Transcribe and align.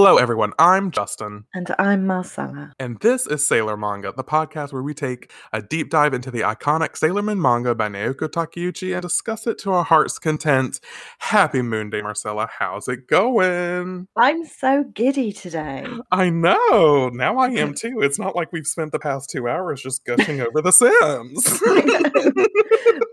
Hello, 0.00 0.16
everyone. 0.16 0.52
I'm 0.60 0.92
Justin. 0.92 1.46
And 1.54 1.74
I'm 1.76 2.06
Marcella. 2.06 2.72
And 2.78 3.00
this 3.00 3.26
is 3.26 3.44
Sailor 3.44 3.76
Manga, 3.76 4.12
the 4.16 4.22
podcast 4.22 4.72
where 4.72 4.84
we 4.84 4.94
take 4.94 5.32
a 5.52 5.60
deep 5.60 5.90
dive 5.90 6.14
into 6.14 6.30
the 6.30 6.42
iconic 6.42 6.96
Sailor 6.96 7.20
Moon 7.20 7.42
manga 7.42 7.74
by 7.74 7.88
Naoko 7.88 8.28
Takeuchi 8.28 8.92
and 8.92 9.02
discuss 9.02 9.48
it 9.48 9.58
to 9.58 9.72
our 9.72 9.82
heart's 9.82 10.20
content. 10.20 10.78
Happy 11.18 11.62
Moon 11.62 11.90
Day, 11.90 12.00
Marcella. 12.00 12.48
How's 12.60 12.86
it 12.86 13.08
going? 13.08 14.06
I'm 14.16 14.44
so 14.44 14.84
giddy 14.84 15.32
today. 15.32 15.84
I 16.12 16.30
know. 16.30 17.10
Now 17.12 17.38
I 17.38 17.48
am 17.48 17.74
too. 17.76 18.00
It's 18.00 18.20
not 18.20 18.36
like 18.36 18.52
we've 18.52 18.68
spent 18.68 18.92
the 18.92 19.00
past 19.00 19.30
two 19.30 19.48
hours 19.48 19.82
just 19.82 20.04
gushing 20.04 20.40
over 20.40 20.62
The 20.62 20.70
Sims. 20.70 21.60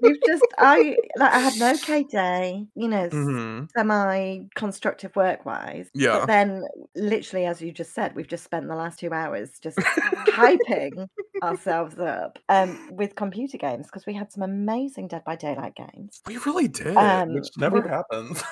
We've 0.01 0.21
just, 0.27 0.43
I, 0.59 0.97
like, 1.17 1.33
I 1.33 1.39
had 1.39 1.55
an 1.55 1.75
okay 1.75 2.03
day, 2.03 2.67
you 2.75 2.87
know, 2.87 3.09
hmm 3.09 3.63
semi 3.75 4.43
constructive 4.53 5.15
work 5.15 5.45
wise. 5.45 5.89
Yeah. 5.93 6.19
But 6.19 6.25
then, 6.27 6.63
literally, 6.95 7.45
as 7.45 7.61
you 7.61 7.71
just 7.71 7.93
said, 7.93 8.15
we've 8.15 8.27
just 8.27 8.43
spent 8.43 8.67
the 8.67 8.75
last 8.75 8.99
two 8.99 9.11
hours 9.11 9.51
just 9.61 9.77
hyping 10.27 11.07
ourselves 11.43 11.97
up 11.99 12.39
um, 12.49 12.89
with 12.91 13.15
computer 13.15 13.57
games 13.57 13.87
because 13.87 14.05
we 14.05 14.13
had 14.13 14.31
some 14.31 14.43
amazing 14.43 15.07
Dead 15.07 15.23
by 15.25 15.35
Daylight 15.35 15.75
games. 15.75 16.21
We 16.27 16.37
really 16.37 16.67
did, 16.67 16.95
Um, 16.97 17.33
which 17.33 17.49
never 17.57 17.81
we- 17.81 17.89
happens. 17.89 18.43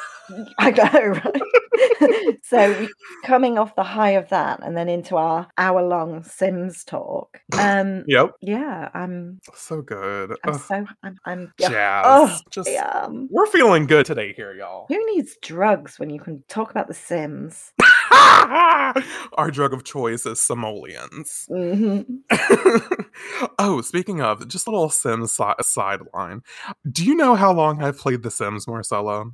I 0.57 0.71
know, 0.71 1.19
right? 1.19 2.38
so 2.44 2.88
coming 3.25 3.57
off 3.57 3.75
the 3.75 3.83
high 3.83 4.11
of 4.11 4.29
that 4.29 4.61
and 4.63 4.77
then 4.77 4.88
into 4.88 5.17
our 5.17 5.47
hour 5.57 5.81
long 5.83 6.23
Sims 6.23 6.85
talk. 6.85 7.41
Um, 7.59 8.03
yep. 8.07 8.31
yeah, 8.41 8.89
I'm, 8.94 9.41
So 9.53 9.81
good. 9.81 10.33
I'm 10.45 10.57
so, 10.59 10.85
I'm, 11.03 11.17
I'm 11.25 11.53
yeah. 11.57 11.69
jazz. 11.69 12.05
Oh, 12.07 12.38
just 12.51 12.69
um, 12.77 13.27
we're 13.31 13.47
feeling 13.47 13.85
good 13.85 14.05
today 14.05 14.31
here, 14.33 14.53
y'all. 14.53 14.85
who 14.88 15.05
needs 15.13 15.35
drugs 15.41 15.99
when 15.99 16.09
you 16.09 16.21
can 16.21 16.41
talk 16.47 16.71
about 16.71 16.88
the 16.88 16.94
Sims? 16.94 17.73
Our 19.33 19.50
drug 19.52 19.73
of 19.73 19.83
choice 19.83 20.25
is 20.25 20.39
simoleons. 20.39 21.45
hmm 21.50 22.02
oh, 23.59 23.81
speaking 23.81 24.22
of, 24.22 24.47
just 24.47 24.67
a 24.67 24.72
little 24.72 24.89
Sims 24.89 25.33
si- 25.33 25.44
sideline. 25.61 26.41
Do 26.89 27.03
you 27.06 27.16
know 27.16 27.36
how 27.36 27.52
long 27.53 27.81
I've 27.81 27.97
played 27.97 28.23
The 28.23 28.31
Sims, 28.31 28.67
Marcella? 28.67 29.25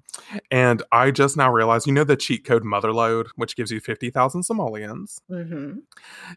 And 0.51 0.83
I 0.91 1.11
just 1.11 1.37
now 1.37 1.51
realized, 1.51 1.87
you 1.87 1.93
know 1.93 2.03
the 2.03 2.15
cheat 2.15 2.45
code 2.45 2.63
Motherlode, 2.63 3.27
which 3.35 3.55
gives 3.55 3.71
you 3.71 3.79
50,000 3.79 4.43
simoleons? 4.43 5.21
hmm 5.29 5.79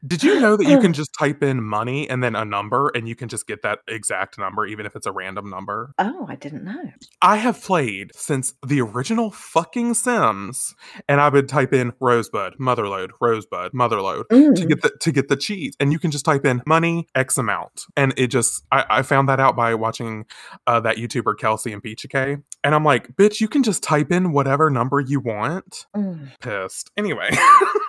Did 0.06 0.22
you 0.22 0.40
know 0.40 0.56
that 0.56 0.66
you 0.66 0.80
can 0.80 0.92
just 1.02 1.10
type 1.18 1.42
in 1.42 1.62
money 1.62 2.08
and 2.08 2.22
then 2.22 2.34
a 2.34 2.44
number 2.44 2.90
and 2.94 3.08
you 3.08 3.14
can 3.14 3.28
just 3.28 3.46
get 3.46 3.62
that 3.62 3.80
exact 3.88 4.38
number, 4.38 4.66
even 4.66 4.86
if 4.86 4.96
it's 4.96 5.06
a 5.06 5.12
random 5.12 5.48
number? 5.48 5.94
Oh, 5.98 6.26
I 6.28 6.36
didn't 6.36 6.64
know. 6.64 6.90
I 7.20 7.36
have 7.36 7.62
played 7.62 8.10
since 8.14 8.54
the 8.66 8.80
original 8.80 9.30
fucking 9.30 9.94
Sims, 9.94 10.74
and 11.08 11.20
I 11.20 11.28
would 11.28 11.48
type 11.48 11.72
in 11.72 11.92
Rosebud, 12.32 12.58
Motherlode, 12.58 13.10
Rosebud, 13.20 13.72
Motherlode 13.72 14.28
to 14.28 14.34
Mm. 14.36 14.68
get 14.68 14.82
the 14.82 14.90
to 15.00 15.12
get 15.12 15.28
the 15.28 15.36
cheese, 15.36 15.76
and 15.80 15.92
you 15.92 15.98
can 15.98 16.10
just 16.10 16.24
type 16.24 16.44
in 16.44 16.62
money 16.66 17.06
X 17.14 17.38
amount, 17.38 17.84
and 17.96 18.12
it 18.16 18.28
just 18.28 18.64
I, 18.72 18.84
I 18.88 19.02
found 19.02 19.28
that 19.28 19.40
out 19.40 19.56
by 19.56 19.74
watching 19.74 20.24
uh, 20.66 20.80
that 20.80 20.96
YouTuber 20.96 21.38
Kelsey 21.38 21.72
and 21.72 21.82
Peachy 21.82 22.08
K, 22.08 22.38
and 22.64 22.74
I'm 22.74 22.84
like, 22.84 23.14
bitch, 23.16 23.40
you 23.40 23.48
can 23.48 23.62
just 23.62 23.82
type 23.82 24.10
in 24.10 24.32
whatever 24.32 24.70
number 24.70 25.00
you 25.00 25.20
want. 25.20 25.86
Mm. 25.96 26.30
Pissed. 26.40 26.90
Anyway. 26.96 27.30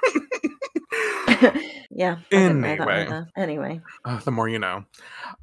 yeah. 1.92 2.18
I 2.18 2.24
didn't 2.30 2.62
know 2.62 2.76
that 2.76 2.88
Anyway. 2.88 3.26
Anyway. 3.36 3.82
Uh, 4.06 4.20
the 4.20 4.32
more 4.32 4.50
you 4.50 4.60
know. 4.60 4.86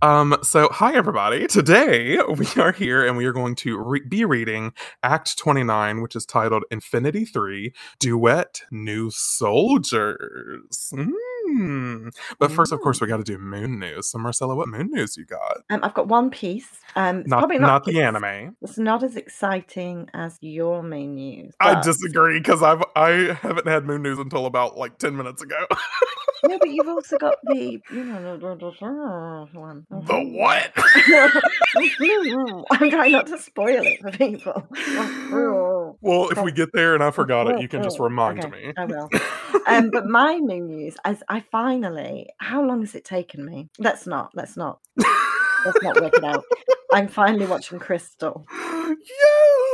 Um, 0.02 0.36
so, 0.42 0.68
hi 0.70 0.94
everybody. 0.94 1.46
Today 1.46 2.18
we 2.36 2.46
are 2.56 2.72
here 2.72 3.06
and 3.06 3.16
we 3.16 3.24
are 3.26 3.32
going 3.32 3.54
to 3.56 3.78
re- 3.78 4.02
be 4.06 4.24
reading 4.24 4.72
Act 5.02 5.38
29, 5.38 6.02
which 6.02 6.16
is 6.16 6.26
titled 6.26 6.64
Infinity 6.70 7.24
3 7.24 7.72
Duet 7.98 8.62
New 8.70 9.10
Soldiers. 9.10 10.90
Mm. 10.92 11.10
But 12.38 12.52
first, 12.52 12.72
of 12.72 12.80
course, 12.80 13.00
we 13.00 13.06
got 13.06 13.18
to 13.18 13.24
do 13.24 13.38
moon 13.38 13.78
news. 13.78 14.08
So, 14.08 14.18
Marcella, 14.18 14.54
what 14.54 14.68
moon 14.68 14.90
news 14.90 15.16
you 15.16 15.24
got? 15.24 15.58
Um, 15.70 15.80
I've 15.82 15.94
got 15.94 16.08
one 16.08 16.30
piece. 16.30 16.68
Um, 16.96 17.20
it's 17.20 17.28
Not, 17.28 17.38
probably 17.38 17.58
not, 17.58 17.66
not, 17.66 17.84
the 17.84 18.02
anime. 18.02 18.56
It's 18.62 18.78
not 18.78 19.02
as 19.02 19.16
exciting 19.16 20.08
as 20.12 20.38
your 20.40 20.82
main 20.82 21.14
news. 21.14 21.54
I 21.60 21.80
disagree 21.80 22.40
because 22.40 22.62
I've 22.62 22.82
I 22.96 23.38
haven't 23.40 23.66
had 23.66 23.84
moon 23.84 24.02
news 24.02 24.18
until 24.18 24.46
about 24.46 24.76
like 24.76 24.98
10 24.98 25.16
minutes 25.16 25.42
ago. 25.42 25.66
No, 26.44 26.58
but 26.58 26.70
you've 26.70 26.88
also 26.88 27.16
got 27.18 27.36
the 27.44 27.80
you 27.92 28.04
know 28.04 28.38
one. 29.52 29.86
the 29.90 30.18
what? 30.18 30.72
I'm 32.70 32.90
trying 32.90 33.12
not 33.12 33.26
to 33.28 33.38
spoil 33.38 33.82
it 33.84 34.00
for 34.00 34.10
people. 34.10 34.66
well, 36.00 36.28
if 36.30 36.42
we 36.42 36.52
get 36.52 36.70
there 36.72 36.94
and 36.94 37.02
I 37.02 37.10
forgot 37.10 37.48
it, 37.50 37.60
you 37.60 37.68
can 37.68 37.82
just 37.82 37.98
remind 37.98 38.44
Okay, 38.44 38.50
me. 38.68 38.72
I 38.76 38.84
will. 38.86 39.08
Um, 39.66 39.90
but 39.90 40.06
my 40.06 40.36
new 40.36 40.64
news, 40.64 40.96
as 41.04 41.22
I 41.28 41.44
finally, 41.52 42.28
how 42.38 42.64
long 42.64 42.80
has 42.80 42.94
it 42.94 43.04
taken 43.04 43.44
me? 43.44 43.68
Let's 43.78 44.06
not. 44.06 44.30
Let's 44.34 44.56
not. 44.56 44.80
Let's 44.98 45.82
not 45.82 46.00
work 46.00 46.14
it 46.16 46.24
out. 46.24 46.44
I'm 46.92 47.08
finally 47.08 47.46
watching 47.46 47.78
Crystal. 47.78 48.46
yes! 48.50 49.69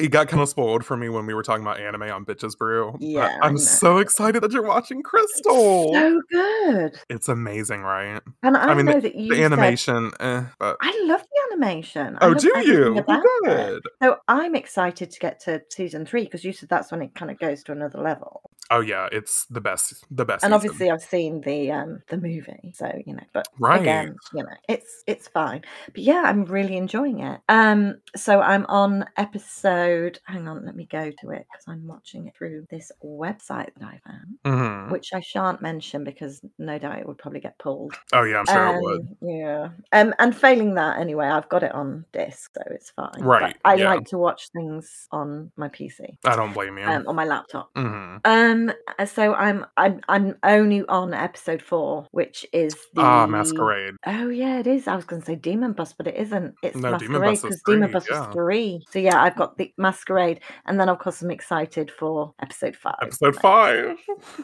You 0.00 0.08
got 0.08 0.28
kind 0.28 0.42
of 0.42 0.48
spoiled 0.48 0.84
for 0.84 0.96
me 0.96 1.08
when 1.08 1.26
we 1.26 1.34
were 1.34 1.42
talking 1.42 1.62
about 1.62 1.80
anime 1.80 2.02
on 2.02 2.24
Bitches 2.24 2.56
Brew. 2.56 2.96
Yeah, 3.00 3.38
I'm 3.42 3.58
so 3.58 3.98
excited 3.98 4.42
that 4.42 4.52
you're 4.52 4.62
watching 4.66 5.02
Crystal. 5.02 5.92
So 5.94 6.22
good. 6.30 6.98
it's 7.08 7.28
amazing, 7.28 7.82
right? 7.82 8.20
And 8.42 8.56
I, 8.56 8.68
I 8.68 8.74
mean, 8.74 8.86
know 8.86 9.00
that 9.00 9.14
you 9.14 9.30
The 9.30 9.36
said- 9.36 9.52
animation, 9.52 10.10
eh, 10.20 10.44
but 10.58 10.76
I 10.80 11.02
love 11.06 11.20
the 11.22 11.52
animation. 11.52 12.16
I 12.20 12.26
oh, 12.26 12.34
do 12.34 12.52
you? 12.64 13.02
Good. 13.44 13.82
So 14.02 14.16
I'm 14.28 14.54
excited 14.54 15.10
to 15.10 15.18
get 15.20 15.40
to 15.40 15.62
season 15.70 16.06
three 16.06 16.24
because 16.24 16.44
you 16.44 16.52
said 16.52 16.68
that's 16.68 16.90
when 16.92 17.02
it 17.02 17.14
kind 17.14 17.30
of 17.30 17.38
goes 17.38 17.62
to 17.64 17.72
another 17.72 18.00
level. 18.00 18.42
Oh 18.70 18.80
yeah, 18.80 19.08
it's 19.10 19.46
the 19.46 19.62
best, 19.62 20.04
the 20.10 20.26
best. 20.26 20.44
and 20.44 20.52
season. 20.52 20.52
obviously 20.52 20.90
I've 20.90 21.00
seen 21.02 21.40
the 21.40 21.72
um 21.72 22.02
the 22.08 22.18
movie, 22.18 22.72
so 22.74 22.92
you 23.06 23.14
know, 23.14 23.22
but 23.32 23.48
Right. 23.58 23.80
again, 23.80 24.14
you 24.34 24.42
know, 24.42 24.50
it's 24.68 25.02
it's 25.06 25.26
fine. 25.28 25.62
But 25.86 26.02
yeah, 26.02 26.22
I'm 26.26 26.44
really 26.44 26.76
enjoying 26.76 27.20
it. 27.20 27.40
Um, 27.48 27.96
so 28.14 28.40
I'm 28.42 28.66
on 28.66 29.06
episode. 29.16 29.48
Hang 29.62 30.48
on, 30.48 30.64
let 30.64 30.76
me 30.76 30.86
go 30.90 31.10
to 31.10 31.30
it 31.30 31.46
because 31.50 31.64
I'm 31.68 31.86
watching 31.86 32.26
it 32.26 32.34
through 32.36 32.66
this 32.70 32.90
website 33.04 33.70
that 33.78 33.84
I 33.94 34.00
found, 34.06 34.38
Mhm. 34.44 34.90
which 34.90 35.12
I 35.12 35.20
shan't 35.20 35.60
mention 35.62 36.04
because 36.04 36.40
no 36.58 36.78
doubt 36.78 36.98
it 36.98 37.06
would 37.06 37.18
probably 37.18 37.40
get 37.40 37.58
pulled. 37.58 37.94
Oh 38.12 38.22
yeah, 38.22 38.38
I'm 38.40 38.46
sure 38.46 38.76
it 38.76 38.82
would. 38.82 39.00
Um, 39.00 39.16
Yeah. 39.20 39.68
Um, 39.92 40.14
and 40.18 40.36
failing 40.36 40.74
that 40.74 40.98
anyway, 40.98 41.26
I've 41.26 41.48
got 41.48 41.62
it 41.62 41.72
on 41.72 42.04
disc, 42.12 42.50
so 42.54 42.62
it's 42.70 42.90
fine. 42.90 43.10
But 43.18 43.24
Right, 43.24 43.56
I 43.64 43.74
yeah. 43.74 43.84
like 43.90 44.04
to 44.06 44.18
watch 44.18 44.48
things 44.50 45.06
on 45.12 45.50
my 45.56 45.68
PC, 45.68 46.16
I 46.24 46.36
don't 46.36 46.52
blame 46.52 46.78
you. 46.78 46.84
um, 46.86 47.06
on 47.06 47.14
my 47.16 47.24
laptop. 47.24 47.70
hmm 47.76 48.16
Um, 48.24 48.72
uh, 48.98 49.04
so 49.06 49.34
I'm 49.34 49.66
I'm 49.76 50.00
I'm 50.08 50.36
only 50.42 50.84
on 50.88 51.14
episode 51.14 51.62
four, 51.62 52.06
which 52.12 52.46
is 52.52 52.74
the 52.94 53.02
Ah, 53.02 53.26
Masquerade. 53.26 53.94
Oh 54.06 54.28
yeah, 54.28 54.58
it 54.58 54.66
is. 54.66 54.88
I 54.88 54.96
was 54.96 55.04
going 55.04 55.22
to 55.22 55.26
say 55.26 55.34
Demon 55.36 55.72
Bus, 55.72 55.92
but 55.92 56.06
it 56.06 56.16
isn't. 56.16 56.54
It's 56.62 56.76
No, 56.76 56.96
Demon 56.98 57.20
Masquerade 57.20 57.30
Bus 57.30 57.36
is 57.38 57.42
because 57.42 57.62
Demon 57.66 57.90
Bus 57.92 58.06
yeah. 58.10 58.26
was 58.26 58.34
three. 58.34 58.84
So 58.90 58.98
yeah, 58.98 59.22
I've 59.22 59.36
got 59.36 59.47
the 59.56 59.72
Masquerade, 59.76 60.40
and 60.66 60.78
then 60.78 60.88
of 60.88 60.98
course 60.98 61.22
I'm 61.22 61.30
excited 61.30 61.90
for 61.90 62.34
episode 62.40 62.76
five. 62.76 62.96
Episode 63.02 63.36
five. 63.36 63.96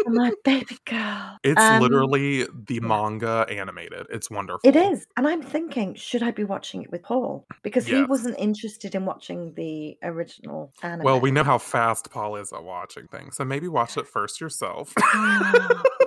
My 0.07 0.31
baby 0.43 0.77
girl. 0.85 1.37
it's 1.43 1.61
Um, 1.61 1.81
literally 1.81 2.45
the 2.67 2.79
manga 2.79 3.45
animated. 3.49 4.07
It's 4.09 4.29
wonderful. 4.29 4.61
It 4.63 4.75
is, 4.75 5.05
and 5.17 5.27
I'm 5.27 5.41
thinking, 5.41 5.95
should 5.95 6.23
I 6.23 6.31
be 6.31 6.43
watching 6.43 6.83
it 6.83 6.91
with 6.91 7.03
Paul 7.03 7.45
because 7.63 7.85
he 7.87 8.03
wasn't 8.03 8.37
interested 8.39 8.95
in 8.95 9.05
watching 9.05 9.53
the 9.55 9.97
original 10.03 10.71
anime. 10.83 11.03
Well, 11.03 11.19
we 11.19 11.31
know 11.31 11.43
how 11.43 11.57
fast 11.57 12.09
Paul 12.11 12.35
is 12.37 12.53
at 12.53 12.63
watching 12.63 13.07
things, 13.07 13.35
so 13.35 13.45
maybe 13.45 13.67
watch 13.67 13.97
it 13.97 14.07
first 14.07 14.39
yourself. 14.41 14.93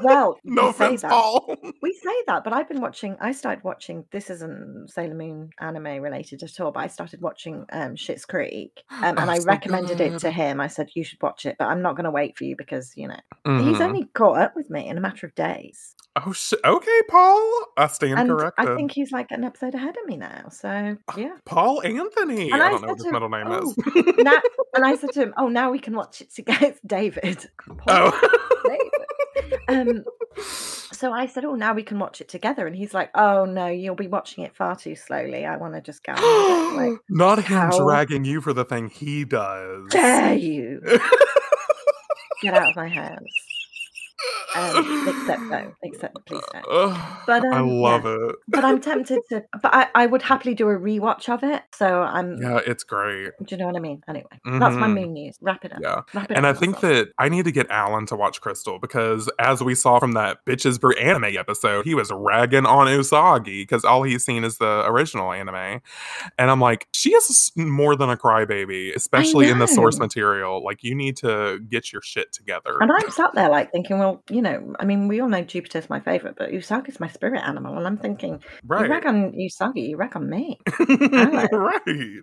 Mm, 0.00 0.05
well, 0.05 0.38
no 0.44 0.67
we 0.67 0.73
say 0.73 0.85
offense, 0.85 1.02
that. 1.02 1.11
Paul. 1.11 1.56
We 1.82 1.93
say 1.94 2.14
that, 2.26 2.44
but 2.44 2.52
I've 2.52 2.69
been 2.69 2.81
watching. 2.81 3.17
I 3.20 3.32
started 3.32 3.64
watching. 3.64 4.05
This 4.12 4.29
isn't 4.31 4.91
Sailor 4.91 5.14
Moon 5.14 5.50
anime 5.61 6.02
related 6.02 6.43
at 6.43 6.61
all, 6.61 6.73
but 6.73 6.81
I 6.81 6.87
started 6.88 7.20
watching 7.23 7.64
um, 7.73 7.94
Schitt's 7.97 8.25
Creek, 8.26 8.82
um, 8.91 9.02
Oh, 9.19 9.23
and 9.23 9.31
I 9.31 9.38
so 9.38 9.44
recommended 9.47 10.00
it 10.00 10.19
to 10.20 10.31
him. 10.31 10.61
I 10.61 10.67
said 10.67 10.91
you 10.94 11.05
should 11.05 11.23
watch 11.23 11.47
it, 11.47 11.56
but 11.58 11.67
I'm 11.69 11.82
not 11.82 11.97
going 11.97 12.05
to 12.05 12.11
wait 12.11 12.37
for 12.37 12.44
you 12.44 12.55
because 12.56 12.93
you 12.97 13.08
know 13.08 13.17
Mhm. 13.47 13.69
he's 13.69 13.81
only 13.81 14.05
caught 14.14 14.38
up 14.38 14.56
with 14.56 14.69
me 14.70 14.88
in 14.88 14.99
a 14.99 15.00
matter 15.00 15.26
of 15.26 15.35
days, 15.35 15.94
Oh 16.17 16.32
shit. 16.32 16.58
Okay, 16.64 17.00
Paul. 17.08 17.64
I 17.76 17.87
stand 17.87 18.19
and 18.19 18.29
corrected. 18.29 18.69
I 18.69 18.75
think 18.76 18.91
he's 18.93 19.12
like 19.12 19.31
an 19.31 19.44
episode 19.44 19.75
ahead 19.75 19.97
of 19.97 20.05
me 20.06 20.17
now. 20.17 20.49
So 20.50 20.97
yeah. 21.17 21.37
Paul 21.47 21.82
Anthony. 21.82 22.50
And 22.50 22.61
I 22.62 22.67
I 22.67 22.70
don't 22.70 22.82
know 22.82 22.88
what 22.88 22.99
his 22.99 23.06
middle 23.12 23.29
name 23.29 23.47
"Oh, 23.49 23.70
is. 23.70 23.76
now, 24.19 24.41
and 24.75 24.85
I 24.85 24.97
said 24.97 25.11
to 25.12 25.23
him, 25.23 25.35
"Oh, 25.38 25.49
now 25.49 25.70
we 25.70 25.79
can 25.79 25.94
watch 25.94 26.20
it 26.20 26.35
together." 26.35 26.67
It's 26.67 26.81
David. 26.85 27.49
Paul, 27.79 28.11
oh. 28.12 28.41
David. 28.67 29.00
Um, 29.70 30.05
so 30.93 31.12
I 31.12 31.26
said, 31.26 31.44
"Oh, 31.44 31.55
now 31.55 31.72
we 31.75 31.82
can 31.82 31.99
watch 31.99 32.20
it 32.20 32.28
together," 32.28 32.67
and 32.67 32.76
he's 32.76 32.93
like, 32.94 33.11
"Oh 33.14 33.44
no, 33.44 33.67
you'll 33.67 33.94
be 33.94 34.06
watching 34.08 34.44
it 34.44 34.55
far 34.55 34.76
too 34.76 34.94
slowly. 34.96 35.46
I 35.46 35.56
want 35.56 35.75
to 35.75 35.81
just 35.81 36.05
go." 36.05 36.12
on 36.12 36.19
with 36.76 36.84
it." 36.84 36.90
Like, 36.90 37.00
Not 37.08 37.38
him 37.38 37.44
how 37.58 37.78
dragging 37.84 38.25
you 38.25 38.40
for 38.40 38.52
the 38.52 38.64
thing 38.64 38.88
he 38.90 39.25
does. 39.25 39.88
dare 39.90 40.34
you 40.34 40.81
get 42.43 42.55
out 42.55 42.70
of 42.70 42.76
my 42.76 42.88
house? 42.88 43.19
Um, 44.56 45.08
except 45.08 45.43
no, 45.43 45.72
except 45.82 46.26
please 46.26 46.43
no. 46.52 46.62
But, 47.26 47.44
I 47.44 47.58
um, 47.58 47.69
love 47.69 48.05
yeah. 48.05 48.17
it. 48.28 48.37
But 48.49 48.64
I'm 48.64 48.81
tempted 48.81 49.20
to. 49.28 49.44
But 49.62 49.72
I, 49.72 49.87
I 49.94 50.06
would 50.06 50.22
happily 50.22 50.55
do 50.55 50.69
a 50.69 50.76
rewatch 50.76 51.28
of 51.28 51.44
it. 51.44 51.62
So 51.75 52.02
I'm. 52.02 52.40
Yeah, 52.43 52.61
it's 52.67 52.82
great. 52.82 53.31
Do 53.44 53.55
you 53.55 53.56
know 53.58 53.67
what 53.67 53.76
I 53.76 53.81
mean? 53.81 54.02
Anyway, 54.08 54.31
that's 54.44 54.75
my 54.76 54.88
moon 54.88 55.12
news. 55.12 55.37
Wrap 55.40 55.64
it 55.64 55.72
up. 55.72 55.78
Yeah. 55.81 56.02
Wrap 56.14 56.31
it 56.31 56.37
And 56.37 56.46
up, 56.46 56.56
I 56.56 56.58
think 56.58 56.82
Russell. 56.82 56.90
that 56.90 57.08
I 57.19 57.28
need 57.28 57.44
to 57.44 57.52
get 57.52 57.70
Alan 57.70 58.06
to 58.06 58.17
watch 58.17 58.40
Crystal 58.40 58.78
because, 58.81 59.31
as 59.38 59.62
we 59.62 59.75
saw 59.75 60.00
from 60.00 60.12
that 60.12 60.44
Bitches 60.44 60.81
Brew 60.81 60.94
anime 60.94 61.37
episode, 61.37 61.84
he 61.84 61.94
was 61.94 62.11
ragging 62.11 62.66
on 62.66 62.88
Usagi 62.88 63.62
because 63.62 63.84
all 63.84 64.02
he's 64.02 64.25
seen 64.25 64.43
is 64.43 64.58
the 64.58 64.84
original 64.87 65.32
anime. 65.32 65.81
And 66.38 66.50
I'm 66.50 66.61
like, 66.61 66.88
she 66.93 67.11
is 67.11 67.52
more 67.56 67.94
than 67.94 68.11
a 68.11 68.16
crybaby, 68.16 68.94
especially 68.96 69.49
in 69.49 69.58
the 69.58 69.66
source 69.69 69.99
material. 69.99 70.64
Like, 70.64 70.82
you 70.82 70.94
need 70.94 71.16
to 71.19 71.61
get 71.69 71.93
your 71.93 72.02
shit 72.02 72.32
together. 72.32 72.78
And 72.81 72.90
I'm 72.90 73.11
sat 73.11 73.31
there 73.34 73.49
like 73.49 73.70
thinking, 73.70 73.99
well, 73.99 74.10
you 74.31 74.43
know, 74.43 74.75
I 74.81 74.85
mean, 74.85 75.09
we 75.09 75.21
all 75.21 75.29
know 75.29 75.43
Jupiter's 75.43 75.89
my 75.91 76.01
favorite, 76.01 76.35
but 76.37 76.51
Usagi's 76.51 77.01
my 77.01 77.09
spirit 77.09 77.43
animal, 77.45 77.77
and 77.79 77.87
I'm 77.87 77.97
thinking, 77.99 78.35
you 78.35 78.41
right. 78.67 78.89
rag 78.91 79.07
on 79.07 79.33
Usagi, 79.33 79.91
you 79.91 79.97
rag 79.97 80.17
on 80.17 80.29
me. 80.31 80.59
right. 81.53 82.21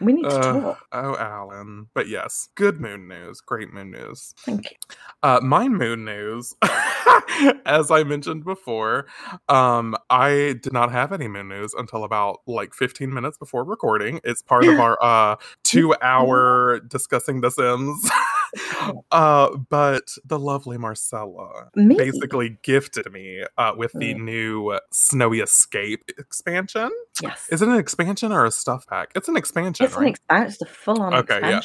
We 0.00 0.12
need 0.12 0.24
to 0.24 0.28
Uh, 0.36 0.60
talk. 0.60 0.78
oh, 0.92 1.16
Alan. 1.16 1.88
But 1.94 2.08
yes, 2.08 2.48
good 2.54 2.80
moon 2.80 3.08
news. 3.08 3.40
Great 3.40 3.72
moon 3.72 3.90
news. 3.90 4.34
Thank 4.44 4.70
you. 4.70 4.76
Uh, 5.22 5.40
my 5.42 5.68
moon 5.68 6.04
news, 6.04 6.54
as 7.66 7.90
I 7.90 8.02
mentioned 8.04 8.44
before, 8.44 9.06
um, 9.48 9.96
I 10.08 10.56
did 10.62 10.72
not 10.72 10.90
have 10.92 11.12
any 11.12 11.28
moon 11.28 11.48
news 11.48 11.74
until 11.74 12.04
about 12.04 12.38
like 12.46 12.74
15 12.74 13.12
minutes 13.12 13.38
before 13.38 13.64
recording. 13.64 14.20
It's 14.24 14.42
part 14.42 14.66
of 14.66 14.80
our 14.80 14.98
uh, 15.02 15.36
two 15.64 15.94
hour 16.02 16.80
discussing 16.88 17.40
The 17.42 17.50
Sims. 17.50 18.10
uh, 19.10 19.56
but 19.68 20.10
the 20.24 20.38
lovely 20.38 20.78
Marcella 20.78 21.29
Me? 21.74 21.96
basically 21.96 22.58
gifted 22.62 23.10
me 23.12 23.44
uh, 23.58 23.72
with 23.76 23.92
the 23.92 24.14
Mm. 24.14 24.24
new 24.24 24.78
Snowy 24.92 25.40
Escape 25.40 26.10
expansion. 26.18 26.90
Yes. 27.22 27.46
Is 27.50 27.62
it 27.62 27.68
an 27.68 27.76
expansion 27.76 28.32
or 28.32 28.44
a 28.44 28.50
stuff 28.50 28.86
pack? 28.86 29.10
It's 29.14 29.28
an 29.28 29.36
expansion, 29.36 29.86
it's 29.86 29.96
an 29.96 30.06
expansion. 30.06 30.46
It's 30.52 30.62
a 30.62 30.66
full-on 30.66 31.14
Okay, 31.14 31.40
yeah. 31.40 31.60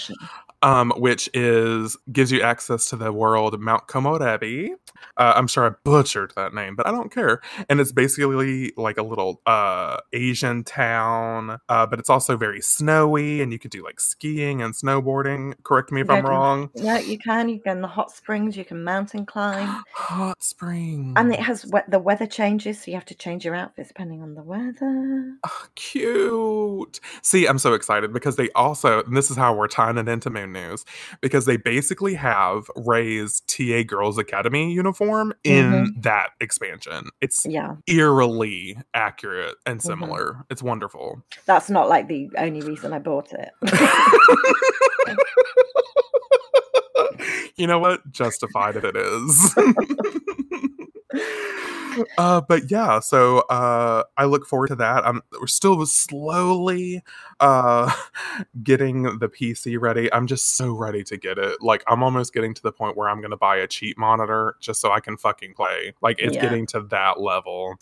Um, 0.65 0.91
which 0.97 1.29
is 1.35 1.95
gives 2.11 2.31
you 2.31 2.41
access 2.41 2.89
to 2.89 2.95
the 2.95 3.13
world 3.13 3.59
Mount 3.59 3.87
Komorebi. 3.87 4.71
Uh, 5.15 5.33
I'm 5.35 5.47
sure 5.47 5.67
I 5.67 5.75
butchered 5.83 6.33
that 6.35 6.55
name, 6.55 6.75
but 6.75 6.87
I 6.87 6.91
don't 6.91 7.13
care. 7.13 7.41
And 7.69 7.79
it's 7.79 7.91
basically 7.91 8.73
like 8.75 8.97
a 8.97 9.03
little 9.03 9.41
uh, 9.45 9.97
Asian 10.11 10.63
town, 10.63 11.59
uh, 11.69 11.85
but 11.85 11.99
it's 11.99 12.09
also 12.09 12.35
very 12.35 12.61
snowy, 12.61 13.41
and 13.41 13.51
you 13.53 13.59
could 13.59 13.69
do 13.69 13.83
like 13.83 13.99
skiing 13.99 14.63
and 14.63 14.73
snowboarding. 14.73 15.53
Correct 15.63 15.91
me 15.91 16.01
if 16.01 16.07
Yeah, 16.07 16.13
I'm 16.15 16.25
wrong. 16.25 16.71
Yeah, 16.73 16.97
you 16.97 17.19
can. 17.19 17.47
You 17.47 17.59
can 17.59 17.77
in 17.77 17.81
the 17.81 17.87
hot 17.87 18.11
springs. 18.11 18.57
You 18.57 18.65
can 18.65 18.83
mountain 18.83 19.27
climb, 19.27 19.83
Hot 19.93 20.41
spring. 20.43 21.13
and 21.15 21.31
it 21.31 21.39
has 21.39 21.61
the 21.87 21.99
weather 21.99 22.25
changes, 22.25 22.81
so 22.81 22.89
you 22.89 22.97
have 22.97 23.05
to 23.05 23.15
change 23.15 23.45
your 23.45 23.53
outfits 23.53 23.89
depending 23.89 24.23
on 24.23 24.33
the 24.33 24.41
weather. 24.41 25.35
Oh, 25.45 25.65
cute. 25.75 26.99
See, 27.21 27.45
I'm 27.45 27.59
so 27.59 27.73
excited 27.75 28.11
because 28.11 28.35
they 28.35 28.49
also, 28.55 29.03
and 29.03 29.15
this 29.15 29.29
is 29.29 29.37
how 29.37 29.53
we're 29.53 29.67
tying 29.67 29.99
it 29.99 30.07
into 30.07 30.31
Moon 30.31 30.54
News, 30.55 30.83
because 31.21 31.45
they 31.45 31.57
basically 31.57 32.15
have 32.15 32.63
Rei's 32.75 33.41
TA 33.41 33.83
Girls 33.83 34.17
Academy 34.17 34.71
uniform 34.73 35.33
in 35.43 35.93
that 35.99 36.29
expansion. 36.41 37.09
It's 37.21 37.45
Yeah, 37.45 37.75
eerily 37.87 38.77
accurate 38.95 39.55
and 39.67 39.79
Mhm. 39.79 39.83
similar. 39.83 40.45
It's 40.49 40.63
wonderful. 40.63 41.21
that's 41.45 41.69
not 41.69 41.87
like 41.89 42.07
the 42.07 42.29
only 42.37 42.61
reason 42.61 42.93
I 42.93 42.99
bought 42.99 43.31
it. 43.33 43.49
you 47.57 47.67
know 47.67 47.79
what? 47.79 48.09
Justified 48.11 48.75
it 48.77 48.95
is. 48.95 49.55
uh 52.17 52.41
but 52.41 52.69
yeah 52.69 52.99
so 52.99 53.39
uh 53.49 54.03
i 54.17 54.25
look 54.25 54.45
forward 54.45 54.67
to 54.67 54.75
that 54.75 55.05
i'm 55.05 55.21
we're 55.39 55.47
still 55.47 55.85
slowly 55.85 57.01
uh 57.39 57.91
getting 58.63 59.03
the 59.19 59.29
pc 59.29 59.79
ready 59.79 60.11
i'm 60.13 60.27
just 60.27 60.55
so 60.55 60.71
ready 60.73 61.03
to 61.03 61.17
get 61.17 61.37
it 61.37 61.61
like 61.61 61.83
i'm 61.87 62.03
almost 62.03 62.33
getting 62.33 62.53
to 62.53 62.61
the 62.61 62.71
point 62.71 62.95
where 62.97 63.09
i'm 63.09 63.21
gonna 63.21 63.37
buy 63.37 63.57
a 63.57 63.67
cheap 63.67 63.97
monitor 63.97 64.55
just 64.59 64.81
so 64.81 64.91
i 64.91 64.99
can 64.99 65.17
fucking 65.17 65.53
play 65.53 65.93
like 66.01 66.19
it's 66.19 66.35
Yeah. 66.35 66.41
getting 66.41 66.65
to 66.67 66.81
that 66.81 67.19
level 67.19 67.75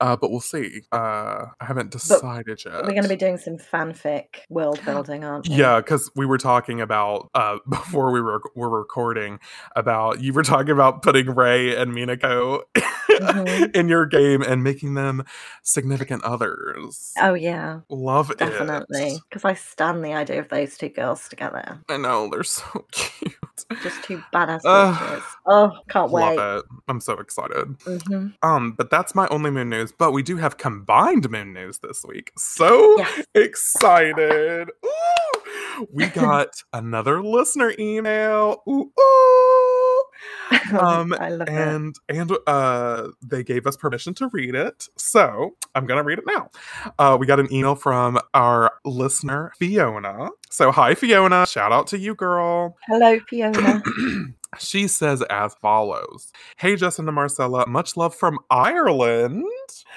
uh 0.00 0.16
but 0.16 0.30
we'll 0.30 0.40
see 0.40 0.80
uh 0.92 1.44
i 1.60 1.64
haven't 1.64 1.90
decided 1.90 2.62
yet 2.64 2.74
We're 2.84 2.90
going 2.92 3.02
to 3.02 3.08
be 3.08 3.16
doing 3.16 3.36
some 3.38 3.58
fanfic 3.58 4.24
world 4.48 4.80
building, 4.84 5.24
aren't 5.24 5.48
we? 5.48 5.56
yeah, 5.56 5.76
because 5.80 6.10
we 6.16 6.24
were 6.26 6.38
talking 6.38 6.80
about 6.80 7.30
uh 7.34 7.58
before 7.68 8.10
we 8.12 8.20
were 8.20 8.40
were 8.54 8.70
recording 8.70 9.38
about 9.76 10.20
you 10.22 10.32
were 10.32 10.42
talking 10.42 10.70
about 10.70 11.02
putting 11.02 11.30
Rei 11.30 11.76
and 11.76 11.92
Minako 11.92 12.62
Mhm. 13.10 13.70
in 13.76 13.88
your 13.88 14.06
game 14.06 14.42
and 14.42 14.64
making 14.64 14.94
them 14.94 15.24
significant 15.62 16.24
others. 16.24 17.12
Oh 17.20 17.34
yeah, 17.34 17.80
Love 17.88 18.30
it. 18.32 18.38
definitely. 18.38 19.18
Because 19.28 19.44
I 19.44 19.54
stand 19.54 20.04
the 20.04 20.14
idea 20.14 20.40
of 20.40 20.48
those 20.48 20.76
two 20.76 20.88
girls 20.88 21.28
together. 21.28 21.78
I 21.88 21.96
know 21.98 22.28
they're 22.28 22.42
so 22.42 22.86
cute. 22.92 23.34
Just 23.82 24.02
two 24.02 24.24
badass 24.34 24.62
bitches. 24.72 25.22
Oh, 25.46 25.72
can't 25.90 26.10
wait. 26.10 26.36
Love 26.36 26.58
it. 26.60 26.64
I'm 26.88 27.00
so 27.00 27.14
excited. 27.14 27.76
hmm 27.86 28.28
Um, 28.42 28.72
but 28.72 28.90
that's 28.90 29.14
my 29.14 29.28
only 29.30 29.50
moon 29.50 29.70
news. 29.70 29.92
But 29.92 30.12
we 30.12 30.22
do 30.22 30.36
have 30.38 30.56
combined 30.58 31.30
moon 31.30 31.52
news 31.54 31.78
this 31.78 32.04
week. 32.06 32.32
So 32.38 32.96
Yes. 32.98 33.26
excited. 33.34 34.70
Ooh! 34.84 35.88
We 35.92 36.06
got 36.10 36.48
another 36.72 37.22
listener 37.22 37.74
email. 37.78 38.62
Ooh, 38.68 38.92
ooh. 39.00 39.63
Um, 40.78 41.14
I 41.18 41.30
love 41.30 41.48
it. 41.48 41.52
and 41.52 41.94
and 42.08 42.30
uh 42.46 43.08
they 43.22 43.42
gave 43.42 43.66
us 43.66 43.76
permission 43.76 44.12
to 44.14 44.28
read 44.28 44.54
it 44.54 44.88
so 44.96 45.56
i'm 45.74 45.86
gonna 45.86 46.02
read 46.02 46.18
it 46.18 46.24
now 46.26 46.50
uh 46.98 47.16
we 47.18 47.26
got 47.26 47.40
an 47.40 47.52
email 47.52 47.74
from 47.74 48.18
our 48.34 48.70
listener 48.84 49.52
fiona 49.58 50.30
so 50.50 50.70
hi 50.70 50.94
fiona 50.94 51.46
shout 51.46 51.72
out 51.72 51.86
to 51.88 51.98
you 51.98 52.14
girl 52.14 52.76
Hello, 52.86 53.18
Fiona. 53.28 53.82
she 54.58 54.88
says 54.88 55.22
as 55.22 55.54
follows 55.56 56.32
hey 56.56 56.76
justin 56.76 57.08
and 57.08 57.14
marcella 57.14 57.66
much 57.66 57.96
love 57.96 58.14
from 58.14 58.38
ireland 58.50 59.44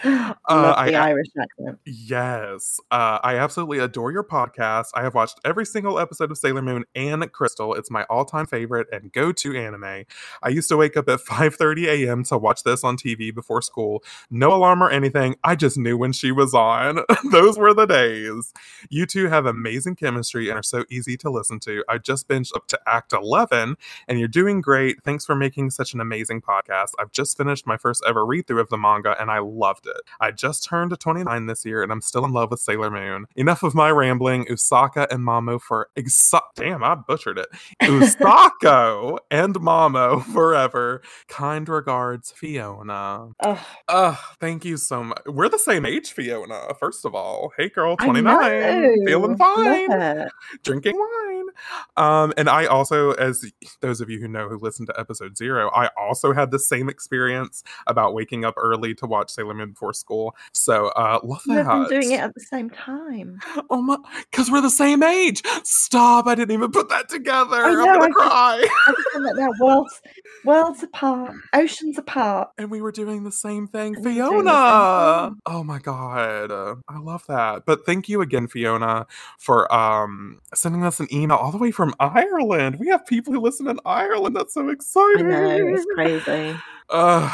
Uh, 0.50 0.86
the 0.86 0.96
Irish 0.96 1.28
accent. 1.40 1.78
Yes. 1.86 2.80
Uh, 2.90 3.20
I 3.22 3.36
absolutely 3.36 3.80
adore 3.80 4.14
your 4.14 4.24
podcast. 4.24 4.88
I 4.94 5.02
have 5.02 5.14
watched 5.14 5.42
every 5.44 5.66
single 5.66 6.00
episode 6.00 6.32
of 6.32 6.38
Sailor 6.38 6.62
Moon 6.62 6.86
and 6.96 7.30
Crystal. 7.34 7.74
It's 7.74 7.92
my 7.92 8.04
all-time 8.04 8.46
favorite 8.46 8.88
and 8.94 9.12
go-to 9.12 9.58
anime. 9.58 10.06
I 10.42 10.50
used 10.50 10.70
to 10.70 10.78
wake 10.78 10.96
up 10.96 11.10
at 11.10 11.20
5:30 11.28 11.88
a.m. 11.88 12.24
to 12.26 12.38
watch 12.38 12.64
this 12.64 12.86
on 12.86 12.96
TV 12.96 13.36
before 13.36 13.62
school. 13.62 14.04
No 14.30 14.54
alarm 14.54 14.82
or 14.82 14.90
anything. 14.90 15.36
I 15.44 15.56
just 15.56 15.78
knew 15.78 15.98
when 15.98 16.14
she 16.14 16.32
was 16.32 16.54
on. 16.54 17.00
Those 17.32 17.58
were 17.58 17.74
the 17.74 17.86
days. 17.86 18.54
You 18.90 19.06
two 19.06 19.28
have 19.28 19.46
amazing 19.46 19.96
chemistry 19.96 20.48
and 20.50 20.58
are 20.58 20.64
so 20.64 20.86
easy 20.90 21.18
to 21.18 21.30
listen 21.30 21.60
to. 21.62 21.84
I 21.90 21.98
just 21.98 22.30
binged 22.30 22.56
up 22.56 22.68
to 22.68 22.80
Act 22.88 23.12
11 23.12 23.76
and 24.08 24.20
you're 24.20 24.30
doing 24.30 24.47
great. 24.56 25.04
Thanks 25.04 25.26
for 25.26 25.36
making 25.36 25.70
such 25.72 25.94
an 25.94 26.00
amazing 26.00 26.42
podcast. 26.42 26.92
I've 27.00 27.12
just 27.12 27.38
finished 27.38 27.68
my 27.68 27.78
first 27.78 28.04
ever 28.08 28.26
read 28.26 28.48
through 28.48 28.62
of 28.62 28.70
the 28.70 28.78
manga 28.78 29.16
and 29.20 29.30
I 29.30 29.40
loved 29.40 29.86
it. 29.88 29.98
I 30.20 30.32
just 30.32 30.64
turned 30.64 30.98
29 30.98 31.46
this 31.46 31.66
year 31.66 31.84
and 31.84 31.92
I'm 31.92 32.02
still 32.02 32.26
in 32.26 32.32
love 32.32 32.50
with 32.52 32.60
Sailor 32.60 32.90
Moon. 32.90 33.26
Enough 33.36 33.64
of 33.64 33.76
my 33.76 33.90
rambling. 33.92 34.46
Usaka 34.46 35.08
and 35.12 35.20
Mamo 35.22 35.62
for 35.62 35.90
exa- 35.98 36.42
damn, 36.56 36.84
I 36.84 36.96
butchered 36.96 37.38
it. 37.38 37.48
Usako 37.82 39.18
and 39.30 39.56
Mamo 39.56 40.24
forever. 40.24 41.02
Kind 41.28 41.70
regards, 41.70 42.32
Fiona. 42.32 43.30
Oh, 43.44 43.66
Uh, 43.88 44.16
thank 44.40 44.66
you 44.66 44.78
so 44.78 45.04
much. 45.04 45.22
We're 45.26 45.50
the 45.50 45.60
same 45.60 45.86
age, 45.86 46.12
Fiona. 46.12 46.74
First 46.80 47.06
of 47.06 47.14
all, 47.16 47.52
hey 47.58 47.70
girl, 47.70 47.96
29, 47.98 49.06
feeling 49.06 49.38
fine 49.38 50.28
drinking 50.64 50.96
wine. 50.98 51.46
Um, 51.96 52.34
and 52.38 52.50
I 52.50 52.66
also, 52.66 53.12
as 53.14 53.52
those 53.82 54.02
of 54.02 54.10
you 54.10 54.20
who 54.20 54.28
know 54.28 54.37
who 54.50 54.58
listened 54.60 54.88
to 54.88 55.00
episode 55.00 55.38
zero, 55.38 55.70
I 55.74 55.90
also 55.98 56.34
had 56.34 56.52
the 56.52 56.60
same 56.60 56.90
experience 56.90 57.64
about 57.88 58.14
waking 58.14 58.46
up 58.46 58.54
early 58.58 58.94
to 58.96 59.06
watch 59.06 59.30
Sailor 59.32 59.54
Moon 59.54 59.72
before 59.72 59.94
school. 59.94 60.36
So, 60.52 60.88
uh, 60.90 61.20
love 61.24 61.42
that. 61.48 61.66
We've 61.80 61.90
been 61.90 62.02
doing 62.02 62.12
it 62.14 62.20
at 62.22 62.34
the 62.34 62.42
same 62.42 62.70
time. 62.70 63.40
Oh 63.70 63.82
my, 63.82 63.98
because 64.32 64.50
we're 64.52 64.62
the 64.62 64.70
same 64.70 65.04
age. 65.04 65.42
Stop! 65.64 66.28
I 66.28 66.36
didn't 66.36 66.52
even 66.54 66.72
put 66.72 66.90
that 66.90 67.10
together. 67.10 67.56
I 67.58 67.70
I'm 67.70 67.76
gonna 67.76 67.92
I 68.04 68.08
just- 68.08 68.14
cry. 68.14 68.68
I 68.88 68.92
just 68.92 69.08
that 69.14 69.36
now. 69.36 69.50
Worlds, 69.66 70.02
worlds 70.46 70.84
apart, 70.84 71.34
oceans 71.54 71.98
apart. 71.98 72.50
and 72.58 72.70
we 72.72 72.82
were 72.82 72.92
doing 72.92 73.24
the 73.24 73.32
same 73.32 73.68
thing, 73.68 73.94
doing 73.94 74.04
the 74.04 74.10
same 74.12 74.30
Fiona. 74.30 75.30
thing. 75.32 75.40
Oh 75.48 75.64
my 75.64 75.80
god, 75.80 76.52
I 76.88 76.98
love 77.00 77.24
that. 77.28 77.66
But 77.66 77.86
thank 77.86 78.08
you 78.10 78.22
again, 78.22 78.48
Fiona, 78.48 79.06
for 79.38 79.72
um 79.74 80.40
sending 80.54 80.84
us 80.84 81.00
an 81.00 81.08
email 81.14 81.38
all 81.38 81.52
the 81.52 81.58
way 81.58 81.72
from 81.72 81.94
Ireland. 82.00 82.78
We 82.80 82.88
have 82.88 83.06
people 83.06 83.34
who 83.34 83.40
listen 83.40 83.68
in 83.68 83.80
Ireland. 83.86 84.27
That's 84.34 84.54
so 84.54 84.68
I 84.70 84.72
exciting. 84.74 85.28
know 85.30 85.68
it's 85.74 85.86
crazy. 85.96 86.56
Uh, 86.90 87.30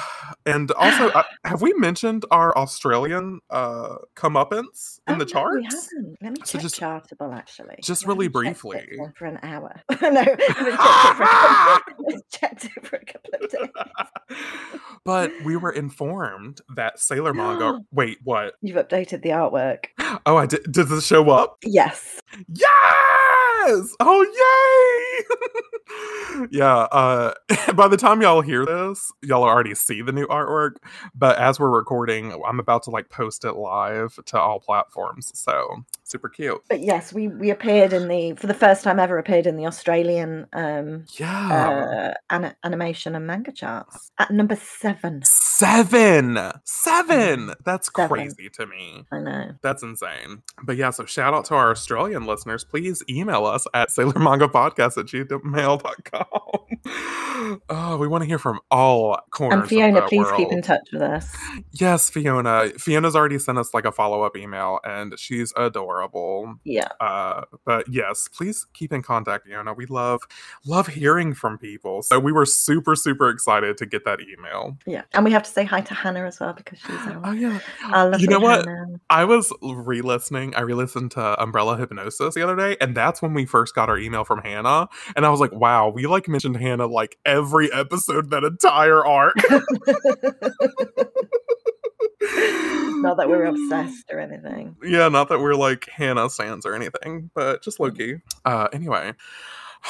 and 0.47 0.71
also, 0.71 1.09
uh, 1.09 1.21
have 1.45 1.61
we 1.61 1.73
mentioned 1.73 2.25
our 2.31 2.57
Australian 2.57 3.39
uh 3.51 3.97
comeuppance 4.15 4.99
in 5.07 5.15
Oh, 5.15 5.17
the 5.19 5.19
no, 5.19 5.25
we 5.25 5.31
charts? 5.31 5.65
haven't. 5.91 6.17
Let 6.21 6.31
me 6.33 6.37
So 6.43 6.53
check 6.53 6.61
just- 6.63 6.79
Chartable 6.79 7.35
actually. 7.35 7.75
just 7.83 8.05
I 8.05 8.07
really 8.09 8.25
haven't 8.25 8.47
it 8.47 8.61
briefly. 8.61 8.87
for- 8.97 9.13
for 9.15 9.25
an 9.25 9.39
hour. 9.43 9.79
no, 10.01 10.25
I 10.27 11.81
haven't 11.99 12.29
checked 12.31 12.65
it 12.65 12.85
for 12.85 12.95
a 12.95 13.05
couple, 13.05 13.29
checked 13.39 13.45
it 13.45 13.47
for 13.47 13.59
a 13.59 13.59
couple 13.69 13.69
of 14.29 14.29
days. 14.29 14.37
But 15.05 15.31
we 15.43 15.55
were 15.57 15.71
informed 15.71 16.61
that 16.75 16.99
Sailor 16.99 17.33
Manga. 17.35 17.79
wait, 17.91 18.17
what? 18.23 18.55
You've 18.61 18.77
updated 18.77 19.21
the 19.21 19.29
artwork. 19.29 19.85
Oh, 20.25 20.37
I 20.37 20.45
did. 20.47 20.63
Did 20.71 20.87
this 20.87 21.05
show 21.05 21.29
up? 21.29 21.57
Yes. 21.63 22.19
Yes! 23.67 23.95
Oh, 23.99 25.25
yay! 26.39 26.47
yeah. 26.51 26.75
Uh, 26.91 27.33
by 27.75 27.87
the 27.87 27.97
time 27.97 28.21
y'all 28.21 28.41
hear 28.41 28.65
this, 28.65 29.11
y'all 29.21 29.43
already 29.43 29.75
see 29.75 30.01
the 30.01 30.11
new 30.11 30.27
artwork. 30.27 30.77
But 31.15 31.37
as 31.37 31.59
we're 31.59 31.69
recording, 31.69 32.33
I'm 32.45 32.59
about 32.59 32.83
to 32.83 32.89
like 32.89 33.09
post 33.09 33.45
it 33.45 33.53
live 33.53 34.17
to 34.25 34.39
all 34.39 34.59
platforms. 34.59 35.31
So 35.35 35.83
super 36.03 36.29
cute. 36.29 36.61
But 36.69 36.81
yes, 36.81 37.13
we 37.13 37.27
we 37.27 37.49
appeared 37.49 37.93
in 37.93 38.07
the 38.07 38.33
for 38.35 38.47
the 38.47 38.53
first 38.53 38.83
time 38.83 38.99
ever 38.99 39.17
appeared 39.17 39.47
in 39.47 39.57
the 39.57 39.65
Australian 39.67 40.47
um 40.53 41.05
Yeah. 41.17 42.11
uh 42.11 42.13
an- 42.29 42.55
animation 42.63 43.15
and 43.15 43.27
manga 43.27 43.51
charts 43.51 44.11
at 44.19 44.31
number 44.31 44.55
seven. 44.55 45.21
Seven. 45.63 46.37
Seven. 46.65 47.53
That's 47.63 47.89
Seven. 47.95 48.09
crazy 48.09 48.49
to 48.49 48.67
me. 48.67 49.05
I 49.13 49.19
know. 49.19 49.51
That's 49.61 49.81
insane. 49.81 50.43
But 50.61 50.75
yeah, 50.75 50.89
so 50.89 51.05
shout 51.05 51.33
out 51.33 51.45
to 51.45 51.55
our 51.55 51.71
Australian 51.71 52.25
listeners. 52.25 52.65
Please 52.65 53.01
email 53.09 53.45
us 53.45 53.65
at 53.73 53.87
sailormangapodcast 53.87 54.97
at 54.97 55.05
gmail.com. 55.05 56.25
oh, 57.69 57.97
we 57.97 58.09
want 58.09 58.23
to 58.23 58.27
hear 58.27 58.39
from 58.39 58.59
all 58.71 59.17
corners. 59.31 59.61
And 59.61 59.69
Fiona, 59.69 60.05
please 60.05 60.27
keep 60.35 60.51
in 60.51 60.61
touch 60.61 60.89
with 60.91 61.01
us. 61.01 61.33
Yes, 61.71 62.09
Fiona. 62.09 62.69
Fiona's 62.77 63.15
already 63.15 63.39
sent 63.39 63.57
us 63.57 63.73
like 63.73 63.85
a 63.85 63.91
follow 63.91 64.23
up 64.23 64.35
email 64.35 64.81
and 64.83 65.17
she's 65.17 65.53
adorable. 65.55 66.55
Yeah. 66.65 66.89
Uh, 66.99 67.43
but 67.65 67.87
yes, 67.87 68.27
please 68.27 68.65
keep 68.73 68.91
in 68.91 69.01
contact, 69.01 69.47
Fiona. 69.47 69.73
We 69.73 69.85
love 69.85 70.23
love 70.65 70.87
hearing 70.87 71.33
from 71.33 71.57
people. 71.57 72.01
So 72.01 72.19
we 72.19 72.33
were 72.33 72.45
super, 72.45 72.97
super 72.97 73.29
excited 73.29 73.77
to 73.77 73.85
get 73.85 74.03
that 74.03 74.19
email. 74.19 74.77
Yeah. 74.85 75.03
And 75.13 75.23
we 75.23 75.31
have 75.31 75.43
to 75.43 75.52
say 75.53 75.63
hi 75.63 75.81
to 75.81 75.93
Hannah 75.93 76.25
as 76.25 76.39
well 76.39 76.53
because 76.53 76.79
she's 76.79 76.89
Oh 77.23 77.31
yeah. 77.31 77.59
our 77.85 78.09
lovely 78.09 78.23
You 78.23 78.29
know 78.29 78.39
what? 78.39 78.65
Hannah. 78.65 78.99
I 79.09 79.25
was 79.25 79.53
re-listening. 79.61 80.55
I 80.55 80.61
re-listened 80.61 81.11
to 81.11 81.41
Umbrella 81.41 81.77
Hypnosis 81.77 82.35
the 82.35 82.41
other 82.41 82.55
day, 82.55 82.77
and 82.81 82.95
that's 82.95 83.21
when 83.21 83.33
we 83.33 83.45
first 83.45 83.75
got 83.75 83.89
our 83.89 83.97
email 83.97 84.23
from 84.23 84.39
Hannah. 84.39 84.87
And 85.15 85.25
I 85.25 85.29
was 85.29 85.39
like, 85.39 85.51
"Wow, 85.53 85.89
we 85.89 86.07
like 86.07 86.27
mentioned 86.27 86.57
Hannah 86.57 86.87
like 86.87 87.17
every 87.25 87.71
episode, 87.71 88.29
that 88.31 88.43
entire 88.43 89.05
arc." 89.05 89.35
Not 93.01 93.17
that 93.17 93.27
we're 93.27 93.45
obsessed 93.45 94.05
or 94.11 94.19
anything. 94.19 94.77
Yeah, 94.81 95.09
not 95.09 95.27
that 95.27 95.39
we're 95.41 95.55
like 95.55 95.89
Hannah 95.89 96.29
stands 96.29 96.65
or 96.65 96.73
anything, 96.73 97.29
but 97.35 97.61
just 97.61 97.77
Loki. 97.79 98.21
Uh, 98.45 98.69
anyway, 98.71 99.11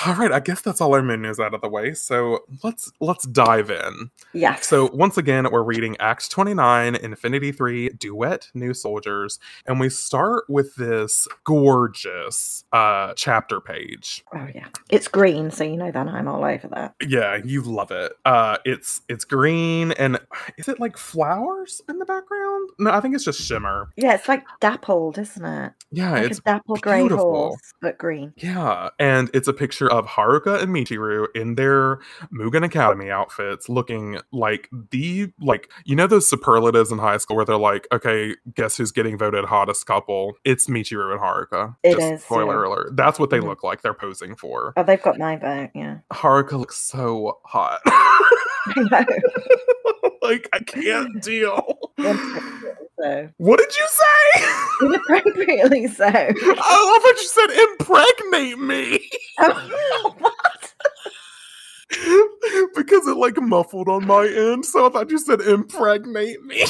all 0.06 0.16
right. 0.16 0.32
I 0.32 0.40
guess 0.40 0.62
that's 0.62 0.82
all 0.82 0.94
our 0.96 1.02
moon 1.04 1.22
news 1.22 1.40
out 1.40 1.54
of 1.54 1.62
the 1.62 1.70
way. 1.70 1.94
So 1.94 2.40
let's 2.64 2.92
let's 3.00 3.26
dive 3.28 3.70
in. 3.70 4.10
Yes. 4.34 4.68
So 4.68 4.90
once 4.94 5.18
again, 5.18 5.50
we're 5.52 5.64
reading 5.64 5.96
Act 6.00 6.30
29, 6.32 6.96
Infinity 6.96 7.52
3, 7.52 7.90
Duet, 7.90 8.50
New 8.54 8.74
Soldiers, 8.74 9.40
and 9.66 9.80
we 9.80 9.90
start 9.90 10.46
with 10.50 10.76
this 10.76 11.28
gorgeous 11.44 12.64
uh 12.74 13.14
chapter 13.16 13.60
page. 13.60 14.24
Oh 14.34 14.48
yeah. 14.54 14.68
It's 14.90 15.08
green, 15.08 15.52
so 15.52 15.64
you 15.64 15.78
know 15.78 15.92
that 15.92 16.08
I'm 16.08 16.28
all 16.28 16.44
over 16.44 16.68
that. 16.70 16.96
Yeah, 17.08 17.40
you 17.44 17.62
love 17.62 17.92
it. 17.92 18.14
Uh 18.26 18.58
it's 18.66 19.02
it's 19.10 19.26
green 19.26 19.92
and 19.94 20.20
is 20.58 20.68
it 20.68 20.80
like 20.80 20.98
flowers 20.98 21.82
in 21.90 22.00
the 22.00 22.06
background? 22.06 22.70
No, 22.80 22.92
I 22.92 23.00
think 23.02 23.16
it's 23.16 23.26
just 23.26 23.42
shimmer. 23.42 23.90
Yeah, 23.96 24.14
it's 24.16 24.28
like 24.28 24.44
dappled, 24.60 25.18
isn't 25.18 25.46
it? 25.46 25.74
Yeah, 25.92 26.12
Like 26.12 26.24
it's 26.32 26.40
a 26.40 26.44
dappled 26.44 26.82
grey 26.82 27.02
beautiful. 27.02 27.50
horse, 27.50 27.74
but 27.82 27.98
green. 27.98 28.34
yeah, 28.38 28.90
and 29.00 29.30
it's 29.34 29.48
a 29.48 29.54
picture 29.54 29.83
of 29.88 30.06
Haruka 30.06 30.62
and 30.62 30.74
Michiru 30.74 31.28
in 31.36 31.56
their 31.56 32.00
Mugen 32.34 32.64
Academy 32.66 33.10
outfits 33.10 33.70
looking 33.70 34.20
like 34.32 34.70
the 34.92 35.32
like 35.40 35.70
you 35.86 35.96
know 35.96 36.08
those 36.08 36.30
superlatives 36.30 36.92
in 36.92 36.98
high 37.00 37.18
school 37.18 37.36
where 37.36 37.46
they're 37.46 37.58
like, 37.58 37.88
okay, 37.92 38.36
guess 38.56 38.78
who's 38.78 38.92
getting 38.92 39.18
voted 39.18 39.46
hottest 39.46 39.86
couple? 39.86 40.34
It's 40.44 40.68
Michiru 40.68 41.12
and 41.12 41.20
Haruka. 41.22 41.76
It 41.84 41.92
Just 41.98 42.02
is, 42.14 42.24
spoiler 42.24 42.64
yeah. 42.66 42.70
alert. 42.72 42.96
That's 42.96 43.20
what 43.20 43.30
they 43.30 43.40
Mhm. 43.40 43.46
look 43.48 43.64
like. 43.64 43.82
They're 43.82 43.94
posing 43.94 44.36
for. 44.36 44.74
Oh, 44.78 44.84
they've 44.84 45.02
got 45.02 45.18
my 45.18 45.36
vote, 45.38 45.70
yeah. 45.76 45.98
Haruka 46.12 46.54
looks 46.54 46.78
so 46.78 47.40
hot. 47.46 47.80
I 47.86 48.74
know. 48.78 49.06
like 50.22 50.48
I 50.54 50.60
can't 50.60 51.22
deal. 51.22 51.78
So 53.04 53.30
What 53.38 53.60
did 53.60 53.72
you 53.78 53.88
say? 53.88 54.46
inappropriately 54.82 55.88
so. 55.96 56.06
I 56.06 56.28
love 56.30 57.04
what 57.04 57.18
you 57.18 57.28
said. 57.28 57.50
Impregnate 57.52 58.60
me. 58.60 59.10
Oh, 59.40 60.16
what? 60.20 60.74
because 62.76 63.08
it 63.08 63.18
like 63.18 63.40
muffled 63.42 63.88
on 63.90 64.06
my 64.08 64.26
end, 64.28 64.66
so 64.66 64.88
I 64.88 64.90
thought 64.90 65.12
you 65.12 65.18
said 65.20 65.42
impregnate 65.42 66.44
me. 66.44 66.66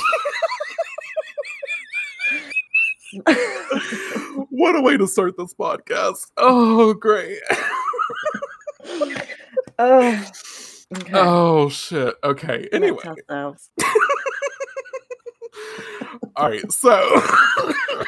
what 4.49 4.75
a 4.75 4.81
way 4.81 4.97
to 4.97 5.07
start 5.07 5.35
this 5.37 5.53
podcast. 5.53 6.31
Oh, 6.37 6.93
great. 6.93 7.39
oh. 9.79 10.25
Okay. 10.95 11.11
Oh 11.15 11.69
shit. 11.69 12.15
Okay. 12.23 12.67
Anyway. 12.71 13.01
All 16.35 16.49
right, 16.49 16.71
so 16.71 17.21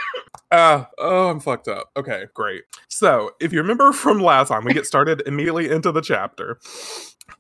uh, 0.52 0.86
oh, 0.98 1.30
I'm 1.30 1.40
fucked 1.40 1.68
up. 1.68 1.90
Okay, 1.98 2.26
great. 2.34 2.64
So, 2.88 3.32
if 3.40 3.52
you 3.52 3.60
remember 3.60 3.92
from 3.92 4.20
last 4.20 4.50
time, 4.50 4.64
we 4.66 4.74
get 4.74 4.86
started 4.86 5.22
immediately 5.26 5.70
into 5.70 5.92
the 5.92 6.02
chapter. 6.02 6.60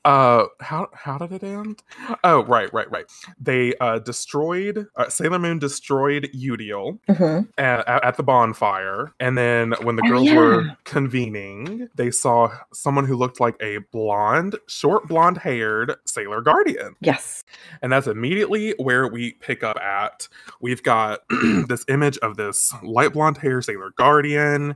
Uh, 0.03 0.45
how 0.61 0.87
how 0.93 1.15
did 1.19 1.31
it 1.31 1.43
end? 1.43 1.83
Oh, 2.23 2.43
right, 2.45 2.71
right, 2.73 2.89
right. 2.89 3.05
They 3.39 3.75
uh 3.79 3.99
destroyed 3.99 4.87
uh, 4.95 5.09
Sailor 5.09 5.37
Moon 5.37 5.59
destroyed 5.59 6.27
Eudial 6.35 6.99
Mhm. 7.07 7.47
at, 7.59 7.87
at, 7.87 8.17
the 8.17 8.23
bonfire, 8.23 9.13
and 9.19 9.37
then 9.37 9.73
when 9.83 9.95
the 9.95 10.01
Oh, 10.05 10.09
girls 10.09 10.31
were 10.31 10.75
convening, 10.85 11.87
they 11.95 12.09
saw 12.09 12.51
someone 12.73 13.05
who 13.05 13.15
looked 13.15 13.39
like 13.39 13.55
a 13.61 13.77
blonde, 13.91 14.55
short 14.67 15.07
blonde 15.07 15.37
haired 15.37 15.93
Sailor 16.05 16.41
Guardian. 16.41 16.95
Yes. 16.99 17.43
And 17.83 17.91
that's 17.91 18.07
immediately 18.07 18.73
where 18.79 19.07
we 19.07 19.33
pick 19.33 19.63
up 19.63 19.77
at. 19.77 20.27
We've 20.61 20.81
got 20.81 21.19
this 21.67 21.85
image 21.89 22.17
of 22.19 22.37
this 22.37 22.73
light 22.95 23.13
blonde 23.13 23.37
hair 23.37 23.61
Sailor 23.61 23.91
Guardian 23.97 24.75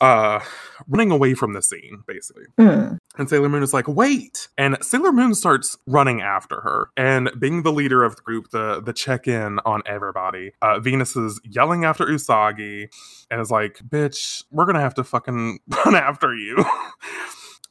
uh, 0.00 0.40
running 0.86 1.10
away 1.10 1.34
from 1.34 1.54
the 1.54 1.62
scene, 1.62 2.02
basically. 2.06 2.44
Mm. 2.58 2.98
And 3.16 3.30
Sailor 3.30 3.48
Moon 3.48 3.62
is 3.62 3.72
like, 3.72 3.88
wait. 3.88 4.48
And 4.58 4.76
Sailor 4.82 5.12
Moon 5.12 5.34
starts 5.34 5.78
running 5.86 6.20
after 6.20 6.60
her. 6.60 6.90
And 6.96 7.30
being 7.38 7.62
the 7.62 7.72
leader 7.72 8.04
of 8.04 8.16
the 8.16 8.22
group, 8.22 8.50
the, 8.50 8.80
the 8.80 8.92
check 8.92 9.26
in 9.26 9.58
on 9.64 9.82
everybody, 9.86 10.52
uh, 10.62 10.78
Venus 10.78 11.16
is 11.16 11.40
yelling 11.44 11.84
after 11.84 12.04
Usagi 12.04 12.88
and 13.30 13.40
is 13.40 13.50
like, 13.50 13.78
bitch, 13.88 14.44
we're 14.50 14.66
going 14.66 14.74
to 14.74 14.80
have 14.80 14.94
to 14.94 15.04
fucking 15.04 15.60
run 15.84 15.94
after 15.94 16.34
you. 16.34 16.64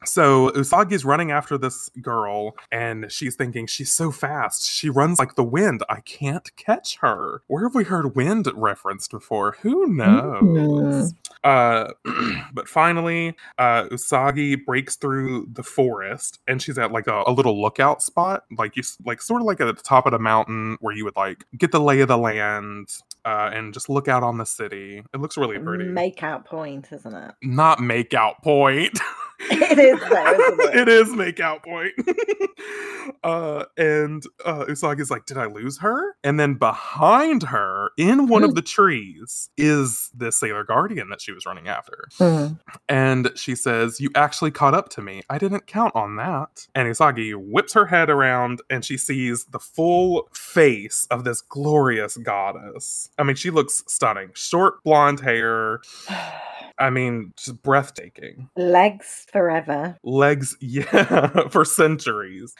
So 0.05 0.49
Usagi's 0.51 1.05
running 1.05 1.31
after 1.31 1.57
this 1.57 1.89
girl, 2.01 2.55
and 2.71 3.11
she's 3.11 3.35
thinking 3.35 3.67
she's 3.67 3.91
so 3.91 4.11
fast. 4.11 4.69
She 4.69 4.89
runs 4.89 5.19
like 5.19 5.35
the 5.35 5.43
wind. 5.43 5.83
I 5.89 6.01
can't 6.01 6.55
catch 6.55 6.97
her. 6.97 7.41
Where 7.47 7.63
have 7.63 7.75
we 7.75 7.83
heard 7.83 8.15
wind 8.15 8.47
referenced 8.53 9.11
before? 9.11 9.57
Who 9.61 9.87
knows? 9.87 11.13
Uh, 11.43 11.89
but 12.53 12.67
finally, 12.67 13.35
uh, 13.57 13.83
Usagi 13.85 14.63
breaks 14.65 14.95
through 14.95 15.47
the 15.51 15.63
forest, 15.63 16.39
and 16.47 16.61
she's 16.61 16.77
at 16.77 16.91
like 16.91 17.07
a, 17.07 17.23
a 17.27 17.31
little 17.31 17.61
lookout 17.61 18.01
spot, 18.01 18.45
like 18.57 18.75
you, 18.75 18.83
like 19.05 19.21
sort 19.21 19.41
of 19.41 19.47
like 19.47 19.61
at 19.61 19.75
the 19.75 19.83
top 19.83 20.05
of 20.05 20.11
the 20.11 20.19
mountain 20.19 20.77
where 20.79 20.95
you 20.95 21.03
would 21.05 21.15
like 21.15 21.43
get 21.57 21.71
the 21.71 21.79
lay 21.79 21.99
of 22.01 22.07
the 22.07 22.17
land. 22.17 22.89
Uh, 23.25 23.49
and 23.53 23.73
just 23.73 23.87
look 23.87 24.09
out 24.09 24.21
on 24.21 24.37
the 24.37 24.43
city. 24.43 25.01
It 25.13 25.21
looks 25.21 25.37
really 25.37 25.57
pretty. 25.57 25.85
Make 25.85 26.23
out 26.23 26.43
point, 26.43 26.89
isn't 26.91 27.15
it? 27.15 27.31
Not 27.41 27.79
make 27.79 28.13
out 28.13 28.43
point. 28.43 28.99
It 29.49 29.79
is 29.79 29.99
though, 29.99 30.65
it? 30.69 30.75
it 30.75 30.87
is 30.89 31.09
make 31.13 31.39
out 31.39 31.63
point. 31.63 31.93
uh, 33.23 33.65
and 33.77 34.23
uh, 34.45 34.65
Usagi's 34.65 35.11
like, 35.11 35.25
"Did 35.25 35.37
I 35.37 35.45
lose 35.45 35.79
her?" 35.79 36.15
And 36.23 36.39
then 36.39 36.55
behind 36.55 37.43
her, 37.43 37.91
in 37.97 38.27
one 38.27 38.41
Hmm. 38.43 38.49
of 38.49 38.55
the 38.55 38.61
trees, 38.61 39.49
is 39.57 40.09
the 40.15 40.31
Sailor 40.31 40.63
Guardian 40.63 41.09
that 41.09 41.21
she 41.21 41.31
was 41.31 41.45
running 41.45 41.67
after. 41.67 42.07
Mm. 42.19 42.59
And 42.89 43.31
she 43.35 43.55
says, 43.55 43.99
You 43.99 44.09
actually 44.15 44.51
caught 44.51 44.73
up 44.73 44.89
to 44.89 45.01
me. 45.01 45.21
I 45.29 45.37
didn't 45.37 45.67
count 45.67 45.95
on 45.95 46.15
that. 46.17 46.67
And 46.75 46.87
Usagi 46.87 47.33
whips 47.35 47.73
her 47.73 47.85
head 47.85 48.09
around 48.09 48.61
and 48.69 48.83
she 48.83 48.97
sees 48.97 49.45
the 49.45 49.59
full 49.59 50.27
face 50.33 51.07
of 51.11 51.23
this 51.23 51.41
glorious 51.41 52.17
goddess. 52.17 53.09
I 53.17 53.23
mean, 53.23 53.35
she 53.35 53.49
looks 53.49 53.83
stunning. 53.87 54.31
Short 54.33 54.83
blonde 54.83 55.19
hair. 55.21 55.81
I 56.83 56.89
mean, 56.89 57.33
just 57.37 57.61
breathtaking. 57.61 58.49
Legs 58.57 59.27
forever. 59.31 59.97
Legs, 60.03 60.57
yeah, 60.61 61.47
for 61.49 61.63
centuries. 61.63 62.55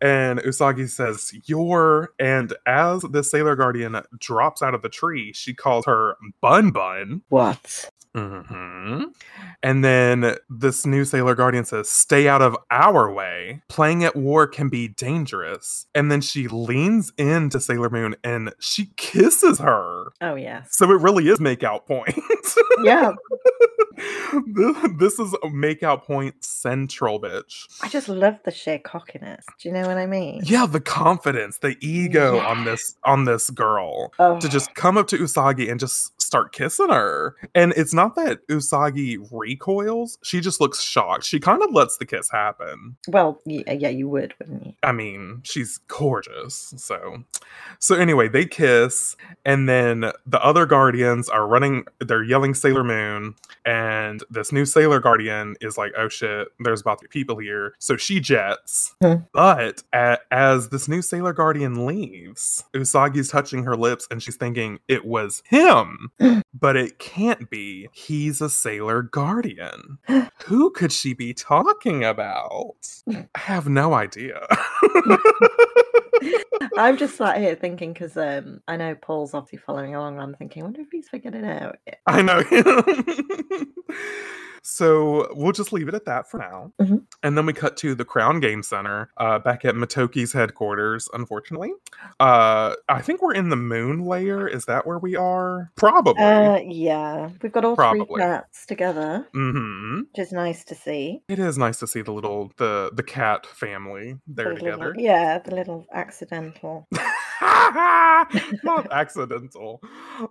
And 0.00 0.40
Usagi 0.40 0.88
says, 0.88 1.32
You're, 1.44 2.14
and 2.18 2.54
as 2.66 3.02
the 3.02 3.22
Sailor 3.22 3.54
Guardian 3.54 4.00
drops 4.18 4.62
out 4.62 4.74
of 4.74 4.78
of 4.78 4.82
the 4.82 4.88
tree. 4.88 5.32
She 5.34 5.52
calls 5.52 5.84
her 5.84 6.16
Bun 6.40 6.70
Bun. 6.70 7.22
What? 7.28 7.90
Hmm 8.18 9.04
And 9.62 9.84
then 9.84 10.36
this 10.48 10.86
new 10.86 11.04
Sailor 11.04 11.34
Guardian 11.34 11.64
says, 11.64 11.88
Stay 11.88 12.28
out 12.28 12.42
of 12.42 12.56
our 12.70 13.12
way. 13.12 13.62
Playing 13.68 14.04
at 14.04 14.16
war 14.16 14.46
can 14.46 14.68
be 14.68 14.88
dangerous. 14.88 15.86
And 15.94 16.10
then 16.10 16.20
she 16.20 16.48
leans 16.48 17.12
into 17.18 17.60
Sailor 17.60 17.90
Moon 17.90 18.16
and 18.24 18.52
she 18.60 18.90
kisses 18.96 19.58
her. 19.58 20.12
Oh 20.20 20.34
yeah. 20.34 20.62
So 20.70 20.90
it 20.90 21.00
really 21.00 21.28
is 21.28 21.40
make 21.40 21.62
out 21.64 21.86
point. 21.86 22.18
Yeah. 22.84 23.10
this 24.98 25.18
is 25.18 25.34
a 25.42 25.50
make 25.50 25.82
out 25.82 26.04
point 26.06 26.44
central, 26.44 27.20
bitch. 27.20 27.66
I 27.82 27.88
just 27.88 28.08
love 28.08 28.38
the 28.44 28.50
sheer 28.50 28.78
cockiness. 28.78 29.44
Do 29.60 29.68
you 29.68 29.74
know 29.74 29.82
what 29.86 29.96
I 29.98 30.06
mean? 30.06 30.42
Yeah, 30.44 30.66
the 30.66 30.80
confidence, 30.80 31.58
the 31.58 31.76
ego 31.80 32.38
on 32.38 32.64
this 32.64 32.94
on 33.04 33.24
this 33.24 33.50
girl 33.50 34.12
Oh, 34.18 34.38
to 34.40 34.48
just 34.48 34.74
come 34.74 34.96
up 34.96 35.08
to 35.08 35.18
Usagi 35.18 35.70
and 35.70 35.80
just 35.80 36.17
start 36.28 36.52
kissing 36.52 36.90
her. 36.90 37.34
And 37.54 37.72
it's 37.74 37.94
not 37.94 38.14
that 38.16 38.46
Usagi 38.48 39.26
recoils, 39.32 40.18
she 40.22 40.40
just 40.40 40.60
looks 40.60 40.82
shocked. 40.82 41.24
She 41.24 41.40
kind 41.40 41.62
of 41.62 41.72
lets 41.72 41.96
the 41.96 42.04
kiss 42.04 42.30
happen. 42.30 42.96
well, 43.08 43.40
yeah, 43.46 43.72
yeah, 43.72 43.88
you 43.88 44.10
would, 44.10 44.34
wouldn't 44.38 44.66
you? 44.66 44.74
I 44.82 44.92
mean, 44.92 45.40
she's 45.42 45.78
gorgeous. 45.88 46.74
So 46.76 47.24
so 47.78 47.94
anyway, 47.94 48.28
they 48.28 48.44
kiss 48.44 49.16
and 49.46 49.68
then 49.68 50.00
the 50.26 50.40
other 50.44 50.66
guardians 50.66 51.30
are 51.30 51.46
running 51.46 51.84
they're 52.00 52.22
yelling 52.22 52.52
Sailor 52.54 52.84
Moon 52.84 53.34
and 53.64 54.22
this 54.30 54.52
new 54.52 54.66
Sailor 54.66 55.00
Guardian 55.00 55.56
is 55.60 55.78
like, 55.78 55.92
"Oh 55.96 56.08
shit, 56.08 56.48
there's 56.60 56.80
about 56.82 56.98
to 56.98 57.04
be 57.04 57.08
people 57.08 57.38
here." 57.38 57.74
So 57.78 57.96
she 57.96 58.20
jets. 58.20 58.94
Hmm. 59.02 59.14
But 59.32 59.82
a- 59.94 60.18
as 60.30 60.68
this 60.68 60.88
new 60.88 61.00
Sailor 61.02 61.32
Guardian 61.32 61.86
leaves, 61.86 62.64
Usagi's 62.74 63.28
touching 63.28 63.64
her 63.64 63.76
lips 63.76 64.06
and 64.10 64.22
she's 64.22 64.36
thinking 64.36 64.80
it 64.88 65.04
was 65.06 65.42
him. 65.46 66.10
but 66.54 66.76
it 66.76 66.98
can't 66.98 67.50
be. 67.50 67.88
He's 67.92 68.40
a 68.40 68.50
Sailor 68.50 69.02
Guardian. 69.02 69.98
Who 70.46 70.70
could 70.70 70.92
she 70.92 71.14
be 71.14 71.34
talking 71.34 72.04
about? 72.04 72.76
I 73.08 73.26
have 73.36 73.68
no 73.68 73.94
idea. 73.94 74.46
I'm 76.76 76.96
just 76.96 77.16
sat 77.16 77.38
here 77.38 77.54
thinking 77.54 77.92
because 77.92 78.16
um, 78.16 78.60
I 78.68 78.76
know 78.76 78.94
Paul's 78.94 79.34
obviously 79.34 79.58
following 79.58 79.94
along. 79.94 80.14
And 80.14 80.22
I'm 80.22 80.34
thinking, 80.34 80.62
I 80.62 80.64
wonder 80.64 80.80
if 80.80 80.88
he's 80.90 81.08
figured 81.08 81.34
it 81.34 81.44
out. 81.44 81.76
I 82.06 82.22
know. 82.22 82.42
so 84.62 85.28
we'll 85.34 85.52
just 85.52 85.72
leave 85.72 85.88
it 85.88 85.94
at 85.94 86.04
that 86.06 86.30
for 86.30 86.38
now. 86.38 86.72
Mhm. 86.80 87.02
And 87.22 87.36
then 87.36 87.46
we 87.46 87.52
cut 87.52 87.76
to 87.78 87.94
the 87.94 88.04
Crown 88.04 88.40
Game 88.40 88.62
Center 88.62 89.10
uh, 89.16 89.38
back 89.38 89.64
at 89.64 89.74
Motoki's 89.74 90.32
headquarters, 90.32 91.08
unfortunately. 91.14 91.72
Uh, 92.20 92.74
I 92.88 93.00
think 93.00 93.22
we're 93.22 93.34
in 93.34 93.48
the 93.48 93.56
moon 93.56 94.04
layer. 94.04 94.46
Is 94.48 94.64
that 94.66 94.86
where 94.86 94.98
we 94.98 95.16
are? 95.16 95.70
Probably. 95.76 96.22
Uh, 96.22 96.58
yeah, 96.64 97.30
we've 97.42 97.52
got 97.52 97.64
all 97.64 97.76
Probably. 97.76 98.04
three 98.06 98.16
cats 98.22 98.66
together, 98.66 99.26
hmm 99.32 100.00
which 100.14 100.26
is 100.26 100.32
nice 100.32 100.64
to 100.64 100.74
see. 100.74 101.22
It 101.28 101.38
is 101.38 101.58
nice 101.58 101.78
to 101.80 101.86
see 101.86 102.02
the 102.02 102.12
little 102.12 102.52
the 102.56 102.90
the 102.94 103.02
cat 103.02 103.46
family 103.46 104.18
there 104.26 104.54
The 104.54 104.62
little- 104.64 104.70
together. 104.78 104.94
yeah, 104.96 105.38
the 105.38 105.54
little 105.54 105.86
accidental. 105.92 106.86
Not 108.64 108.88
accidental. 108.92 109.80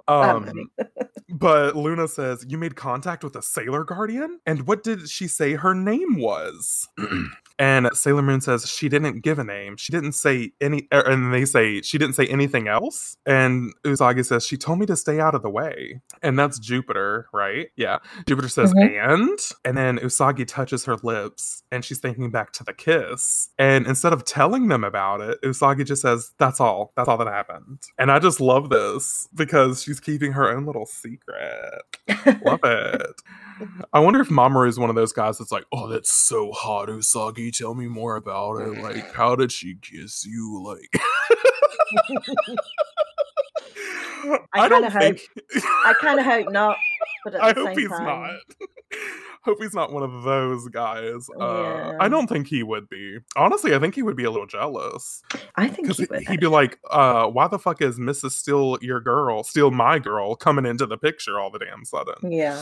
Um, 0.08 0.70
but 1.30 1.76
Luna 1.76 2.08
says, 2.08 2.46
You 2.48 2.58
made 2.58 2.76
contact 2.76 3.24
with 3.24 3.36
a 3.36 3.42
Sailor 3.42 3.84
Guardian? 3.84 4.40
And 4.46 4.68
what 4.68 4.84
did 4.84 5.10
she 5.10 5.28
say 5.28 5.54
her 5.54 5.74
name 5.74 6.20
was? 6.20 6.88
and 7.60 7.90
Sailor 7.94 8.22
Moon 8.22 8.42
says 8.42 8.70
she 8.70 8.90
didn't 8.90 9.22
give 9.22 9.40
a 9.40 9.44
name. 9.44 9.78
She 9.78 9.92
didn't 9.92 10.14
say 10.14 10.52
any, 10.62 10.88
er, 10.94 11.02
and 11.02 11.34
they 11.34 11.46
say 11.46 11.82
she 11.82 11.98
didn't 11.98 12.16
say 12.16 12.28
anything 12.28 12.68
else. 12.68 13.18
And 13.26 13.74
Usagi 13.84 14.26
says, 14.26 14.46
She 14.46 14.58
told 14.58 14.80
me 14.80 14.86
to 14.88 14.96
stay 14.96 15.20
out 15.20 15.36
of 15.36 15.42
the 15.42 15.50
way. 15.50 16.02
And 16.22 16.38
that's 16.38 16.60
Jupiter, 16.60 17.28
right? 17.34 17.68
Yeah. 17.76 18.00
Jupiter 18.28 18.50
says, 18.50 18.74
And? 18.76 19.40
And 19.64 19.78
then 19.78 19.98
Usagi 20.00 20.46
touches 20.48 20.86
her 20.86 20.98
lips 21.04 21.64
and 21.72 21.84
she's 21.84 22.00
thinking 22.00 22.32
back 22.32 22.52
to 22.54 22.64
the 22.64 22.74
kiss. 22.74 23.50
And 23.58 23.88
instead 23.88 24.14
of 24.14 24.26
telling 24.26 24.68
them 24.68 24.84
about 24.84 25.22
it, 25.22 25.42
Usagi 25.42 25.86
just 25.86 26.02
says, 26.02 26.34
That's 26.38 26.60
all. 26.60 26.92
That's 26.98 27.08
all 27.08 27.18
that 27.18 27.28
happened. 27.28 27.80
And 27.98 28.12
I 28.12 28.20
just 28.20 28.42
love 28.42 28.70
this 28.70 29.30
because 29.36 29.84
she's 29.84 30.00
keeping 30.02 30.34
her 30.34 30.50
own 30.50 30.66
little 30.66 30.86
secret. 30.86 31.84
Love 32.44 32.60
it. 32.64 33.22
I 33.94 34.00
wonder 34.00 34.20
if 34.20 34.28
Mamoru 34.30 34.68
is 34.68 34.78
one 34.80 34.90
of 34.90 34.96
those 34.96 35.14
guys 35.14 35.38
that's 35.38 35.52
like, 35.52 35.64
Oh, 35.72 35.88
that's 35.88 36.12
so 36.12 36.52
hot, 36.52 36.90
Usagi. 36.90 37.56
Tell 37.56 37.76
me 37.76 37.88
more 37.88 38.16
about 38.18 38.56
it. 38.62 38.82
Like, 38.82 39.14
how 39.14 39.36
did 39.36 39.52
she 39.52 39.76
kiss 39.82 40.26
you? 40.26 40.62
Like, 40.66 41.02
I 44.54 44.68
don't 44.70 44.82
kinda 44.84 44.90
hope- 44.90 45.02
think. 45.02 45.22
I 45.86 45.94
kind 46.02 46.20
of 46.20 46.26
hope 46.26 46.52
not, 46.52 46.78
but 47.24 47.36
at 47.36 47.42
I 47.44 47.54
the 47.54 47.60
hope 47.62 47.70
same 47.70 47.78
he's 47.80 47.90
time, 47.90 48.06
not. 48.06 48.32
Hope 49.48 49.62
he's 49.62 49.74
not 49.74 49.94
one 49.94 50.04
of 50.04 50.24
those 50.24 50.68
guys. 50.68 51.30
Uh, 51.40 51.94
I 52.02 52.10
don't 52.10 52.28
think 52.28 52.48
he 52.48 52.64
would 52.64 52.90
be. 52.90 53.20
Honestly, 53.38 53.74
I 53.74 53.80
think 53.80 53.96
he 53.96 54.04
would 54.04 54.18
be 54.18 54.26
a 54.26 54.30
little 54.30 54.46
jealous 54.46 55.24
I 55.56 55.70
think 55.70 55.90
he 55.90 56.06
would. 56.10 56.28
he'd 56.28 56.42
be 56.42 56.48
like, 56.48 56.80
uh, 56.92 57.28
"Why 57.28 57.48
the 57.48 57.58
fuck 57.58 57.82
is 57.82 57.98
Mrs. 57.98 58.32
Steal 58.32 58.78
your 58.82 59.00
girl, 59.00 59.46
steal 59.46 59.72
my 59.72 60.00
girl, 60.00 60.36
coming 60.36 60.66
into 60.66 60.86
the 60.86 60.98
picture 60.98 61.40
all 61.40 61.50
the 61.50 61.60
damn 61.60 61.86
sudden?" 61.86 62.30
yeah, 62.30 62.62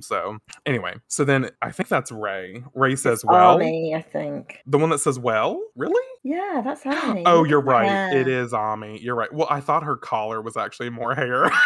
So 0.00 0.36
anyway, 0.66 0.96
so 1.08 1.24
then 1.24 1.48
I 1.62 1.70
think 1.70 1.88
that's 1.88 2.12
Rei. 2.12 2.62
Rei 2.74 2.96
says, 2.96 3.24
"Well." 3.24 3.54
Ami, 3.54 3.94
I 3.94 4.02
think. 4.02 4.60
The 4.66 4.76
one 4.76 4.90
that 4.90 4.98
says, 4.98 5.18
"Well, 5.18 5.58
really?" 5.74 6.02
Yeah, 6.22 6.60
that's 6.62 6.84
Ami. 7.04 7.22
Oh, 7.24 7.44
you're 7.44 7.62
right. 7.62 8.12
It 8.14 8.26
hair. 8.26 8.42
is 8.42 8.52
Ami. 8.52 9.00
You're 9.00 9.14
right. 9.14 9.32
Well, 9.32 9.46
I 9.48 9.60
thought 9.60 9.84
her 9.84 9.96
collar 9.96 10.42
was 10.42 10.58
actually 10.58 10.90
more 10.90 11.14
hair. 11.14 11.44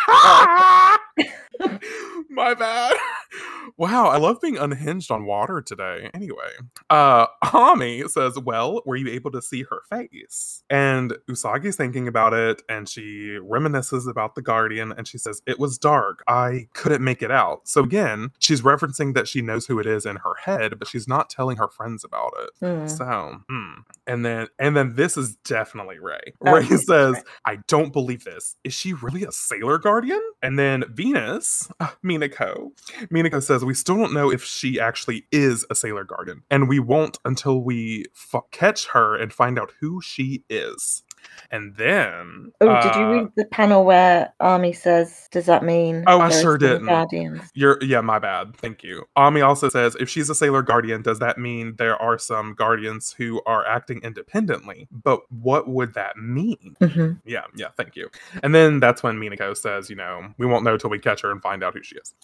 My 2.30 2.54
bad. 2.54 2.96
Wow, 3.76 4.06
I 4.06 4.18
love 4.18 4.40
being 4.40 4.58
unhinged 4.58 5.10
on 5.10 5.24
water 5.24 5.60
today. 5.60 6.10
Anyway, 6.12 6.50
uh 6.88 7.26
Ami 7.52 8.06
says, 8.08 8.38
"Well, 8.38 8.82
were 8.84 8.96
you 8.96 9.08
able 9.08 9.30
to 9.30 9.42
see 9.42 9.64
her 9.64 9.82
face?" 9.88 10.62
And 10.68 11.14
Usagi's 11.28 11.76
thinking 11.76 12.08
about 12.08 12.34
it 12.34 12.62
and 12.68 12.88
she 12.88 13.38
reminisces 13.40 14.08
about 14.08 14.34
the 14.34 14.42
guardian 14.42 14.92
and 14.92 15.06
she 15.06 15.18
says, 15.18 15.42
"It 15.46 15.58
was 15.58 15.78
dark. 15.78 16.22
I 16.28 16.68
couldn't 16.74 17.02
make 17.02 17.22
it 17.22 17.30
out." 17.30 17.68
So 17.68 17.82
again, 17.82 18.30
she's 18.38 18.62
referencing 18.62 19.14
that 19.14 19.28
she 19.28 19.40
knows 19.40 19.66
who 19.66 19.78
it 19.78 19.86
is 19.86 20.04
in 20.04 20.16
her 20.16 20.34
head, 20.44 20.78
but 20.78 20.88
she's 20.88 21.08
not 21.08 21.30
telling 21.30 21.56
her 21.56 21.68
friends 21.68 22.04
about 22.04 22.32
it. 22.40 22.50
Hmm. 22.60 22.86
So, 22.86 23.40
hmm. 23.48 23.80
and 24.06 24.24
then 24.24 24.48
and 24.58 24.76
then 24.76 24.94
this 24.96 25.16
is 25.16 25.36
definitely 25.36 25.98
Rei. 25.98 26.20
Oh, 26.44 26.52
Rei 26.52 26.66
says, 26.66 27.14
Rei. 27.14 27.22
"I 27.44 27.58
don't 27.68 27.92
believe 27.92 28.24
this. 28.24 28.56
Is 28.64 28.74
she 28.74 28.92
really 28.92 29.24
a 29.24 29.32
sailor 29.32 29.78
guardian?" 29.78 30.20
And 30.42 30.58
then 30.58 30.84
Venus, 30.88 31.70
uh, 31.80 31.90
Minako, 32.04 32.72
Minako 33.10 33.19
says, 33.40 33.64
"We 33.64 33.74
still 33.74 33.96
don't 33.96 34.12
know 34.12 34.30
if 34.30 34.44
she 34.44 34.80
actually 34.80 35.26
is 35.30 35.66
a 35.70 35.74
sailor 35.74 36.04
Guardian, 36.04 36.42
and 36.50 36.68
we 36.68 36.78
won't 36.78 37.18
until 37.24 37.62
we 37.62 38.06
f- 38.14 38.42
catch 38.50 38.86
her 38.88 39.16
and 39.16 39.32
find 39.32 39.58
out 39.58 39.72
who 39.80 40.00
she 40.00 40.44
is." 40.48 41.02
And 41.50 41.74
then, 41.76 42.52
Oh, 42.60 42.66
did 42.66 42.96
you 42.96 43.06
uh, 43.06 43.10
read 43.10 43.28
the 43.36 43.44
panel 43.46 43.84
where 43.84 44.32
Ami 44.40 44.72
says, 44.72 45.28
"Does 45.32 45.46
that 45.46 45.64
mean?" 45.64 46.04
Oh, 46.06 46.20
I 46.20 46.30
sure 46.30 46.56
didn't. 46.58 46.86
Guardians. 46.86 47.42
You're 47.54 47.82
yeah, 47.82 48.00
my 48.00 48.18
bad. 48.18 48.56
Thank 48.56 48.82
you. 48.84 49.04
Ami 49.16 49.40
also 49.40 49.68
says 49.68 49.96
if 49.98 50.08
she's 50.08 50.30
a 50.30 50.34
sailor 50.34 50.62
guardian, 50.62 51.02
does 51.02 51.18
that 51.18 51.38
mean 51.38 51.74
there 51.76 52.00
are 52.00 52.18
some 52.18 52.54
guardians 52.54 53.12
who 53.16 53.42
are 53.46 53.66
acting 53.66 54.00
independently? 54.02 54.86
But 54.92 55.20
what 55.30 55.68
would 55.68 55.94
that 55.94 56.16
mean? 56.16 56.76
hmm 56.80 57.12
Yeah, 57.24 57.44
yeah, 57.56 57.68
thank 57.76 57.96
you. 57.96 58.08
And 58.42 58.54
then 58.54 58.80
that's 58.80 59.02
when 59.02 59.16
Minako 59.18 59.56
says, 59.56 59.90
you 59.90 59.96
know, 59.96 60.32
we 60.38 60.46
won't 60.46 60.64
know 60.64 60.76
till 60.76 60.90
we 60.90 60.98
catch 60.98 61.22
her 61.22 61.30
and 61.32 61.42
find 61.42 61.64
out 61.64 61.74
who 61.74 61.82
she 61.82 61.96
is. 61.96 62.14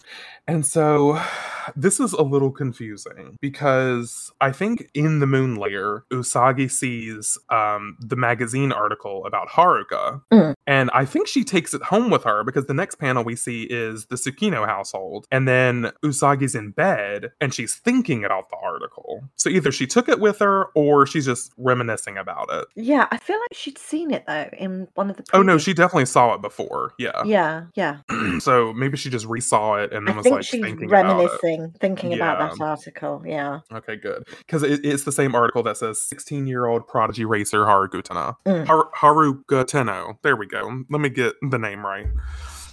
And 0.46 0.64
so 0.64 1.20
this 1.76 1.98
is 2.00 2.12
a 2.12 2.22
little 2.22 2.50
confusing 2.52 3.38
because 3.40 4.30
I 4.40 4.52
think 4.52 4.88
in 4.94 5.18
the 5.18 5.26
moon 5.26 5.56
layer, 5.56 6.04
Usagi 6.12 6.70
sees 6.70 7.38
um, 7.50 7.96
the 8.00 8.16
magazine 8.16 8.72
article 8.72 8.86
about 8.94 9.49
Haruka. 9.49 10.22
Mm. 10.33 10.55
And 10.66 10.90
I 10.92 11.05
think 11.05 11.29
she 11.29 11.44
takes 11.44 11.75
it 11.75 11.83
home 11.83 12.11
with 12.11 12.25
her 12.25 12.42
because 12.44 12.66
the 12.66 12.75
next 12.75 12.96
panel 12.96 13.25
we 13.25 13.37
see 13.37 13.64
is 13.64 14.07
the 14.07 14.16
Tsukino 14.16 14.66
household. 14.66 15.27
And 15.31 15.46
then 15.46 15.92
Usagi's 16.03 16.55
in 16.55 16.70
bed 16.70 17.33
and 17.40 17.55
she's 17.55 17.75
thinking 17.75 18.25
about 18.25 18.51
the 18.51 18.57
article. 18.62 19.29
So 19.37 19.49
either 19.51 19.70
she 19.70 19.87
took 19.87 20.09
it 20.09 20.20
with 20.20 20.38
her 20.40 20.66
or 20.75 21.07
she's 21.07 21.25
just 21.27 21.53
reminiscing 21.57 22.18
about 22.18 22.49
it. 22.53 22.66
Yeah, 22.75 23.07
I 23.11 23.18
feel 23.18 23.38
like 23.38 23.55
she'd 23.55 23.79
seen 23.79 24.12
it 24.12 24.25
though 24.27 24.49
in 24.59 24.88
one 24.94 25.11
of 25.11 25.16
the. 25.16 25.25
Oh 25.33 25.42
no, 25.42 25.59
she 25.59 25.72
definitely 25.72 26.07
saw 26.07 26.35
it 26.35 26.42
before. 26.42 26.92
Yeah. 26.99 27.22
Yeah, 27.25 27.66
yeah. 27.75 27.99
so 28.40 28.72
maybe 28.72 28.96
she 28.96 29.11
just 29.11 29.27
resaw 29.27 29.85
it 29.85 29.92
and 29.92 30.07
then 30.07 30.14
I 30.14 30.16
was 30.16 30.25
think 30.25 30.37
like 30.37 30.44
she's 30.44 30.61
thinking 30.61 30.88
about 30.88 31.05
it. 31.05 31.09
reminiscing, 31.09 31.75
thinking 31.81 32.14
about 32.14 32.38
that 32.38 32.64
article. 32.64 33.22
Yeah. 33.25 33.61
Okay, 33.72 33.96
good. 33.96 34.27
Because 34.38 34.62
it, 34.62 34.85
it's 34.85 35.05
the 35.05 35.12
same 35.12 35.35
article 35.35 35.62
that 35.64 35.77
says 35.77 36.01
16 36.01 36.46
year 36.46 36.66
old 36.66 36.87
prodigy 36.87 37.25
racer 37.25 37.64
Haruka 37.64 38.03
Tena. 38.03 38.37
Mm. 38.46 38.66
Har- 38.77 38.91
Haruka 39.15 39.67
Tenno. 39.67 40.19
There 40.23 40.37
we 40.37 40.47
go. 40.47 40.85
Let 40.91 41.01
me 41.01 41.09
get 41.09 41.35
the 41.43 41.59
name 41.59 41.85
right. 41.85 42.07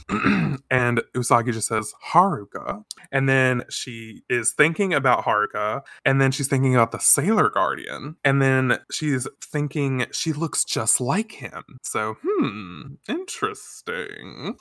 and 0.69 1.01
Usagi 1.15 1.53
just 1.53 1.67
says 1.67 1.93
Haruka. 2.11 2.83
And 3.11 3.27
then 3.29 3.63
she 3.69 4.23
is 4.29 4.51
thinking 4.51 4.93
about 4.93 5.25
Haruka. 5.25 5.81
And 6.05 6.19
then 6.19 6.31
she's 6.31 6.47
thinking 6.47 6.75
about 6.75 6.91
the 6.91 6.99
Sailor 6.99 7.49
Guardian. 7.49 8.15
And 8.23 8.41
then 8.41 8.79
she's 8.91 9.27
thinking 9.41 10.05
she 10.11 10.33
looks 10.33 10.63
just 10.63 10.99
like 10.99 11.33
him. 11.33 11.63
So, 11.83 12.17
hmm, 12.23 12.95
interesting. 13.07 14.55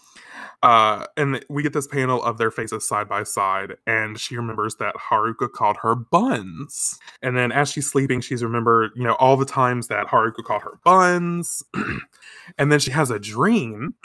Uh, 0.62 1.06
and 1.16 1.44
we 1.48 1.62
get 1.62 1.72
this 1.72 1.86
panel 1.86 2.22
of 2.22 2.38
their 2.38 2.50
faces 2.50 2.86
side 2.86 3.08
by 3.08 3.22
side. 3.22 3.74
And 3.86 4.18
she 4.18 4.36
remembers 4.36 4.76
that 4.76 4.94
Haruka 4.96 5.50
called 5.50 5.78
her 5.78 5.94
buns. 5.94 6.98
And 7.22 7.36
then 7.36 7.52
as 7.52 7.70
she's 7.70 7.90
sleeping, 7.90 8.20
she's 8.20 8.44
remembered, 8.44 8.90
you 8.94 9.04
know, 9.04 9.14
all 9.14 9.36
the 9.36 9.44
times 9.44 9.88
that 9.88 10.08
Haruka 10.08 10.44
called 10.44 10.62
her 10.62 10.78
buns. 10.84 11.64
and 12.58 12.70
then 12.70 12.78
she 12.78 12.90
has 12.90 13.10
a 13.10 13.18
dream 13.18 13.94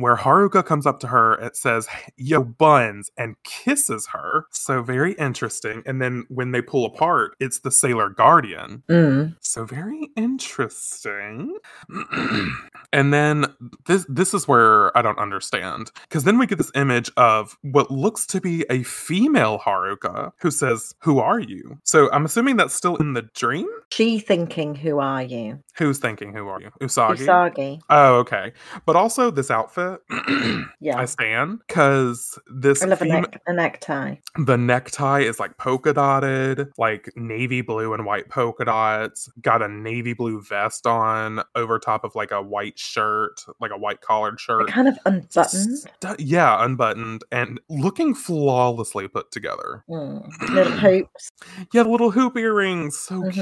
where 0.00 0.16
Haruka 0.16 0.64
comes 0.64 0.73
up 0.82 1.00
to 1.00 1.06
her 1.06 1.34
and 1.34 1.56
says, 1.56 1.86
Yo, 2.16 2.42
buns, 2.42 3.10
and 3.16 3.36
kisses 3.44 4.08
her. 4.08 4.46
So 4.50 4.82
very 4.82 5.12
interesting. 5.14 5.82
And 5.86 6.02
then 6.02 6.24
when 6.28 6.52
they 6.52 6.60
pull 6.60 6.84
apart, 6.84 7.36
it's 7.38 7.60
the 7.60 7.70
Sailor 7.70 8.10
Guardian. 8.10 8.82
Mm. 8.88 9.36
So 9.40 9.64
very 9.64 10.08
interesting. 10.16 11.56
and 12.92 13.12
then 13.12 13.46
this 13.86 14.04
this 14.08 14.34
is 14.34 14.48
where 14.48 14.96
I 14.96 15.02
don't 15.02 15.18
understand. 15.18 15.90
Because 16.02 16.24
then 16.24 16.38
we 16.38 16.46
get 16.46 16.58
this 16.58 16.72
image 16.74 17.10
of 17.16 17.56
what 17.62 17.90
looks 17.90 18.26
to 18.26 18.40
be 18.40 18.64
a 18.70 18.82
female 18.82 19.58
Haruka 19.58 20.32
who 20.40 20.50
says, 20.50 20.94
Who 21.00 21.18
are 21.18 21.40
you? 21.40 21.78
So 21.84 22.10
I'm 22.12 22.24
assuming 22.24 22.56
that's 22.56 22.74
still 22.74 22.96
in 22.96 23.12
the 23.12 23.22
dream? 23.34 23.68
She 23.90 24.18
thinking, 24.18 24.74
Who 24.74 24.98
are 24.98 25.22
you? 25.22 25.60
Who's 25.76 25.98
thinking, 25.98 26.32
Who 26.32 26.48
are 26.48 26.60
you? 26.60 26.70
Usagi? 26.80 27.26
Usagi. 27.26 27.80
Oh, 27.90 28.16
okay. 28.16 28.52
But 28.86 28.96
also 28.96 29.30
this 29.30 29.50
outfit, 29.50 30.00
Yeah. 30.80 30.98
I 30.98 31.04
stand 31.06 31.60
because 31.66 32.38
this 32.46 32.82
I 32.82 32.86
love 32.86 33.00
a, 33.02 33.04
neck, 33.06 33.40
a 33.46 33.52
necktie. 33.52 34.16
the 34.44 34.56
necktie 34.58 35.20
is 35.20 35.40
like 35.40 35.56
polka 35.56 35.92
dotted, 35.94 36.68
like 36.78 37.10
navy 37.16 37.62
blue 37.62 37.94
and 37.94 38.04
white 38.04 38.28
polka 38.28 38.64
dots. 38.66 39.28
Got 39.40 39.62
a 39.62 39.68
navy 39.68 40.12
blue 40.12 40.42
vest 40.42 40.86
on 40.86 41.42
over 41.54 41.78
top 41.78 42.04
of 42.04 42.14
like 42.14 42.30
a 42.32 42.42
white 42.42 42.78
shirt, 42.78 43.44
like 43.60 43.70
a 43.70 43.78
white 43.78 44.00
collared 44.02 44.38
shirt. 44.40 44.68
Kind 44.68 44.88
of 44.88 44.98
unbuttoned. 45.06 45.78
Stu- 45.78 46.16
yeah, 46.18 46.62
unbuttoned 46.64 47.24
and 47.32 47.60
looking 47.70 48.14
flawlessly 48.14 49.08
put 49.08 49.30
together. 49.30 49.84
Mm. 49.88 50.28
Little 50.50 50.72
hoops. 50.78 51.30
Yeah, 51.72 51.82
little 51.82 52.10
hoop 52.10 52.36
earrings, 52.36 52.98
so 52.98 53.22
Mhm, 53.22 53.32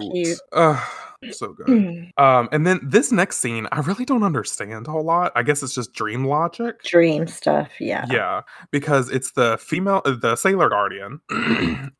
cute. 0.00 0.12
cute. 0.26 0.38
Ugh, 0.52 0.88
so 1.30 1.52
good. 1.52 1.66
Mm. 1.66 2.18
Um, 2.18 2.48
and 2.52 2.66
then 2.66 2.80
this 2.82 3.10
next 3.12 3.38
scene, 3.38 3.66
I 3.72 3.80
really 3.80 4.04
don't 4.04 4.22
understand 4.22 4.86
a 4.86 4.90
whole 4.90 5.02
lot. 5.04 5.32
I 5.34 5.42
guess 5.42 5.62
it's 5.62 5.74
just 5.74 5.92
dream 5.92 6.24
logic. 6.24 6.82
Dream 6.84 7.26
stuff. 7.26 7.68
Yeah. 7.80 8.06
Yeah, 8.10 8.42
because 8.70 9.10
it's 9.10 9.32
the 9.32 9.58
female, 9.58 10.02
uh, 10.04 10.14
the 10.20 10.36
sailor 10.36 10.68
guardian, 10.68 11.20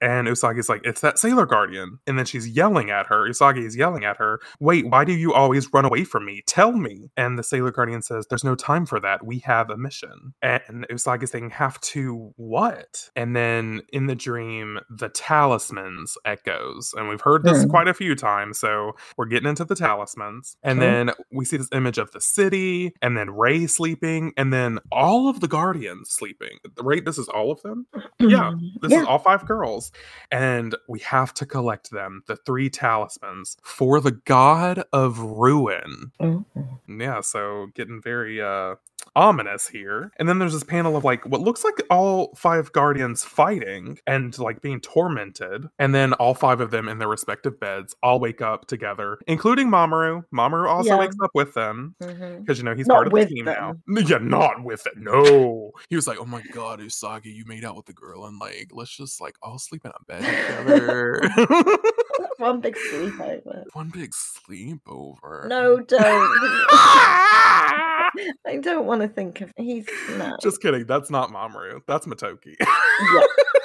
and 0.00 0.28
Usagi's 0.28 0.68
like, 0.68 0.82
"It's 0.84 1.00
that 1.00 1.18
sailor 1.18 1.46
guardian," 1.46 1.98
and 2.06 2.18
then 2.18 2.26
she's 2.26 2.48
yelling 2.48 2.90
at 2.90 3.06
her. 3.06 3.28
Usagi 3.28 3.64
is 3.66 3.76
yelling 3.76 4.04
at 4.04 4.16
her, 4.18 4.40
"Wait, 4.60 4.86
why 4.88 5.04
do 5.04 5.12
you 5.12 5.34
always 5.34 5.72
run 5.72 5.84
away 5.84 6.04
from 6.04 6.24
me? 6.24 6.42
Tell 6.46 6.72
me!" 6.72 7.10
And 7.16 7.38
the 7.38 7.42
sailor 7.42 7.70
guardian 7.72 8.02
says, 8.02 8.26
"There's 8.28 8.44
no 8.44 8.54
time 8.54 8.86
for 8.86 9.00
that. 9.00 9.24
We 9.26 9.40
have 9.40 9.70
a 9.70 9.76
mission." 9.76 10.34
And 10.42 10.86
Usagi's 10.90 11.30
saying, 11.32 11.50
"Have 11.50 11.80
to 11.80 12.32
what?" 12.36 13.10
And 13.16 13.34
then 13.34 13.82
in 13.92 14.06
the 14.06 14.14
dream, 14.14 14.78
the 14.88 15.08
talismans 15.08 16.16
echoes, 16.24 16.94
and 16.96 17.08
we've 17.08 17.20
heard 17.20 17.42
this 17.42 17.62
Hmm. 17.64 17.70
quite 17.70 17.88
a 17.88 17.94
few 17.94 18.14
times. 18.14 18.58
So 18.58 18.92
we're 19.16 19.26
getting 19.26 19.48
into 19.48 19.64
the 19.64 19.74
talismans, 19.74 20.56
and 20.62 20.78
Okay. 20.78 20.88
then 20.88 21.10
we 21.32 21.44
see 21.44 21.56
this 21.56 21.68
image 21.72 21.98
of 21.98 22.10
the 22.12 22.20
city, 22.20 22.92
and 23.02 23.16
then 23.16 23.30
Rei 23.30 23.66
sleeping, 23.66 24.32
and 24.36 24.52
then 24.52 24.78
all 24.92 25.28
of 25.28 25.40
the 25.40 25.48
guardians 25.48 26.10
sleeping. 26.10 26.58
Right, 26.80 27.04
this 27.04 27.18
is 27.18 27.28
all 27.28 27.50
of 27.50 27.62
them. 27.62 27.86
Yeah, 28.20 28.52
This 28.82 28.92
Yeah. 28.92 29.00
is 29.02 29.06
all 29.06 29.18
five 29.18 29.46
girls, 29.46 29.92
and 30.30 30.74
we 30.88 30.98
have 31.00 31.32
to 31.34 31.46
collect 31.46 31.90
them, 31.90 32.22
the 32.26 32.36
three 32.36 32.68
talismans, 32.70 33.56
for 33.62 34.00
the 34.00 34.12
god 34.12 34.84
of 34.92 35.18
ruin. 35.18 36.12
Mm. 36.20 36.44
Yeah, 36.88 37.20
so 37.20 37.68
getting 37.74 38.00
very 38.02 38.40
uh 38.40 38.74
ominous 39.16 39.68
here. 39.68 40.10
And 40.18 40.28
then 40.28 40.38
there's 40.38 40.52
this 40.52 40.64
panel 40.64 40.96
of 40.96 41.04
like 41.04 41.24
what 41.26 41.40
looks 41.40 41.64
like 41.64 41.74
all 41.90 42.34
five 42.34 42.72
guardians 42.72 43.24
fighting 43.24 43.98
and 44.06 44.36
like 44.38 44.62
being 44.62 44.80
tormented. 44.80 45.68
And 45.78 45.94
then 45.94 46.12
all 46.14 46.34
five 46.34 46.60
of 46.60 46.70
them 46.70 46.88
in 46.88 46.98
their 46.98 47.08
respective 47.08 47.58
beds 47.60 47.94
all 48.02 48.20
wake 48.20 48.40
up 48.40 48.66
together, 48.66 49.18
including 49.26 49.68
Mamoru. 49.68 50.24
Mamoru 50.34 50.68
also 50.68 50.90
Yeah. 50.90 50.98
wakes 50.98 51.16
up 51.22 51.30
with 51.34 51.54
them 51.54 51.94
mm-hmm. 52.02 52.40
because 52.40 52.58
you 52.58 52.64
know 52.64 52.74
he's 52.74 52.86
Not 52.86 52.94
part 52.94 53.06
of 53.08 53.12
the 53.12 53.26
team 53.26 53.44
them. 53.44 53.82
now. 53.86 54.00
Yeah, 54.00 54.18
not 54.18 54.64
with 54.64 54.86
it. 54.86 54.94
No. 54.96 55.72
He 55.90 55.96
was 55.96 56.06
like, 56.06 56.18
"Oh 56.20 56.24
my 56.24 56.42
god, 56.52 56.80
Usagi, 56.80 57.34
you 57.34 57.44
made 57.46 57.64
out 57.64 57.76
with 57.76 57.86
the 57.86 57.92
girl, 57.92 58.24
and 58.26 58.38
like, 58.38 58.70
let's 58.72 58.96
just 58.96 59.20
like 59.20 59.34
all 59.42 59.58
sleep 59.58 59.84
in 59.84 59.90
a 59.90 60.04
bed 60.06 60.22
together." 60.24 61.20
One 62.38 62.60
big 62.60 62.76
sleepover. 62.92 63.64
One 63.72 63.90
big 63.90 64.12
sleepover. 64.12 65.48
No, 65.48 65.80
don't. 65.80 66.00
I 68.46 68.56
don't 68.56 68.86
want 68.86 69.02
to 69.02 69.08
think 69.08 69.40
of. 69.40 69.52
He's 69.56 69.86
no. 70.16 70.36
Just 70.42 70.60
kidding. 70.60 70.86
That's 70.86 71.10
not 71.10 71.30
Mamoru. 71.30 71.80
That's 71.86 72.06
Motoki. 72.06 72.56
Yeah. 72.60 73.22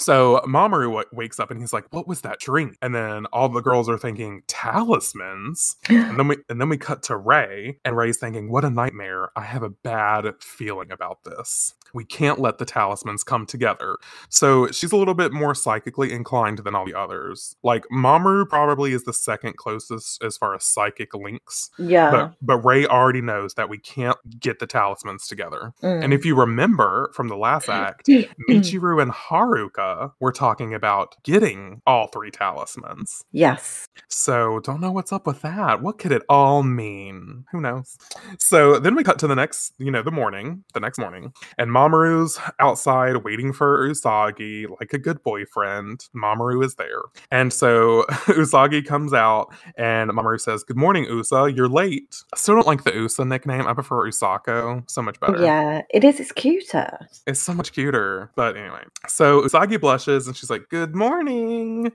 So 0.00 0.40
Mamoru 0.46 0.84
w- 0.86 1.04
wakes 1.12 1.38
up 1.38 1.50
and 1.50 1.60
he's 1.60 1.72
like, 1.72 1.84
"What 1.90 2.08
was 2.08 2.22
that 2.22 2.40
drink?" 2.40 2.76
And 2.82 2.94
then 2.94 3.26
all 3.26 3.48
the 3.48 3.60
girls 3.60 3.88
are 3.88 3.98
thinking 3.98 4.42
talismans. 4.48 5.76
And 5.88 6.18
then 6.18 6.26
we 6.28 6.36
and 6.48 6.60
then 6.60 6.68
we 6.68 6.76
cut 6.78 7.02
to 7.04 7.16
Rei, 7.16 7.78
and 7.84 7.96
Rei's 7.96 8.16
thinking, 8.18 8.50
"What 8.50 8.64
a 8.64 8.70
nightmare! 8.70 9.30
I 9.36 9.42
have 9.42 9.62
a 9.62 9.68
bad 9.70 10.24
feeling 10.40 10.90
about 10.90 11.24
this. 11.24 11.74
We 11.92 12.04
can't 12.04 12.38
let 12.38 12.58
the 12.58 12.64
talismans 12.64 13.22
come 13.24 13.44
together." 13.46 13.96
So 14.28 14.68
she's 14.68 14.92
a 14.92 14.96
little 14.96 15.14
bit 15.14 15.32
more 15.32 15.54
psychically 15.54 16.12
inclined 16.12 16.58
than 16.58 16.74
all 16.74 16.84
the 16.86 16.94
others. 16.98 17.56
Like 17.62 17.84
Mamoru 17.92 18.48
probably 18.48 18.92
is 18.92 19.04
the 19.04 19.12
second 19.12 19.56
closest 19.56 20.22
as 20.24 20.36
far 20.38 20.54
as 20.54 20.64
psychic 20.64 21.14
links, 21.14 21.70
Yeah. 21.78 22.10
but 22.10 22.32
but 22.40 22.64
Rei 22.64 22.86
already 22.86 23.20
knows 23.20 23.54
that 23.54 23.68
we 23.68 23.78
can't 23.78 24.18
get 24.40 24.58
the 24.60 24.66
talismans 24.66 25.26
together. 25.26 25.72
Mm. 25.82 26.04
And 26.04 26.12
if 26.14 26.24
you 26.24 26.34
remember 26.36 27.10
from 27.14 27.28
the 27.28 27.36
last 27.36 27.68
act, 27.68 28.06
Michiru 28.48 29.02
and 29.02 29.12
Haruka 29.12 29.89
Uh, 29.90 30.08
were 30.20 30.32
talking 30.32 30.72
about 30.74 31.16
getting 31.24 31.82
all 31.86 32.06
three 32.08 32.30
talismans. 32.30 33.24
yes. 33.32 33.88
So 34.08 34.60
don't 34.60 34.80
know 34.80 34.92
what's 34.92 35.12
up 35.12 35.26
with 35.26 35.42
that. 35.42 35.82
What 35.82 35.98
could 35.98 36.12
it 36.12 36.22
all 36.28 36.62
mean? 36.62 37.44
Who 37.52 37.60
knows? 37.60 37.96
So 38.38 38.78
then 38.78 38.94
we 38.94 39.04
cut 39.04 39.18
to 39.20 39.26
the 39.26 39.34
next, 39.34 39.74
you 39.78 39.90
know, 39.90 40.02
the 40.02 40.10
morning, 40.10 40.64
the 40.74 40.80
next 40.80 40.98
morning, 40.98 41.32
and 41.58 41.70
Mamoru's 41.70 42.38
outside 42.58 43.24
waiting 43.24 43.52
for 43.52 43.88
Usagi 43.88 44.66
like 44.80 44.92
a 44.92 44.98
good 44.98 45.22
boyfriend. 45.22 46.08
Mamoru 46.14 46.64
is 46.64 46.74
there. 46.76 47.02
And 47.30 47.52
so 47.52 48.04
Usagi 48.26 48.84
comes 48.84 49.12
out 49.12 49.52
and 49.76 50.10
Mamoru 50.10 50.40
says, 50.40 50.62
Good 50.64 50.76
morning, 50.76 51.04
Usa. 51.04 51.48
You're 51.48 51.68
late. 51.68 52.22
I 52.32 52.36
still 52.36 52.54
don't 52.56 52.66
like 52.66 52.84
the 52.84 52.92
Usa 52.92 53.24
nickname. 53.24 53.66
I 53.66 53.72
prefer 53.72 54.08
Usako. 54.08 54.88
So 54.90 55.02
much 55.02 55.18
better. 55.20 55.42
Yeah, 55.42 55.82
it 55.90 56.04
is. 56.04 56.20
It's 56.20 56.32
cuter. 56.32 56.98
It's 57.26 57.40
so 57.40 57.54
much 57.54 57.72
cuter. 57.72 58.30
But 58.36 58.56
anyway, 58.56 58.82
so 59.08 59.42
Usagi 59.42 59.79
blushes 59.80 60.26
and 60.26 60.36
she's 60.36 60.50
like, 60.50 60.68
Good 60.68 60.94
morning. 60.94 61.92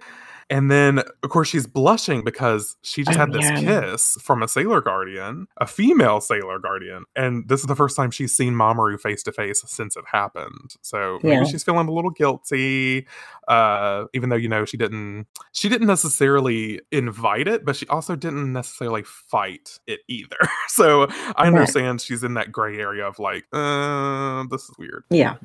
And 0.49 0.69
then, 0.69 0.99
of 0.99 1.29
course, 1.29 1.47
she's 1.49 1.65
blushing 1.65 2.23
because 2.23 2.75
she 2.83 3.03
just 3.03 3.17
Oh, 3.17 3.21
had 3.21 3.33
this 3.33 3.45
yeah. 3.45 3.59
kiss 3.91 4.15
from 4.21 4.43
a 4.43 4.47
sailor 4.47 4.79
guardian, 4.79 5.47
a 5.57 5.65
female 5.65 6.21
sailor 6.21 6.59
guardian. 6.59 7.05
And 7.15 7.47
this 7.49 7.61
is 7.61 7.65
the 7.65 7.75
first 7.75 7.95
time 7.95 8.11
she's 8.11 8.35
seen 8.35 8.53
Mamoru 8.53 8.99
face 8.99 9.23
to 9.23 9.31
face 9.31 9.63
since 9.65 9.95
it 9.97 10.03
happened. 10.11 10.75
So 10.81 11.19
maybe 11.23 11.37
Yeah. 11.37 11.43
she's 11.45 11.63
feeling 11.63 11.87
a 11.87 11.91
little 11.91 12.11
guilty. 12.11 13.07
Uh, 13.47 14.05
even 14.13 14.29
though, 14.29 14.35
you 14.35 14.49
know, 14.49 14.65
she 14.65 14.75
didn't 14.77 15.27
she 15.51 15.69
didn't 15.69 15.87
necessarily 15.87 16.81
invite 16.91 17.47
it, 17.47 17.63
but 17.63 17.75
she 17.75 17.87
also 17.87 18.15
didn't 18.15 18.51
necessarily 18.51 19.03
fight 19.03 19.79
it 19.87 19.99
either. 20.07 20.37
so 20.67 21.03
I 21.35 21.43
Right. 21.43 21.47
understand 21.47 22.01
she's 22.01 22.23
in 22.23 22.33
that 22.35 22.51
gray 22.51 22.77
area 22.79 23.05
of 23.07 23.19
like, 23.19 23.45
uh, 23.53 24.43
this 24.49 24.63
is 24.63 24.75
weird. 24.79 25.03
Yeah. 25.11 25.35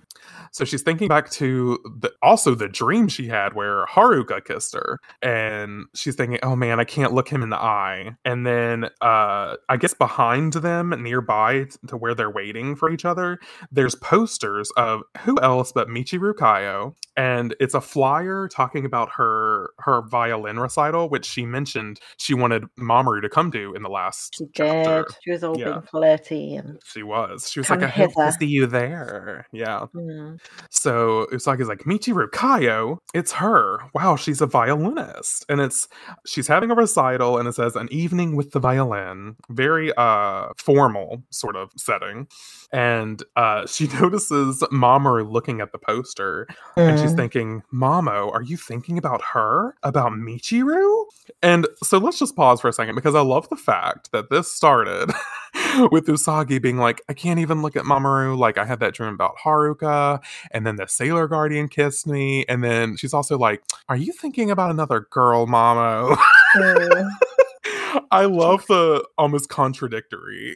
So 0.53 0.65
she's 0.65 0.83
thinking 0.83 1.09
back 1.09 1.31
to 1.33 1.79
the 2.01 2.11
also 2.23 2.55
the 2.55 2.69
dream 2.69 3.07
she 3.09 3.29
had 3.29 3.55
where 3.55 3.85
Haruka 3.87 4.43
kissed 4.45 4.75
her, 4.75 4.90
and 5.23 5.85
she's 5.95 6.15
thinking, 6.17 6.39
"Oh 6.43 6.57
man, 6.57 6.81
I 6.81 6.85
can't 6.85 7.13
look 7.13 7.29
him 7.29 7.43
in 7.43 7.51
the 7.51 7.57
eye." 7.61 8.17
And 8.25 8.47
then, 8.47 8.85
uh, 9.01 9.57
I 9.69 9.77
guess 9.79 9.95
behind 9.95 10.55
them, 10.55 10.91
nearby 11.03 11.67
to 11.89 11.97
where 11.97 12.15
they're 12.15 12.31
waiting 12.31 12.77
for 12.77 12.91
each 12.91 13.05
other, 13.05 13.39
there's 13.71 13.95
posters 13.97 14.71
of 14.77 15.03
who 15.23 15.39
else 15.41 15.73
but 15.73 15.89
Michiru 15.89 16.33
Kaio, 16.35 16.95
and 17.17 17.55
it's 17.61 17.75
a 17.75 17.81
flyer 17.81 18.49
talking 18.49 18.85
about 18.85 19.11
her 19.17 19.71
her 19.79 20.03
violin 20.03 20.59
recital, 20.59 21.09
which 21.09 21.25
she 21.27 21.45
mentioned 21.47 22.01
she 22.17 22.35
wanted 22.35 22.65
Mamoru 22.79 23.21
to 23.23 23.29
come 23.29 23.51
to 23.53 23.75
in 23.75 23.83
the 23.83 23.89
last 23.91 24.37
She 24.39 24.47
chapter. 24.55 25.07
She 25.25 25.31
was 25.33 25.45
all 25.45 25.59
Yeah. 25.59 25.71
being 25.71 25.83
flirty 25.83 26.57
and. 26.57 26.81
She 26.85 27.03
was. 27.03 27.51
She 27.51 27.61
was 27.61 27.69
like, 27.71 27.83
I 27.83 27.89
hope 27.89 28.13
to 28.15 28.33
see 28.33 28.47
you 28.47 28.67
there. 28.67 29.47
Yeah. 29.53 29.87
Mm. 29.95 30.39
So 30.71 31.27
Usagi's 31.33 31.69
like, 31.69 31.81
Michiru 31.81 32.29
Kaio, 32.31 32.99
it's 33.15 33.33
her. 33.33 33.79
Wow, 33.95 34.17
she's 34.17 34.41
a 34.41 34.47
violinist. 34.83 35.45
And 35.49 35.61
it's 35.61 35.89
she's 36.27 36.49
having 36.49 36.71
a 36.71 36.75
recital 36.75 37.39
and 37.39 37.49
it 37.49 37.55
says 37.55 37.77
an 37.77 37.89
evening 37.91 38.37
with 38.37 38.53
the 38.53 38.61
violin. 38.61 39.37
Very 39.49 39.93
uh 39.97 40.49
formal 40.57 41.23
sort 41.31 41.57
of 41.57 41.71
setting. 41.77 42.29
And 42.73 43.23
uh 43.37 43.67
she 43.67 43.87
notices 44.01 44.61
Mamoru 44.73 45.31
looking 45.31 45.61
at 45.61 45.73
the 45.73 45.79
poster 45.79 46.47
and 46.77 46.99
she's 46.99 47.13
Mm. 47.13 47.17
thinking, 47.17 47.63
Mamo, 47.73 48.33
are 48.33 48.43
you 48.43 48.57
thinking 48.57 48.97
about 48.99 49.21
her? 49.33 49.75
About 49.83 50.13
Michiru? 50.13 51.05
And 51.43 51.67
so 51.83 51.99
let's 51.99 52.19
just 52.19 52.37
pause 52.37 52.61
for 52.61 52.69
a 52.69 52.73
second 52.73 52.95
because 52.95 53.15
I 53.15 53.21
love 53.23 53.49
the 53.49 53.57
fact 53.57 54.13
that 54.13 54.31
this 54.31 54.51
started 54.53 55.11
with 55.91 56.07
Usagi 56.07 56.61
being 56.61 56.77
like, 56.79 57.03
I 57.09 57.13
can't 57.15 57.39
even 57.41 57.63
look 57.63 57.77
at 57.77 57.85
Mamoru. 57.85 58.37
Like, 58.37 58.59
I 58.59 58.65
had 58.65 58.81
that 58.81 58.95
dream 58.95 59.15
about 59.15 59.37
Haruka, 59.45 60.21
and 60.51 60.67
then 60.67 60.77
the 60.77 60.87
Sailor 60.87 61.29
Guardian 61.29 61.69
kissed 61.69 62.07
me. 62.07 62.45
And 62.49 62.63
then 62.65 62.97
she's 62.97 63.15
also 63.15 63.39
like, 63.39 63.63
Are 63.89 63.97
you 63.97 64.13
thinking 64.13 64.51
about 64.51 64.71
another 64.71 65.07
girl, 65.11 65.47
Mamo? 65.47 66.17
Mm. 66.57 67.11
I 68.13 68.25
love 68.27 68.67
the 68.67 69.05
almost 69.19 69.49
contradictory. 69.49 70.55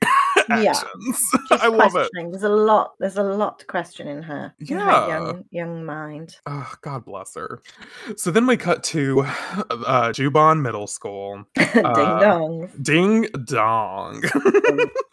Actions. 0.51 1.31
She's 1.49 1.61
I 1.63 1.69
love 1.69 1.97
it. 1.97 2.13
There's 2.33 2.45
a 2.45 2.49
lot. 2.49 2.95
There's 3.01 3.17
a 3.19 3.23
lot 3.25 3.59
to 3.61 3.67
question 3.67 4.09
in 4.09 4.23
her. 4.23 4.55
in 4.69 4.79
her 4.79 4.93
Yeah. 4.93 5.07
young 5.07 5.45
young 5.51 5.85
mind. 5.85 6.37
Oh, 6.47 6.73
God 6.83 7.05
bless 7.07 7.35
her. 7.37 7.63
So 8.17 8.31
then 8.31 8.47
we 8.47 8.57
cut 8.57 8.83
to 8.85 9.23
uh, 9.23 10.11
Juban 10.13 10.63
Middle 10.63 10.87
School. 10.89 11.45
Ding 11.93 12.19
Uh, 12.19 12.19
dong. 12.19 12.71
Ding 12.83 13.29
dong. 13.47 14.23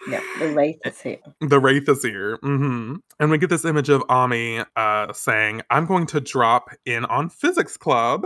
Yeah, 0.06 0.22
the 0.36 0.50
wraith 0.50 0.80
is 0.86 1.02
here. 1.02 1.20
the 1.42 1.60
Wraith 1.60 1.90
is 1.90 2.04
here. 2.04 2.38
hmm 2.42 2.96
And 3.20 3.32
we 3.32 3.38
get 3.38 3.50
this 3.50 3.66
image 3.66 3.90
of 3.90 4.04
Ami 4.10 4.64
uh, 4.76 5.14
saying, 5.14 5.62
I'm 5.70 5.86
going 5.86 6.08
to 6.08 6.22
drop 6.22 6.70
in 6.86 7.06
on 7.06 7.30
Physics 7.30 7.78
Club. 7.78 8.26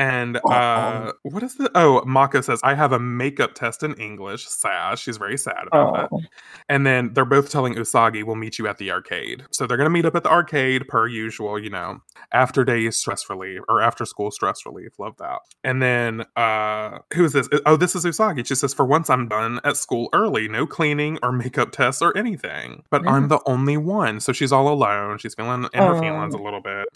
And 0.00 0.40
uh, 0.48 1.12
what 1.24 1.42
is 1.42 1.56
the? 1.56 1.70
Oh, 1.74 2.02
Mako 2.06 2.40
says, 2.40 2.58
I 2.64 2.72
have 2.74 2.92
a 2.92 2.98
makeup 2.98 3.54
test 3.54 3.82
in 3.82 3.92
English. 3.94 4.46
Sad. 4.48 4.98
She's 4.98 5.18
very 5.18 5.36
sad 5.36 5.66
about 5.66 6.04
it. 6.04 6.08
Oh, 6.10 6.20
And 6.70 6.86
then 6.86 7.12
they're 7.12 7.26
both 7.26 7.50
telling 7.50 7.74
Usagi, 7.74 8.24
we'll 8.24 8.36
meet 8.36 8.58
you 8.58 8.66
at 8.66 8.78
the 8.78 8.90
arcade. 8.90 9.44
So 9.50 9.66
they're 9.66 9.76
going 9.76 9.84
to 9.84 9.90
meet 9.90 10.06
up 10.06 10.14
at 10.16 10.22
the 10.22 10.30
arcade 10.30 10.88
per 10.88 11.06
usual, 11.06 11.58
you 11.58 11.68
know, 11.68 12.00
after 12.32 12.64
day 12.64 12.88
stress 12.90 13.28
relief 13.28 13.60
or 13.68 13.82
after 13.82 14.06
school 14.06 14.30
stress 14.30 14.64
relief. 14.64 14.98
Love 14.98 15.16
that. 15.18 15.40
And 15.64 15.82
then, 15.82 16.24
uh, 16.34 17.00
who 17.12 17.24
is 17.26 17.34
this? 17.34 17.48
Oh, 17.66 17.76
this 17.76 17.94
is 17.94 18.06
Usagi. 18.06 18.46
She 18.46 18.54
says, 18.54 18.72
for 18.72 18.86
once 18.86 19.10
I'm 19.10 19.28
done 19.28 19.60
at 19.64 19.76
school 19.76 20.08
early, 20.14 20.48
no 20.48 20.66
cleaning 20.66 21.18
or 21.22 21.30
makeup 21.30 21.72
tests 21.72 22.00
or 22.00 22.16
anything. 22.16 22.84
But 22.90 23.06
I'm 23.06 23.28
the 23.28 23.40
only 23.44 23.76
one. 23.76 24.20
So 24.20 24.32
she's 24.32 24.50
all 24.52 24.68
alone. 24.72 25.18
She's 25.18 25.34
feeling 25.34 25.68
in 25.74 25.82
her 25.82 26.00
feelings 26.00 26.34
a 26.34 26.38
Oh. 26.38 26.42
little 26.42 26.62
bit. 26.62 26.86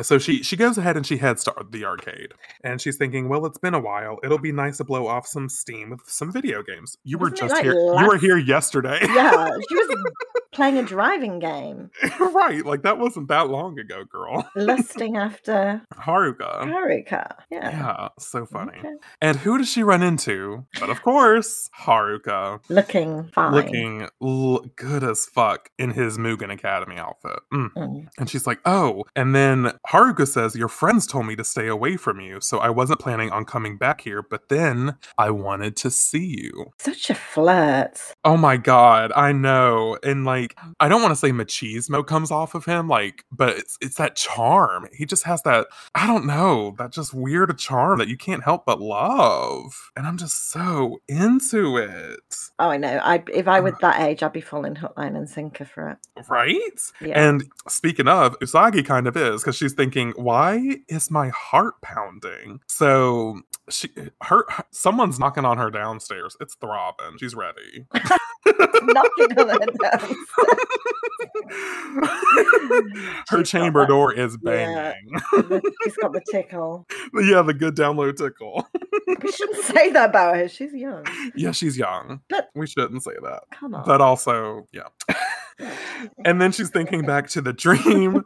So 0.00 0.18
she 0.18 0.42
she 0.42 0.56
goes 0.56 0.78
ahead 0.78 0.96
and 0.96 1.06
she 1.06 1.18
heads 1.18 1.44
to 1.44 1.54
the 1.70 1.84
arcade, 1.84 2.32
and 2.64 2.80
she's 2.80 2.96
thinking, 2.96 3.28
"Well, 3.28 3.44
it's 3.44 3.58
been 3.58 3.74
a 3.74 3.80
while. 3.80 4.18
It'll 4.24 4.38
be 4.38 4.52
nice 4.52 4.78
to 4.78 4.84
blow 4.84 5.06
off 5.06 5.26
some 5.26 5.50
steam 5.50 5.90
with 5.90 6.00
some 6.06 6.32
video 6.32 6.62
games. 6.62 6.96
You 7.04 7.18
were 7.18 7.28
Wasn't 7.28 7.38
it 7.38 7.42
just 7.42 7.54
like 7.54 7.64
here. 7.64 7.74
You 7.74 8.06
were 8.06 8.16
here 8.16 8.38
yesterday, 8.38 8.98
yeah, 9.02 9.50
she 9.68 9.74
was 9.74 10.12
playing 10.52 10.78
a 10.78 10.82
driving 10.82 11.38
game, 11.38 11.90
right? 12.20 12.64
Like 12.64 12.82
that 12.82 12.98
wasn't 12.98 13.28
that 13.28 13.48
long 13.48 13.78
ago, 13.78 14.04
girl. 14.04 14.48
lusting 14.56 15.16
after 15.16 15.82
Haruka. 15.94 16.62
Haruka. 16.64 17.34
Yeah. 17.50 17.70
Yeah, 17.70 18.08
so 18.18 18.44
funny. 18.46 18.78
Okay. 18.78 18.94
And 19.20 19.38
who 19.38 19.58
does 19.58 19.68
she 19.70 19.82
run 19.82 20.02
into? 20.02 20.66
But 20.78 20.90
of 20.90 21.02
course, 21.02 21.70
Haruka, 21.80 22.60
Looking 22.68 23.24
fine. 23.34 23.52
looking 23.52 24.08
l- 24.22 24.64
good 24.76 25.02
as 25.04 25.26
fuck 25.26 25.70
in 25.78 25.90
his 25.90 26.18
Mugen 26.18 26.52
Academy 26.52 26.96
outfit. 26.96 27.38
Mm. 27.52 27.70
Mm. 27.76 28.08
And 28.18 28.28
she's 28.30 28.46
like, 28.46 28.60
"Oh." 28.64 29.04
And 29.16 29.34
then 29.34 29.72
Haruka 29.88 30.26
says, 30.28 30.54
"Your 30.56 30.68
friends 30.68 31.06
told 31.06 31.26
me 31.26 31.36
to 31.36 31.44
stay 31.44 31.68
away 31.68 31.96
from 31.96 32.20
you, 32.20 32.40
so 32.40 32.58
I 32.58 32.70
wasn't 32.70 33.00
planning 33.00 33.30
on 33.30 33.44
coming 33.44 33.76
back 33.78 34.02
here, 34.02 34.22
but 34.22 34.48
then 34.48 34.96
I 35.18 35.30
wanted 35.30 35.76
to 35.76 35.90
see 35.90 36.24
you." 36.42 36.72
Such 36.78 37.10
a 37.10 37.14
flirt. 37.14 38.00
Oh 38.24 38.36
my 38.36 38.56
god, 38.56 39.12
I 39.16 39.32
know. 39.32 39.98
And 40.02 40.24
like 40.24 40.41
I 40.80 40.88
don't 40.88 41.02
want 41.02 41.12
to 41.12 41.16
say 41.16 41.30
machismo 41.30 42.06
comes 42.06 42.30
off 42.30 42.54
of 42.54 42.64
him, 42.64 42.88
like, 42.88 43.24
but 43.32 43.56
it's 43.56 43.78
it's 43.80 43.96
that 43.96 44.16
charm. 44.16 44.88
He 44.92 45.04
just 45.06 45.24
has 45.24 45.42
that, 45.42 45.66
I 45.94 46.06
don't 46.06 46.26
know, 46.26 46.74
that 46.78 46.92
just 46.92 47.12
weird 47.14 47.56
charm 47.58 47.98
that 47.98 48.08
you 48.08 48.16
can't 48.16 48.42
help 48.44 48.64
but 48.66 48.80
love. 48.80 49.90
And 49.96 50.06
I'm 50.06 50.16
just 50.16 50.50
so 50.50 51.00
into 51.08 51.76
it. 51.76 52.36
Oh, 52.58 52.68
I 52.70 52.76
know. 52.76 52.98
I 53.02 53.22
if 53.32 53.48
I 53.48 53.58
Uh. 53.58 53.62
was 53.62 53.74
that 53.80 54.00
age, 54.00 54.22
I'd 54.22 54.32
be 54.32 54.40
falling 54.40 54.76
hook, 54.76 54.94
line, 54.96 55.16
and 55.16 55.28
sinker 55.28 55.64
for 55.64 55.88
it. 55.90 55.98
Right? 56.28 56.60
Yeah. 57.00 57.20
And 57.28 57.44
speaking 57.68 58.08
of, 58.08 58.38
Usagi 58.40 58.84
kind 58.84 59.06
of 59.06 59.16
is 59.16 59.42
because 59.42 59.56
she's 59.56 59.72
thinking, 59.74 60.12
why 60.16 60.78
is 60.88 61.10
my 61.10 61.28
heart 61.30 61.74
pounding? 61.82 62.60
So 62.68 63.40
she 63.68 63.88
her 64.22 64.44
someone's 64.70 65.18
knocking 65.18 65.44
on 65.44 65.58
her 65.58 65.70
downstairs. 65.70 66.36
It's 66.40 66.54
throbbing. 66.56 67.18
She's 67.18 67.34
ready. 67.34 67.86
Knocking 68.44 69.38
on 69.38 69.48
her 69.48 69.58
downstairs. 69.82 70.16
Her 73.28 73.42
chamber 73.42 73.86
door 73.86 74.12
is 74.12 74.36
yeah. 74.42 74.50
banging. 74.50 75.12
The- 75.32 75.72
She's 75.84 75.96
got 75.96 76.12
the 76.12 76.22
tickle. 76.30 76.86
Yeah. 77.14 77.42
the 77.42 77.54
good 77.54 77.74
down 77.74 77.96
download 77.96 78.16
tickle. 78.16 78.66
We 79.22 79.30
shouldn't 79.30 79.64
say 79.64 79.90
that 79.90 80.10
about 80.10 80.36
her. 80.36 80.48
She's 80.48 80.72
young. 80.72 81.06
yeah, 81.36 81.52
she's 81.52 81.76
young. 81.76 82.20
But- 82.28 82.50
we 82.54 82.66
shouldn't 82.66 83.04
say 83.04 83.12
that. 83.22 83.42
Come 83.52 83.74
on. 83.74 83.84
But 83.84 84.00
also, 84.00 84.66
yeah. 84.72 84.88
and 86.24 86.40
then 86.40 86.52
she's 86.52 86.70
thinking 86.70 87.02
back 87.02 87.28
to 87.30 87.40
the 87.40 87.52
dream 87.52 88.24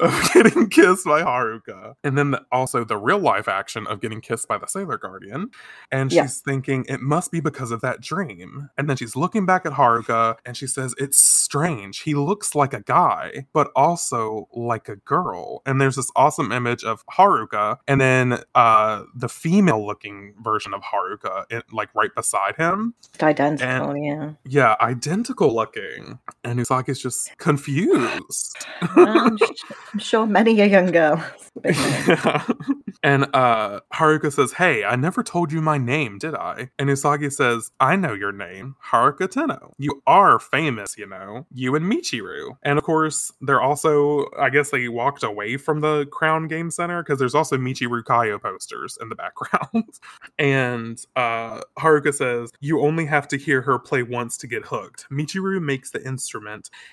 of 0.00 0.30
getting 0.34 0.68
kissed 0.68 1.04
by 1.04 1.22
Haruka. 1.22 1.94
And 2.04 2.16
then 2.16 2.32
the, 2.32 2.42
also 2.52 2.84
the 2.84 2.96
real 2.96 3.18
life 3.18 3.48
action 3.48 3.86
of 3.86 4.00
getting 4.00 4.20
kissed 4.20 4.48
by 4.48 4.58
the 4.58 4.66
Sailor 4.66 4.98
Guardian. 4.98 5.50
And 5.90 6.10
she's 6.10 6.16
Yeah. 6.16 6.26
thinking 6.26 6.84
it 6.88 7.00
must 7.00 7.30
be 7.32 7.40
because 7.40 7.70
of 7.70 7.80
that 7.80 8.00
dream. 8.00 8.70
And 8.76 8.88
then 8.88 8.96
she's 8.96 9.16
looking 9.16 9.46
back 9.46 9.66
at 9.66 9.72
Haruka 9.72 10.36
and 10.44 10.56
she 10.56 10.66
says, 10.66 10.94
It's 10.98 11.22
strange. 11.22 12.00
He 12.00 12.14
looks 12.14 12.54
like 12.54 12.74
a 12.74 12.80
guy, 12.82 13.46
but 13.52 13.70
also 13.74 14.48
like 14.52 14.88
a 14.88 14.96
girl. 14.96 15.62
And 15.66 15.80
there's 15.80 15.96
this 15.96 16.10
awesome 16.16 16.52
image 16.52 16.84
of 16.84 17.04
Haruka 17.06 17.78
and 17.86 18.00
then 18.00 18.38
uh, 18.54 19.04
the 19.14 19.28
female 19.28 19.84
looking 19.86 20.34
version 20.42 20.74
of 20.74 20.82
Haruka, 20.82 21.44
in, 21.50 21.62
like 21.72 21.88
right 21.94 22.14
beside 22.14 22.56
him. 22.56 22.94
Identical, 23.20 23.96
yeah. 23.96 24.32
Yeah, 24.44 24.76
identical 24.80 25.54
looking. 25.54 26.18
And 26.44 26.57
Usagi's 26.58 27.00
just 27.00 27.36
confused. 27.38 28.56
I'm, 28.80 29.36
sh- 29.38 29.64
I'm 29.92 29.98
sure 29.98 30.26
many 30.26 30.60
a 30.60 30.66
young 30.66 30.90
girl. 30.90 31.16
has 31.16 31.50
been 31.62 31.72
there. 32.06 32.18
Yeah. 32.24 32.46
and 33.02 33.24
uh 33.34 33.80
Haruka 33.94 34.32
says, 34.32 34.52
Hey, 34.52 34.84
I 34.84 34.96
never 34.96 35.22
told 35.22 35.52
you 35.52 35.60
my 35.60 35.78
name, 35.78 36.18
did 36.18 36.34
I? 36.34 36.70
And 36.78 36.88
Usagi 36.88 37.32
says, 37.32 37.70
I 37.80 37.96
know 37.96 38.12
your 38.14 38.32
name, 38.32 38.76
Haruka 38.90 39.30
Tenno. 39.30 39.74
You 39.78 40.02
are 40.06 40.38
famous, 40.38 40.96
you 40.98 41.06
know. 41.06 41.46
You 41.52 41.74
and 41.74 41.90
Michiru. 41.90 42.56
And 42.62 42.78
of 42.78 42.84
course, 42.84 43.32
they're 43.40 43.60
also 43.60 44.26
I 44.38 44.50
guess 44.50 44.70
they 44.70 44.88
walked 44.88 45.22
away 45.22 45.56
from 45.56 45.80
the 45.80 46.06
Crown 46.06 46.48
Game 46.48 46.70
Center 46.70 47.02
because 47.02 47.18
there's 47.18 47.34
also 47.34 47.56
Michiru 47.56 48.02
Kaio 48.02 48.40
posters 48.40 48.98
in 49.00 49.08
the 49.08 49.14
background. 49.14 49.84
and 50.38 51.04
uh 51.16 51.60
Haruka 51.78 52.14
says, 52.14 52.50
You 52.60 52.80
only 52.80 53.06
have 53.06 53.28
to 53.28 53.36
hear 53.36 53.62
her 53.62 53.78
play 53.78 54.02
once 54.02 54.36
to 54.38 54.46
get 54.46 54.64
hooked. 54.66 55.06
Michiru 55.10 55.60
makes 55.60 55.90
the 55.90 56.04
instrument 56.06 56.47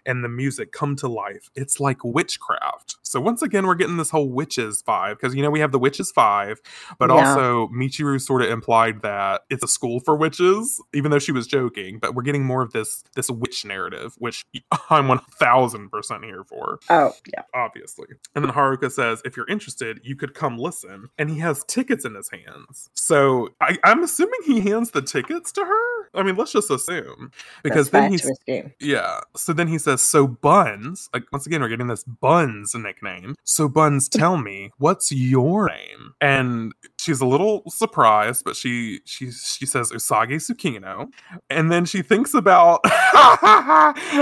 and 0.06 0.24
the 0.24 0.30
music 0.30 0.72
come 0.72 0.96
to 0.98 1.08
life. 1.08 1.50
It's 1.56 1.80
like 1.80 2.04
witchcraft. 2.04 2.98
So 3.04 3.22
once 3.22 3.42
again, 3.42 3.66
we're 3.66 3.76
getting 3.76 3.98
this 3.98 4.10
whole 4.10 4.30
witches 4.30 4.82
five 4.82 5.18
because 5.18 5.36
you 5.36 5.42
know 5.42 5.50
we 5.50 5.60
have 5.60 5.72
the 5.72 5.80
witches 5.80 6.12
five, 6.12 6.60
but 7.00 7.10
Yeah. 7.10 7.30
also 7.30 7.68
Michiru 7.70 8.20
sort 8.22 8.42
of 8.42 8.50
implied 8.50 9.02
that 9.04 9.42
it's 9.50 9.64
a 9.64 9.68
school 9.68 10.00
for 10.00 10.16
witches, 10.16 10.82
even 10.94 11.12
though 11.12 11.20
she 11.20 11.32
was 11.32 11.48
joking. 11.48 12.00
But 12.00 12.16
we're 12.16 12.24
getting 12.24 12.44
more 12.46 12.62
of 12.62 12.74
this 12.74 13.04
this 13.16 13.30
witch 13.30 13.64
narrative, 13.66 14.16
which 14.18 14.46
I'm 14.90 15.08
one 15.08 15.20
thousand 15.40 15.90
percent 15.90 16.24
here 16.26 16.44
for 16.44 16.80
Oh, 16.90 17.14
yeah. 17.34 17.44
obviously. 17.54 18.08
And 18.36 18.44
then 18.44 18.52
Haruka 18.52 18.92
says, 18.92 19.22
if 19.26 19.38
you're 19.38 19.48
interested, 19.48 20.00
you 20.04 20.16
could 20.16 20.34
come 20.34 20.58
listen. 20.58 21.10
And 21.18 21.30
he 21.30 21.40
has 21.40 21.64
tickets 21.66 22.06
in 22.06 22.16
his 22.16 22.30
hands. 22.30 22.90
So 22.94 23.50
I, 23.62 23.78
I'm 23.84 24.04
assuming 24.04 24.40
he 24.46 24.60
hands 24.62 24.92
the 24.92 25.02
tickets 25.02 25.52
to 25.54 25.62
her. 25.66 26.10
I 26.14 26.24
mean, 26.24 26.36
let's 26.36 26.52
just 26.52 26.70
assume. 26.72 27.32
Because 27.64 27.90
That's 27.90 28.04
then 28.04 28.12
he's 28.12 28.70
yeah. 28.80 29.20
So 29.46 29.54
then 29.54 29.68
he 29.68 29.78
says, 29.78 30.02
So 30.02 30.26
Buns, 30.26 31.08
like 31.14 31.32
once 31.32 31.46
again, 31.46 31.62
we're 31.62 31.70
getting 31.70 31.86
this 31.86 32.04
Buns 32.04 32.74
nickname. 32.74 33.36
So 33.44 33.70
Buns, 33.70 34.10
tell 34.10 34.38
me, 34.38 34.72
what's 34.80 35.12
your 35.12 35.68
name? 35.68 36.16
And 36.20 36.74
she's 37.00 37.22
a 37.22 37.28
little 37.28 37.62
surprised, 37.70 38.44
but 38.44 38.56
she 38.56 39.02
she 39.06 39.30
she 39.30 39.68
says 39.68 39.92
Usagi 39.92 40.38
Tsukino, 40.38 41.10
and 41.52 41.72
then 41.72 41.86
she 41.86 42.02
thinks 42.02 42.34
about 42.34 42.80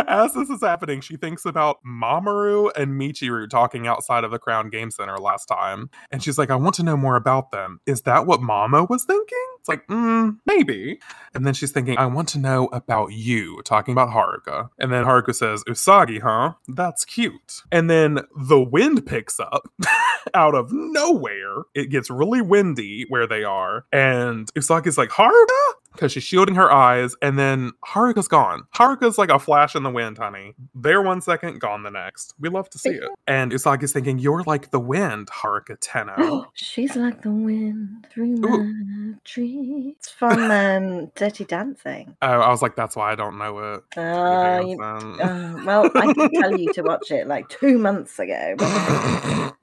as 0.10 0.34
this 0.34 0.50
is 0.50 0.60
happening, 0.60 1.00
she 1.00 1.16
thinks 1.16 1.46
about 1.46 1.78
Mamoru 1.88 2.70
and 2.76 3.00
Michiru 3.00 3.50
talking 3.50 3.88
outside 3.88 4.26
of 4.26 4.32
the 4.32 4.40
Crown 4.40 4.70
Game 4.70 4.92
Center 4.92 5.18
last 5.18 5.46
time, 5.46 5.90
and 6.12 6.22
she's 6.22 6.38
like, 6.38 6.50
"I 6.50 6.56
want 6.56 6.76
to 6.76 6.84
know 6.84 6.98
more 6.98 7.16
about 7.16 7.52
them. 7.52 7.80
Is 7.86 8.02
that 8.02 8.26
what 8.26 8.42
Mama 8.42 8.84
was 8.90 9.06
thinking?" 9.06 9.53
It's 9.64 9.70
like, 9.70 9.88
mm, 9.88 10.40
maybe. 10.46 11.00
And 11.34 11.48
then 11.48 11.54
she's 11.54 11.72
thinking, 11.72 11.98
"I 11.98 12.06
want 12.08 12.28
to 12.30 12.38
know 12.38 12.68
about 12.74 13.14
you," 13.14 13.62
talking 13.64 13.94
about 13.94 14.10
Haruka, 14.10 14.70
and 14.78 14.92
then 14.92 15.06
Haruka 15.06 15.34
says, 15.34 15.64
"Usagi, 15.64 16.22
huh? 16.22 16.56
That's 16.68 17.06
cute." 17.06 17.62
And 17.72 17.90
then 17.90 18.20
the 18.36 18.60
wind 18.60 19.06
picks 19.06 19.40
up 19.40 19.70
out 20.34 20.54
of 20.54 20.74
nowhere. 20.74 21.64
It 21.74 21.90
gets 21.90 22.10
really 22.10 22.42
windy 22.42 23.06
where 23.08 23.26
they 23.26 23.46
are, 23.46 23.86
and 23.94 24.54
Usagi's 24.54 24.98
like, 24.98 25.12
"Haruka." 25.12 25.74
Because 25.94 26.12
she's 26.12 26.24
shielding 26.24 26.56
her 26.56 26.72
eyes, 26.72 27.16
and 27.22 27.38
then 27.40 27.72
Haruka's 27.86 28.28
gone. 28.28 28.64
Haruka's 28.76 29.18
like 29.18 29.30
a 29.30 29.40
flash 29.40 29.76
in 29.76 29.84
the 29.84 29.90
wind, 29.90 30.18
honey. 30.18 30.56
There 30.76 31.02
one 31.02 31.22
second, 31.22 31.60
gone 31.60 31.84
the 31.84 31.92
next. 31.92 32.34
We 32.40 32.50
love 32.50 32.70
to 32.72 32.78
see 32.78 32.90
it. 32.90 33.10
And 33.28 33.52
Usagi's 33.52 33.94
thinking, 33.94 34.20
You're 34.20 34.44
like 34.44 34.72
the 34.72 34.80
wind, 34.80 35.28
Haruka 35.28 35.78
Tenno. 35.80 36.48
She's 36.54 36.96
like 36.96 37.22
the 37.22 37.32
wind 37.32 38.08
through 38.12 38.38
my 38.38 39.14
tree. 39.24 39.96
It's 39.98 40.10
from 40.10 40.40
um, 40.52 41.12
Dirty 41.16 41.46
Dancing. 41.46 42.16
Oh, 42.22 42.28
I 42.28 42.50
was 42.50 42.62
like, 42.62 42.76
That's 42.76 42.96
why 42.96 43.12
I 43.12 43.16
don't 43.16 43.38
know 43.38 43.60
it. 43.60 43.84
Uh, 43.98 44.64
you, 44.66 44.82
uh, 44.82 45.64
well, 45.66 45.90
I 45.96 46.14
can 46.14 46.30
tell 46.32 46.58
you 46.58 46.74
to 46.74 46.82
watch 46.84 47.12
it 47.12 47.28
like 47.28 47.50
two 47.50 47.78
months 47.78 48.20
ago. 48.20 48.56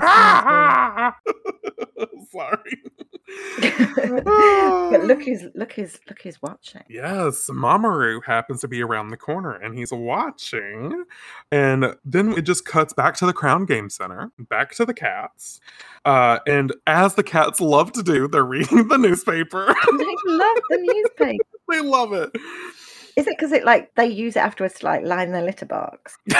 Sorry. 2.32 2.82
but 3.60 5.04
look 5.04 5.22
who's 5.24 5.44
look 5.54 5.72
who's 5.72 5.98
look 6.08 6.20
who's 6.22 6.40
watching. 6.42 6.82
Yes, 6.88 7.48
Mamoru 7.50 8.22
happens 8.24 8.60
to 8.60 8.68
be 8.68 8.82
around 8.82 9.08
the 9.08 9.16
corner 9.16 9.52
and 9.52 9.76
he's 9.76 9.92
watching. 9.92 11.04
And 11.50 11.94
then 12.04 12.32
it 12.32 12.42
just 12.42 12.64
cuts 12.64 12.92
back 12.92 13.14
to 13.16 13.26
the 13.26 13.32
Crown 13.32 13.64
Game 13.64 13.88
Center, 13.88 14.30
back 14.38 14.74
to 14.74 14.84
the 14.84 14.94
cats. 14.94 15.60
Uh, 16.04 16.38
and 16.46 16.72
as 16.86 17.14
the 17.14 17.22
cats 17.22 17.60
love 17.60 17.92
to 17.92 18.02
do, 18.02 18.28
they're 18.28 18.44
reading 18.44 18.88
the 18.88 18.98
newspaper. 18.98 19.66
they 19.66 20.14
love 20.26 20.58
the 20.68 20.78
newspaper. 20.78 21.44
they 21.70 21.80
love 21.80 22.12
it. 22.12 22.30
Is 23.16 23.28
it 23.28 23.36
because 23.38 23.52
it 23.52 23.64
like 23.64 23.94
they 23.94 24.06
use 24.06 24.34
it 24.36 24.40
afterwards 24.40 24.74
to 24.80 24.86
like 24.86 25.04
line 25.04 25.30
their 25.30 25.42
litter 25.42 25.66
box? 25.66 26.18
Maybe 26.26 26.36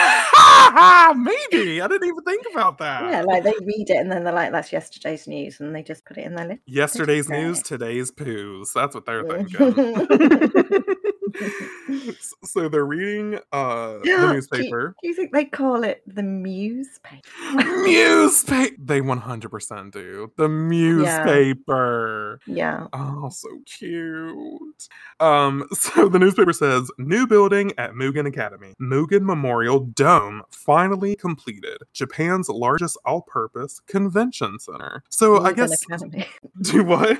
I 1.81 1.87
didn't 1.87 2.07
even 2.07 2.23
think 2.25 2.45
about 2.51 2.77
that. 2.79 3.03
Yeah, 3.03 3.21
like 3.21 3.43
they 3.43 3.53
read 3.63 3.89
it 3.89 3.97
and 3.97 4.11
then 4.11 4.25
they're 4.25 4.33
like, 4.33 4.51
"That's 4.51 4.73
yesterday's 4.73 5.25
news," 5.27 5.59
and 5.61 5.73
they 5.73 5.83
just 5.83 6.03
put 6.05 6.17
it 6.17 6.25
in 6.25 6.35
their 6.35 6.47
litter. 6.47 6.61
Yesterday's 6.65 7.29
news, 7.29 7.61
today's 7.61 8.11
poos. 8.11 8.73
That's 8.73 8.93
what 8.93 9.05
they're 9.05 9.23
thinking. 9.23 9.73
so 12.43 12.69
they're 12.69 12.85
reading 12.85 13.39
uh, 13.51 13.99
the 14.03 14.29
newspaper. 14.33 14.95
Do 15.01 15.07
you, 15.07 15.07
do 15.07 15.07
you, 15.07 15.13
think 15.15 15.31
they 15.31 15.45
call 15.45 15.83
it 15.83 16.01
the 16.07 16.21
newspaper? 16.21 17.21
Newspaper. 17.53 18.75
They 18.79 19.01
one 19.01 19.19
hundred 19.19 19.49
percent 19.49 19.93
do. 19.93 20.31
The 20.37 20.47
newspaper. 20.47 22.39
Yeah. 22.47 22.87
Oh, 22.93 23.29
so 23.29 23.49
cute. 23.65 24.87
Um. 25.19 25.67
So 25.85 26.09
the 26.09 26.17
newspaper 26.17 26.51
says 26.51 26.89
new 26.97 27.27
building 27.27 27.71
at 27.77 27.91
Mugen 27.91 28.27
Academy. 28.27 28.73
Mugen 28.81 29.21
Memorial 29.21 29.81
Dome 29.81 30.41
finally 30.49 31.15
completed. 31.15 31.77
Japan's 31.93 32.49
largest 32.49 32.97
all-purpose 33.05 33.81
convention 33.81 34.57
center. 34.57 35.03
So 35.09 35.39
Mugen 35.39 35.45
I 35.45 35.53
guess 35.53 35.83
Academy. 35.83 36.25
do 36.61 36.83
what? 36.83 37.19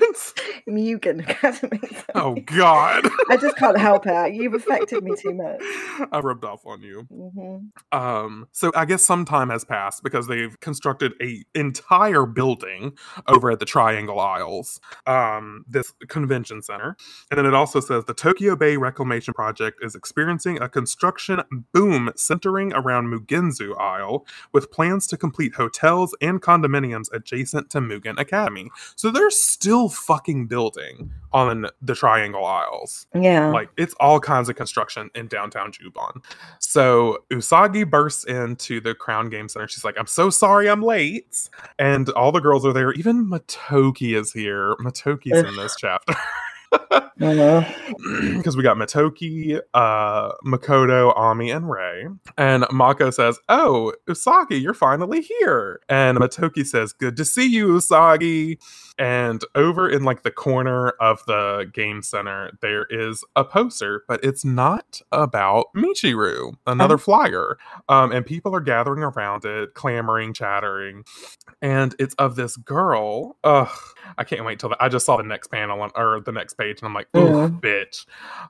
Mugen 0.68 1.28
Academy. 1.28 1.96
Oh 2.14 2.34
God. 2.46 3.08
I 3.30 3.36
just 3.36 3.56
can't 3.56 3.78
help 3.78 4.05
it. 4.06 4.34
You've 4.34 4.54
affected 4.54 5.04
me 5.04 5.14
too 5.16 5.34
much. 5.34 5.60
I 6.12 6.20
rubbed 6.20 6.44
off 6.44 6.66
on 6.66 6.82
you. 6.82 7.06
Mm-hmm. 7.12 7.98
Um, 7.98 8.48
so 8.52 8.72
I 8.74 8.84
guess 8.84 9.04
some 9.04 9.24
time 9.24 9.50
has 9.50 9.64
passed 9.64 10.02
because 10.02 10.26
they've 10.26 10.58
constructed 10.60 11.14
a 11.20 11.44
entire 11.54 12.26
building 12.26 12.96
over 13.26 13.50
at 13.50 13.58
the 13.58 13.64
Triangle 13.66 14.20
Isles, 14.20 14.80
um, 15.06 15.64
this 15.68 15.92
convention 16.08 16.62
center, 16.62 16.96
and 17.30 17.38
then 17.38 17.46
it 17.46 17.54
also 17.54 17.80
says 17.80 18.04
the 18.04 18.14
Tokyo 18.14 18.56
Bay 18.56 18.76
Reclamation 18.76 19.34
Project 19.34 19.78
is 19.82 19.94
experiencing 19.94 20.60
a 20.60 20.68
construction 20.68 21.42
boom 21.72 22.10
centering 22.16 22.72
around 22.72 23.06
Mugenzu 23.06 23.78
Isle, 23.78 24.26
with 24.52 24.70
plans 24.70 25.06
to 25.08 25.16
complete 25.16 25.54
hotels 25.54 26.14
and 26.20 26.40
condominiums 26.40 27.12
adjacent 27.12 27.70
to 27.70 27.80
Mugen 27.80 28.18
Academy. 28.18 28.70
So 28.94 29.10
they're 29.10 29.30
still 29.30 29.88
fucking 29.88 30.46
building 30.46 31.12
on 31.32 31.66
the 31.82 31.94
Triangle 31.94 32.44
Isles. 32.44 33.06
Yeah. 33.14 33.48
Like 33.48 33.70
it's 33.76 33.94
all 34.00 34.20
kinds 34.20 34.48
of 34.48 34.56
construction 34.56 35.10
in 35.14 35.28
downtown 35.28 35.72
Juban. 35.72 36.22
So 36.58 37.18
Usagi 37.30 37.88
bursts 37.88 38.24
into 38.24 38.80
the 38.80 38.94
Crown 38.94 39.28
Game 39.28 39.48
Center. 39.48 39.68
She's 39.68 39.84
like, 39.84 39.96
I'm 39.98 40.06
so 40.06 40.30
sorry 40.30 40.68
I'm 40.68 40.82
late. 40.82 41.48
And 41.78 42.08
all 42.10 42.32
the 42.32 42.40
girls 42.40 42.64
are 42.66 42.72
there. 42.72 42.92
Even 42.92 43.28
Motoki 43.28 44.16
is 44.16 44.32
here. 44.32 44.74
Motoki's 44.76 45.38
in 45.38 45.56
this 45.56 45.74
chapter. 45.78 46.14
Because 47.18 48.56
we 48.56 48.62
got 48.62 48.76
Motoki, 48.76 49.60
uh, 49.74 50.32
Makoto, 50.44 51.16
Ami, 51.16 51.50
and 51.50 51.70
Rei. 51.70 52.06
And 52.36 52.66
Mako 52.70 53.10
says, 53.10 53.38
Oh, 53.48 53.94
Usagi, 54.08 54.60
you're 54.60 54.74
finally 54.74 55.22
here. 55.22 55.80
And 55.88 56.18
Motoki 56.18 56.66
says, 56.66 56.92
Good 56.92 57.16
to 57.16 57.24
see 57.24 57.46
you, 57.46 57.68
Usagi. 57.68 58.58
And 58.98 59.42
over 59.54 59.88
in 59.88 60.04
like 60.04 60.22
the 60.22 60.30
corner 60.30 60.90
of 61.00 61.22
the 61.26 61.70
game 61.72 62.02
center, 62.02 62.50
there 62.62 62.86
is 62.88 63.22
a 63.36 63.44
poster, 63.44 64.04
but 64.08 64.24
it's 64.24 64.44
not 64.44 65.00
about 65.12 65.66
Michiru, 65.76 66.54
another 66.66 66.94
Oh. 66.94 66.98
flyer. 66.98 67.58
Um, 67.88 68.10
and 68.12 68.24
people 68.24 68.54
are 68.54 68.60
gathering 68.60 69.02
around 69.02 69.44
it, 69.44 69.74
clamoring, 69.74 70.32
chattering. 70.32 71.04
And 71.60 71.94
it's 71.98 72.14
of 72.14 72.36
this 72.36 72.56
girl. 72.56 73.36
Ugh, 73.44 73.68
I 74.18 74.24
can't 74.24 74.44
wait 74.44 74.58
till 74.60 74.70
the, 74.70 74.82
I 74.82 74.88
just 74.88 75.04
saw 75.06 75.16
the 75.16 75.22
next 75.22 75.48
panel 75.48 75.80
on, 75.82 75.90
or 75.94 76.20
the 76.20 76.32
next 76.32 76.54
page, 76.54 76.80
and 76.80 76.86
I'm 76.88 76.94
like, 76.94 77.08
ooh, 77.16 77.32
Mhm. 77.32 77.60
bitch. 77.60 78.06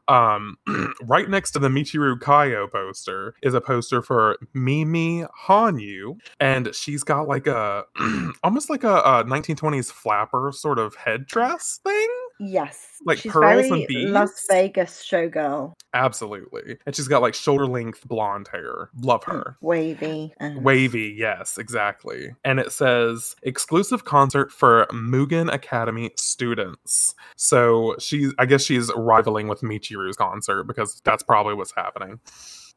Um, 0.08 0.58
right 1.02 1.28
next 1.28 1.52
to 1.52 1.58
the 1.58 1.68
Michiru 1.68 2.18
Kaio 2.18 2.70
poster 2.70 3.34
is 3.42 3.54
a 3.54 3.60
poster 3.60 4.02
for 4.02 4.36
Mimi 4.54 5.24
Hanyu, 5.46 6.18
and 6.40 6.74
she's 6.74 7.02
got 7.02 7.26
like 7.28 7.46
a 7.46 7.84
almost 8.42 8.70
like 8.70 8.84
a, 8.84 8.96
a 8.98 9.24
1920s 9.24 9.90
flapper 9.90 10.35
sort 10.52 10.78
of 10.78 10.94
headdress 10.94 11.80
thing. 11.84 12.08
Yes. 12.38 12.86
Like 13.06 13.18
She's 13.18 13.32
pearls 13.32 13.70
and 13.70 13.86
beads? 13.86 14.10
Las 14.10 14.44
Vegas 14.50 15.02
showgirl. 15.02 15.72
Absolutely, 15.94 16.76
and 16.84 16.94
she's 16.94 17.08
got 17.08 17.22
like 17.22 17.34
shoulder 17.34 17.66
length 17.66 18.06
blonde 18.06 18.48
hair. 18.52 18.90
Love 19.00 19.24
her. 19.24 19.56
Wavy. 19.62 20.34
Wavy, 20.56 21.14
yes, 21.16 21.56
exactly. 21.56 22.34
And 22.44 22.60
it 22.60 22.72
says 22.72 23.34
exclusive 23.42 24.04
concert 24.04 24.52
for 24.52 24.86
Mugen 24.92 25.52
Academy 25.52 26.10
students. 26.16 27.14
So 27.36 27.96
she's, 27.98 28.34
I 28.38 28.44
guess 28.44 28.62
she's 28.62 28.90
rivaling 28.94 29.48
with 29.48 29.62
Michiru's 29.62 30.16
concert 30.16 30.64
because 30.64 31.00
that's 31.04 31.22
probably 31.22 31.54
what's 31.54 31.72
happening. 31.74 32.20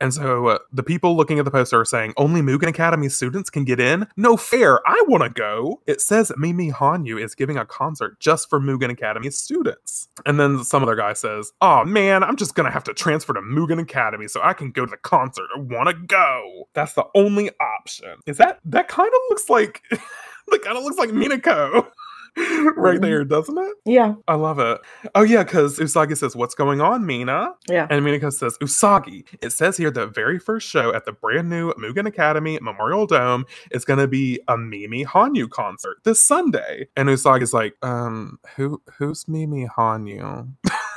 And 0.01 0.13
so 0.13 0.47
uh, 0.47 0.59
the 0.71 0.83
people 0.83 1.15
looking 1.15 1.39
at 1.39 1.45
the 1.45 1.51
poster 1.51 1.79
are 1.79 1.85
saying 1.85 2.13
only 2.17 2.41
Mugen 2.41 2.67
Academy 2.67 3.09
students 3.09 3.49
can 3.49 3.65
get 3.65 3.79
in. 3.79 4.07
No 4.15 4.37
fair. 4.37 4.79
I 4.87 5.03
want 5.07 5.23
to 5.23 5.29
go. 5.29 5.81
It 5.87 6.01
says 6.01 6.31
Mimi 6.37 6.71
Hanyu 6.71 7.21
is 7.21 7.35
giving 7.35 7.57
a 7.57 7.65
concert 7.65 8.19
just 8.19 8.49
for 8.49 8.59
Mugen 8.59 8.89
Academy 8.89 9.29
students. 9.29 10.07
And 10.25 10.39
then 10.39 10.63
some 10.63 10.83
other 10.83 10.95
guy 10.95 11.13
says, 11.13 11.51
"Oh 11.61 11.83
man, 11.83 12.23
I'm 12.23 12.35
just 12.35 12.55
gonna 12.55 12.71
have 12.71 12.83
to 12.85 12.93
transfer 12.93 13.33
to 13.33 13.41
Mugen 13.41 13.81
Academy 13.81 14.27
so 14.27 14.41
I 14.41 14.53
can 14.53 14.71
go 14.71 14.85
to 14.85 14.91
the 14.91 14.97
concert. 14.97 15.47
I 15.55 15.59
want 15.59 15.89
to 15.89 15.93
go. 15.93 16.69
That's 16.73 16.93
the 16.93 17.05
only 17.15 17.49
option." 17.59 18.19
Is 18.25 18.37
that 18.37 18.59
that 18.65 18.87
kind 18.87 19.09
of 19.09 19.21
looks 19.29 19.49
like 19.49 19.83
that 19.91 20.61
kind 20.63 20.77
of 20.77 20.83
looks 20.83 20.97
like 20.97 21.09
Minako. 21.09 21.87
right 22.77 23.01
there, 23.01 23.23
doesn't 23.23 23.57
it? 23.57 23.73
Yeah. 23.85 24.15
I 24.27 24.35
love 24.35 24.59
it. 24.59 24.79
Oh 25.15 25.23
yeah, 25.23 25.43
because 25.43 25.79
Usagi 25.79 26.17
says, 26.17 26.35
"What's 26.35 26.55
going 26.55 26.81
on, 26.81 27.05
Mina?" 27.05 27.53
Yeah. 27.69 27.87
And 27.89 28.05
Minako 28.05 28.31
says, 28.31 28.57
Usagi, 28.59 29.25
it 29.41 29.51
says 29.51 29.77
here 29.77 29.91
the 29.91 30.07
very 30.07 30.39
first 30.39 30.67
show 30.67 30.93
at 30.93 31.05
the 31.05 31.11
brand 31.11 31.49
new 31.49 31.73
Mugen 31.73 32.07
Academy 32.07 32.59
Memorial 32.61 33.05
Dome 33.05 33.45
is 33.71 33.85
going 33.85 33.99
to 33.99 34.07
be 34.07 34.39
a 34.47 34.57
Mimi 34.57 35.05
Hanyu 35.05 35.49
concert 35.49 35.97
this 36.03 36.25
Sunday. 36.25 36.87
And 36.95 37.09
Usagi's 37.09 37.53
like, 37.53 37.75
um, 37.81 38.39
who 38.55 38.81
who's 38.97 39.27
Mimi 39.27 39.67
Hanyu? 39.67 40.49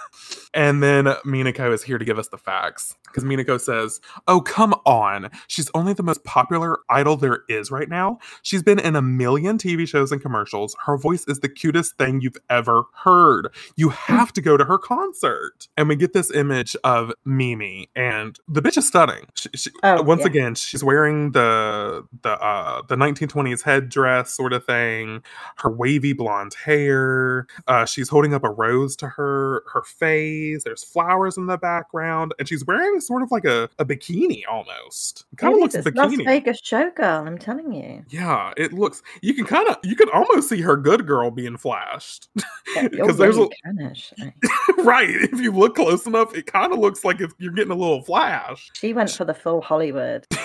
And 0.55 0.83
then 0.83 1.05
Minako 1.27 1.73
is 1.73 1.83
here 1.83 1.99
to 1.99 2.05
give 2.05 2.19
us 2.19 2.29
the 2.29 2.39
facts 2.39 2.95
because 3.07 3.25
Minako 3.25 3.61
says, 3.61 4.01
Oh, 4.29 4.41
come 4.41 4.75
on. 4.85 5.31
She's 5.49 5.71
only 5.75 5.93
the 5.93 6.03
most 6.03 6.25
popular 6.25 6.79
idol 6.91 7.17
there 7.17 7.41
is 7.49 7.71
right 7.71 7.89
now. 7.89 8.19
She's 8.43 8.63
been 8.63 8.79
in 8.79 8.97
a 8.97 9.03
million 9.03 9.59
TV 9.59 9.87
shows 9.89 10.13
and 10.13 10.21
commercials. 10.21 10.77
Her 10.87 10.97
voice 10.97 11.25
is 11.29 11.41
the 11.41 11.49
cutest 11.49 11.97
thing 11.97 12.21
you've 12.21 12.37
ever 12.51 12.85
heard. 13.05 13.49
You 13.77 13.91
have 13.91 14.33
to 14.35 14.41
go 14.41 14.57
to 14.57 14.65
her 14.65 14.79
concert. 14.79 15.69
And 15.77 15.89
we 15.89 15.97
get 15.97 16.13
this 16.13 16.31
image 16.33 16.77
of 16.85 17.13
Mimi, 17.25 17.89
and 17.97 18.39
the 18.49 18.61
bitch 18.63 18.77
is 18.79 18.87
stunning. 18.87 19.27
She, 19.35 19.49
she, 19.55 19.71
Oh, 19.83 20.03
once 20.03 20.21
yeah. 20.21 20.27
again, 20.29 20.55
she's 20.55 20.85
wearing 20.85 21.33
the 21.33 22.07
the 22.23 22.31
uh, 22.43 22.83
the 22.89 22.97
1920s 22.97 23.63
headdress 23.63 24.31
sort 24.33 24.53
of 24.53 24.65
thing, 24.65 25.23
her 25.59 25.71
wavy 25.71 26.13
blonde 26.13 26.55
hair. 26.65 27.47
Uh, 27.67 27.85
she's 27.85 28.09
holding 28.09 28.35
up 28.35 28.45
a 28.45 28.51
rose 28.51 28.97
to 28.97 29.09
her 29.09 29.63
her 29.73 29.83
face. 29.83 30.22
There's 30.65 30.85
flowers 30.85 31.37
in 31.37 31.47
the 31.47 31.59
background, 31.59 32.35
and 32.39 32.49
she's 32.49 32.65
wearing 32.65 33.01
sort 33.01 33.23
of 33.23 33.31
like 33.31 33.45
a, 33.45 33.69
a 33.79 33.85
bikini 33.85 34.43
almost. 34.51 35.25
Kind 35.37 35.55
of 35.55 35.75
is, 35.75 35.85
looks 35.85 35.97
Las 35.97 36.13
bikini. 36.13 36.25
Vegas 36.25 36.61
showgirl, 36.61 37.27
I'm 37.27 37.39
telling 37.39 37.73
you. 37.73 38.05
Yeah, 38.09 38.53
it 38.57 38.73
looks. 38.73 39.03
You 39.21 39.35
can 39.35 39.45
kind 39.45 39.69
of, 39.69 39.77
you 39.83 39.97
can 39.97 40.09
almost 40.11 40.49
see 40.49 40.61
her 40.61 40.77
good 40.77 41.07
girl 41.07 41.31
being 41.31 41.57
flashed, 41.57 42.29
because 42.75 43.17
there's 43.19 43.37
a 43.37 43.41
you 43.41 43.51
can 43.65 43.81
actually. 43.81 44.35
right. 44.79 45.11
If 45.11 45.41
you 45.41 45.53
look 45.53 45.77
close 45.77 46.07
enough, 46.07 46.35
it 46.35 46.47
kind 46.47 46.73
of 46.73 46.79
looks 46.79 47.05
like 47.05 47.21
if 47.21 47.33
you're 47.39 47.53
getting 47.53 47.73
a 47.73 47.77
little 47.77 48.03
flash. 48.03 48.71
She 48.75 48.93
went 48.93 49.11
for 49.11 49.25
the 49.25 49.35
full 49.35 49.61
Hollywood. 49.61 50.27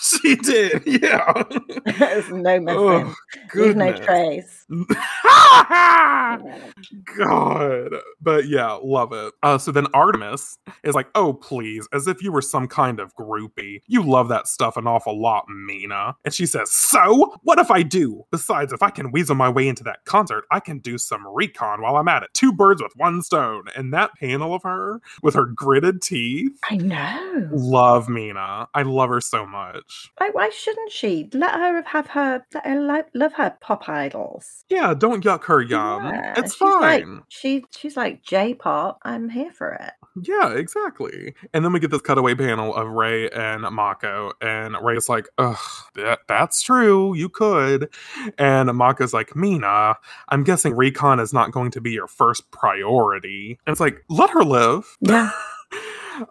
she 0.22 0.36
did, 0.36 0.82
yeah. 0.86 1.42
There's 1.98 2.28
no 2.30 2.60
missing. 2.60 2.68
oh, 2.68 3.14
Leave 3.54 3.76
no 3.76 3.92
trace. 3.92 4.66
God. 7.18 7.94
But 8.20 8.48
yeah, 8.48 8.78
love 8.82 9.12
it. 9.12 9.34
Uh, 9.42 9.58
so 9.58 9.72
then 9.72 9.86
Artemis 9.94 10.58
is 10.84 10.94
like, 10.94 11.08
oh, 11.14 11.32
please, 11.34 11.88
as 11.92 12.06
if 12.06 12.22
you 12.22 12.32
were 12.32 12.42
some 12.42 12.68
kind 12.68 13.00
of 13.00 13.14
groupie. 13.16 13.82
You 13.86 14.02
love 14.02 14.28
that 14.28 14.46
stuff 14.46 14.76
an 14.76 14.86
awful 14.86 15.20
lot, 15.20 15.44
Mina. 15.48 16.16
And 16.24 16.32
she 16.32 16.46
says, 16.46 16.70
so? 16.70 17.34
What 17.42 17.58
if 17.58 17.70
I 17.70 17.82
do? 17.82 18.24
Besides, 18.30 18.72
if 18.72 18.82
I 18.82 18.90
can 18.90 19.10
weasel 19.12 19.34
my 19.34 19.48
way 19.48 19.68
into 19.68 19.84
that 19.84 20.04
concert, 20.04 20.44
I 20.50 20.60
can 20.60 20.78
do 20.78 20.98
some 20.98 21.26
recon 21.26 21.82
while 21.82 21.96
I'm 21.96 22.08
at 22.08 22.22
it. 22.22 22.30
Two 22.34 22.52
birds 22.52 22.82
with 22.82 22.92
one 22.96 23.22
stone. 23.22 23.64
And 23.76 23.92
that 23.92 24.12
panel 24.18 24.54
of 24.54 24.62
her 24.62 25.00
with 25.22 25.34
her 25.34 25.46
gritted 25.46 26.00
teeth. 26.02 26.52
I 26.70 26.76
know. 26.76 27.48
Love 27.52 28.08
Mina. 28.08 28.68
I 28.74 28.82
love 28.82 29.10
her 29.10 29.20
so 29.20 29.46
much. 29.46 29.89
Why, 30.18 30.30
why 30.32 30.48
shouldn't 30.50 30.92
she? 30.92 31.28
Let 31.32 31.54
her 31.54 31.82
have 31.82 32.06
her, 32.08 32.44
let 32.54 32.66
her 32.66 32.80
lo- 32.80 33.02
love 33.14 33.32
her 33.34 33.56
pop 33.60 33.88
idols. 33.88 34.64
Yeah, 34.68 34.94
don't 34.94 35.24
yuck 35.24 35.44
her 35.44 35.60
yum. 35.62 36.04
Yeah, 36.06 36.34
it's 36.36 36.54
she's 36.54 36.60
like- 36.62 37.04
fine. 37.04 37.22
she, 37.28 37.64
she's 37.76 37.96
like 37.96 38.22
J-pop. 38.22 38.98
I'm 39.02 39.28
here 39.28 39.52
for 39.52 39.72
it. 39.72 39.92
Yeah, 40.22 40.50
exactly. 40.54 41.34
And 41.54 41.64
then 41.64 41.72
we 41.72 41.78
get 41.80 41.90
this 41.92 42.00
cutaway 42.02 42.34
panel 42.34 42.74
of 42.74 42.88
Rei 42.88 43.28
and 43.30 43.62
Mako, 43.62 44.32
and 44.40 44.76
Rei's 44.82 45.08
like, 45.08 45.28
"Ugh, 45.38 45.56
that, 45.94 46.18
that's 46.26 46.62
true. 46.62 47.14
You 47.14 47.28
could." 47.28 47.88
And 48.36 48.68
Mako's 48.76 49.14
like, 49.14 49.36
"Mina, 49.36 49.94
I'm 50.28 50.42
guessing 50.42 50.74
recon 50.74 51.20
is 51.20 51.32
not 51.32 51.52
going 51.52 51.70
to 51.70 51.80
be 51.80 51.92
your 51.92 52.08
first 52.08 52.50
priority." 52.50 53.58
And 53.66 53.72
it's 53.72 53.80
like, 53.80 54.04
"Let 54.08 54.30
her 54.30 54.42
live." 54.42 54.96
Yeah. 55.00 55.30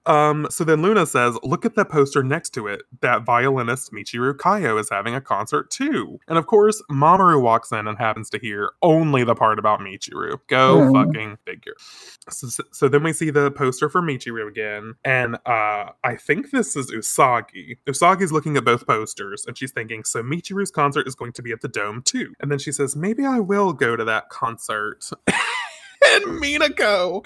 Um, 0.06 0.48
so 0.50 0.64
then 0.64 0.82
Luna 0.82 1.06
says, 1.06 1.38
Look 1.44 1.66
at 1.66 1.76
that 1.76 1.90
poster 1.90 2.24
next 2.24 2.52
to 2.52 2.68
it. 2.68 2.82
That 3.02 3.24
violinist 3.24 3.92
Michiru 3.92 4.34
Kaio 4.34 4.80
is 4.80 4.90
having 4.90 5.16
a 5.16 5.22
concert 5.22 5.70
too. 5.72 6.20
And 6.28 6.38
of 6.38 6.48
course, 6.48 6.82
Mamoru 6.92 7.42
walks 7.42 7.72
in 7.72 7.88
and 7.88 7.98
happens 7.98 8.30
to 8.32 8.40
hear 8.40 8.72
only 8.82 9.24
the 9.24 9.36
part 9.36 9.60
about 9.60 9.80
Michiru. 9.80 10.40
Go 10.48 10.86
Hmm. 10.88 10.94
fucking 10.94 11.38
figure. 11.46 11.74
So, 12.30 12.48
so- 12.48 12.64
so 12.72 12.88
then 12.88 13.04
we 13.04 13.14
see 13.14 13.30
the 13.30 13.52
poster 13.52 13.90
for 13.90 14.02
Michiru 14.02 14.48
again. 14.48 14.94
And 15.04 15.36
uh, 15.46 15.92
I 16.04 16.16
think 16.18 16.52
this 16.52 16.76
is 16.76 16.92
Usagi. 16.92 17.78
Usagi's 17.88 18.32
looking 18.32 18.58
at 18.58 18.66
both 18.66 18.86
posters 18.88 19.46
and 19.48 19.58
she's 19.58 19.72
thinking, 19.72 20.04
So 20.04 20.22
Michiru's 20.22 20.72
concert 20.72 21.08
is 21.08 21.16
going 21.16 21.34
to 21.34 21.42
be 21.42 21.52
at 21.52 21.62
the 21.62 21.68
Dome 21.68 22.02
too. 22.04 22.34
And 22.40 22.52
then 22.52 22.60
she 22.60 22.72
says, 22.72 22.96
Maybe 22.96 23.26
I 23.26 23.40
will 23.40 23.74
go 23.74 23.96
to 23.96 24.04
that 24.06 24.30
concert. 24.30 25.10
And 26.10 26.42
Minako 26.42 27.26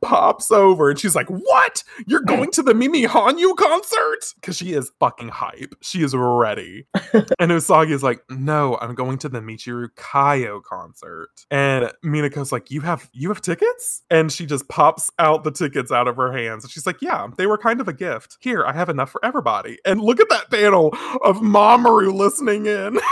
pops 0.00 0.50
over 0.50 0.90
and 0.90 0.98
she's 0.98 1.14
like, 1.14 1.28
What? 1.28 1.82
You're 2.06 2.20
going 2.20 2.50
to 2.52 2.62
the 2.62 2.74
Mimi 2.74 3.04
Hanyu 3.04 3.56
concert? 3.56 4.34
Because 4.36 4.56
she 4.56 4.72
is 4.72 4.90
fucking 5.00 5.28
hype. 5.28 5.74
She 5.80 6.02
is 6.02 6.14
ready. 6.14 6.86
and 7.38 7.50
Usagi 7.50 7.90
is 7.90 8.02
like, 8.02 8.22
No, 8.30 8.78
I'm 8.80 8.94
going 8.94 9.18
to 9.18 9.28
the 9.28 9.40
Michiru 9.40 9.88
Kaio 9.96 10.62
concert. 10.62 11.30
And 11.50 11.92
Minako's 12.04 12.52
like, 12.52 12.70
You 12.70 12.80
have 12.82 13.08
you 13.12 13.28
have 13.28 13.40
tickets? 13.40 14.02
And 14.10 14.30
she 14.30 14.46
just 14.46 14.68
pops 14.68 15.10
out 15.18 15.44
the 15.44 15.52
tickets 15.52 15.90
out 15.92 16.08
of 16.08 16.16
her 16.16 16.32
hands. 16.32 16.64
And 16.64 16.70
she's 16.70 16.86
like, 16.86 17.02
Yeah, 17.02 17.28
they 17.36 17.46
were 17.46 17.58
kind 17.58 17.80
of 17.80 17.88
a 17.88 17.92
gift. 17.92 18.38
Here, 18.40 18.64
I 18.64 18.72
have 18.72 18.88
enough 18.88 19.10
for 19.10 19.24
everybody. 19.24 19.78
And 19.84 20.00
look 20.00 20.20
at 20.20 20.28
that 20.30 20.50
panel 20.50 20.88
of 21.22 21.38
Mamoru 21.38 22.12
listening 22.14 22.66
in. 22.66 22.98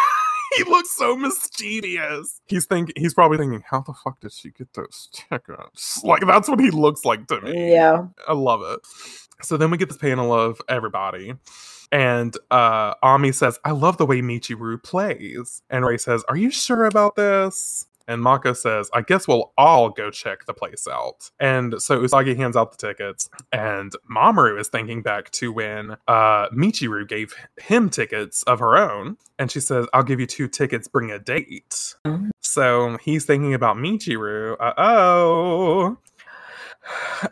he 0.57 0.65
looks 0.65 0.91
so 0.91 1.17
mischievous. 1.17 2.41
He's 2.47 2.67
thinking 2.67 2.95
he's 2.97 3.15
probably 3.15 3.39
thinking, 3.39 3.65
how 3.69 3.81
the 3.81 3.93
fuck 3.93 4.21
did 4.21 4.33
she 4.33 4.51
get 4.51 4.73
those 4.75 5.09
tickets? 5.13 6.01
Like 6.09 6.27
that's 6.27 6.49
what 6.49 6.61
he 6.61 6.71
looks 6.71 7.05
like 7.05 7.27
to 7.29 7.41
me. 7.41 7.73
Yeah. 7.73 8.07
I 8.27 8.33
love 8.33 8.63
it. 8.63 8.81
So 9.43 9.57
then 9.57 9.71
we 9.71 9.77
get 9.77 9.89
this 9.89 9.99
panel 9.99 10.33
of 10.33 10.61
everybody. 10.69 11.35
And 11.91 12.37
uh 12.51 12.95
Ami 13.03 13.33
says, 13.33 13.59
I 13.65 13.73
love 13.73 13.97
the 13.99 14.07
way 14.07 14.21
Michiru 14.21 14.83
plays. 14.83 15.63
And 15.71 15.85
Rei 15.85 15.97
says, 15.99 16.25
Are 16.29 16.37
you 16.37 16.51
sure 16.51 16.85
about 16.85 17.17
this? 17.17 17.87
And 18.09 18.23
Mako 18.23 18.55
says, 18.55 18.91
I 18.93 19.03
guess 19.03 19.29
we'll 19.29 19.53
all 19.57 19.91
go 19.91 20.11
check 20.11 20.47
the 20.47 20.55
place 20.55 20.89
out. 20.91 21.31
And 21.39 21.81
so 21.81 22.01
Usagi 22.01 22.37
hands 22.37 22.57
out 22.57 22.73
the 22.73 22.89
tickets, 22.89 23.29
and 23.53 23.93
Mamoru 24.11 24.59
is 24.59 24.69
thinking 24.69 25.03
back 25.03 25.31
to 25.33 25.53
when 25.53 25.93
uh, 26.09 26.49
Michiru 26.49 27.07
gave 27.07 27.35
him 27.61 27.91
tickets 27.91 28.43
of 28.45 28.59
her 28.61 28.77
own. 28.77 29.19
And 29.39 29.53
she 29.53 29.61
says, 29.61 29.87
I'll 29.93 30.03
give 30.03 30.19
you 30.19 30.27
two 30.27 30.49
tickets, 30.49 30.89
bring 30.89 31.11
a 31.11 31.19
date. 31.19 31.95
Mm. 32.05 32.31
So 32.41 32.97
he's 33.03 33.27
thinking 33.27 33.55
about 33.55 33.77
Michiru. 33.77 34.57
Uh 34.59 34.73
oh. 34.79 35.99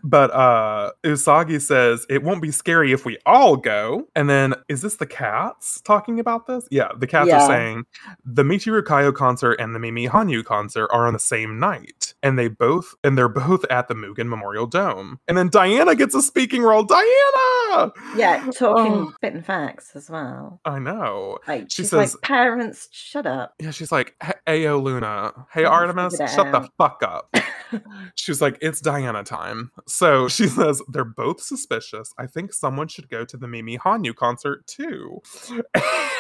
But 0.02 0.30
uh 0.32 0.92
Usagi 1.04 1.60
says 1.60 2.06
it 2.10 2.22
won't 2.22 2.42
be 2.42 2.50
scary 2.50 2.92
if 2.92 3.04
we 3.04 3.18
all 3.26 3.56
go. 3.56 4.08
And 4.14 4.28
then 4.28 4.54
is 4.68 4.82
this 4.82 4.96
the 4.96 5.06
cats 5.06 5.80
talking 5.82 6.18
about 6.20 6.46
this? 6.46 6.66
Yeah, 6.70 6.88
the 6.98 7.06
cats 7.06 7.28
Yeah. 7.28 7.42
are 7.44 7.46
saying 7.48 7.84
the 8.24 8.42
Michiru 8.42 8.82
Kaio 8.82 9.14
concert 9.14 9.54
and 9.60 9.74
the 9.74 9.78
Mimi 9.78 10.08
Hanyu 10.08 10.44
concert 10.44 10.88
are 10.92 11.06
on 11.06 11.12
the 11.12 11.18
same 11.18 11.58
night. 11.58 12.14
And 12.22 12.38
they 12.38 12.48
both 12.48 12.94
and 13.04 13.16
they're 13.16 13.28
both 13.28 13.64
at 13.70 13.88
the 13.88 13.94
Mugen 13.94 14.28
Memorial 14.28 14.66
Dome. 14.66 15.18
And 15.28 15.36
then 15.38 15.48
Diana 15.48 15.94
gets 15.94 16.14
a 16.14 16.22
speaking 16.22 16.62
role. 16.62 16.82
Diana! 16.82 17.92
Yeah, 18.16 18.48
talking 18.56 18.92
Oh. 18.92 19.12
spitting 19.16 19.42
facts 19.42 19.92
as 19.94 20.08
well. 20.10 20.60
I 20.64 20.78
know. 20.78 21.38
Like 21.46 21.66
She 21.70 21.84
says- 21.84 22.14
like, 22.14 22.22
parents, 22.22 22.88
shut 22.90 23.26
up. 23.26 23.54
Yeah, 23.60 23.70
she's 23.70 23.92
like, 23.92 24.14
"Hey, 24.22 24.62
Ayo 24.64 24.82
Luna. 24.82 25.32
Hey, 25.52 25.64
Artemis, 25.64 26.16
shut 26.16 26.50
the 26.52 26.68
fuck 26.78 27.02
up. 27.02 27.34
She's 28.14 28.40
like, 28.40 28.58
it's 28.60 28.80
Diana 28.80 29.24
time. 29.24 29.45
So 29.86 30.28
she 30.28 30.46
says, 30.48 30.82
they're 30.88 31.04
both 31.04 31.40
suspicious. 31.40 32.12
I 32.18 32.26
think 32.26 32.52
someone 32.52 32.88
should 32.88 33.08
go 33.08 33.24
to 33.24 33.36
the 33.36 33.48
Mimi 33.48 33.78
Hanyu 33.78 34.14
concert 34.14 34.66
too. 34.66 35.22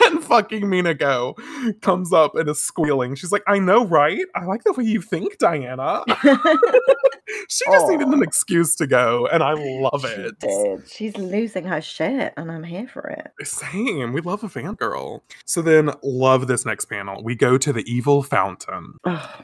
And 0.04 0.22
fucking 0.22 0.62
Minako 0.62 1.34
comes 1.80 2.12
up 2.12 2.36
and 2.36 2.48
is 2.48 2.60
squealing. 2.60 3.16
She's 3.16 3.32
like, 3.32 3.42
I 3.48 3.58
know, 3.58 3.84
right? 3.84 4.24
I 4.36 4.44
like 4.44 4.62
the 4.62 4.72
way 4.72 4.84
you 4.84 5.00
think, 5.00 5.38
Diana. 5.38 6.04
she 7.48 7.64
just 7.70 7.88
needed 7.88 8.08
an 8.08 8.22
excuse 8.22 8.74
to 8.76 8.86
go, 8.86 9.26
and 9.26 9.42
I 9.42 9.52
love 9.54 10.02
She 10.02 10.08
it. 10.08 10.38
did. 10.38 10.88
She's 10.88 11.16
losing 11.16 11.64
her 11.64 11.80
shit, 11.80 12.32
and 12.36 12.50
I'm 12.50 12.64
here 12.64 12.88
for 12.88 13.02
it. 13.08 13.32
Same. 13.46 14.12
We 14.12 14.20
love 14.20 14.42
a 14.44 14.48
fangirl. 14.48 15.20
So 15.44 15.62
then, 15.62 15.90
love 16.02 16.46
this 16.46 16.64
next 16.64 16.86
panel. 16.86 17.22
We 17.22 17.34
go 17.34 17.58
to 17.58 17.72
the 17.72 17.82
evil 17.90 18.22
fountain. 18.22 18.94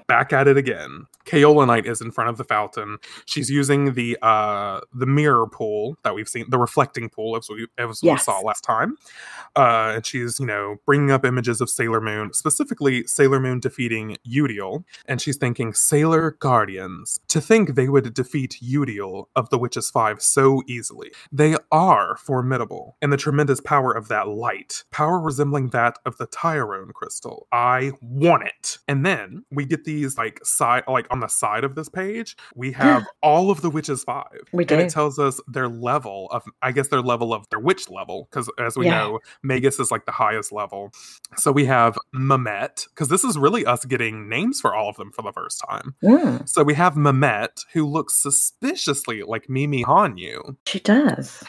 Back 0.07 0.33
at 0.33 0.49
it 0.49 0.57
again. 0.57 1.07
Kaolinite 1.25 1.87
is 1.87 2.01
in 2.01 2.11
front 2.11 2.31
of 2.31 2.37
the 2.37 2.45
fountain. 2.45 2.99
She's 3.27 3.49
using 3.51 3.95
the 3.95 4.19
uh 4.23 4.81
the 4.93 5.07
mirror 5.07 5.47
pool 5.47 5.97
that 6.05 6.15
we've 6.15 6.29
seen, 6.29 6.47
the 6.51 6.59
reflecting 6.59 7.09
pool 7.09 7.37
as 7.37 7.49
we 7.49 7.67
as 7.79 8.03
we 8.03 8.17
saw 8.19 8.41
last 8.41 8.63
time. 8.65 8.97
Uh, 9.55 9.93
and 9.97 10.07
she's 10.07 10.41
you 10.41 10.47
know 10.47 10.77
bringing 10.87 11.11
up 11.11 11.25
images 11.25 11.61
of 11.61 11.71
Sailor 11.71 12.01
Moon, 12.01 12.33
specifically 12.33 13.07
Sailor 13.07 13.39
Moon 13.39 13.61
defeating 13.61 14.17
Eudial, 14.27 14.85
and 15.07 15.21
she's 15.21 15.37
thinking 15.37 15.75
Sailor 15.75 16.33
Guardians. 16.41 17.21
To 17.29 17.41
think 17.41 17.75
they 17.75 17.82
would 17.89 18.13
defeat 18.15 18.59
Eudial 18.63 19.27
of 19.37 19.51
the 19.51 19.59
Witches 19.59 19.91
Five 19.91 20.23
so 20.23 20.63
easily. 20.67 21.11
They 21.31 21.57
are 21.71 22.17
formidable, 22.17 22.97
and 23.03 23.13
the 23.13 23.17
tremendous 23.17 23.61
power 23.61 23.93
of 23.93 24.09
that 24.09 24.29
light, 24.29 24.85
power 24.91 25.19
resembling 25.21 25.69
that 25.71 25.99
of 26.07 26.17
the 26.19 26.27
Tyrone 26.27 26.93
crystal. 26.93 27.47
I 27.53 27.93
want 28.01 28.45
it. 28.45 28.79
And 28.89 29.05
then 29.07 29.45
we 29.51 29.65
get 29.65 29.85
these 29.85 30.17
like 30.19 30.41
side, 30.45 30.85
like 30.89 31.07
on 31.11 31.21
the 31.21 31.29
side 31.29 31.65
of 31.65 31.75
this 31.75 31.89
page, 31.89 32.37
we 32.55 32.73
have 32.83 33.05
all 33.23 33.51
of 33.51 33.63
the 33.63 33.71
Witches 33.71 34.05
Five. 34.05 34.41
We 34.53 34.65
And 34.65 34.81
it 34.81 34.91
tells 34.91 35.19
us 35.19 35.41
their 35.47 35.69
level 35.69 36.29
of, 36.31 36.45
I 36.63 36.73
guess, 36.73 36.89
their 36.89 37.03
level 37.03 37.33
of 37.35 37.49
their 37.51 37.61
witch 37.61 37.89
level, 37.91 38.29
because 38.31 38.51
as 38.59 38.77
we 38.77 38.87
Yeah. 38.87 38.99
know, 38.99 39.19
Magus 39.43 39.79
is 39.79 39.91
like 39.91 40.07
the 40.07 40.13
highest 40.13 40.53
level. 40.53 40.93
So 41.37 41.53
we 41.53 41.65
have 41.67 41.97
Mimete, 42.15 42.89
because 42.89 43.09
this 43.09 43.25
is 43.25 43.39
really 43.39 43.65
us 43.65 43.85
getting 43.85 44.29
names 44.29 44.61
for 44.61 44.75
all 44.75 44.89
of 44.89 44.97
them 44.97 45.11
for 45.13 45.23
the 45.23 45.33
first 45.33 45.63
time. 45.69 45.95
Mm. 46.03 46.49
So 46.49 46.63
we 46.63 46.75
have 46.75 46.95
Mimete, 46.95 47.62
who 47.73 47.87
looks 47.87 48.15
suspiciously 48.23 49.23
like 49.23 49.49
Mimi 49.49 49.85
Hanyu. 49.85 50.57
She 50.67 50.81
does. 50.81 51.43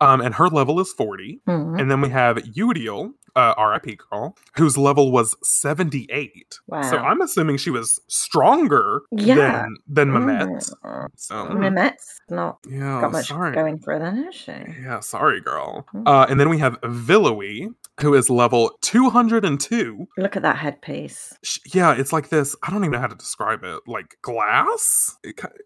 Um, 0.00 0.20
and 0.20 0.34
her 0.34 0.48
level 0.48 0.80
is 0.80 0.92
40. 0.92 1.40
Mhm. 1.48 1.80
And 1.80 1.90
then 1.90 2.00
we 2.00 2.08
have 2.10 2.36
Eudial, 2.38 3.12
uh, 3.34 3.54
RIP 3.58 3.98
girl, 4.10 4.36
whose 4.56 4.76
level 4.76 5.10
was 5.10 5.34
78. 5.42 6.58
Wow. 6.66 6.82
So 6.82 6.98
I'm 6.98 7.20
assuming 7.20 7.56
she 7.56 7.70
was 7.70 8.00
stronger 8.08 9.02
Yeah. 9.10 9.64
than 9.86 10.10
than. 10.10 10.10
Mm. 10.10 11.08
So 11.16 11.44
Mimete's 11.46 12.20
not 12.28 12.58
yeah, 12.68 13.00
got 13.00 13.12
much 13.12 13.28
sorry. 13.28 13.54
going 13.54 13.78
for 13.78 13.94
her, 13.94 13.98
then, 14.00 14.26
is 14.28 14.34
she? 14.34 14.52
Yeah, 14.82 15.00
sorry, 15.00 15.40
girl. 15.40 15.86
Mm. 15.94 16.02
Uh, 16.06 16.26
and 16.28 16.38
then 16.38 16.48
we 16.50 16.58
have 16.58 16.78
Viluy, 16.82 17.74
who 18.00 18.14
is 18.14 18.30
level 18.30 18.70
202. 18.82 20.08
Look 20.16 20.36
at 20.36 20.42
that 20.42 20.56
headpiece. 20.56 21.34
Sh- 21.42 21.58
Yeah, 21.74 21.94
it's 21.94 22.12
like 22.12 22.28
this. 22.30 22.56
I 22.62 22.70
don't 22.70 22.80
even 22.82 22.92
know 22.92 23.00
how 23.00 23.06
to 23.06 23.14
describe 23.14 23.62
it. 23.64 23.80
Like 23.86 24.16
glass, 24.22 25.16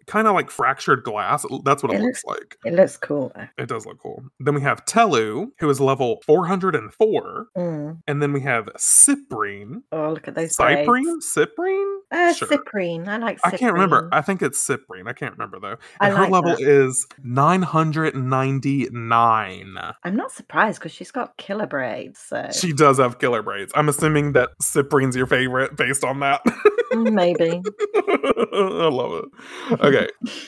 kind 0.07 0.27
of 0.27 0.35
like 0.35 0.51
fractured 0.51 1.05
glass. 1.05 1.45
That's 1.65 1.83
what 1.83 1.93
it, 1.93 2.01
It 2.01 2.03
looks 2.03 2.25
like. 2.25 2.57
It 2.65 2.75
looks 2.75 2.97
cool. 2.97 3.33
It 3.59 3.69
does 3.69 3.87
look 3.87 3.99
cool. 4.03 4.23
Then 4.41 4.55
we 4.55 4.61
have 4.63 4.85
Tellu, 4.85 5.49
who 5.61 5.71
is 5.71 5.81
level 5.81 6.21
404. 6.27 7.47
Mm. 7.57 7.99
And 8.09 8.23
then 8.23 8.33
we 8.33 8.41
have 8.41 8.67
Cyprine. 8.77 9.83
Oh, 9.93 10.11
look 10.13 10.27
at 10.29 10.35
those. 10.35 10.57
Cyprine? 10.57 11.23
Cyprine? 11.23 11.97
Uh, 12.11 12.33
Sure. 12.35 12.49
Cyprine. 12.49 13.07
I 13.09 13.17
like. 13.19 13.39
I 13.45 13.57
can't 13.57 13.73
remember. 13.73 14.09
I 14.13 14.21
think 14.21 14.43
it's 14.43 14.65
Cyprine. 14.67 15.09
I 15.09 15.13
can't 15.13 15.33
remember 15.33 15.59
though. 15.61 15.77
I 16.01 16.09
And 16.09 16.17
her 16.17 16.23
like 16.25 16.33
level 16.33 16.51
that. 16.57 16.61
is 16.61 17.07
999. 17.23 19.77
I'm 20.05 20.17
not 20.17 20.33
surprised 20.33 20.79
because 20.79 20.93
she's 20.93 21.11
got 21.11 21.37
killer 21.37 21.67
braids. 21.67 22.16
So 22.29 22.49
She 22.53 22.73
does 22.73 22.99
have 22.99 23.19
killer 23.19 23.43
braids. 23.43 23.73
I'm 23.75 23.89
assuming 23.89 24.33
that 24.33 24.51
Cyprine's 24.61 25.15
your 25.15 25.27
favorite 25.27 25.77
based 25.77 26.03
on 26.05 26.21
that. 26.21 26.43
Maybe. 26.93 27.51
I 27.97 28.89
love 28.91 29.25
it. 29.25 29.81
Okay. 29.81 30.09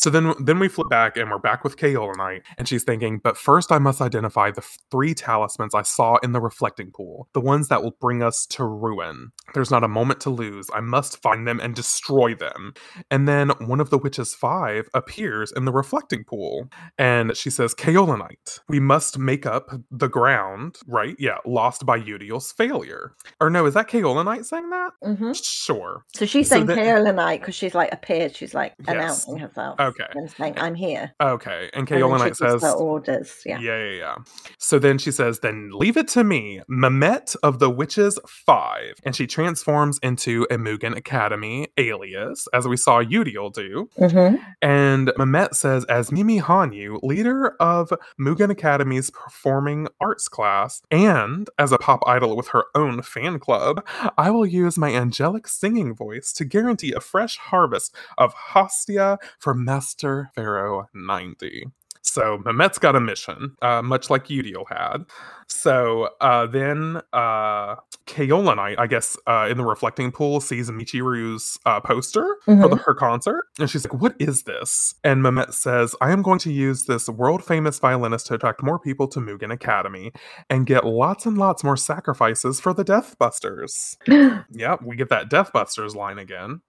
So 0.00 0.08
then, 0.08 0.32
then 0.42 0.58
we 0.58 0.68
flip 0.68 0.88
back 0.88 1.18
and 1.18 1.30
we're 1.30 1.38
back 1.38 1.62
with 1.62 1.76
Kaolinite, 1.76 2.40
and 2.56 2.66
she's 2.66 2.84
thinking, 2.84 3.18
but 3.22 3.36
first 3.36 3.70
I 3.70 3.78
must 3.78 4.00
identify 4.00 4.50
the 4.50 4.62
three 4.90 5.12
talismans 5.12 5.74
I 5.74 5.82
saw 5.82 6.16
in 6.22 6.32
the 6.32 6.40
reflecting 6.40 6.90
pool, 6.90 7.28
the 7.34 7.40
ones 7.42 7.68
that 7.68 7.82
will 7.82 7.94
bring 8.00 8.22
us 8.22 8.46
to 8.46 8.64
ruin. 8.64 9.32
There's 9.52 9.70
not 9.70 9.84
a 9.84 9.88
moment 9.88 10.20
to 10.20 10.30
lose. 10.30 10.68
I 10.72 10.80
must 10.80 11.20
find 11.20 11.46
them 11.46 11.60
and 11.60 11.74
destroy 11.74 12.34
them. 12.34 12.72
And 13.10 13.28
then 13.28 13.50
one 13.60 13.78
of 13.78 13.90
the 13.90 13.98
witches' 13.98 14.34
five 14.34 14.88
appears 14.94 15.52
in 15.52 15.66
the 15.66 15.72
reflecting 15.72 16.24
pool, 16.24 16.70
and 16.96 17.36
she 17.36 17.50
says, 17.50 17.74
Kaolinite, 17.74 18.60
we 18.70 18.80
must 18.80 19.18
make 19.18 19.44
up 19.44 19.68
the 19.90 20.08
ground, 20.08 20.76
right? 20.86 21.14
Yeah, 21.18 21.36
lost 21.44 21.84
by 21.84 21.96
Eudial's 21.96 22.52
failure. 22.52 23.12
Or 23.38 23.50
no, 23.50 23.66
is 23.66 23.74
that 23.74 23.88
Kaolinite 23.90 24.46
saying 24.46 24.70
that? 24.70 24.92
hmm 25.02 25.32
Sure. 25.34 26.06
So 26.14 26.24
she's 26.24 26.48
So 26.48 26.54
saying 26.54 26.66
then- 26.68 26.78
Kaolinite 26.78 27.40
because 27.40 27.54
she's 27.54 27.74
like 27.74 27.92
appeared. 27.92 28.34
She's 28.34 28.54
like 28.54 28.72
Yes. 28.78 28.88
announcing 28.88 29.36
herself. 29.36 29.76
Okay. 29.90 30.06
And 30.14 30.30
saying, 30.30 30.54
"I'm 30.58 30.74
here." 30.74 31.12
Okay. 31.20 31.70
And 31.74 31.86
Kaolinite 31.86 32.36
says, 32.36 32.62
her 32.62 32.72
orders. 32.72 33.42
Yeah. 33.44 33.58
Yeah, 33.60 33.84
yeah, 33.84 33.96
yeah. 33.98 34.14
So 34.58 34.78
then 34.78 34.98
she 34.98 35.10
says, 35.10 35.40
then 35.40 35.70
leave 35.72 35.96
it 35.96 36.08
to 36.08 36.24
me, 36.24 36.60
Mimete 36.68 37.36
of 37.42 37.58
the 37.58 37.70
Witches 37.70 38.18
Five. 38.26 39.00
And 39.04 39.14
she 39.14 39.26
transforms 39.26 39.98
into 40.02 40.46
a 40.50 40.56
Mugen 40.56 40.96
Academy 40.96 41.68
alias, 41.76 42.48
as 42.52 42.66
we 42.66 42.76
saw 42.76 43.02
Eudial 43.02 43.52
do. 43.52 43.88
hmm 43.96 44.36
And 44.62 45.08
Mimete 45.18 45.54
says, 45.54 45.84
as 45.86 46.12
Mimi 46.12 46.40
Hanyu, 46.40 47.00
leader 47.02 47.56
of 47.60 47.92
Mugen 48.20 48.50
Academy's 48.50 49.10
performing 49.10 49.88
arts 50.00 50.28
class, 50.28 50.82
and 50.90 51.48
as 51.58 51.72
a 51.72 51.78
pop 51.78 52.02
idol 52.06 52.36
with 52.36 52.48
her 52.48 52.64
own 52.74 53.02
fan 53.02 53.38
club, 53.38 53.84
I 54.16 54.30
will 54.30 54.46
use 54.46 54.78
my 54.78 54.90
angelic 54.90 55.46
singing 55.48 55.94
voice 55.94 56.32
to 56.34 56.44
guarantee 56.44 56.92
a 56.92 57.00
fresh 57.00 57.36
harvest 57.38 57.94
of 58.18 58.32
Hostia 58.34 59.18
for 59.38 59.54
Master 59.70 60.32
Pharaoh 60.34 60.88
90. 60.92 61.70
So 62.02 62.38
Mimete's 62.44 62.78
got 62.78 62.96
a 62.96 63.00
mission, 63.00 63.56
uh, 63.62 63.82
much 63.82 64.10
like 64.10 64.26
Eudial 64.26 64.64
had. 64.68 65.04
So 65.50 66.10
uh, 66.20 66.46
then 66.46 67.00
uh, 67.12 67.76
Kaolinite, 68.06 68.78
I 68.78 68.86
guess, 68.86 69.16
uh, 69.26 69.48
in 69.50 69.58
the 69.58 69.64
reflecting 69.64 70.12
pool, 70.12 70.40
sees 70.40 70.70
Michiru's 70.70 71.58
uh, 71.66 71.80
poster 71.80 72.36
for 72.44 72.68
the, 72.68 72.76
her 72.76 72.94
concert, 72.94 73.44
and 73.58 73.68
she's 73.68 73.84
like, 73.84 74.00
"What 74.00 74.14
is 74.20 74.44
this?" 74.44 74.94
And 75.02 75.22
Mimete 75.22 75.52
says, 75.52 75.94
"I 76.00 76.12
am 76.12 76.22
going 76.22 76.38
to 76.40 76.52
use 76.52 76.84
this 76.84 77.08
world 77.08 77.44
famous 77.44 77.78
violinist 77.80 78.26
to 78.28 78.34
attract 78.34 78.62
more 78.62 78.78
people 78.78 79.08
to 79.08 79.20
Mugen 79.20 79.52
Academy 79.52 80.12
and 80.48 80.66
get 80.66 80.86
lots 80.86 81.26
and 81.26 81.36
lots 81.36 81.64
more 81.64 81.76
sacrifices 81.76 82.60
for 82.60 82.72
the 82.72 82.84
Deathbusters." 82.84 83.96
Yep, 84.52 84.82
we 84.82 84.96
get 84.96 85.08
that 85.10 85.30
Deathbusters 85.30 85.94
line 85.94 86.18
again. 86.18 86.60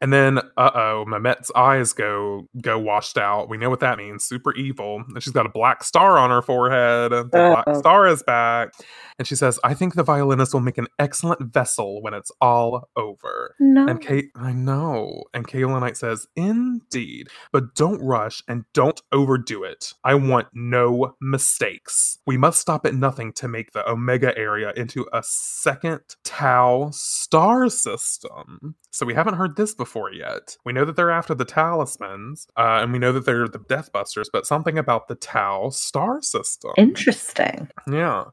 And 0.00 0.12
then, 0.12 0.38
uh 0.56 0.70
oh, 0.74 1.04
Mimete's 1.06 1.50
eyes 1.54 1.92
go 1.92 2.48
go 2.60 2.78
washed 2.78 3.18
out. 3.18 3.48
We 3.48 3.56
know 3.56 3.70
what 3.70 3.80
that 3.80 3.98
means. 3.98 4.24
Super 4.24 4.52
evil. 4.54 4.79
And 4.80 5.22
she's 5.22 5.32
got 5.32 5.46
a 5.46 5.50
black 5.50 5.84
star 5.84 6.18
on 6.18 6.30
her 6.30 6.42
forehead. 6.42 7.12
The 7.12 7.24
black 7.24 7.66
Uh-oh. 7.66 7.78
star 7.78 8.06
is 8.08 8.22
back. 8.22 8.72
And 9.18 9.26
she 9.26 9.34
says, 9.34 9.60
I 9.62 9.74
think 9.74 9.94
the 9.94 10.02
violinist 10.02 10.54
will 10.54 10.60
make 10.62 10.78
an 10.78 10.86
excellent 10.98 11.52
vessel 11.52 12.00
when 12.02 12.14
it's 12.14 12.30
all 12.40 12.88
over. 12.96 13.54
no. 13.60 13.86
And 13.86 14.00
Kate, 14.00 14.30
I 14.34 14.52
know. 14.52 15.24
And 15.34 15.46
Kaolinite 15.46 15.96
says, 15.96 16.26
Indeed. 16.36 17.28
But 17.52 17.74
don't 17.74 18.00
rush 18.02 18.42
and 18.48 18.64
don't 18.72 19.00
overdo 19.12 19.62
it. 19.62 19.92
I 20.04 20.14
want 20.14 20.48
no 20.54 21.16
mistakes. 21.20 22.18
We 22.26 22.38
must 22.38 22.60
stop 22.60 22.86
at 22.86 22.94
nothing 22.94 23.32
to 23.34 23.48
make 23.48 23.72
the 23.72 23.88
Omega 23.88 24.36
area 24.38 24.72
into 24.74 25.06
a 25.12 25.22
second 25.24 26.00
Tau 26.24 26.88
star 26.92 27.68
system. 27.68 28.74
So 28.90 29.04
we 29.04 29.14
haven't 29.14 29.34
heard 29.34 29.56
this 29.56 29.74
before 29.74 30.12
yet. 30.12 30.56
We 30.64 30.72
know 30.72 30.84
that 30.84 30.96
they're 30.96 31.10
after 31.10 31.34
the 31.34 31.44
talismans, 31.44 32.46
uh, 32.56 32.80
and 32.82 32.92
we 32.92 32.98
know 32.98 33.12
that 33.12 33.24
they're 33.26 33.48
the 33.48 33.58
Deathbusters, 33.58 34.26
but 34.32 34.46
something 34.46 34.69
about 34.78 35.08
the 35.08 35.14
Tau 35.14 35.70
star 35.70 36.20
system. 36.22 36.72
Interesting. 36.76 37.68
Yeah. 37.90 38.24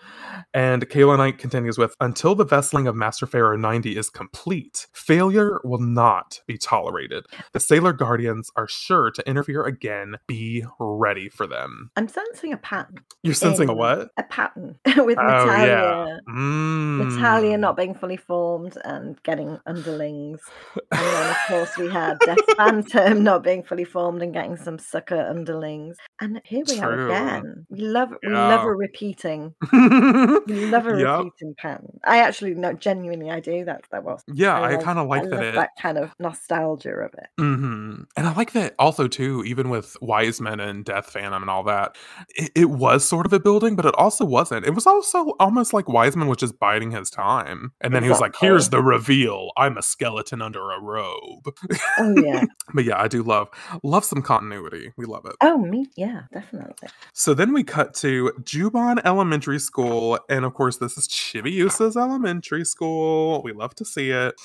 And 0.53 0.87
Kaolinite 0.89 1.37
continues 1.37 1.77
with 1.77 1.95
Until 1.99 2.35
the 2.35 2.45
vesseling 2.45 2.87
of 2.87 2.95
Master 2.95 3.25
Pharaoh 3.25 3.57
90 3.57 3.97
is 3.97 4.09
complete, 4.09 4.87
failure 4.93 5.59
will 5.63 5.79
not 5.79 6.41
be 6.47 6.57
tolerated. 6.57 7.25
The 7.53 7.59
Sailor 7.59 7.93
Guardians 7.93 8.49
are 8.55 8.67
sure 8.67 9.11
to 9.11 9.27
interfere 9.27 9.63
again. 9.63 10.15
Be 10.27 10.65
ready 10.79 11.29
for 11.29 11.47
them. 11.47 11.91
I'm 11.95 12.07
sensing 12.07 12.53
a 12.53 12.57
pattern. 12.57 12.99
You're 13.23 13.33
sensing 13.33 13.69
a 13.69 13.73
what? 13.73 14.09
A 14.17 14.23
pattern 14.23 14.77
with 14.85 15.17
Oh, 15.17 15.21
Metalia. 15.21 15.67
yeah. 15.67 16.17
Mm. 16.29 17.01
Metalia 17.11 17.59
not 17.59 17.75
being 17.77 17.93
fully 17.95 18.17
formed 18.17 18.77
and 18.83 19.21
getting 19.23 19.59
underlings. 19.65 20.39
And 20.91 21.01
then, 21.01 21.29
of 21.29 21.37
course, 21.47 21.77
we 21.77 21.89
had 21.89 22.17
Death 22.19 22.37
Phantom 22.57 23.23
not 23.23 23.43
being 23.43 23.63
fully 23.63 23.83
formed 23.85 24.21
and 24.21 24.33
getting 24.33 24.57
some 24.57 24.79
sucker 24.79 25.19
underlings. 25.29 25.97
And 26.21 26.26
here 26.45 26.63
we 26.67 26.79
are 26.79 27.05
again. 27.07 27.65
We 27.69 27.79
love, 27.79 28.09
we 28.23 28.29
love 28.29 28.65
a 28.65 28.73
repeating, 28.73 29.53
we 29.71 30.65
love 30.67 30.87
a 30.87 30.97
Yep. 30.99 31.19
repeating 31.19 31.55
pattern. 31.57 31.99
I 32.05 32.19
actually, 32.19 32.53
no, 32.55 32.73
genuinely, 32.73 33.29
I 33.31 33.39
do. 33.39 33.65
That 33.65 33.83
that 33.91 34.03
was. 34.03 34.23
Yeah, 34.33 34.59
I, 34.59 34.75
love- 34.75 34.83
kind 34.83 34.99
of 34.99 35.07
like 35.07 35.23
I 35.23 35.29
that 35.29 35.43
it. 35.43 35.55
that 35.55 35.69
kind 35.81 35.97
of 35.97 36.13
nostalgia 36.19 36.91
of 36.91 37.13
it. 37.13 37.27
hmm 37.37 38.03
And 38.15 38.27
I 38.27 38.33
like 38.33 38.51
that 38.53 38.75
also 38.79 39.07
too, 39.07 39.43
even 39.45 39.69
with 39.69 39.95
Wiseman 40.01 40.59
and 40.59 40.83
Death 40.85 41.09
Phantom 41.11 41.41
and 41.43 41.49
all 41.49 41.63
that, 41.63 41.97
it, 42.35 42.51
it 42.55 42.69
was 42.69 43.03
sort 43.05 43.25
of 43.25 43.33
a 43.33 43.39
building, 43.39 43.75
but 43.75 43.85
it 43.85 43.95
also 43.95 44.25
wasn't. 44.25 44.65
It 44.65 44.73
was 44.75 44.87
also 44.87 45.33
almost 45.39 45.73
like 45.73 45.87
Wiseman 45.87 46.27
was 46.27 46.37
just 46.37 46.59
biding 46.59 46.91
his 46.91 47.09
time. 47.09 47.71
And 47.81 47.93
then 47.93 48.03
he 48.03 48.09
was 48.09 48.19
like, 48.19 48.35
here's 48.39 48.69
the 48.69 48.81
reveal. 48.81 49.51
I'm 49.57 49.77
a 49.77 49.81
skeleton 49.83 50.41
under 50.41 50.71
a 50.71 50.79
robe. 50.81 51.53
Oh 51.99 52.13
yeah. 52.23 52.43
but 52.73 52.83
yeah, 52.85 53.01
I 53.01 53.07
do 53.07 53.23
love 53.23 53.49
love 53.83 54.03
some 54.05 54.21
continuity. 54.21 54.91
We 54.97 55.05
love 55.05 55.25
it. 55.25 55.35
oh 55.41 55.57
me, 55.57 55.87
yeah, 55.95 56.16
definitely. 56.33 56.89
So 57.13 57.33
then 57.33 57.53
we 57.53 57.63
cut 57.63 57.93
to 57.95 58.31
Juban 58.41 59.01
Elementary 59.05 59.59
School, 59.59 60.19
and 60.29 60.45
of 60.45 60.53
course, 60.53 60.77
this 60.77 60.97
is 60.97 61.07
Chibiusa's 61.07 61.97
elementary 61.97 62.65
school. 62.65 63.41
We 63.43 63.53
love 63.53 63.75
to 63.75 63.85
see 63.85 64.11
it. 64.11 64.35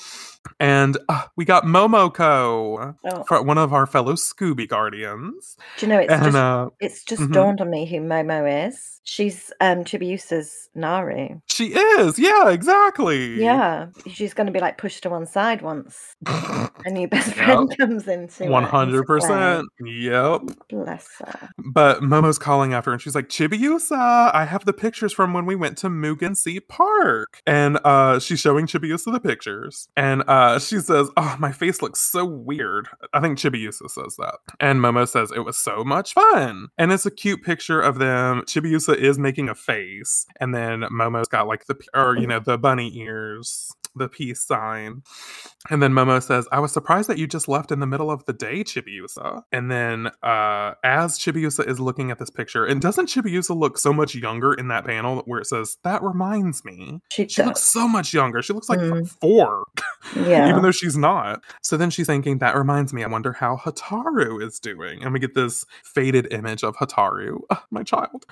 And 0.61 0.97
uh, 1.09 1.25
we 1.37 1.45
got 1.45 1.65
Momoko, 1.65 2.95
Oh, 3.05 3.23
for 3.25 3.43
one 3.43 3.59
of 3.59 3.73
our 3.73 3.87
fellow 3.87 4.15
Scooby 4.15 4.69
Guardians. 4.69 5.57
do 5.79 5.87
you 5.87 5.93
know 5.93 5.99
it's 5.99 6.13
and 6.13 6.23
just 6.25 6.37
uh, 6.37 6.69
it's 6.81 7.05
just 7.05 7.23
mhm. 7.23 7.33
dawned 7.33 7.61
on 7.61 7.71
me 7.71 7.87
who 7.87 7.97
Momo 8.01 8.69
is. 8.69 9.01
She's 9.05 9.53
um 9.61 9.83
Chibiusa's 9.85 10.69
Naru. 10.77 11.41
she 11.47 11.67
is, 11.75 12.19
yeah, 12.19 12.51
exactly. 12.51 13.41
Yeah, 13.43 13.87
she's 14.07 14.33
going 14.33 14.47
to 14.47 14.53
be 14.53 14.61
like 14.61 14.79
pushed 14.79 15.03
to 15.03 15.11
one 15.11 15.27
side 15.27 15.61
once 15.63 16.15
a 16.27 16.91
new 16.91 17.09
best 17.09 17.29
Yep. 17.37 17.37
friend 17.37 17.77
comes 17.79 18.07
into 18.09 18.45
it, 18.45 18.51
One 18.51 18.63
into 18.63 18.77
hundred 18.77 19.07
play. 19.07 19.17
percent. 19.19 19.67
Yep. 19.85 20.41
Bless 20.71 21.09
her. 21.19 21.49
But 21.59 22.01
Momo's 22.03 22.39
calling 22.39 22.75
after 22.75 22.91
her 22.91 22.95
and 22.95 23.03
she's 23.03 23.15
like, 23.17 23.29
Chibiusa, 23.29 24.31
I 24.35 24.45
have 24.45 24.65
the 24.65 24.73
pictures 24.73 25.13
from 25.13 25.33
when 25.33 25.47
we 25.47 25.57
went 25.57 25.79
to 25.79 25.89
Mugen 25.89 26.37
Sea 26.37 26.61
Park. 26.61 27.41
And 27.47 27.79
uh 27.85 28.19
she's 28.21 28.39
showing 28.41 28.67
Chibiusa 28.67 29.13
the 29.13 29.21
pictures. 29.21 29.89
And 29.97 30.23
uh 30.33 30.59
she 30.59 30.79
says, 30.79 31.09
Oh, 31.17 31.37
my 31.39 31.53
face 31.53 31.83
looks 31.83 32.01
so 32.01 32.25
weird. 32.25 32.89
I 33.13 33.21
think 33.21 33.39
Chibiusa 33.39 33.89
says 33.91 34.17
that. 34.19 34.37
And 34.61 34.81
Momo 34.81 35.07
says 35.09 35.31
it 35.35 35.41
was 35.45 35.57
so 35.57 35.85
much 35.85 36.15
fun. 36.15 36.69
And 36.79 36.93
it's 36.93 37.07
a 37.07 37.11
cute 37.11 37.43
picture 37.43 37.81
of 37.81 37.99
them. 37.99 38.43
Chibiusa 38.47 38.95
is 38.97 39.19
making 39.19 39.49
a 39.49 39.55
face. 39.55 40.27
And 40.41 40.55
then 40.55 40.81
Momo's 40.83 41.29
got 41.29 41.47
like 41.47 41.67
the 41.67 41.77
or 41.95 42.17
you 42.17 42.27
know, 42.27 42.41
the 42.41 42.59
bunny 42.59 42.91
ears. 42.99 43.71
the 43.95 44.09
peace 44.09 44.43
sign. 44.47 45.03
And 45.71 45.83
then 45.83 45.93
Momo 45.93 46.23
says, 46.23 46.49
I 46.51 46.61
was 46.61 46.73
surprised 46.73 47.09
that 47.11 47.19
you 47.19 47.27
just 47.27 47.47
left 47.47 47.71
in 47.71 47.81
the 47.81 47.87
middle 47.87 48.11
of 48.11 48.25
the 48.25 48.33
day, 48.33 48.65
Chibiusa. 48.65 49.43
And 49.53 49.71
then 49.71 50.07
uh, 50.23 50.73
as 50.83 51.19
Chibiusa 51.19 51.69
is 51.69 51.79
looking 51.79 52.11
at 52.11 52.19
this 52.19 52.31
picture, 52.31 52.65
and 52.65 52.81
doesn't 52.81 53.11
Chibiusa 53.11 53.55
look 53.55 53.77
so 53.79 53.93
much 53.93 54.15
younger 54.15 54.55
in 54.55 54.69
that 54.69 54.87
panel 54.87 55.23
where 55.27 55.41
it 55.41 55.47
says, 55.47 55.77
That 55.85 56.03
reminds 56.03 56.65
me? 56.65 57.01
She, 57.13 57.29
She 57.29 57.43
looks 57.43 57.63
so 57.63 57.87
much 57.87 58.15
younger. 58.15 58.41
She 58.43 58.55
looks 58.55 58.69
like 58.71 58.79
Mm. 58.83 59.07
four, 59.21 59.65
yeah. 60.17 60.49
even 60.49 60.63
though 60.63 60.71
she's 60.71 60.97
not. 60.97 61.43
So 61.63 61.77
then 61.77 61.91
she's 61.91 62.07
thinking, 62.07 62.39
That 62.39 62.57
reminds 62.57 62.93
me. 62.93 63.05
I 63.05 63.07
wonder 63.09 63.33
how 63.33 63.57
Hotaru 63.57 64.43
is 64.43 64.59
doing. 64.59 65.03
And 65.03 65.13
we 65.13 65.19
get 65.21 65.35
this 65.35 65.65
faded 65.85 66.33
image 66.33 66.63
of 66.65 66.77
Hotaru, 66.77 67.41
my 67.71 67.83
child. 67.83 68.25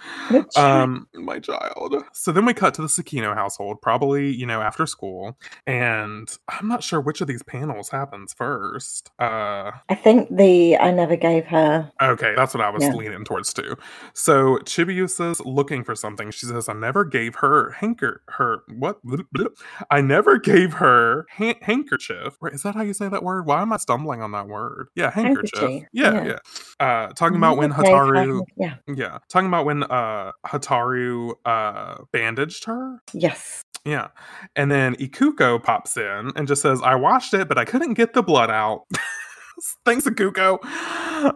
Um, 0.56 1.06
my 1.14 1.38
child. 1.38 1.94
So 2.12 2.32
then 2.32 2.44
we 2.44 2.54
cut 2.54 2.74
to 2.74 2.82
the 2.82 2.88
Tsukino 2.88 3.34
household, 3.34 3.80
probably, 3.80 4.34
you 4.34 4.46
know, 4.46 4.60
after 4.62 4.86
school. 4.86 5.38
And 5.66 6.36
I'm 6.48 6.68
not 6.68 6.82
sure 6.82 7.00
which 7.00 7.20
of 7.20 7.26
these 7.28 7.42
panels 7.42 7.90
happens 7.90 8.32
first. 8.32 9.10
Uh 9.18 9.70
I 9.88 9.94
think 9.94 10.34
the 10.34 10.76
I 10.76 10.90
never 10.90 11.16
gave 11.16 11.46
her. 11.46 11.90
okay, 12.02 12.34
that's 12.36 12.54
what 12.54 12.62
I 12.62 12.70
was 12.70 12.82
Yeah. 12.82 12.92
leaning 12.94 13.24
towards 13.24 13.52
too. 13.52 13.76
So 14.14 14.58
Chibiusa's 14.64 15.40
looking 15.44 15.84
for 15.84 15.94
something. 15.94 16.30
She 16.30 16.46
says, 16.46 16.68
I 16.68 16.72
never 16.72 17.04
gave 17.04 17.36
her 17.36 17.70
hanker 17.72 18.22
her 18.28 18.62
what 18.78 19.02
Blip, 19.02 19.26
blip. 19.32 19.56
I 19.90 20.00
never 20.00 20.38
gave 20.38 20.74
her 20.74 21.26
han- 21.30 21.54
handkerchief. 21.62 22.36
Wait, 22.40 22.52
Is 22.54 22.62
that 22.62 22.74
how 22.74 22.82
you 22.82 22.92
say 22.94 23.08
that 23.08 23.22
word? 23.22 23.46
Why 23.46 23.62
am 23.62 23.72
I 23.72 23.76
stumbling 23.78 24.22
on 24.22 24.32
that 24.32 24.48
word? 24.48 24.88
Yeah, 24.94 25.10
handkerchief. 25.10 25.60
Handkerchief, 25.60 25.88
Yeah, 25.92 26.24
yeah. 26.24 26.36
yeah. 26.80 26.86
Uh 26.86 27.08
talking 27.12 27.36
about 27.36 27.56
when 27.56 27.70
Never 27.70 27.82
Hotaru 27.82 28.42
Yeah. 28.56 28.74
yeah, 28.86 29.18
talking 29.28 29.48
about 29.48 29.64
when 29.66 29.82
uh 29.84 30.32
Hotaru 30.46 31.34
uh 31.44 31.96
bandaged 32.12 32.64
her. 32.64 33.00
Yes. 33.12 33.62
Yeah. 33.84 34.08
And 34.56 34.70
then 34.70 34.94
Ikuko 34.96 35.62
pops 35.62 35.96
in 35.96 36.32
and 36.36 36.46
just 36.46 36.60
says, 36.62 36.82
I 36.82 36.96
washed 36.96 37.32
it, 37.32 37.48
but 37.48 37.56
I 37.58 37.64
couldn't 37.64 37.94
get 37.94 38.12
the 38.12 38.22
blood 38.22 38.50
out. 38.50 38.84
Thanks, 39.84 40.06
a 40.06 40.10
Ikuko. 40.10 40.58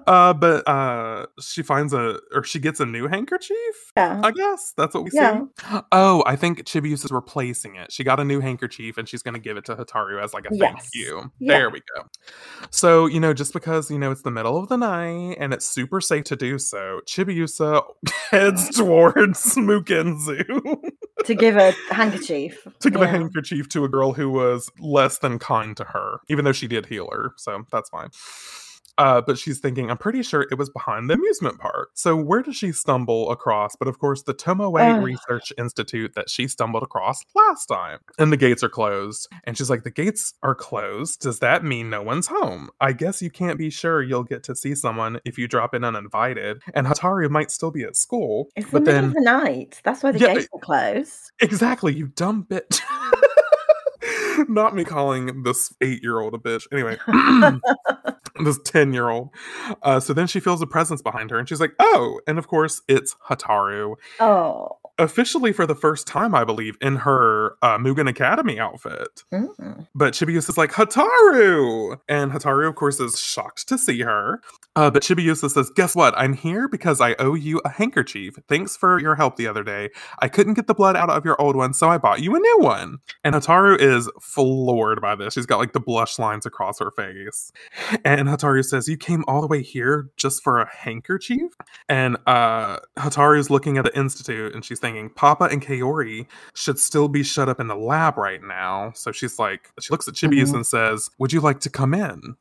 Uh, 0.07 0.33
but 0.35 0.67
uh 0.69 1.27
she 1.41 1.63
finds 1.63 1.93
a 1.93 2.19
or 2.33 2.43
she 2.45 2.59
gets 2.59 2.81
a 2.81 2.87
new 2.87 3.07
handkerchief. 3.09 3.57
Yeah. 3.97 4.21
I 4.25 4.31
guess 4.31 4.73
that's 4.77 4.95
what 4.95 5.05
we 5.05 5.11
Yeah. 5.13 5.43
see. 5.63 5.79
Oh, 5.93 6.23
I 6.27 6.37
think 6.37 6.65
Chibiusa 6.65 7.05
is 7.07 7.13
replacing 7.13 7.77
it. 7.77 7.93
She 7.93 8.05
got 8.05 8.19
a 8.21 8.25
new 8.25 8.41
handkerchief 8.41 8.97
and 8.99 9.09
she's 9.09 9.23
going 9.23 9.35
to 9.35 9.41
give 9.41 9.57
it 9.57 9.65
to 9.67 9.77
Hotaru 9.77 10.23
as 10.23 10.33
like 10.35 10.47
a 10.47 10.55
thank 10.55 10.79
you. 10.95 11.31
Yeah. 11.39 11.59
There 11.59 11.71
we 11.71 11.81
go. 11.95 12.05
So, 12.71 13.07
you 13.07 13.21
know, 13.21 13.35
just 13.35 13.53
because, 13.53 13.91
you 13.91 13.99
know, 13.99 14.11
it's 14.11 14.23
the 14.23 14.31
middle 14.31 14.57
of 14.57 14.69
the 14.69 14.77
night 14.77 15.37
and 15.39 15.53
it's 15.53 15.69
super 15.69 16.01
safe 16.01 16.25
to 16.25 16.37
do 16.37 16.59
so, 16.59 17.01
Chibiusa 17.07 17.83
heads 18.31 18.69
towards 18.77 19.55
Mugenzu 19.57 20.45
to 21.25 21.35
give 21.35 21.57
a 21.57 21.73
handkerchief. 21.91 22.67
to 22.81 22.91
give 22.91 23.03
a 23.03 23.07
handkerchief 23.09 23.69
to 23.71 23.85
a 23.85 23.89
girl 23.89 24.13
who 24.13 24.31
was 24.31 24.71
less 24.81 25.19
than 25.19 25.39
kind 25.39 25.77
to 25.77 25.85
her, 25.85 26.19
even 26.29 26.45
though 26.45 26.53
she 26.53 26.67
did 26.67 26.87
heal 26.87 27.09
her. 27.13 27.33
So 27.37 27.65
that's 27.71 27.91
fine. 27.91 28.09
Uh, 28.97 29.21
but 29.21 29.37
she's 29.39 29.59
thinking, 29.59 29.91
I'm 29.91 29.99
pretty 29.99 30.23
sure 30.23 30.47
it 30.51 30.59
was 30.59 30.71
behind 30.71 31.11
the 31.11 31.15
amusement 31.15 31.59
park. 31.59 31.91
So 31.95 32.15
where 32.15 32.43
does 32.43 32.57
she 32.57 32.71
stumble 32.71 33.31
across? 33.31 33.75
But 33.75 33.89
of 33.89 33.99
course, 33.99 34.23
the 34.23 34.35
Tomoe 34.35 34.81
Ugh. 34.81 35.03
Research 35.03 35.53
Institute 35.59 36.15
that 36.15 36.31
she 36.31 36.47
stumbled 36.47 36.83
across 36.85 37.25
last 37.35 37.67
time. 37.67 37.99
And 38.19 38.33
the 38.33 38.37
gates 38.37 38.63
are 38.63 38.69
closed. 38.69 39.29
And 39.45 39.59
she's 39.59 39.69
like, 39.69 39.83
The 39.83 39.91
gates 39.91 40.35
are 40.43 40.55
closed. 40.55 41.21
Does 41.23 41.41
that 41.41 41.65
mean 41.65 41.91
no 41.91 42.03
one's 42.03 42.29
home? 42.29 42.71
I 42.81 42.93
guess 42.93 43.21
you 43.21 43.31
can't 43.31 43.59
be 43.59 43.71
sure 43.71 44.03
you'll 44.03 44.23
get 44.23 44.45
to 44.45 44.55
see 44.55 44.75
someone 44.75 45.19
if 45.25 45.39
you 45.39 45.49
drop 45.49 45.75
in 45.75 45.83
uninvited. 45.83 46.63
And 46.75 46.87
Hotaru 46.87 47.29
might 47.31 47.51
still 47.51 47.71
be 47.73 47.83
at 47.83 47.97
school. 47.97 48.49
It's 48.55 48.67
the 48.71 48.79
but 48.81 48.85
middle 48.85 48.95
then 48.95 49.05
of 49.07 49.15
the 49.15 49.21
night. 49.23 49.81
That's 49.83 50.03
why 50.03 50.13
the 50.13 50.21
Yeah, 50.21 50.35
gates 50.35 50.49
are 50.55 50.61
closed. 50.61 51.33
Exactly, 51.41 51.95
you 51.95 52.07
dumb 52.09 52.47
bitch. 52.49 52.81
Not 54.49 54.75
me 54.75 54.85
calling 54.85 55.43
this 55.43 55.75
eight 55.81 56.03
year 56.03 56.21
old 56.21 56.35
a 56.35 56.39
bitch. 56.39 56.67
Anyway, 56.73 56.99
this 58.45 58.59
10 58.65 58.93
year 58.93 59.09
old. 59.09 59.31
Uh, 59.83 60.01
so 60.01 60.13
then 60.13 60.27
she 60.27 60.41
feels 60.41 60.63
a 60.63 60.67
presence 60.67 61.03
behind 61.03 61.31
her 61.31 61.39
and 61.39 61.49
she's 61.49 61.61
like, 61.61 61.73
oh, 61.79 62.21
and 62.27 62.39
of 62.39 62.49
course 62.49 62.83
it's 62.89 63.17
Hotaru. 63.29 63.95
Oh. 64.21 64.79
Officially 64.97 65.53
for 65.53 65.67
the 65.67 65.75
first 65.75 66.07
time, 66.07 66.37
I 66.37 66.45
believe, 66.45 66.77
in 66.81 66.97
her 66.97 67.57
uh, 67.63 67.79
Mugen 67.79 68.09
Academy 68.09 68.61
outfit. 68.61 69.25
Mm. 69.33 69.89
But 69.93 70.15
Chibiusa 70.15 70.51
is 70.51 70.57
like, 70.57 70.71
Hotaru! 70.71 71.99
And 72.09 72.31
Hotaru, 72.31 72.69
of 72.69 72.77
course, 72.77 73.01
is 73.01 73.19
shocked 73.19 73.69
to 73.69 73.77
see 73.79 74.03
her. 74.03 74.41
Uh, 74.77 74.91
but 74.91 75.03
Chibiusa 75.03 75.51
says, 75.51 75.71
Guess 75.77 75.95
what? 75.95 76.15
I'm 76.17 76.33
here 76.33 76.67
because 76.69 77.01
I 77.01 77.15
owe 77.21 77.35
you 77.35 77.61
a 77.65 77.69
handkerchief. 77.69 78.35
Thanks 78.49 78.77
for 78.77 79.01
your 79.01 79.15
help 79.15 79.37
the 79.37 79.47
other 79.47 79.63
day. 79.63 79.91
I 80.19 80.29
couldn't 80.29 80.55
get 80.55 80.67
the 80.67 80.75
blood 80.75 80.97
out 80.97 81.11
of 81.11 81.25
your 81.25 81.41
old 81.41 81.55
one, 81.55 81.73
so 81.75 81.89
I 81.89 81.99
bought 81.99 82.21
you 82.23 82.35
a 82.35 82.39
new 82.41 82.59
one. 82.59 82.99
And 83.23 83.35
Hotaru 83.37 83.79
is 83.81 84.11
floored 84.21 85.01
by 85.01 85.15
this. 85.15 85.35
She's 85.35 85.47
got 85.47 85.59
like 85.59 85.75
the 85.75 85.81
blush 85.81 86.19
lines 86.19 86.45
across 86.45 86.81
her 86.81 86.91
face. 86.91 87.53
And 88.05 88.29
Hotaru 88.29 88.65
says, 88.65 88.89
You 88.89 88.97
came 88.97 89.25
all 89.29 89.41
the 89.41 89.47
way 89.47 89.63
here 89.63 90.11
just 90.17 90.43
for 90.43 90.59
a 90.61 90.69
handkerchief? 90.69 91.53
And 91.89 92.17
uh, 92.27 92.79
Hotaru's 92.99 93.51
looking 93.51 93.79
at 93.79 93.85
the 93.85 93.97
Institute 93.97 94.55
and 94.55 94.65
she's 94.65 94.81
thinking, 94.81 95.09
Papa 95.11 95.45
and 95.45 95.63
Kaori 95.65 96.27
should 96.55 96.79
still 96.81 97.07
be 97.09 97.23
shut 97.23 97.49
up 97.49 97.61
in 97.61 97.69
the 97.69 97.77
lab 97.77 98.19
right 98.19 98.43
now. 98.43 98.91
So 98.97 99.13
she's 99.13 99.39
like, 99.39 99.71
she 99.81 99.91
looks 99.93 100.09
at 100.09 100.15
Chibiusa 100.15 100.47
Mhm. 100.51 100.55
and 100.55 100.67
says, 100.67 101.11
Would 101.19 101.33
you 101.33 101.41
like 101.41 101.61
to 101.61 101.71
come 101.71 101.95
in? 101.95 102.35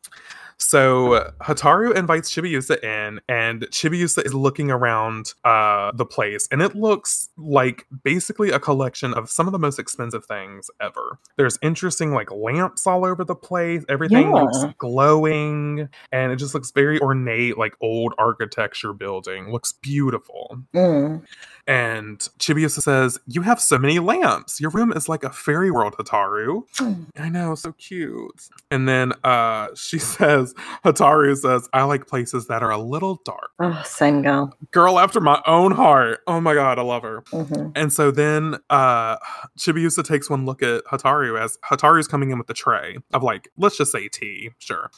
So 0.58 1.32
Hotaru 1.42 1.96
invites 1.96 2.32
Chibiusa 2.32 2.84
in, 2.84 3.20
and 3.28 3.62
Chibiusa 3.72 4.26
is 4.26 4.34
looking 4.34 4.72
around 4.72 5.34
uh, 5.44 5.92
the 5.94 6.06
place, 6.06 6.48
and 6.52 6.62
it 6.62 6.76
looks 6.76 7.30
like 7.38 7.88
basically 8.04 8.52
a 8.52 8.60
collection 8.60 9.14
of 9.14 9.30
some 9.30 9.48
of 9.48 9.52
the 9.52 9.60
most 9.60 9.80
expensive 9.80 10.26
things 10.26 10.70
ever. 10.82 11.20
There's 11.38 11.58
interesting 11.62 12.12
like 12.12 12.32
lamps 12.32 12.88
all 12.88 13.06
over 13.06 13.24
the 13.24 13.36
place. 13.36 13.84
Everything 13.90 14.32
looks 14.32 14.58
glowing, 14.78 15.90
and 16.12 16.32
it 16.32 16.38
just 16.38 16.54
looks 16.54 16.72
very 16.72 17.00
ornate, 17.00 17.58
like 17.58 17.76
old 17.82 18.14
architecture 18.18 18.94
building. 18.94 19.52
Looks 19.52 19.74
beautiful. 19.74 20.60
Mm. 20.74 21.24
And 21.66 22.20
Chibiusa 22.40 22.82
says, 22.82 23.20
You 23.26 23.42
have 23.44 23.60
so 23.60 23.78
many 23.78 24.00
lamps. 24.00 24.60
Your 24.60 24.72
room 24.72 24.92
is 24.92 25.08
like 25.08 25.24
a 25.24 25.30
fairy 25.30 25.72
world, 25.72 25.96
Hotaru. 25.98 26.64
Mm. 26.78 27.06
I 27.18 27.30
know, 27.30 27.56
so 27.56 27.72
cute. 27.74 28.50
And 28.70 28.88
then 28.88 29.14
uh 29.24 29.68
she 29.76 29.98
says, 30.00 30.54
Hotaru 30.84 31.38
says, 31.38 31.70
I 31.74 31.84
like 31.84 32.08
places 32.08 32.48
that 32.48 32.64
are 32.64 32.72
a 32.72 32.78
little 32.78 33.22
dark. 33.24 33.52
Oh, 33.60 33.82
same 33.86 34.22
girl. 34.24 34.54
Girl 34.72 35.00
after 35.00 35.22
my 35.22 35.42
own 35.46 35.72
heart. 35.72 36.20
Oh 36.28 36.42
my 36.42 36.54
god, 36.54 36.80
I 36.80 36.82
love 36.82 37.04
her. 37.04 37.24
hmm 37.32 37.70
And 37.76 37.94
so 37.94 38.12
then 38.12 38.58
uh 38.70 39.18
Chibiusa 39.58 40.04
takes 40.06 40.30
one 40.30 40.46
look 40.46 40.62
at 40.62 40.84
Hotaru 40.86 41.40
as 41.40 41.58
Hotaru's 41.64 42.08
coming 42.08 42.32
in 42.32 42.38
with 42.38 42.48
the 42.48 42.54
tray 42.54 42.98
of 43.14 43.24
like, 43.24 43.50
let's 43.58 43.78
just 43.78 43.92
say 43.92 44.10
tea, 44.10 44.50
sure. 44.60 44.92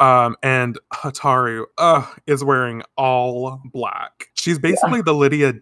Um, 0.00 0.36
and 0.42 0.78
Hotaru 0.94 1.64
uh 1.76 2.06
is 2.26 2.42
wearing 2.42 2.82
all 2.96 3.60
black. 3.66 4.28
She's 4.34 4.58
basically 4.58 5.02
the 5.02 5.12
Lydia 5.14 5.52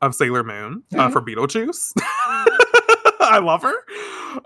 Of 0.00 0.14
Sailor 0.14 0.44
Moon 0.44 0.82
uh, 0.94 1.08
Mhm. 1.08 1.12
for 1.12 1.20
Beetlejuice. 1.22 1.92
I 3.30 3.38
love 3.38 3.62
her 3.62 3.74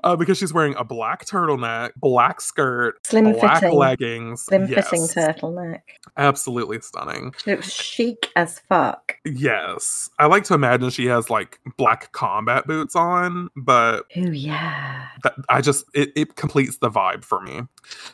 uh, 0.04 0.16
because 0.16 0.38
she's 0.38 0.52
wearing 0.52 0.74
a 0.76 0.84
black 0.84 1.24
turtleneck, 1.26 1.90
black 1.96 2.40
skirt, 2.40 3.04
Slim 3.06 3.32
black 3.32 3.60
fitting. 3.60 3.78
leggings. 3.78 4.42
Slim 4.42 4.66
fitting 4.68 5.02
turtleneck. 5.02 5.80
Absolutely 6.16 6.80
stunning. 6.80 7.34
She 7.42 7.50
looks 7.52 7.70
chic 7.72 8.30
as 8.36 8.60
fuck. 8.68 9.16
Yes. 9.24 10.10
I 10.18 10.26
like 10.26 10.44
to 10.44 10.54
imagine 10.54 10.90
she 10.90 11.06
has 11.06 11.30
like 11.30 11.58
black 11.76 12.12
combat 12.12 12.66
boots 12.66 12.94
on, 12.94 13.48
but 13.56 14.04
Oh 14.16 14.30
yeah. 14.30 15.08
that, 15.22 15.34
I 15.48 15.60
just, 15.60 15.84
it, 15.94 16.12
it 16.14 16.36
completes 16.36 16.78
the 16.78 16.90
vibe 16.90 17.24
for 17.24 17.40
me. 17.40 17.62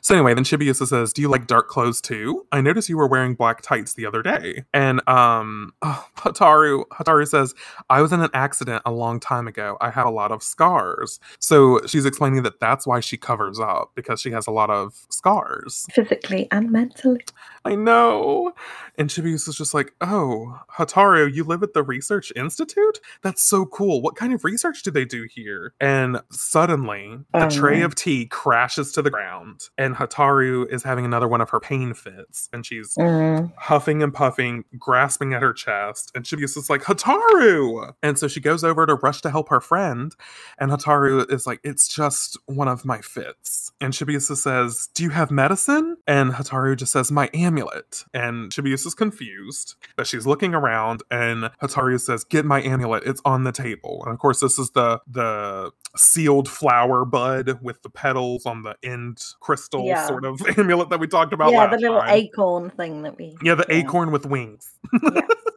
So 0.00 0.14
anyway, 0.14 0.34
then 0.34 0.44
Chibiusa 0.44 0.86
says, 0.86 1.12
Do 1.12 1.22
you 1.22 1.28
like 1.28 1.46
dark 1.46 1.68
clothes 1.68 2.00
too? 2.00 2.46
I 2.52 2.60
noticed 2.60 2.88
you 2.88 2.96
were 2.96 3.06
wearing 3.06 3.34
black 3.34 3.62
tights 3.62 3.94
the 3.94 4.06
other 4.06 4.22
day. 4.22 4.64
And 4.72 5.06
um, 5.08 5.72
oh, 5.82 6.06
Hotaru, 6.16 6.84
Hotaru 6.88 7.26
says, 7.28 7.54
I 7.90 8.00
was 8.02 8.12
in 8.12 8.20
an 8.20 8.30
accident 8.34 8.82
a 8.86 8.92
long 8.92 9.20
time 9.20 9.46
ago. 9.46 9.76
I 9.80 9.90
have 9.90 10.06
a 10.06 10.10
lot 10.10 10.32
of 10.32 10.42
scars. 10.60 11.18
So 11.38 11.80
she's 11.86 12.04
explaining 12.04 12.42
that 12.42 12.60
that's 12.60 12.86
why 12.86 13.00
she 13.00 13.16
covers 13.16 13.58
up 13.58 13.92
because 13.94 14.20
she 14.20 14.30
has 14.32 14.46
a 14.46 14.50
lot 14.50 14.68
of 14.68 15.06
scars. 15.08 15.86
Physically 15.92 16.48
and 16.50 16.70
mentally. 16.70 17.24
I 17.64 17.74
know. 17.76 18.52
And 18.98 19.08
Chibiusa's 19.08 19.56
just 19.56 19.72
like, 19.72 19.92
oh, 20.02 20.60
Hotaru, 20.76 21.32
you 21.32 21.44
live 21.44 21.62
at 21.62 21.72
the 21.72 21.82
Research 21.82 22.30
Institute? 22.36 23.00
That's 23.22 23.42
so 23.42 23.64
cool. 23.66 24.02
What 24.02 24.16
kind 24.16 24.34
of 24.34 24.44
research 24.44 24.82
do 24.82 24.90
they 24.90 25.04
do 25.06 25.26
here? 25.30 25.72
And 25.80 26.20
suddenly, 26.30 27.18
the 27.32 27.46
Oh, 27.46 27.50
tray 27.50 27.80
of 27.80 27.94
tea 27.94 28.26
crashes 28.26 28.92
to 28.92 29.02
the 29.02 29.10
ground, 29.10 29.68
and 29.78 29.94
Hotaru 29.96 30.70
is 30.70 30.82
having 30.82 31.04
another 31.06 31.28
one 31.28 31.40
of 31.40 31.50
her 31.50 31.60
pain 31.60 31.94
fits. 31.94 32.48
And 32.52 32.64
she's 32.66 32.94
Mm. 32.96 33.52
huffing 33.56 34.02
and 34.02 34.12
puffing, 34.12 34.64
grasping 34.78 35.32
at 35.32 35.40
her 35.42 35.52
chest. 35.54 36.12
And 36.14 36.24
Chibiusa's 36.24 36.68
like, 36.68 36.82
Hotaru! 36.82 37.94
And 38.02 38.18
so 38.18 38.28
she 38.28 38.40
goes 38.40 38.62
over 38.64 38.84
to 38.86 38.94
rush 38.96 39.20
to 39.22 39.30
help 39.30 39.48
her 39.48 39.60
friend. 39.60 40.14
And 40.58 40.70
Hotaru 40.70 41.30
is 41.30 41.46
like, 41.46 41.60
it's 41.64 41.86
just 41.86 42.38
one 42.46 42.68
of 42.68 42.84
my 42.84 43.00
fits. 43.00 43.72
And 43.80 43.92
Chibiusa 43.92 44.36
says, 44.36 44.88
Do 44.94 45.02
you 45.02 45.10
have 45.10 45.30
medicine? 45.30 45.96
And 46.06 46.32
Hotaru 46.32 46.76
just 46.76 46.92
says, 46.92 47.12
My 47.12 47.28
amulet. 47.34 48.04
And 48.14 48.50
Chibiusa 48.50 48.70
Chibiusa's 48.70 48.94
confused, 48.94 49.74
but 49.96 50.06
she's 50.06 50.26
looking 50.26 50.54
around, 50.54 51.02
and 51.10 51.50
Hotaru 51.62 52.00
says, 52.00 52.24
"Get 52.24 52.44
my 52.44 52.62
amulet. 52.62 53.02
It's 53.04 53.20
on 53.24 53.44
the 53.44 53.52
table." 53.52 54.02
And 54.04 54.12
of 54.12 54.18
course, 54.18 54.40
this 54.40 54.58
is 54.58 54.70
the 54.70 55.00
the 55.06 55.72
sealed 55.96 56.48
flower 56.48 57.04
bud 57.04 57.58
with 57.62 57.82
the 57.82 57.90
petals 57.90 58.46
on 58.46 58.62
the 58.62 58.76
end 58.82 59.22
crystal 59.40 59.84
Yeah. 59.86 60.06
sort 60.06 60.24
of 60.24 60.40
amulet 60.58 60.90
that 60.90 61.00
we 61.00 61.06
talked 61.08 61.32
about 61.32 61.52
yeah, 61.52 61.66
the 61.66 61.78
little 61.78 62.00
time. 62.00 62.10
acorn 62.10 62.70
thing 62.70 63.02
that 63.02 63.16
we. 63.18 63.36
Yeah, 63.42 63.56
the 63.56 63.66
yeah. 63.68 63.76
acorn 63.76 64.10
with 64.12 64.26
wings. 64.26 64.70
Yes. 65.02 65.22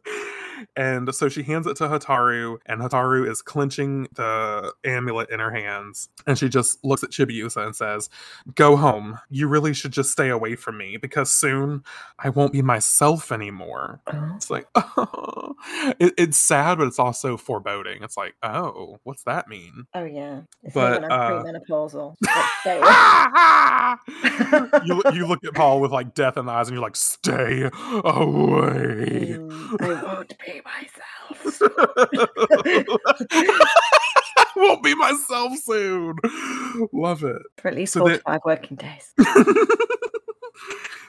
and 0.76 1.14
so 1.14 1.28
she 1.28 1.42
hands 1.42 1.66
it 1.66 1.76
to 1.76 1.84
Hotaru, 1.84 2.58
and 2.66 2.80
Hotaru 2.80 3.28
is 3.28 3.42
clenching 3.42 4.08
the 4.14 4.72
amulet 4.84 5.30
in 5.30 5.40
her 5.40 5.50
hands. 5.50 6.08
And 6.26 6.38
she 6.38 6.48
just 6.48 6.82
looks 6.84 7.02
at 7.02 7.10
Chibiusa 7.10 7.64
and 7.64 7.76
says, 7.76 8.08
Go 8.54 8.76
home. 8.76 9.18
You 9.30 9.48
really 9.48 9.74
should 9.74 9.92
just 9.92 10.10
stay 10.10 10.28
away 10.28 10.56
from 10.56 10.78
me 10.78 10.96
because 10.96 11.32
soon 11.32 11.82
I 12.18 12.30
won't 12.30 12.52
be 12.52 12.62
myself 12.62 13.32
anymore. 13.32 14.00
Oh. 14.12 14.32
It's 14.36 14.50
like, 14.50 14.66
oh. 14.74 15.54
It, 15.98 16.14
it's 16.18 16.36
sad, 16.36 16.78
but 16.78 16.86
it's 16.86 16.98
also 16.98 17.36
foreboding. 17.36 18.02
It's 18.02 18.16
like, 18.16 18.34
oh, 18.42 18.98
what's 19.04 19.22
that 19.24 19.48
mean? 19.48 19.86
Oh 19.94 20.04
yeah, 20.04 20.40
it's 20.62 20.74
But, 20.74 21.04
uh, 21.04 21.08
premenopausal. 21.42 22.16
Let's 22.22 22.62
say 22.62 22.80
it. 22.82 24.86
you, 24.86 25.02
you 25.14 25.26
look 25.26 25.44
at 25.44 25.54
Paul 25.54 25.80
with 25.80 25.92
like 25.92 26.14
death 26.14 26.36
in 26.36 26.46
the 26.46 26.52
eyes 26.52 26.68
and 26.68 26.74
you're 26.74 26.82
like, 26.82 26.96
stay 26.96 27.62
away. 28.04 29.36
Mm, 29.38 29.80
I 29.80 30.02
won't 30.02 30.34
be 30.46 30.60
myself. 30.64 31.62
I 32.56 32.84
won't 34.56 34.82
be 34.82 34.94
myself 34.94 35.56
soon. 35.58 36.16
Love 36.92 37.24
it. 37.24 37.42
For 37.58 37.68
at 37.68 37.74
least 37.74 37.92
So 37.92 38.00
four 38.00 38.08
that- 38.10 38.16
to 38.18 38.22
five 38.22 38.40
working 38.44 38.76
days. 38.76 39.12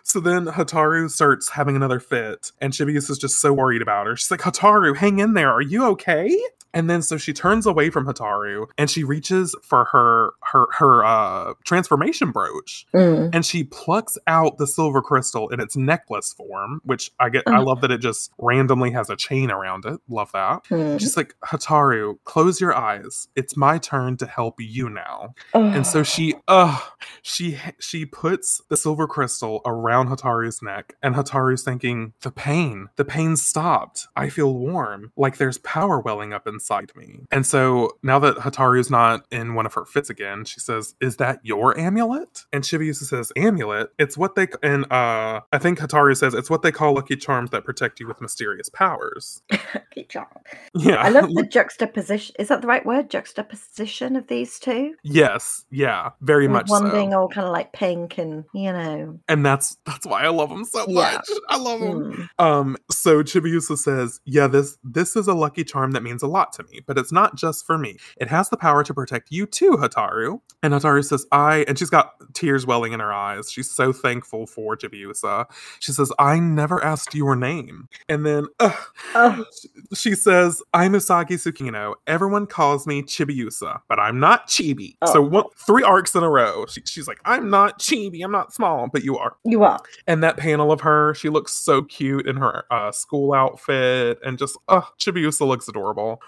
so 0.03 0.19
then 0.19 0.45
Hotaru 0.45 1.09
starts 1.09 1.49
having 1.49 1.75
another 1.75 1.99
fit, 1.99 2.51
and 2.61 2.73
Chibius 2.73 3.09
is 3.09 3.17
just 3.17 3.39
so 3.41 3.53
worried 3.53 3.81
about 3.81 4.07
her. 4.07 4.15
She's 4.15 4.31
like, 4.31 4.41
Hotaru, 4.41 4.95
hang 4.95 5.19
in 5.19 5.33
there. 5.33 5.51
Are 5.51 5.61
you 5.61 5.85
okay? 5.91 6.37
And 6.75 6.89
then 6.89 7.01
so 7.01 7.17
she 7.17 7.33
turns 7.33 7.65
away 7.65 7.89
from 7.89 8.05
Hotaru 8.05 8.67
and 8.77 8.89
she 8.89 9.03
reaches 9.03 9.55
for 9.63 9.85
her 9.85 10.31
her 10.43 10.67
her 10.73 11.03
uh 11.05 11.53
transformation 11.63 12.31
brooch 12.31 12.85
Mm. 12.93 13.29
and 13.33 13.45
she 13.45 13.63
plucks 13.63 14.17
out 14.27 14.57
the 14.57 14.67
silver 14.67 15.01
crystal 15.01 15.49
in 15.49 15.59
its 15.59 15.75
necklace 15.75 16.33
form, 16.33 16.81
which 16.83 17.09
I 17.19 17.29
get 17.29 17.43
I 17.47 17.59
Oh. 17.59 17.63
love 17.63 17.81
that 17.81 17.91
it 17.91 17.99
just 17.99 18.31
randomly 18.37 18.91
has 18.91 19.09
a 19.09 19.15
chain 19.15 19.49
around 19.49 19.85
it. 19.85 19.99
Love 20.09 20.31
that. 20.33 20.65
Mm. 20.65 20.99
She's 20.99 21.15
like, 21.17 21.33
Hotaru, 21.45 22.17
close 22.25 22.59
your 22.61 22.75
eyes. 22.75 23.29
It's 23.35 23.55
my 23.57 23.77
turn 23.77 24.17
to 24.17 24.25
help 24.27 24.55
you 24.59 24.89
now. 24.89 25.33
And 25.53 25.87
so 25.87 26.03
she, 26.03 26.35
uh, 26.47 26.77
she 27.21 27.57
she 27.79 28.05
puts 28.05 28.61
the 28.69 28.75
silver 28.77 29.07
crystal 29.07 29.61
around 29.65 30.09
Hotaru's 30.09 30.61
neck, 30.61 30.95
and 31.01 31.15
Hotaru's 31.15 31.63
thinking, 31.63 32.13
the 32.21 32.31
pain, 32.31 32.89
the 32.97 33.05
pain 33.05 33.35
stopped. 33.37 34.07
I 34.15 34.27
feel 34.29 34.53
warm, 34.53 35.11
like 35.15 35.37
there's 35.37 35.57
power 35.59 35.99
welling 35.99 36.33
up 36.33 36.45
inside 36.47 36.64
me. 36.95 37.19
And 37.31 37.45
so 37.45 37.91
now 38.03 38.19
that 38.19 38.37
Hotaru's 38.37 38.89
not 38.89 39.25
in 39.31 39.53
one 39.55 39.65
of 39.65 39.73
her 39.73 39.85
fits 39.85 40.09
again, 40.09 40.45
she 40.45 40.59
says, 40.59 40.95
"Is 41.01 41.17
that 41.17 41.39
your 41.43 41.77
amulet?" 41.77 42.43
And 42.53 42.63
Chibiusa 42.63 43.03
says, 43.03 43.31
"Amulet. 43.35 43.89
It's 43.99 44.17
what 44.17 44.35
they 44.35 44.47
and 44.63 44.91
uh, 44.91 45.41
I 45.51 45.57
think 45.57 45.79
Hotaru 45.79 46.15
says 46.17 46.33
it's 46.33 46.49
what 46.49 46.61
they 46.61 46.71
call 46.71 46.93
lucky 46.95 47.15
charms 47.15 47.49
that 47.51 47.65
protect 47.65 47.99
you 47.99 48.07
with 48.07 48.21
mysterious 48.21 48.69
powers." 48.69 49.41
Good 49.93 50.09
job. 50.09 50.27
Yeah, 50.73 50.95
I 50.95 51.09
love 51.09 51.33
the 51.33 51.43
juxtaposition. 51.51 52.35
Is 52.39 52.49
that 52.49 52.61
the 52.61 52.67
right 52.67 52.85
word? 52.85 53.09
Juxtaposition 53.09 54.15
of 54.15 54.27
these 54.27 54.59
two. 54.59 54.95
yes, 55.03 55.65
yeah, 55.71 56.09
very 56.21 56.47
much 56.47 56.69
one 56.69 56.83
so. 56.87 56.91
being 56.91 57.13
all 57.13 57.29
kind 57.29 57.47
of 57.47 57.53
like 57.53 57.71
pink 57.73 58.17
and 58.17 58.43
you 58.53 58.71
know. 58.73 59.19
and 59.27 59.45
that's 59.45 59.77
that's 59.85 60.05
why 60.05 60.23
I 60.23 60.29
love 60.29 60.49
them 60.49 60.65
so 60.65 60.85
Yeah. 60.87 61.13
much. 61.13 61.29
I 61.49 61.57
love 61.57 61.79
them. 61.79 62.27
mm. 62.39 62.43
Um, 62.43 62.77
so 62.91 63.23
Chibiusa 63.23 63.77
says, 63.77 64.19
"Yeah, 64.25 64.47
this 64.47 64.77
this 64.83 65.15
is 65.15 65.27
a 65.27 65.33
lucky 65.33 65.63
charm 65.63 65.91
that 65.91 66.03
means 66.03 66.21
a 66.23 66.27
lot 66.27 66.53
to 66.55 66.63
me, 66.63 66.81
but 66.85 66.97
it's 66.97 67.11
not 67.11 67.35
just 67.35 67.65
for 67.65 67.77
me. 67.77 67.97
It 68.17 68.27
has 68.29 68.49
the 68.49 68.57
power 68.57 68.83
to 68.83 68.93
protect 68.93 69.31
you 69.31 69.45
too, 69.45 69.71
Hotaru." 69.71 70.41
And 70.63 70.73
Hotaru 70.73 71.03
says, 71.05 71.25
"I," 71.31 71.65
and 71.67 71.77
she's 71.79 71.89
got 71.89 72.13
tears 72.33 72.65
welling 72.65 72.93
in 72.93 72.99
her 72.99 73.13
eyes. 73.13 73.51
She's 73.51 73.69
so 73.69 73.93
thankful 73.93 74.47
for 74.47 74.75
Chibiusa. 74.75 75.45
She 75.79 75.91
says, 75.91 76.11
"I 76.19 76.39
never 76.39 76.83
asked 76.83 77.13
your 77.15 77.35
name," 77.35 77.87
and 78.09 78.25
then. 78.25 78.47
ugh, 78.59 78.73
Oh. 79.15 79.45
she 79.93 80.13
says, 80.15 80.61
I'm 80.73 80.93
Usagi 80.93 81.35
Tsukino. 81.35 81.95
Everyone 82.07 82.45
calls 82.47 82.85
me 82.87 83.01
Chibiusa, 83.01 83.81
but 83.87 83.99
I'm 83.99 84.19
not 84.19 84.47
Chibi. 84.47 84.97
So 85.07 85.19
Oh. 85.19 85.21
one, 85.21 85.43
three 85.65 85.83
arcs 85.83 86.15
in 86.15 86.23
a 86.23 86.29
row. 86.29 86.65
She, 86.67 86.81
she's 86.85 87.07
like, 87.07 87.19
I'm 87.25 87.49
not 87.49 87.79
Chibi. 87.79 88.23
I'm 88.23 88.31
not 88.31 88.53
small, 88.53 88.87
but 88.91 89.03
you 89.03 89.17
are. 89.17 89.35
You 89.43 89.63
are. 89.63 89.79
And 90.07 90.23
that 90.23 90.37
panel 90.37 90.71
of 90.71 90.81
her, 90.81 91.13
she 91.15 91.29
looks 91.29 91.53
so 91.53 91.81
cute 91.83 92.27
in 92.27 92.37
her 92.37 92.65
uh, 92.71 92.91
school 92.91 93.33
outfit 93.33 94.19
and 94.23 94.37
just, 94.37 94.57
uh, 94.67 94.81
Chibiusa 94.99 95.45
looks 95.47 95.67
adorable. 95.67 96.21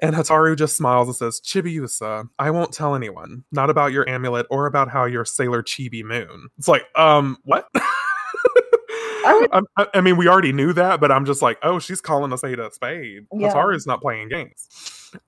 And 0.00 0.14
Hotaru 0.14 0.56
just 0.56 0.76
smiles 0.76 1.08
and 1.08 1.16
says, 1.16 1.40
Chibiusa, 1.40 2.28
I 2.38 2.50
won't 2.50 2.72
tell 2.72 2.94
anyone. 2.94 3.44
Not 3.52 3.70
about 3.70 3.92
your 3.92 4.08
amulet 4.08 4.46
or 4.50 4.66
about 4.66 4.88
how 4.90 5.04
you're 5.04 5.24
Sailor 5.24 5.62
Chibi 5.62 6.02
Moon. 6.04 6.48
It's 6.58 6.68
like, 6.68 6.84
um, 6.96 7.36
what? 7.44 7.68
I 7.74 9.38
would- 9.52 9.66
I, 9.76 9.86
I 9.94 10.00
mean, 10.00 10.16
we 10.16 10.28
already 10.28 10.52
knew 10.52 10.72
that, 10.72 11.00
but 11.00 11.10
I'm 11.12 11.24
just 11.24 11.42
like, 11.42 11.58
oh, 11.62 11.78
she's 11.78 12.00
calling 12.00 12.32
us 12.32 12.42
a 12.42 12.70
spade. 12.70 13.26
Yeah. 13.32 13.52
Hotaru's 13.52 13.86
not 13.86 14.00
playing 14.00 14.28
games. 14.28 14.68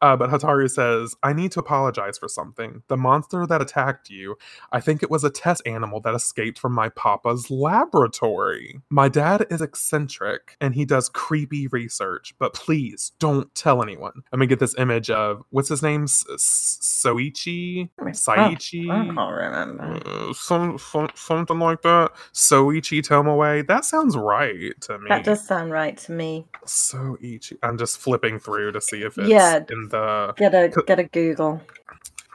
Uh, 0.00 0.16
but 0.16 0.30
Hotaru 0.30 0.70
says, 0.70 1.14
I 1.22 1.32
need 1.32 1.52
to 1.52 1.60
apologize 1.60 2.18
for 2.18 2.28
something. 2.28 2.82
The 2.88 2.96
monster 2.96 3.46
that 3.46 3.62
attacked 3.62 4.10
you, 4.10 4.36
I 4.72 4.80
think 4.80 5.02
it 5.02 5.10
was 5.10 5.24
a 5.24 5.30
test 5.30 5.62
animal 5.66 6.00
that 6.02 6.14
escaped 6.14 6.58
from 6.58 6.72
my 6.72 6.88
papa's 6.90 7.50
laboratory. 7.50 8.80
My 8.90 9.08
dad 9.08 9.46
is 9.50 9.60
eccentric 9.60 10.56
and 10.60 10.74
he 10.74 10.84
does 10.84 11.08
creepy 11.08 11.66
research, 11.68 12.34
but 12.38 12.54
please 12.54 13.12
don't 13.18 13.54
tell 13.54 13.82
anyone. 13.82 14.22
Let 14.32 14.38
me 14.38 14.46
get 14.46 14.58
this 14.58 14.76
image 14.78 15.10
of 15.10 15.42
what's 15.50 15.68
his 15.68 15.82
name? 15.82 16.06
Soichi? 16.06 17.88
Saichi? 18.00 18.90
I 18.90 19.04
can't 19.06 19.18
remember. 19.18 20.00
Uh, 20.04 20.32
some, 20.32 20.78
some 20.78 21.08
something 21.14 21.58
like 21.58 21.82
that. 21.82 22.10
Soichi 22.32 23.02
Tomoe. 23.02 23.66
That 23.66 23.84
sounds 23.84 24.16
right 24.16 24.78
to 24.82 24.98
me. 24.98 25.08
That 25.08 25.24
does 25.24 25.46
sound 25.46 25.72
right 25.72 25.96
to 25.98 26.12
me. 26.12 26.46
Soichi. 26.66 27.56
I'm 27.62 27.78
just 27.78 27.98
flipping 27.98 28.38
through 28.38 28.72
to 28.72 28.80
see 28.80 29.02
if 29.02 29.18
it's 29.18 29.28
Yeah. 29.28 29.60
In 29.70 29.88
the 29.88 30.34
Get 30.36 30.54
a 30.54 30.68
get 30.86 30.98
a 30.98 31.04
Google. 31.04 31.60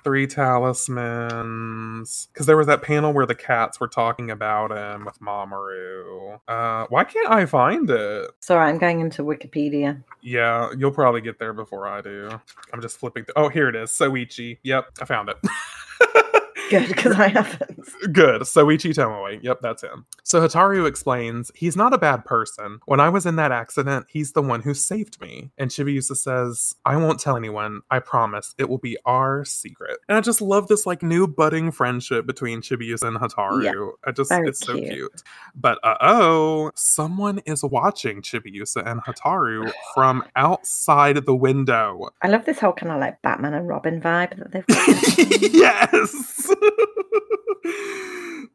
three 0.04 0.28
talismans. 0.28 2.28
Because 2.34 2.46
there 2.46 2.58
was 2.58 2.68
that 2.68 2.82
panel 2.82 3.14
where 3.14 3.26
the 3.26 3.36
cats 3.36 3.80
were 3.80 3.88
talking 3.88 4.32
about 4.32 4.72
him 4.72 5.06
with 5.06 5.20
Mamoru. 5.20 6.40
Uh, 6.48 6.86
why 6.90 7.04
can't 7.04 7.32
I 7.32 7.46
find 7.46 7.90
it? 7.90 8.32
Sorry, 8.40 8.70
I'm 8.70 8.78
going 8.78 9.00
into 9.00 9.24
Wikipedia. 9.24 10.04
Yeah, 10.22 10.70
you'll 10.78 10.92
probably 10.92 11.22
get 11.22 11.40
there 11.40 11.54
before 11.54 11.88
I 11.88 12.02
do. 12.02 12.30
I'm 12.74 12.82
just 12.82 12.98
flipping. 12.98 13.26
Th- 13.26 13.34
oh, 13.36 13.50
here 13.50 13.70
it 13.70 13.76
is. 13.76 13.92
Soichi. 13.92 14.58
Yep, 14.64 14.86
I 15.02 15.06
found 15.06 15.30
it. 15.30 15.38
Good, 16.70 16.88
because 16.88 17.14
I 17.14 17.28
haven't. 17.28 17.80
Good. 18.14 18.42
Soichi 18.42 18.94
Tomoe. 18.94 19.40
Yep, 19.44 19.60
that's 19.62 19.84
him. 19.84 20.06
So 20.24 20.42
Hotaru 20.42 20.88
explains, 20.88 21.52
he's 21.56 21.76
not 21.76 21.94
a 21.94 21.98
bad 21.98 22.26
person. 22.26 22.80
When 22.86 23.00
I 23.00 23.10
was 23.10 23.26
in 23.26 23.36
that 23.36 23.52
accident, 23.52 24.08
he's 24.10 24.32
the 24.32 24.42
one 24.42 24.62
who 24.62 24.74
saved 24.74 25.22
me. 25.22 25.52
And 25.58 25.70
Chibiusa 25.70 26.16
says, 26.16 26.76
I 26.86 26.98
won't 26.98 27.20
tell 27.20 27.38
anyone. 27.38 27.82
I 27.92 28.00
promise. 28.00 28.56
It 28.58 28.70
will 28.70 28.78
be 28.78 28.98
our 29.06 29.46
secret. 29.46 30.00
And 30.10 30.18
I 30.18 30.22
just 30.22 30.42
love 30.42 30.68
this 30.68 30.86
like 30.86 31.04
new 31.04 31.28
budding 31.28 31.72
friendship 31.72 32.26
between 32.26 32.62
Chibiusa 32.62 33.08
and 33.08 33.18
Hotaru. 33.18 33.92
I 34.06 34.12
just 34.12 34.32
it's 34.32 34.66
so 34.66 34.74
cute. 34.74 34.90
cute. 34.90 35.24
But 35.56 35.80
uh-oh, 35.84 36.72
someone 36.76 37.40
is 37.46 37.64
watching 37.64 38.22
Chibiusa 38.22 38.86
and 38.86 39.02
Hotaru 39.04 39.72
from 39.94 40.24
outside 40.36 41.26
the 41.26 41.36
window. 41.36 42.10
I 42.22 42.28
love 42.28 42.46
this 42.46 42.60
whole 42.60 42.74
kind 42.74 42.92
of 42.92 43.00
like 43.00 43.22
Batman 43.22 43.54
and 43.54 43.68
Robin 43.68 44.02
vibe 44.02 44.38
that 44.38 44.52
they've 44.52 44.66
got. 44.68 45.54
yes. 45.54 46.54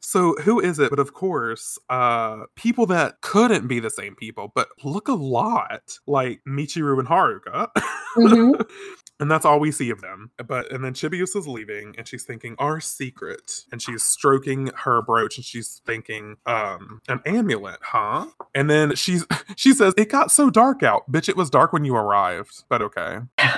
So 0.00 0.34
who 0.42 0.60
is 0.60 0.78
it? 0.78 0.90
But 0.90 0.98
of 0.98 1.12
course, 1.14 1.78
uh 1.88 2.44
people 2.56 2.86
that 2.86 3.20
couldn't 3.20 3.68
be 3.68 3.80
the 3.80 3.90
same 3.90 4.14
people, 4.16 4.52
but 4.54 4.68
look 4.84 5.08
a 5.08 5.12
lot 5.12 5.98
like 6.06 6.40
Michiru 6.48 6.98
and 6.98 7.08
Haruka. 7.08 7.68
Mhm. 8.16 8.64
And 9.20 9.30
that's 9.30 9.44
all 9.44 9.60
we 9.60 9.70
see 9.70 9.90
of 9.90 10.00
them. 10.00 10.30
But 10.44 10.72
and 10.72 10.82
then 10.82 10.94
Chibiusa's 10.94 11.46
leaving 11.46 11.94
and 11.96 12.08
she's 12.08 12.24
thinking, 12.24 12.56
our 12.58 12.80
secret. 12.80 13.64
And 13.70 13.80
she's 13.80 14.02
stroking 14.02 14.70
her 14.84 15.02
brooch 15.02 15.36
and 15.36 15.44
she's 15.44 15.80
thinking, 15.86 16.36
um, 16.46 17.00
an 17.08 17.20
amulet, 17.26 17.78
huh? 17.82 18.26
And 18.54 18.68
then 18.68 18.96
she's 18.96 19.26
she 19.56 19.72
says, 19.72 19.94
It 19.96 20.08
got 20.08 20.30
so 20.30 20.50
dark 20.50 20.82
out. 20.82 21.10
Bitch, 21.10 21.28
it 21.28 21.36
was 21.36 21.50
dark 21.50 21.72
when 21.72 21.84
you 21.84 21.94
arrived. 21.94 22.64
But 22.68 22.82
okay. 22.82 23.18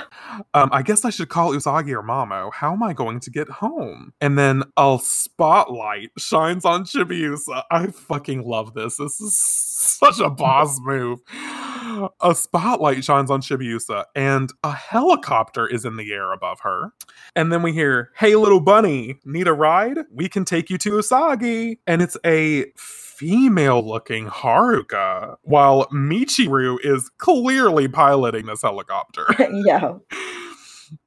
Um, 0.53 0.69
I 0.71 0.81
guess 0.81 1.05
I 1.05 1.09
should 1.09 1.29
call 1.29 1.53
Usagi 1.53 1.91
or 1.91 2.01
Mamo. 2.01 2.51
How 2.53 2.73
am 2.73 2.81
I 2.81 2.93
going 2.93 3.19
to 3.21 3.29
get 3.29 3.49
home? 3.49 4.13
And 4.21 4.37
then 4.37 4.63
a 4.77 4.99
spotlight 5.01 6.11
shines 6.17 6.65
on 6.65 6.85
Chibiusa. 6.85 7.63
I 7.69 7.87
fucking 7.87 8.43
love 8.43 8.73
this. 8.73 8.97
This 8.97 9.19
is 9.21 9.37
such 9.37 10.19
a 10.19 10.29
boss 10.29 10.79
move. 10.81 11.19
A 12.21 12.35
spotlight 12.35 13.03
shines 13.03 13.31
on 13.31 13.41
Chibiusa 13.41 14.05
and 14.15 14.51
a 14.63 14.71
helicopter 14.71 15.67
is 15.67 15.85
in 15.85 15.97
the 15.97 16.11
air 16.13 16.31
above 16.31 16.59
her. 16.61 16.91
And 17.35 17.51
then 17.51 17.61
we 17.61 17.73
hear, 17.73 18.11
Hey, 18.17 18.35
little 18.35 18.59
bunny, 18.59 19.19
need 19.25 19.47
a 19.47 19.53
ride? 19.53 19.97
We 20.11 20.29
can 20.29 20.45
take 20.45 20.69
you 20.69 20.77
to 20.79 20.91
Usagi. 20.91 21.77
And 21.87 22.01
it's 22.01 22.17
a 22.25 22.65
female 22.75 23.87
looking 23.87 24.27
Haruka, 24.27 25.37
while 25.43 25.87
Michiru 25.87 26.77
is 26.83 27.09
clearly 27.17 27.87
piloting 27.87 28.47
this 28.47 28.61
helicopter. 28.61 29.25
yeah. 29.65 29.93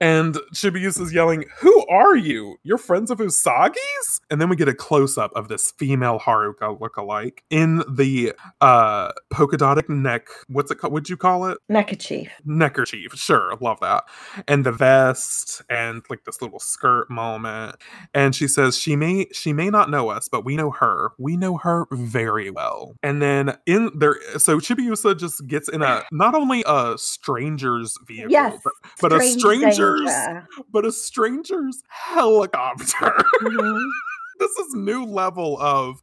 And 0.01 0.35
Chibiusa 0.55 1.01
is 1.03 1.13
yelling, 1.13 1.45
Who 1.59 1.87
are 1.89 2.17
you? 2.17 2.57
You're 2.63 2.79
friends 2.79 3.11
of 3.11 3.19
Usagi's? 3.19 4.21
And 4.31 4.41
then 4.41 4.49
we 4.49 4.57
get 4.57 4.69
a 4.69 4.75
close 4.75 5.17
up 5.19 5.33
of 5.35 5.49
this 5.49 5.73
female 5.73 6.19
Haruka 6.19 6.79
lookalike 6.79 7.39
in 7.51 7.83
the 7.89 8.33
uh 8.61 9.13
polka 9.31 9.57
dotted 9.57 9.89
neck. 9.89 10.27
What's 10.49 10.71
it 10.71 10.77
called? 10.77 10.93
What'd 10.93 11.09
you 11.11 11.17
call 11.17 11.47
it? 11.47 11.59
Neckerchief. 11.69 12.29
Neckerchief. 12.45 13.13
Sure, 13.15 13.57
love 13.61 13.79
that. 13.81 14.05
And 14.49 14.65
the 14.65 14.73
vest 14.73 15.63
and 15.69 16.03
like 16.11 16.25
this 16.25 16.41
little 16.43 16.59
skirt 16.61 17.11
moment. 17.11 17.77
And 18.15 18.35
she 18.35 18.49
says 18.49 18.77
she 18.79 18.97
may 18.97 19.27
she 19.33 19.53
may 19.53 19.71
not 19.71 19.91
know 19.91 20.09
us, 20.11 20.29
but 20.29 20.45
we 20.45 20.57
know 20.57 20.71
her. 20.73 21.13
We 21.19 21.37
know 21.37 21.57
her 21.59 21.87
very 21.93 22.51
well. 22.51 22.97
And 23.03 23.21
then 23.23 23.57
in 23.67 23.91
there 23.95 24.17
so 24.39 24.59
Chibiusa 24.59 25.19
just 25.19 25.47
gets 25.47 25.69
in 25.69 25.83
a 25.83 26.03
not 26.13 26.35
only 26.35 26.65
a 26.67 26.95
stranger's 26.99 27.97
vehicle, 28.07 28.31
Yes. 28.31 28.59
but, 28.65 28.73
but 29.01 29.13
a 29.13 29.21
Strange 29.27 29.76
stranger's 29.77 30.45
but 30.73 30.85
a 30.87 30.93
stranger's 30.93 31.83
helicopter. 31.89 33.13
Mhm. 33.43 33.81
this 34.39 34.51
is 34.59 34.75
new 34.75 35.05
level 35.05 35.59
of 35.61 36.01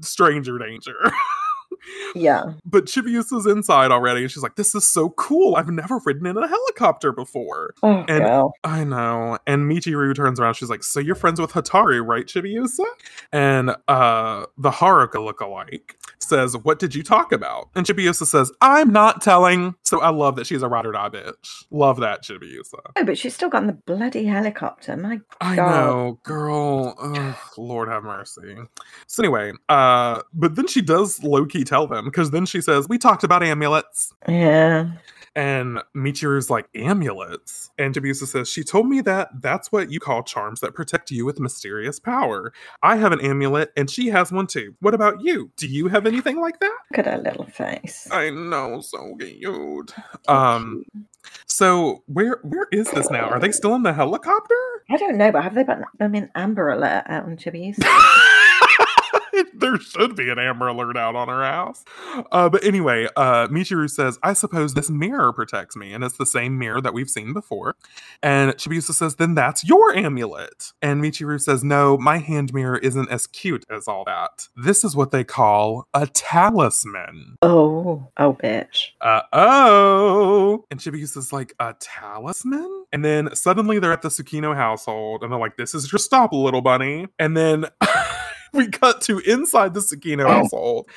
stranger 0.00 0.58
danger. 0.58 0.96
Yeah. 2.14 2.54
but 2.64 2.86
Chibiusa's 2.86 3.44
inside 3.44 3.90
already, 3.90 4.22
and 4.22 4.30
she's 4.30 4.42
like, 4.42 4.54
"This 4.56 4.74
is 4.74 4.86
so 4.90 5.10
cool! 5.10 5.56
I've 5.56 5.68
never 5.68 6.00
ridden 6.06 6.24
in 6.24 6.36
a 6.38 6.48
helicopter 6.48 7.12
before." 7.12 7.74
Oh, 7.82 8.04
And-. 8.08 8.50
I 8.62 8.84
know. 8.84 9.38
And 9.46 9.70
Michiru 9.70 10.14
turns 10.14 10.40
around. 10.40 10.54
She's 10.54 10.70
like, 10.70 10.82
"So 10.82 10.98
you're 10.98 11.14
friends 11.14 11.38
with 11.40 11.52
Hotaru, 11.52 12.06
right, 12.06 12.24
Chibiusa?" 12.24 12.84
And 13.32 13.76
uh, 13.88 14.46
the 14.56 14.70
Haruka 14.70 15.16
lookalike 15.16 15.96
says, 16.24 16.56
"What 16.56 16.78
did 16.78 16.94
you 16.94 17.02
talk 17.02 17.32
about?" 17.32 17.68
And 17.74 17.86
Chibiusa 17.86 18.26
says, 18.26 18.50
"I'm 18.60 18.92
not 18.92 19.22
telling." 19.22 19.74
So 19.82 20.00
I 20.00 20.10
love 20.10 20.36
that 20.36 20.46
she's 20.46 20.62
a 20.62 20.68
ride 20.68 20.86
or 20.86 20.92
die 20.92 21.08
bitch. 21.10 21.64
Love 21.70 22.00
that 22.00 22.22
Chibiusa. 22.22 22.80
Oh, 22.96 23.04
but 23.04 23.18
she's 23.18 23.34
still 23.34 23.48
got 23.48 23.66
the 23.66 23.72
bloody 23.72 24.24
helicopter. 24.24 24.96
My 24.96 25.16
God. 25.16 25.24
I 25.40 25.56
know, 25.56 26.18
girl. 26.22 26.94
Ugh, 27.00 27.36
Lord 27.58 27.88
have 27.88 28.04
mercy. 28.04 28.56
So 29.06 29.22
anyway, 29.22 29.52
uh, 29.68 30.22
but 30.32 30.56
then 30.56 30.66
she 30.66 30.82
does 30.82 31.22
low 31.22 31.44
key 31.46 31.64
tell 31.64 31.86
them 31.86 32.04
because 32.04 32.30
then 32.30 32.46
she 32.46 32.60
says, 32.60 32.88
"We 32.88 32.98
talked 32.98 33.24
about 33.24 33.42
amulets." 33.42 34.12
yeah. 34.28 34.90
And 35.36 35.80
Michiru's 35.96 36.48
like, 36.48 36.68
amulets. 36.74 37.70
And 37.78 37.94
Chibiusa 37.94 38.26
says, 38.26 38.48
She 38.48 38.62
told 38.62 38.88
me 38.88 39.00
that 39.02 39.30
that's 39.40 39.72
what 39.72 39.90
you 39.90 39.98
call 39.98 40.22
charms 40.22 40.60
that 40.60 40.74
protect 40.74 41.10
you 41.10 41.24
with 41.24 41.40
mysterious 41.40 41.98
power. 41.98 42.52
I 42.82 42.96
have 42.96 43.12
an 43.12 43.20
amulet 43.20 43.72
and 43.76 43.90
she 43.90 44.08
has 44.08 44.30
one 44.30 44.46
too. 44.46 44.74
What 44.80 44.94
about 44.94 45.22
you? 45.22 45.50
Do 45.56 45.66
you 45.66 45.88
have 45.88 46.06
anything 46.06 46.40
like 46.40 46.60
that? 46.60 46.78
Look 46.90 47.06
at 47.06 47.12
her 47.12 47.18
little 47.18 47.46
face. 47.46 48.08
I 48.10 48.30
know, 48.30 48.80
so 48.80 49.16
cute. 49.18 49.92
Um, 50.28 50.84
so 51.46 52.02
where 52.06 52.38
where 52.42 52.68
is 52.70 52.90
this 52.90 53.10
now? 53.10 53.28
Are 53.28 53.40
they 53.40 53.52
still 53.52 53.74
in 53.74 53.82
the 53.82 53.92
helicopter? 53.92 54.54
I 54.90 54.96
don't 54.96 55.16
know, 55.16 55.32
but 55.32 55.42
have 55.42 55.54
they 55.54 55.64
put 55.64 55.78
them 55.98 56.14
in 56.14 56.30
Amber 56.34 56.70
Alert 56.70 57.04
out 57.06 57.24
on 57.24 57.36
Chibi's? 57.36 57.78
there 59.54 59.78
should 59.78 60.16
be 60.16 60.30
an 60.30 60.38
Amber 60.38 60.68
Alert 60.68 60.96
out 60.96 61.16
on 61.16 61.28
her 61.28 61.44
house. 61.44 61.84
Uh, 62.32 62.48
but 62.48 62.64
anyway, 62.64 63.08
uh, 63.16 63.46
Michiru 63.48 63.88
says, 63.90 64.18
I 64.22 64.32
suppose 64.32 64.74
this 64.74 64.90
mirror 64.90 65.32
protects 65.32 65.76
me. 65.76 65.92
And 65.92 66.04
it's 66.04 66.16
the 66.16 66.26
same 66.26 66.58
mirror 66.58 66.80
that 66.80 66.94
we've 66.94 67.10
seen 67.10 67.32
before. 67.32 67.76
And 68.22 68.52
Chibiusa 68.52 68.92
says, 68.92 69.16
Then 69.16 69.34
that's 69.34 69.64
your 69.64 69.94
amulet. 69.94 70.72
And 70.82 71.02
Michiru 71.02 71.40
says, 71.40 71.64
No, 71.64 71.96
my 71.98 72.18
hand 72.18 72.52
mirror 72.54 72.78
isn't 72.78 73.10
as 73.10 73.26
cute 73.26 73.64
as 73.70 73.88
all 73.88 74.04
that. 74.04 74.48
This 74.56 74.84
is 74.84 74.96
what 74.96 75.10
they 75.10 75.24
call 75.24 75.86
a 75.94 76.06
talisman. 76.06 77.36
oh, 77.42 78.08
oh, 78.16 78.34
bitch. 78.34 78.88
Uh 79.00 79.22
oh. 79.32 80.64
And 80.70 80.80
Chibiusa's 80.80 81.32
like, 81.32 81.54
A 81.58 81.74
talisman? 81.78 82.84
And 82.92 83.04
then 83.04 83.34
suddenly 83.34 83.78
they're 83.78 83.92
at 83.92 84.02
the 84.02 84.08
Tsukino 84.08 84.54
household 84.54 85.22
and 85.22 85.32
they're 85.32 85.40
like, 85.40 85.56
This 85.56 85.74
is 85.74 85.90
your 85.92 85.98
stop, 85.98 86.32
little 86.32 86.62
bunny. 86.62 87.08
And 87.18 87.36
then. 87.36 87.66
We 88.64 88.68
cut 88.68 89.00
to 89.02 89.18
inside 89.18 89.74
the 89.74 89.80
Tsukino 89.80 90.28
household, 90.28 90.88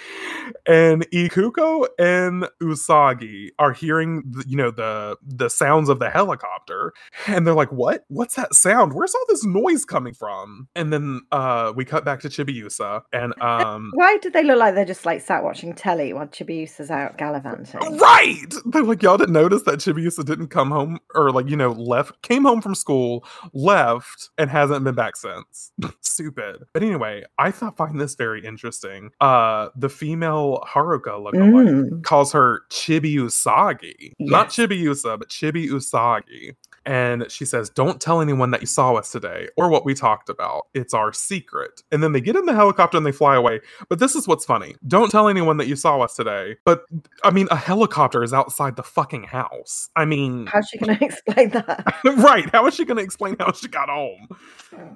and 0.67 1.09
Ikuko 1.09 1.87
and 1.97 2.47
Usagi 2.61 3.49
are 3.57 3.73
hearing, 3.73 4.23
the, 4.29 4.45
you 4.47 4.55
know, 4.55 4.69
the 4.69 5.17
the 5.25 5.49
sounds 5.49 5.89
of 5.89 5.97
the 5.97 6.09
helicopter, 6.09 6.93
and 7.25 7.47
they're 7.47 7.55
like, 7.55 7.71
"What? 7.71 8.05
What's 8.09 8.35
that 8.35 8.53
sound? 8.53 8.93
Where's 8.93 9.15
all 9.15 9.25
this 9.27 9.43
noise 9.43 9.85
coming 9.85 10.13
from?" 10.13 10.67
And 10.75 10.93
then 10.93 11.21
uh, 11.31 11.73
we 11.75 11.83
cut 11.83 12.05
back 12.05 12.19
to 12.21 12.29
Chibiusa, 12.29 13.01
and 13.11 13.33
um, 13.41 13.91
Why 13.95 14.17
did 14.17 14.33
they 14.33 14.43
look 14.43 14.59
like 14.59 14.75
they're 14.75 14.85
just 14.85 15.05
like 15.05 15.21
sat 15.21 15.43
watching 15.43 15.73
telly 15.73 16.13
while 16.13 16.27
Chibiusa's 16.27 16.91
out 16.91 17.17
gallivanting? 17.17 17.97
Right. 17.97 18.53
They're 18.65 18.83
like, 18.83 19.01
y'all 19.01 19.17
didn't 19.17 19.33
notice 19.33 19.63
that 19.63 19.79
Chibiusa 19.79 20.25
didn't 20.25 20.47
come 20.47 20.71
home 20.71 20.99
or 21.15 21.31
like, 21.31 21.49
you 21.49 21.55
know, 21.55 21.71
left, 21.71 22.21
came 22.21 22.43
home 22.43 22.61
from 22.61 22.75
school, 22.75 23.25
left, 23.53 24.29
and 24.37 24.49
hasn't 24.49 24.83
been 24.83 24.95
back 24.95 25.15
since. 25.15 25.71
Stupid. 26.01 26.63
But 26.73 26.83
anyway, 26.83 27.23
I 27.37 27.46
thought 27.51 27.77
find 27.77 27.99
this 27.99 28.15
very 28.15 28.45
interesting. 28.45 29.11
Uh 29.21 29.69
the 29.75 29.89
female 29.89 30.63
Haruka 30.67 31.13
lookalike 31.19 31.67
Mm. 31.91 32.03
calls 32.03 32.31
her 32.33 32.61
Chibi 32.69 33.15
Usagi. 33.15 34.13
Not 34.19 34.57
Yes. 34.57 34.67
Chibiusa, 34.67 35.17
but 35.19 35.29
Chibi 35.29 35.69
Usagi. 35.69 36.55
And 36.87 37.29
she 37.29 37.43
says, 37.43 37.69
Don't 37.69 37.99
tell 37.99 38.21
anyone 38.21 38.51
that 38.51 38.61
you 38.61 38.67
saw 38.67 38.93
us 38.93 39.11
today 39.11 39.49
or 39.57 39.67
what 39.69 39.83
we 39.83 39.93
talked 39.93 40.29
about. 40.29 40.67
It's 40.73 40.93
our 40.93 41.11
secret. 41.11 41.83
And 41.91 42.01
then 42.01 42.13
they 42.13 42.21
get 42.21 42.37
in 42.37 42.45
the 42.45 42.55
helicopter 42.55 42.95
and 42.95 43.05
they 43.05 43.11
fly 43.11 43.35
away. 43.35 43.59
But 43.89 43.99
this 43.99 44.15
is 44.15 44.25
what's 44.25 44.45
funny. 44.45 44.75
Don't 44.87 45.11
tell 45.11 45.27
anyone 45.27 45.57
that 45.57 45.67
you 45.67 45.75
saw 45.75 45.99
us 45.99 46.15
today. 46.15 46.55
But 46.63 46.85
I 47.25 47.31
mean, 47.31 47.49
a 47.51 47.57
helicopter 47.57 48.23
is 48.23 48.33
outside 48.33 48.77
the 48.77 48.83
fucking 48.83 49.23
house. 49.23 49.89
I 49.97 50.05
mean, 50.05 50.47
How's 50.47 50.69
she 50.69 50.77
going 50.77 50.97
to 50.97 51.05
explain 51.05 51.49
that? 51.49 51.93
right. 52.05 52.49
How 52.51 52.65
is 52.67 52.73
she 52.73 52.85
going 52.85 52.97
to 52.97 53.03
explain 53.03 53.35
how 53.37 53.51
she 53.51 53.67
got 53.67 53.89
home? 53.89 54.29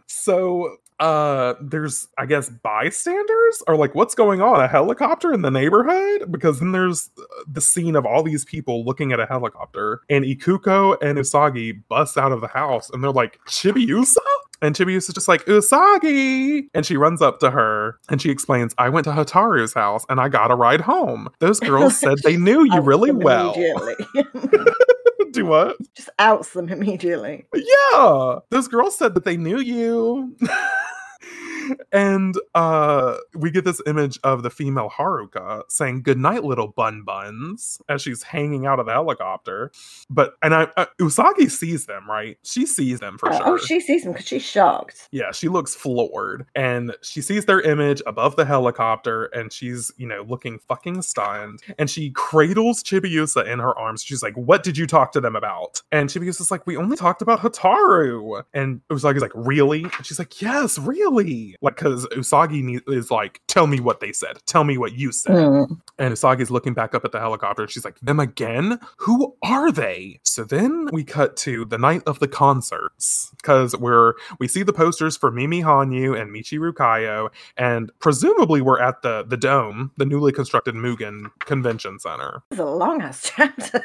So, 0.08 0.78
uh, 1.02 1.56
there's, 1.60 2.08
I 2.20 2.28
guess, 2.28 2.48
bystanders 2.48 3.64
or 3.68 3.76
like, 3.76 3.96
what's 3.96 4.14
going 4.14 4.40
on? 4.40 4.62
A 4.62 4.68
helicopter 4.68 5.34
in 5.34 5.42
the 5.42 5.50
neighborhood? 5.50 6.32
Because 6.32 6.60
then 6.60 6.74
there's 6.74 7.10
uh, 7.18 7.24
the 7.52 7.60
scene 7.60 7.96
of 7.96 8.06
all 8.06 8.22
these 8.22 8.46
people 8.46 8.86
looking 8.86 9.12
at 9.12 9.20
a 9.20 9.26
helicopter, 9.26 10.02
and 10.12 10.24
Ikuko 10.24 10.98
and 11.02 11.18
Usagi 11.18 11.81
bust 11.90 12.18
out 12.18 12.32
of 12.32 12.42
the 12.42 12.48
house, 12.48 12.90
and 12.90 13.04
they're 13.04 13.12
like, 13.12 13.40
Chibiusa? 13.48 14.18
And 14.64 14.76
Chibiusa's 14.76 15.14
just 15.16 15.28
like, 15.28 15.46
Usagi! 15.46 16.68
And 16.76 16.86
she 16.86 16.96
runs 16.96 17.22
up 17.22 17.40
to 17.40 17.50
her 17.50 18.00
and 18.10 18.22
she 18.22 18.30
explains, 18.30 18.76
I 18.78 18.90
went 18.90 19.06
to 19.06 19.12
Hotaru's 19.12 19.74
house 19.74 20.06
and 20.08 20.22
I 20.22 20.30
got 20.30 20.52
a 20.52 20.56
ride 20.56 20.82
home. 20.82 21.30
Those 21.40 21.60
girls 21.60 21.98
said 21.98 22.20
they 22.20 22.38
knew 22.38 22.64
you 22.66 22.80
really 22.80 23.12
well. 23.12 23.54
Do 25.32 25.46
what? 25.46 25.78
just 25.96 26.10
outs 26.20 26.54
them 26.54 26.70
immediately. 26.70 27.46
Yeah, 27.56 28.40
those 28.50 28.68
girls 28.68 28.98
said 28.98 29.16
that 29.16 29.24
they 29.24 29.38
knew 29.38 29.60
you. 29.60 30.36
and 31.92 32.36
uh 32.56 33.18
we 33.36 33.52
get 33.52 33.64
this 33.66 33.82
image 33.86 34.20
of 34.24 34.44
the 34.44 34.50
female 34.50 34.90
Haruka 34.90 35.64
saying 35.70 36.04
goodnight 36.04 36.44
little 36.44 36.68
bun 36.68 37.04
buns 37.04 37.82
as 37.90 38.02
she's 38.02 38.24
hanging 38.24 38.66
out 38.66 38.80
of 38.80 38.86
the 38.86 38.92
helicopter. 38.94 39.72
But 40.10 40.34
and 40.42 40.54
I 40.54 40.68
uh, 40.78 40.86
Usagi 41.00 41.50
sees 41.50 41.86
them, 41.86 42.10
right? 42.10 42.38
She 42.44 42.66
sees 42.66 43.00
them 43.00 43.18
for 43.18 43.32
Oh, 43.32 43.38
sure. 43.38 43.48
oh, 43.48 43.58
she 43.58 43.80
sees 43.80 44.04
them 44.04 44.14
because 44.14 44.28
she's 44.28 44.44
shocked. 44.44 45.08
Yeah, 45.12 45.32
she 45.32 45.48
looks 45.48 45.74
floored 45.76 46.46
and 46.56 46.96
she 47.02 47.22
sees 47.22 47.46
their 47.46 47.62
image 47.62 48.02
above 48.06 48.36
the 48.36 48.46
helicopter 48.46 49.26
and 49.26 49.52
she's, 49.54 49.92
you 49.98 50.08
know, 50.08 50.24
looking 50.28 50.60
fucking 50.60 51.02
stunned. 51.04 51.62
And 51.78 51.90
she 51.90 52.12
cradles 52.12 52.84
Chibiusa 52.84 53.46
in 53.46 53.60
her 53.60 53.78
arms. 53.78 54.04
She's 54.04 54.24
like, 54.24 54.36
What 54.36 54.64
did 54.64 54.78
you 54.78 54.88
talk 54.88 55.12
to 55.14 55.22
them 55.22 55.36
about? 55.36 55.82
And 55.92 56.10
Chibiusa's 56.10 56.52
like, 56.52 56.66
We 56.68 56.76
only 56.78 56.98
talked 56.98 57.22
about 57.22 57.40
Hotaru. 57.40 58.44
And 58.54 58.82
Usagi's 58.90 59.22
like, 59.22 59.32
Really? 59.36 59.84
And 59.84 60.06
she's 60.06 60.20
like, 60.20 60.42
Yes, 60.42 60.78
really. 60.78 61.11
Like, 61.12 61.76
because 61.76 62.06
Usagi 62.08 62.82
is 62.88 63.12
like, 63.12 63.42
Tell 63.48 63.68
me 63.68 63.80
what 63.80 64.00
they 64.00 64.12
said. 64.12 64.38
Tell 64.46 64.64
me 64.64 64.78
what 64.78 64.94
you 64.94 65.12
said. 65.12 65.36
Mm. 65.36 65.80
And 65.98 66.14
Usagi's 66.14 66.52
looking 66.52 66.74
back 66.74 66.96
up 66.96 67.06
at 67.06 67.12
the 67.12 67.20
helicopter. 67.20 67.68
She's 67.68 67.86
like, 67.86 68.00
Them 68.00 68.20
again? 68.20 68.80
Who 68.98 69.36
are 69.44 69.72
they? 69.72 70.20
So 70.24 70.44
then 70.44 70.88
we 70.92 71.04
cut 71.04 71.36
to 71.38 71.66
the 71.66 71.78
night 71.78 72.04
of 72.06 72.20
the 72.20 72.28
concerts 72.28 73.32
because 73.38 73.76
we're 73.76 74.14
we 74.40 74.48
see 74.48 74.64
the 74.64 74.74
posters 74.74 75.18
for 75.18 75.32
Mimi 75.32 75.62
Hanyu 75.62 76.20
and 76.20 76.32
Michiru 76.32 76.72
Kaio, 76.72 77.30
and 77.58 77.92
presumably 78.00 78.62
we're 78.62 78.82
at 78.82 79.02
the 79.02 79.24
the 79.24 79.38
dome, 79.38 79.92
the 79.98 80.06
newly 80.06 80.32
constructed 80.32 80.76
Mugen 80.76 81.32
Convention 81.40 82.00
Center. 82.00 82.44
It's 82.52 82.60
a 82.60 82.66
long 82.66 83.02
ass 83.02 83.32
chapter. 83.36 83.82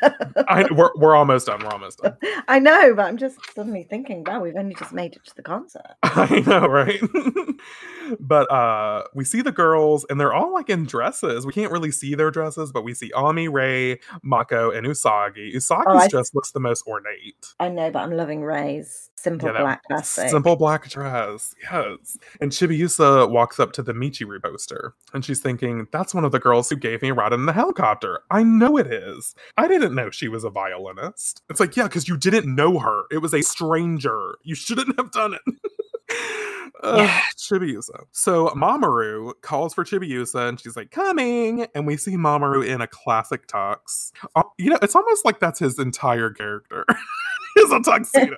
I, 0.48 0.66
we're, 0.70 0.90
we're 0.96 1.16
almost 1.16 1.46
done. 1.46 1.60
We're 1.62 1.70
almost 1.70 1.98
done. 1.98 2.16
I 2.48 2.58
know, 2.58 2.94
but 2.94 3.06
I'm 3.06 3.16
just 3.16 3.38
suddenly 3.54 3.82
thinking, 3.82 4.24
wow, 4.24 4.40
we've 4.40 4.56
only 4.56 4.74
just 4.74 4.92
made 4.92 5.14
it 5.14 5.24
to 5.24 5.36
the 5.36 5.42
concert. 5.42 5.94
I 6.02 6.42
know, 6.46 6.66
right? 6.66 7.00
but 8.20 8.50
uh 8.50 9.04
we 9.14 9.24
see 9.24 9.42
the 9.42 9.52
girls 9.52 10.04
and 10.08 10.20
they're 10.20 10.32
all 10.34 10.52
like 10.52 10.70
in 10.70 10.84
dresses. 10.84 11.46
We 11.46 11.52
can't 11.52 11.72
really 11.72 11.90
see 11.90 12.14
their 12.14 12.30
dresses, 12.30 12.72
but 12.72 12.84
we 12.84 12.94
see 12.94 13.10
Ami, 13.12 13.48
Rei, 13.48 13.98
Mako, 14.22 14.70
and 14.70 14.86
Usagi. 14.86 15.54
Usagi's 15.54 15.70
Oh, 15.86 15.96
I- 15.96 16.08
dress 16.08 16.34
looks 16.34 16.52
the 16.52 16.60
most 16.60 16.86
ornate. 16.86 17.46
I 17.60 17.68
know, 17.68 17.90
but 17.90 18.00
I'm 18.00 18.12
loving 18.12 18.42
Rei's 18.42 19.10
simple 19.16 19.48
Yeah, 19.52 19.60
black 19.60 19.82
classic. 19.84 20.28
Simple 20.30 20.56
black 20.56 20.88
dress, 20.88 21.54
yes. 21.62 22.16
And 22.40 22.52
Chibiusa 22.52 23.28
walks 23.30 23.58
up 23.58 23.72
to 23.72 23.82
the 23.82 23.92
Michiru 23.92 24.40
poster 24.42 24.94
and 25.12 25.24
she's 25.24 25.40
thinking, 25.40 25.88
That's 25.92 26.14
one 26.14 26.24
of 26.24 26.32
the 26.32 26.38
girls 26.38 26.68
who 26.70 26.76
gave 26.76 27.02
me 27.02 27.08
a 27.08 27.14
ride 27.14 27.32
in 27.32 27.46
the 27.46 27.52
helicopter. 27.52 28.20
I 28.30 28.42
know 28.42 28.76
it 28.76 28.86
is. 28.86 29.34
I 29.56 29.66
didn't 29.68 29.94
know 29.94 30.10
she 30.10 30.28
was 30.28 30.44
a 30.44 30.50
violinist. 30.50 31.42
It's 31.50 31.60
like, 31.60 31.76
Yeah, 31.76 31.84
because 31.84 32.08
you 32.08 32.16
didn't 32.16 32.54
know 32.54 32.78
her. 32.78 33.04
It 33.10 33.18
was 33.18 33.34
a 33.34 33.42
stranger. 33.42 34.36
You 34.44 34.54
shouldn't 34.54 34.96
have 34.96 35.10
done 35.10 35.34
it. 35.34 35.40
Yeah. 36.82 37.20
Chibiusa. 37.36 38.04
So 38.12 38.48
Mamoru 38.50 39.32
calls 39.42 39.74
for 39.74 39.84
Chibiusa 39.84 40.48
and 40.48 40.60
she's 40.60 40.76
like, 40.76 40.90
coming. 40.90 41.66
And 41.74 41.86
we 41.86 41.96
see 41.96 42.16
Mamoru 42.16 42.66
in 42.66 42.80
a 42.80 42.86
classic 42.86 43.46
tux. 43.48 44.12
Uh, 44.34 44.42
you 44.58 44.70
know, 44.70 44.78
it's 44.82 44.94
almost 44.94 45.24
like 45.24 45.40
that's 45.40 45.58
his 45.58 45.78
entire 45.78 46.30
character. 46.30 46.84
is 47.56 47.72
a 47.72 47.80
tuxedo. 47.84 48.36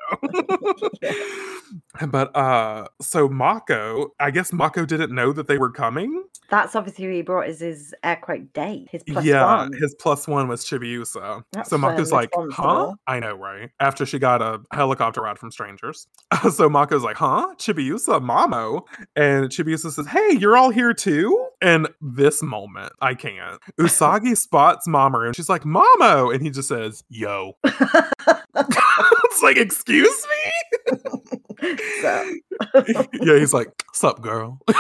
But 2.09 2.35
uh 2.37 2.87
so 3.01 3.29
Mako, 3.29 4.13
I 4.21 4.31
guess 4.31 4.53
Mako 4.53 4.87
didn't 4.87 5.15
know 5.15 5.33
that 5.33 5.47
they 5.47 5.59
were 5.59 5.71
coming. 5.71 6.25
That's 6.51 6.75
obviously 6.75 7.05
who 7.05 7.11
he 7.11 7.23
brought 7.23 7.47
as 7.47 7.61
his 7.61 7.95
air 8.03 8.17
quote 8.17 8.53
date, 8.55 8.89
his 8.91 9.03
plus 9.03 9.25
yeah, 9.25 9.45
one. 9.45 9.73
his 9.75 9.95
plus 9.95 10.27
one 10.27 10.49
was 10.49 10.65
Chibiusa. 10.65 11.43
That's, 11.53 11.69
so 11.69 11.77
Mako's 11.77 12.11
like, 12.11 12.31
huh? 12.51 12.95
I 13.07 13.21
know, 13.21 13.35
right? 13.35 13.71
After 13.81 14.07
she 14.07 14.19
got 14.19 14.41
a 14.41 14.61
helicopter 14.73 15.21
ride 15.21 15.39
from 15.39 15.51
strangers. 15.51 16.07
so 16.51 16.71
Mako's 16.71 17.03
like, 17.03 17.17
huh? 17.17 17.55
Chibiusa, 17.59 18.25
Mamo. 18.25 18.83
And 19.15 19.51
Chibiusa 19.51 19.93
says, 19.93 20.07
hey, 20.07 20.39
you're 20.41 20.57
all 20.57 20.71
here 20.71 20.95
too? 20.95 21.49
And 21.61 21.89
this 22.01 22.43
moment, 22.43 22.93
I 23.03 23.15
can't. 23.15 23.61
Usagi 23.79 24.35
spots 24.35 24.89
Mamoru 24.89 25.27
and 25.27 25.37
she's 25.37 25.51
like, 25.51 25.65
Mamo. 25.65 26.33
And 26.33 26.43
he 26.43 26.49
just 26.49 26.69
says, 26.69 27.05
yo. 27.11 27.53
it's 27.65 29.43
like, 29.43 29.57
excuse 29.57 30.27
me? 30.27 31.39
So, 31.61 32.35
yeah, 33.21 33.39
he's 33.39 33.53
like, 33.53 33.69
sup, 33.93 34.21
girl. 34.21 34.61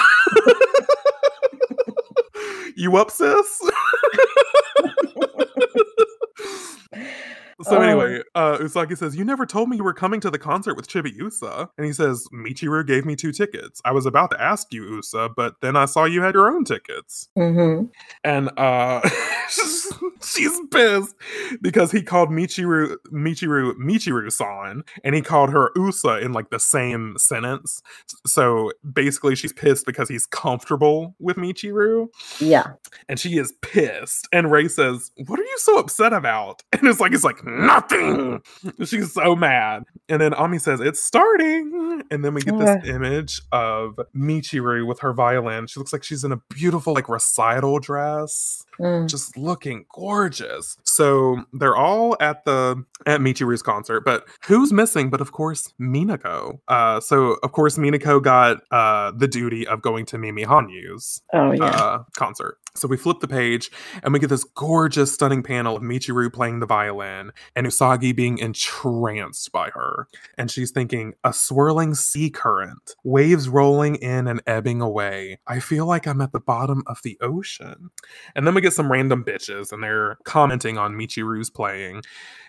you 2.76 2.96
up, 2.96 3.10
sis? 3.10 3.60
So 7.62 7.76
Oh. 7.76 7.80
anyway, 7.80 8.22
uh, 8.36 8.58
Usagi 8.58 8.96
says, 8.96 9.16
"You 9.16 9.24
never 9.24 9.44
told 9.44 9.68
me 9.68 9.76
you 9.76 9.82
were 9.84 9.92
coming 9.92 10.20
to 10.20 10.30
the 10.30 10.38
concert 10.38 10.76
with 10.76 10.86
Chibiusa." 10.88 11.68
And 11.76 11.86
he 11.86 11.92
says, 11.92 12.26
"Michiru 12.32 12.86
gave 12.86 13.04
me 13.04 13.16
two 13.16 13.32
tickets. 13.32 13.80
I 13.84 13.90
was 13.92 14.06
about 14.06 14.30
to 14.30 14.40
ask 14.40 14.72
you, 14.72 14.84
Usa, 14.84 15.28
but 15.36 15.56
then 15.60 15.74
I 15.76 15.86
saw 15.86 16.04
you 16.04 16.22
had 16.22 16.34
your 16.34 16.48
own 16.54 16.64
tickets." 16.64 17.28
Mhm. 17.36 17.90
And 18.22 18.50
uh, 18.56 19.00
she's 20.22 20.60
pissed 20.70 21.14
because 21.60 21.90
he 21.90 22.02
called 22.02 22.30
Michiru 22.30 22.96
Michiru 23.12 23.74
Michiru-san, 23.74 24.82
and 25.04 25.14
he 25.14 25.20
called 25.20 25.50
her 25.50 25.70
Usa 25.76 26.20
in 26.22 26.32
like 26.32 26.50
the 26.50 26.60
same 26.60 27.16
sentence. 27.18 27.82
So 28.26 28.72
basically, 28.92 29.34
she's 29.34 29.52
pissed 29.52 29.86
because 29.86 30.08
he's 30.08 30.26
comfortable 30.26 31.14
with 31.18 31.36
Michiru, 31.36 32.08
yeah. 32.40 32.72
and 33.08 33.18
she 33.18 33.38
is 33.38 33.52
pissed. 33.62 34.28
And 34.32 34.50
Rei 34.50 34.68
says, 34.68 35.10
"What 35.26 35.38
are 35.40 35.44
you 35.44 35.58
so 35.58 35.78
upset 35.78 36.12
about?" 36.12 36.62
And 36.78 36.86
it's 36.86 37.00
like 37.00 37.12
it's 37.12 37.24
like 37.24 37.42
nothing. 37.48 38.42
She's 38.84 39.12
so 39.12 39.34
mad. 39.36 39.84
And 40.08 40.20
then 40.20 40.34
Ami 40.34 40.58
says, 40.58 40.80
"It's 40.80 41.00
starting." 41.00 42.02
And 42.10 42.24
then 42.24 42.34
we 42.34 42.40
get 42.42 42.58
this 42.58 42.86
image 42.88 43.40
of 43.52 43.98
Michiru 44.16 44.86
with 44.86 45.00
her 45.00 45.12
violin. 45.12 45.66
She 45.66 45.80
looks 45.80 45.92
like 45.92 46.02
she's 46.04 46.24
in 46.24 46.32
a 46.32 46.40
beautiful 46.50 46.94
like 46.94 47.08
recital 47.08 47.78
dress 47.80 48.64
Mm. 48.80 49.08
just 49.08 49.36
looking 49.36 49.86
gorgeous. 49.92 50.76
So 50.84 51.42
they're 51.52 51.74
all 51.76 52.16
at 52.20 52.44
the 52.44 52.84
at 53.06 53.20
Michiru's 53.20 53.60
concert, 53.60 54.02
but 54.04 54.24
who's 54.46 54.72
missing? 54.72 55.10
But 55.10 55.20
of 55.20 55.32
course, 55.32 55.74
Minako. 55.80 56.60
Uh, 56.68 57.00
so 57.00 57.38
of 57.42 57.50
course, 57.50 57.76
Minako 57.76 58.22
got 58.22 58.58
uh 58.70 59.10
the 59.16 59.26
duty 59.26 59.66
of 59.66 59.82
going 59.82 60.06
to 60.06 60.18
Mimi 60.18 60.44
Hanyu's 60.44 61.22
Oh 61.34 61.50
yeah. 61.52 61.64
uh, 61.64 62.02
concert. 62.16 62.58
So 62.78 62.88
we 62.88 62.96
flip 62.96 63.20
the 63.20 63.28
page 63.28 63.70
and 64.02 64.12
we 64.12 64.20
get 64.20 64.30
this 64.30 64.44
gorgeous, 64.44 65.12
stunning 65.12 65.42
panel 65.42 65.76
of 65.76 65.82
Michiru 65.82 66.32
playing 66.32 66.60
the 66.60 66.66
violin 66.66 67.32
and 67.56 67.66
Usagi 67.66 68.14
being 68.14 68.38
entranced 68.38 69.50
by 69.52 69.70
her. 69.70 70.08
And 70.36 70.50
she's 70.50 70.70
thinking, 70.70 71.14
a 71.24 71.32
swirling 71.32 71.94
sea 71.94 72.30
current, 72.30 72.94
waves 73.04 73.48
rolling 73.48 73.96
in 73.96 74.26
and 74.28 74.42
ebbing 74.46 74.80
away. 74.80 75.40
I 75.46 75.60
feel 75.60 75.86
like 75.86 76.06
I'm 76.06 76.20
at 76.20 76.32
the 76.32 76.40
bottom 76.40 76.82
of 76.86 77.02
the 77.02 77.18
ocean. 77.20 77.90
And 78.34 78.46
then 78.46 78.54
we 78.54 78.60
get 78.60 78.72
some 78.72 78.90
random 78.90 79.24
bitches 79.24 79.72
and 79.72 79.82
they're 79.82 80.18
commenting 80.24 80.78
on 80.78 80.94
Michiru's 80.94 81.50
playing. 81.50 82.02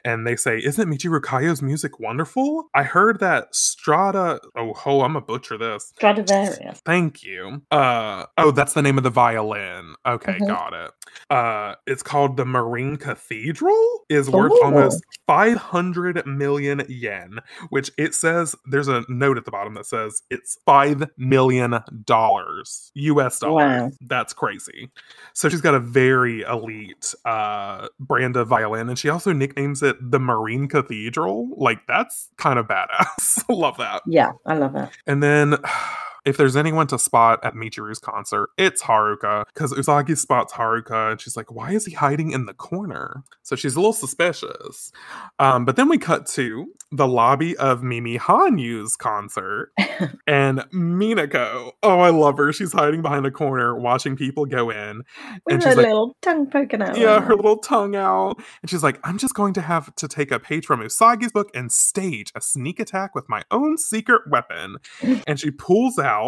And 0.06 0.26
they 0.26 0.36
say, 0.36 0.58
Isn't 0.60 0.90
Michiru 0.90 1.20
Kaio's 1.22 1.62
music 1.62 2.00
wonderful? 2.00 2.70
I 2.74 2.84
heard 2.84 3.20
that 3.20 3.54
Strada. 3.56 4.40
Oh, 4.56 4.74
ho, 4.74 5.02
I'm 5.02 5.14
gonna 5.14 5.22
butcher 5.26 5.58
this. 5.58 5.92
Stradivarius. 5.96 6.82
Thank 6.86 7.24
you. 7.24 7.62
Uh 7.72 8.26
oh, 8.38 8.52
that's 8.52 8.74
the 8.74 8.82
name 8.82 8.98
of 8.98 9.04
the 9.04 9.10
violin. 9.10 9.96
Okay, 10.06 10.38
Mhm. 10.40 10.48
got 10.48 10.74
it. 10.74 10.92
Uh 11.30 11.76
it's 11.88 12.04
called 12.04 12.38
the 12.38 12.46
Marine 12.46 12.98
Cathedral 12.98 14.00
is 14.10 14.30
worth 14.30 14.52
Ooh. 14.54 14.64
almost 14.64 15.04
500 15.28 16.26
million 16.26 16.84
yen, 16.90 17.40
which 17.70 17.92
it 17.98 18.14
says 18.16 18.56
there's 18.66 18.88
a 18.88 19.04
note 19.10 19.38
at 19.38 19.46
the 19.46 19.52
bottom 19.52 19.74
that 19.76 19.86
says 19.86 20.22
it's 20.30 20.58
5 20.66 21.06
million 21.18 21.80
dollars 22.06 22.92
US 22.96 23.40
dollars. 23.40 23.82
Wow. 23.82 23.92
That's 24.02 24.34
crazy. 24.34 24.90
So 25.34 25.50
she's 25.50 25.62
got 25.62 25.76
a 25.76 25.80
very 25.80 26.42
elite 26.42 27.14
uh 27.26 27.88
brand 28.00 28.36
of 28.38 28.48
violin 28.48 28.90
and 28.90 28.98
she 28.98 29.10
also 29.10 29.34
nicknames 29.34 29.82
it 29.84 29.89
the 30.02 30.20
Marine 30.20 30.68
Cathedral. 30.68 31.50
Like 31.56 31.86
that's 31.88 32.30
kind 32.38 32.60
of 32.60 32.68
badass. 32.68 33.44
Love 33.50 33.78
that. 33.78 34.02
Yeah, 34.06 34.32
I 34.46 34.56
love 34.56 34.76
it. 34.76 34.90
And 35.08 35.22
then 35.24 35.58
if 36.30 36.38
there's 36.38 36.56
anyone 36.56 36.88
to 36.88 37.00
spot 37.00 37.40
at 37.44 37.56
Michiru's 37.56 38.00
concert, 38.00 38.50
it's 38.58 38.84
Haruka. 38.84 39.46
Because 39.54 39.74
Usagi 39.74 40.16
spots 40.18 40.54
Haruka 40.54 41.12
and 41.12 41.20
she's 41.20 41.36
like, 41.36 41.52
why 41.52 41.72
is 41.72 41.86
he 41.86 41.94
hiding 41.94 42.32
in 42.32 42.46
the 42.46 42.54
corner? 42.54 43.24
So 43.44 43.56
she's 43.56 43.76
a 43.76 43.80
little 43.80 43.94
suspicious. 43.94 44.92
Um, 45.40 45.66
but 45.66 45.76
then 45.76 45.90
we 45.90 45.98
cut 45.98 46.28
to 46.28 46.68
the 46.92 47.08
lobby 47.08 47.56
of 47.58 47.84
Mimi 47.84 48.18
Hanyu's 48.18 48.96
concert 48.96 49.72
and 50.28 50.60
Minako. 50.74 51.72
Oh, 51.84 52.00
I 52.00 52.10
love 52.10 52.38
her. 52.38 52.52
She's 52.54 52.74
hiding 52.74 53.02
behind 53.02 53.26
a 53.26 53.32
corner 53.32 53.76
watching 53.78 54.16
people 54.16 54.46
go 54.46 54.70
in. 54.70 54.98
With 55.46 55.54
And 55.54 55.64
her 55.64 55.70
she's 55.72 55.78
like, 55.78 55.88
little 55.88 56.16
tongue 56.22 56.48
poking 56.50 56.82
out. 56.82 56.98
yeah, 56.98 57.20
her 57.22 57.36
little 57.36 57.58
tongue 57.58 57.96
out. 57.96 58.42
And 58.62 58.70
she's 58.70 58.84
like, 58.84 59.00
I'm 59.04 59.18
just 59.18 59.34
going 59.34 59.54
to 59.56 59.62
have 59.62 59.94
to 59.96 60.08
take 60.08 60.32
a 60.32 60.40
page 60.40 60.66
from 60.66 60.82
Usagi's 60.82 61.32
book 61.32 61.50
and 61.56 61.72
stage 61.72 62.32
a 62.36 62.42
sneak 62.42 62.80
attack 62.80 63.16
with 63.16 63.28
my 63.30 63.44
own 63.52 63.78
secret 63.78 64.22
weapon. 64.30 64.78
and 65.28 65.40
she 65.40 65.52
pulls 65.52 65.98
out 66.00 66.19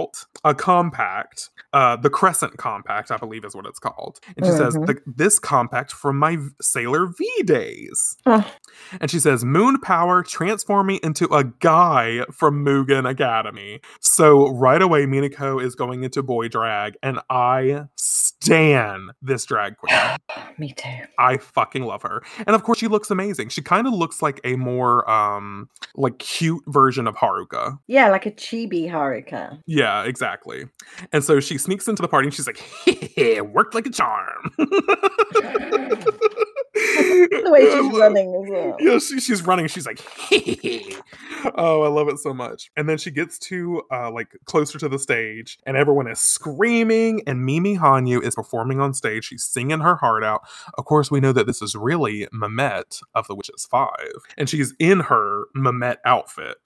a 0.44 0.54
compact, 0.56 1.50
uh, 1.74 1.96
the 1.96 2.10
Crescent 2.10 2.58
Compact, 2.58 3.12
I 3.12 3.18
believe 3.18 3.46
is 3.46 3.56
what 3.56 3.66
it's 3.66 3.80
called. 3.80 4.20
And 4.38 4.46
she 4.46 4.52
says, 4.52 4.76
Mhm. 4.76 4.86
"The- 4.88 5.02
This 5.06 5.40
compact 5.40 5.92
from 5.92 6.18
my 6.18 6.38
Sailor 6.62 7.08
V 7.18 7.44
days. 7.44 8.18
Oh. 8.26 8.46
And 9.00 9.10
she 9.12 9.20
says, 9.20 9.44
Moon 9.46 9.80
power, 9.80 10.24
transform 10.24 10.88
me 10.88 11.00
into 11.04 11.26
a 11.34 11.44
guy 11.44 12.26
from 12.32 12.66
Mugen 12.66 13.10
Academy. 13.10 13.80
So 14.00 14.50
right 14.52 14.82
away, 14.82 15.06
Minako 15.06 15.64
is 15.64 15.76
going 15.76 16.04
into 16.04 16.22
boy 16.24 16.48
drag, 16.48 16.96
and 17.04 17.20
I 17.30 17.86
stan 17.96 19.10
this 19.22 19.46
drag 19.46 19.78
queen. 19.78 19.96
Me 20.58 20.74
too. 20.74 20.90
I 21.20 21.38
fucking 21.38 21.84
love 21.84 22.02
her. 22.04 22.24
And 22.48 22.56
of 22.56 22.64
course 22.64 22.80
she 22.80 22.88
looks 22.88 23.12
amazing. 23.12 23.50
She 23.50 23.62
kind 23.62 23.88
of 23.88 23.94
looks 23.94 24.22
like 24.22 24.40
a 24.44 24.56
more 24.56 25.10
um 25.10 25.70
like 25.96 26.18
cute 26.20 26.64
version 26.68 27.08
of 27.08 27.16
Haruka. 27.16 27.78
Yeah, 27.88 28.10
like 28.10 28.26
a 28.26 28.32
chibi 28.32 28.90
Haruka. 28.90 29.60
Yeah, 29.72 30.04
exactly. 30.04 30.66
And 31.14 31.24
so 31.24 31.40
she 31.40 31.58
sneaks 31.58 31.88
into 31.88 32.02
the 32.02 32.10
party 32.10 32.28
and 32.28 32.34
she's 32.34 32.46
like, 32.46 32.60
worked 33.54 33.74
like 33.74 33.86
a 33.86 33.90
charm. 33.90 34.52
The 37.42 37.52
way 37.52 37.62
she's 37.62 38.00
running 38.00 38.36
as 38.36 38.50
well. 38.50 38.78
Yeah, 38.80 39.00
she, 39.00 39.20
she's 39.20 39.42
running. 39.44 39.68
She's 39.68 39.86
like, 39.86 40.00
oh, 41.56 41.84
I 41.84 41.88
love 41.88 42.08
it 42.08 42.20
so 42.20 42.34
much. 42.34 42.72
And 42.78 42.88
then 42.88 42.98
she 42.98 43.12
gets 43.12 43.38
to 43.40 43.84
uh, 43.92 44.12
like 44.12 44.30
closer 44.46 44.78
to 44.80 44.90
the 44.90 45.00
stage, 45.00 45.60
and 45.66 45.76
everyone 45.78 46.08
is 46.08 46.20
screaming. 46.20 47.22
And 47.28 47.46
Mimi 47.46 47.78
Hanyu 47.78 48.24
is 48.24 48.36
performing 48.36 48.80
on 48.80 48.94
stage. 48.94 49.26
She's 49.26 49.44
singing 49.44 49.80
her 49.80 49.96
heart 49.96 50.24
out. 50.24 50.42
Of 50.78 50.86
course, 50.86 51.12
we 51.12 51.20
know 51.20 51.32
that 51.34 51.48
this 51.48 51.62
is 51.62 51.76
really 51.76 52.28
Mimete 52.34 53.02
of 53.16 53.28
the 53.28 53.36
Witches 53.36 53.68
Five, 53.70 54.14
and 54.38 54.50
she's 54.50 54.74
in 54.80 55.02
her 55.02 55.46
Mimete 55.56 55.98
outfit. 56.06 56.58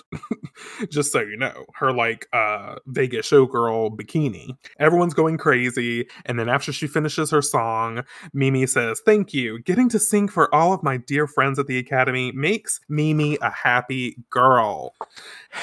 Just 0.89 1.11
so 1.11 1.21
you 1.21 1.37
know, 1.37 1.65
her 1.75 1.91
like 1.91 2.27
uh 2.33 2.75
Vegas 2.87 3.29
showgirl 3.29 3.95
bikini. 3.95 4.57
Everyone's 4.79 5.13
going 5.13 5.37
crazy, 5.37 6.07
and 6.25 6.39
then 6.39 6.49
after 6.49 6.71
she 6.71 6.87
finishes 6.87 7.31
her 7.31 7.41
song, 7.41 8.03
Mimi 8.33 8.65
says, 8.67 9.01
Thank 9.05 9.33
you. 9.33 9.59
Getting 9.59 9.89
to 9.89 9.99
sing 9.99 10.27
for 10.35 10.53
all 10.53 10.73
of 10.73 10.83
my 10.83 10.97
dear 10.97 11.25
friends 11.27 11.57
at 11.57 11.65
the 11.65 11.77
academy 11.79 12.31
makes 12.33 12.81
Mimi 12.89 13.37
a 13.41 13.49
happy 13.49 14.17
girl. 14.29 14.93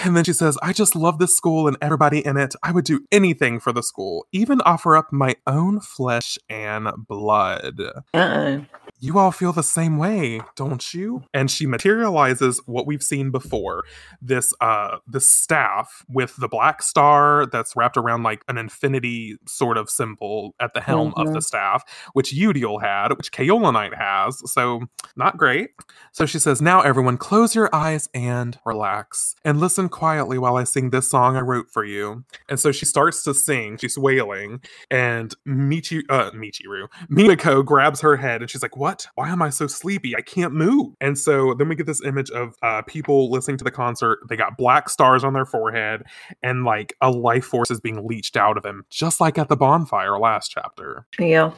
And 0.02 0.16
then 0.16 0.24
she 0.24 0.32
says, 0.32 0.56
I 0.62 0.72
just 0.72 0.96
love 0.96 1.18
this 1.18 1.36
school 1.36 1.68
and 1.68 1.76
everybody 1.82 2.24
in 2.24 2.38
it. 2.38 2.54
I 2.62 2.72
would 2.72 2.86
do 2.86 3.06
anything 3.12 3.60
for 3.60 3.70
the 3.70 3.82
school, 3.82 4.26
even 4.32 4.62
offer 4.62 4.96
up 4.96 5.12
my 5.12 5.36
own 5.46 5.80
flesh 5.80 6.38
and 6.48 6.88
blood. 6.96 7.78
Uh-oh. 8.14 8.64
You 9.04 9.18
all 9.18 9.32
feel 9.32 9.52
the 9.52 9.64
same 9.64 9.96
way, 9.98 10.40
don't 10.54 10.94
you? 10.94 11.24
And 11.34 11.50
she 11.50 11.66
materializes 11.66 12.60
what 12.66 12.86
we've 12.86 13.02
seen 13.02 13.32
before. 13.32 13.82
This 14.20 14.54
uh 14.60 14.98
this 15.08 15.26
staff 15.26 16.04
with 16.08 16.36
the 16.36 16.46
black 16.46 16.84
star 16.84 17.46
that's 17.46 17.74
wrapped 17.74 17.96
around 17.96 18.22
like 18.22 18.44
an 18.46 18.58
infinity 18.58 19.38
sort 19.48 19.76
of 19.76 19.90
symbol 19.90 20.54
at 20.60 20.72
the 20.72 20.80
helm 20.80 21.12
of 21.16 21.32
the 21.32 21.42
staff, 21.42 21.82
which 22.12 22.32
Eudial 22.32 22.80
had, 22.80 23.08
which 23.18 23.32
Kaolinite 23.32 23.98
has. 23.98 24.40
So 24.52 24.82
not 25.16 25.36
great. 25.36 25.70
So 26.12 26.24
she 26.24 26.38
says, 26.38 26.62
Now 26.62 26.82
everyone 26.82 27.16
close 27.16 27.56
your 27.56 27.74
eyes 27.74 28.08
and 28.14 28.56
relax. 28.64 29.34
And 29.44 29.58
listen 29.58 29.88
quietly 29.88 30.38
while 30.38 30.54
I 30.56 30.62
sing 30.62 30.90
this 30.90 31.10
song 31.10 31.36
I 31.36 31.40
wrote 31.40 31.72
for 31.72 31.84
you. 31.84 32.24
And 32.48 32.60
so 32.60 32.70
she 32.70 32.86
starts 32.86 33.24
to 33.24 33.34
sing, 33.34 33.78
she's 33.78 33.98
wailing, 33.98 34.60
and 34.92 35.34
Michi 35.44 36.04
uh 36.08 36.30
Michiru, 36.30 36.86
Minako 37.10 37.64
grabs 37.64 38.00
her 38.02 38.16
head 38.16 38.42
and 38.42 38.48
she's 38.48 38.62
like, 38.62 38.76
What? 38.76 38.91
Why 39.14 39.30
am 39.30 39.42
I 39.42 39.50
so 39.50 39.66
sleepy? 39.66 40.16
I 40.16 40.20
can't 40.20 40.52
move. 40.52 40.94
And 41.00 41.18
so 41.18 41.54
then 41.54 41.68
we 41.68 41.74
get 41.74 41.86
this 41.86 42.04
image 42.04 42.30
of 42.30 42.54
uh 42.62 42.82
people 42.82 43.30
listening 43.30 43.56
to 43.58 43.64
the 43.64 43.70
concert. 43.70 44.20
They 44.28 44.36
got 44.36 44.56
black 44.56 44.88
stars 44.88 45.24
on 45.24 45.32
their 45.32 45.44
forehead, 45.44 46.04
and 46.42 46.64
like 46.64 46.94
a 47.00 47.10
life 47.10 47.44
force 47.44 47.70
is 47.70 47.80
being 47.80 48.06
leached 48.06 48.36
out 48.36 48.56
of 48.56 48.62
them, 48.62 48.84
just 48.90 49.20
like 49.20 49.38
at 49.38 49.48
the 49.48 49.56
bonfire 49.56 50.18
last 50.18 50.48
chapter. 50.48 51.06
Yeah. 51.18 51.52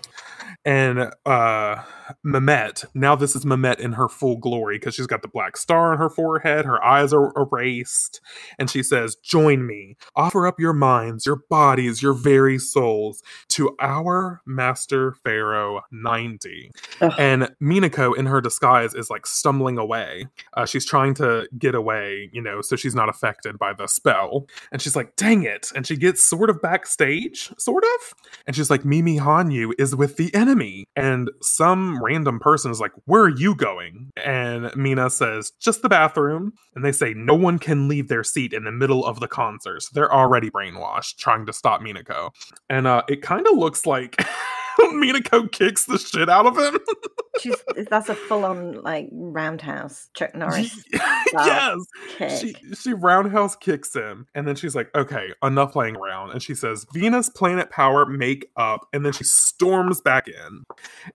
And 0.65 1.13
uh 1.27 1.83
Mimete, 2.25 2.85
now 2.95 3.15
this 3.15 3.35
is 3.35 3.45
Mimete 3.45 3.81
in 3.81 3.93
her 3.93 4.09
full 4.09 4.37
glory 4.37 4.77
because 4.77 4.95
she's 4.95 5.07
got 5.07 5.23
the 5.23 5.29
black 5.29 5.57
star 5.57 5.93
on 5.93 5.99
her 5.99 6.11
forehead, 6.11 6.65
her 6.65 6.83
eyes 6.85 7.13
are 7.13 7.33
erased, 7.37 8.21
and 8.59 8.69
she 8.71 8.83
says, 8.83 9.17
Join 9.17 9.67
me, 9.67 9.97
offer 10.15 10.47
up 10.47 10.61
your 10.61 10.73
minds, 10.73 11.27
your 11.27 11.43
bodies, 11.49 12.03
your 12.03 12.13
very 12.13 12.59
souls 12.59 13.23
to 13.49 13.75
our 13.81 14.43
master 14.47 15.13
pharaoh 15.25 15.81
90. 15.91 16.71
Ugh. 17.01 17.13
And 17.25 17.51
Minako 17.63 18.15
in 18.15 18.27
her 18.27 18.43
disguise 18.43 18.93
is 18.93 19.09
like 19.09 19.27
stumbling 19.27 19.79
away. 19.79 20.27
Uh, 20.53 20.67
she's 20.67 20.85
trying 20.85 21.15
to 21.15 21.49
get 21.57 21.75
away, 21.75 22.29
you 22.35 22.43
know, 22.43 22.61
so 22.61 22.77
she's 22.77 22.95
not 22.95 23.09
affected 23.09 23.59
by 23.59 23.73
the 23.73 23.87
spell. 23.87 24.47
And 24.71 24.83
she's 24.83 24.95
like, 24.95 25.17
Dang 25.17 25.43
it. 25.43 25.73
And 25.75 25.87
she 25.87 25.97
gets 25.97 26.23
sort 26.23 26.51
of 26.51 26.61
backstage, 26.61 27.51
sort 27.57 27.83
of. 27.83 28.15
And 28.47 28.55
she's 28.55 28.69
like, 28.69 28.85
Mimi 28.85 29.19
Hanyu 29.19 29.73
is 29.79 29.97
with 29.97 30.19
the 30.19 30.35
enemy. 30.35 30.87
And 30.97 31.31
some 31.41 32.05
random 32.05 32.41
person 32.41 32.71
is 32.71 32.79
like, 32.79 32.93
Where 33.07 33.23
are 33.23 33.31
you 33.31 33.55
going? 33.55 34.13
And 34.23 34.71
Mina 34.77 35.09
says, 35.09 35.53
Just 35.59 35.81
the 35.81 35.89
bathroom. 35.89 36.53
And 36.75 36.85
they 36.85 36.93
say, 36.93 37.15
No 37.15 37.35
one 37.35 37.59
can 37.59 37.89
leave 37.89 38.09
their 38.09 38.25
seat 38.25 38.53
in 38.53 38.65
the 38.65 38.73
middle 38.73 39.03
of 39.07 39.21
the 39.21 39.29
concert. 39.29 39.81
So 39.81 39.93
they're 39.95 40.13
already 40.13 40.51
brainwashed, 40.51 41.17
trying 41.17 41.47
to 41.47 41.55
stop 41.55 41.81
Minako. 41.81 42.33
And 42.69 42.87
uh, 42.87 43.03
it 43.09 43.23
kind 43.23 43.47
of 43.47 43.57
looks 43.57 43.87
like. 43.87 44.23
Minako 44.81 45.51
kicks 45.51 45.85
the 45.85 45.99
shit 45.99 46.29
out 46.29 46.47
of 46.47 46.57
him. 46.57 46.79
She's 47.41 47.57
that's 47.91 48.09
a 48.09 48.15
full 48.15 48.45
on 48.45 48.81
like 48.83 49.09
roundhouse 49.11 50.09
Chuck 50.15 50.37
Norris 50.37 50.85
yes. 51.33 51.81
kick. 52.17 52.31
She 52.31 52.55
she 52.77 52.93
roundhouse 52.93 53.57
kicks 53.57 53.93
him, 53.93 54.29
and 54.37 54.47
then 54.47 54.55
she's 54.55 54.77
like, 54.77 54.95
"Okay, 54.95 55.31
enough 55.43 55.73
playing 55.73 55.97
around." 55.97 56.31
And 56.31 56.41
she 56.41 56.55
says, 56.55 56.87
"Venus, 56.93 57.29
planet 57.29 57.71
power, 57.71 58.07
make 58.07 58.47
up." 58.57 58.87
And 58.93 59.05
then 59.05 59.13
she 59.13 59.25
storms 59.25 60.01
back 60.01 60.29
in, 60.29 60.63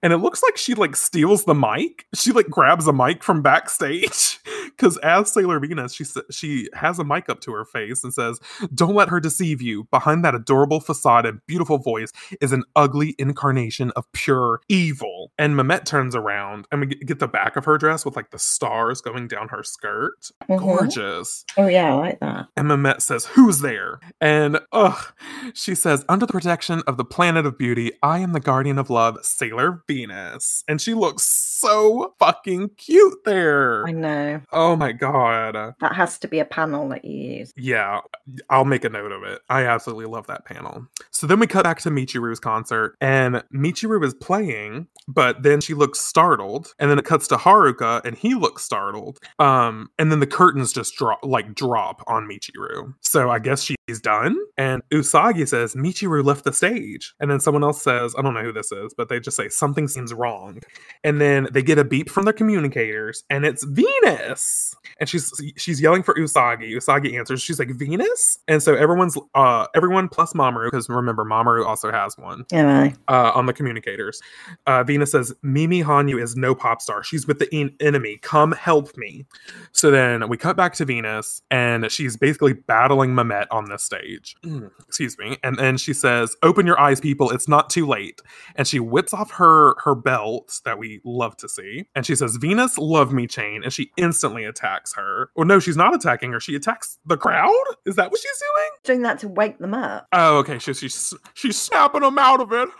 and 0.03 0.11
it 0.11 0.17
looks 0.17 0.43
like 0.43 0.57
she 0.57 0.73
like 0.73 0.97
steals 0.97 1.45
the 1.45 1.55
mic. 1.55 2.05
She 2.13 2.33
like 2.33 2.49
grabs 2.49 2.85
a 2.85 2.91
mic 2.91 3.23
from 3.23 3.41
backstage 3.41 4.39
because 4.65 4.97
as 4.97 5.31
Sailor 5.31 5.61
Venus, 5.61 5.93
she 5.93 6.03
she 6.31 6.67
has 6.73 6.99
a 6.99 7.05
mic 7.05 7.29
up 7.29 7.39
to 7.41 7.53
her 7.53 7.63
face 7.63 8.03
and 8.03 8.13
says, 8.13 8.41
"Don't 8.75 8.93
let 8.95 9.07
her 9.07 9.21
deceive 9.21 9.61
you. 9.61 9.85
Behind 9.85 10.25
that 10.25 10.35
adorable 10.35 10.81
facade 10.81 11.25
and 11.25 11.39
beautiful 11.47 11.77
voice 11.77 12.11
is 12.41 12.51
an 12.51 12.65
ugly 12.75 13.15
incarnation 13.17 13.48
of 13.95 14.11
pure 14.13 14.61
evil." 14.69 15.31
And 15.37 15.55
Mimete 15.55 15.85
turns 15.85 16.15
around, 16.15 16.67
and 16.71 16.81
we 16.81 16.87
get 16.87 17.19
the 17.19 17.27
back 17.27 17.55
of 17.55 17.65
her 17.65 17.77
dress 17.77 18.05
with 18.05 18.15
like 18.15 18.31
the 18.31 18.39
stars 18.39 19.01
going 19.01 19.27
down 19.27 19.47
her 19.49 19.63
skirt. 19.63 20.31
Mhm. 20.49 20.59
Gorgeous. 20.59 21.45
Oh 21.57 21.67
yeah, 21.67 21.93
I 21.93 21.97
like 21.97 22.19
that. 22.19 22.47
And 22.57 22.67
Mimete 22.67 23.01
says, 23.01 23.25
Who's 23.25 23.59
there? 23.61 23.99
And 24.21 24.59
ugh, 24.71 25.13
she 25.53 25.75
says, 25.75 26.03
Under 26.09 26.25
the 26.25 26.33
protection 26.33 26.81
of 26.87 26.97
the 26.97 27.05
planet 27.05 27.45
of 27.45 27.57
beauty, 27.57 27.91
I 28.03 28.19
am 28.19 28.33
the 28.33 28.39
guardian 28.39 28.77
of 28.77 28.89
love, 28.89 29.17
Sailor 29.23 29.83
Venus. 29.87 30.63
And 30.67 30.81
she 30.81 30.93
looks 30.93 31.23
so 31.23 32.15
fucking 32.19 32.69
cute 32.77 33.23
there. 33.25 33.85
I 33.87 33.91
know. 33.91 34.41
Oh 34.51 34.75
my 34.75 34.91
god. 34.91 35.55
That 35.79 35.93
has 35.95 36.17
to 36.19 36.27
be 36.27 36.39
a 36.39 36.45
panel 36.45 36.87
that 36.89 37.05
you 37.05 37.37
use. 37.39 37.53
Yeah, 37.55 38.01
I'll 38.49 38.65
make 38.65 38.83
a 38.83 38.89
note 38.89 39.11
of 39.11 39.23
it. 39.23 39.41
I 39.49 39.65
absolutely 39.65 40.05
love 40.05 40.27
that 40.27 40.45
panel. 40.45 40.87
So 41.11 41.27
then 41.27 41.39
we 41.39 41.47
cut 41.47 41.63
back 41.63 41.79
to 41.81 41.89
Michiru's 41.89 42.39
concert, 42.39 42.95
and 43.01 43.38
Michiru 43.53 44.03
is 44.03 44.13
playing, 44.13 44.87
but 45.07 45.43
then 45.43 45.61
she 45.61 45.73
looks 45.73 45.99
startled, 45.99 46.73
and 46.79 46.89
then 46.89 46.99
it 46.99 47.05
cuts 47.05 47.27
to 47.29 47.35
Haruka, 47.35 48.03
and 48.05 48.17
he 48.17 48.35
looks 48.35 48.63
startled. 48.63 49.19
Um, 49.39 49.89
and 49.97 50.11
then 50.11 50.19
the 50.19 50.27
curtains 50.27 50.73
just 50.73 50.95
drop, 50.95 51.19
like 51.23 51.53
drop 51.55 52.03
on 52.07 52.27
Michiru. 52.27 52.93
So 53.01 53.29
I 53.29 53.39
guess 53.39 53.63
she's 53.89 53.99
done. 53.99 54.37
And 54.57 54.81
Usagi 54.91 55.47
says 55.47 55.73
Michiru 55.73 56.23
left 56.23 56.43
the 56.43 56.53
stage, 56.53 57.13
and 57.19 57.29
then 57.31 57.39
someone 57.39 57.63
else 57.63 57.81
says, 57.81 58.13
I 58.17 58.21
don't 58.21 58.33
know 58.33 58.43
who 58.43 58.53
this 58.53 58.71
is, 58.71 58.93
but 58.95 59.09
they 59.09 59.19
just 59.19 59.37
say 59.37 59.49
something 59.49 59.87
seems 59.87 60.13
wrong. 60.13 60.59
And 61.03 61.19
then 61.19 61.47
they 61.51 61.63
get 61.63 61.79
a 61.79 61.83
beep 61.83 62.09
from 62.09 62.25
their 62.25 62.33
communicators, 62.33 63.23
and 63.29 63.45
it's 63.45 63.63
Venus. 63.63 64.75
And 64.99 65.09
she's 65.09 65.31
she's 65.57 65.81
yelling 65.81 66.03
for 66.03 66.13
Usagi. 66.15 66.71
Usagi 66.71 67.17
answers. 67.17 67.41
She's 67.41 67.57
like 67.57 67.71
Venus, 67.71 68.37
and 68.47 68.61
so 68.61 68.75
everyone's 68.75 69.17
uh 69.33 69.65
everyone 69.75 70.09
plus 70.09 70.33
Mamoru 70.33 70.67
because 70.67 70.89
remember 70.89 71.23
Mamoru 71.23 71.65
also 71.65 71.91
has 71.91 72.17
one 72.17 72.45
Yeah, 72.51 72.91
uh, 73.07 73.31
on 73.33 73.45
the 73.45 73.53
communicators. 73.53 74.21
Uh, 74.67 74.83
Venus 74.83 75.11
says, 75.11 75.33
Mimi 75.41 75.81
Hanyu 75.81 76.21
is 76.21 76.35
no 76.35 76.53
pop 76.53 76.81
star. 76.81 77.03
She's 77.03 77.27
with 77.27 77.39
the 77.39 77.53
en- 77.53 77.75
enemy. 77.79 78.17
Come 78.21 78.51
help 78.51 78.95
me. 78.97 79.25
So 79.71 79.89
then 79.89 80.27
we 80.27 80.37
cut 80.37 80.57
back 80.57 80.73
to 80.75 80.85
Venus, 80.85 81.41
and 81.49 81.89
she's 81.91 82.17
basically 82.17 82.53
battling 82.53 83.11
Mimete 83.15 83.47
on 83.51 83.69
this 83.69 83.78
stage. 83.79 84.35
Mm, 84.43 84.71
excuse 84.87 85.17
me. 85.17 85.37
And 85.43 85.57
then 85.57 85.77
she 85.77 85.93
says, 85.93 86.35
Open 86.43 86.65
your 86.65 86.79
eyes, 86.79 86.99
people. 86.99 87.31
It's 87.31 87.47
not 87.47 87.69
too 87.69 87.87
late. 87.87 88.21
And 88.55 88.67
she 88.67 88.79
whips 88.79 89.13
off 89.13 89.31
her, 89.31 89.75
her 89.83 89.95
belt 89.95 90.59
that 90.65 90.77
we 90.77 91.01
love 91.03 91.37
to 91.37 91.49
see. 91.49 91.87
And 91.95 92.05
she 92.05 92.15
says, 92.15 92.37
Venus, 92.37 92.77
love 92.77 93.13
me 93.13 93.27
chain. 93.27 93.63
And 93.63 93.73
she 93.73 93.91
instantly 93.97 94.45
attacks 94.45 94.93
her. 94.93 95.29
Or 95.35 95.45
no, 95.45 95.59
she's 95.59 95.77
not 95.77 95.95
attacking 95.95 96.31
her. 96.31 96.39
She 96.39 96.55
attacks 96.55 96.97
the 97.05 97.17
crowd. 97.17 97.53
Is 97.85 97.95
that 97.95 98.11
what 98.11 98.19
she's 98.19 98.39
doing? 98.39 98.69
doing 98.83 99.01
that 99.03 99.19
to 99.19 99.27
wake 99.27 99.59
them 99.59 99.73
up. 99.73 100.07
Oh, 100.11 100.37
okay. 100.39 100.59
She, 100.59 100.73
she's 100.73 101.13
she's 101.33 101.59
snapping 101.59 102.01
them 102.01 102.17
out 102.17 102.41
of 102.41 102.51
it. 102.51 102.69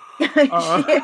Uh. 0.51 0.83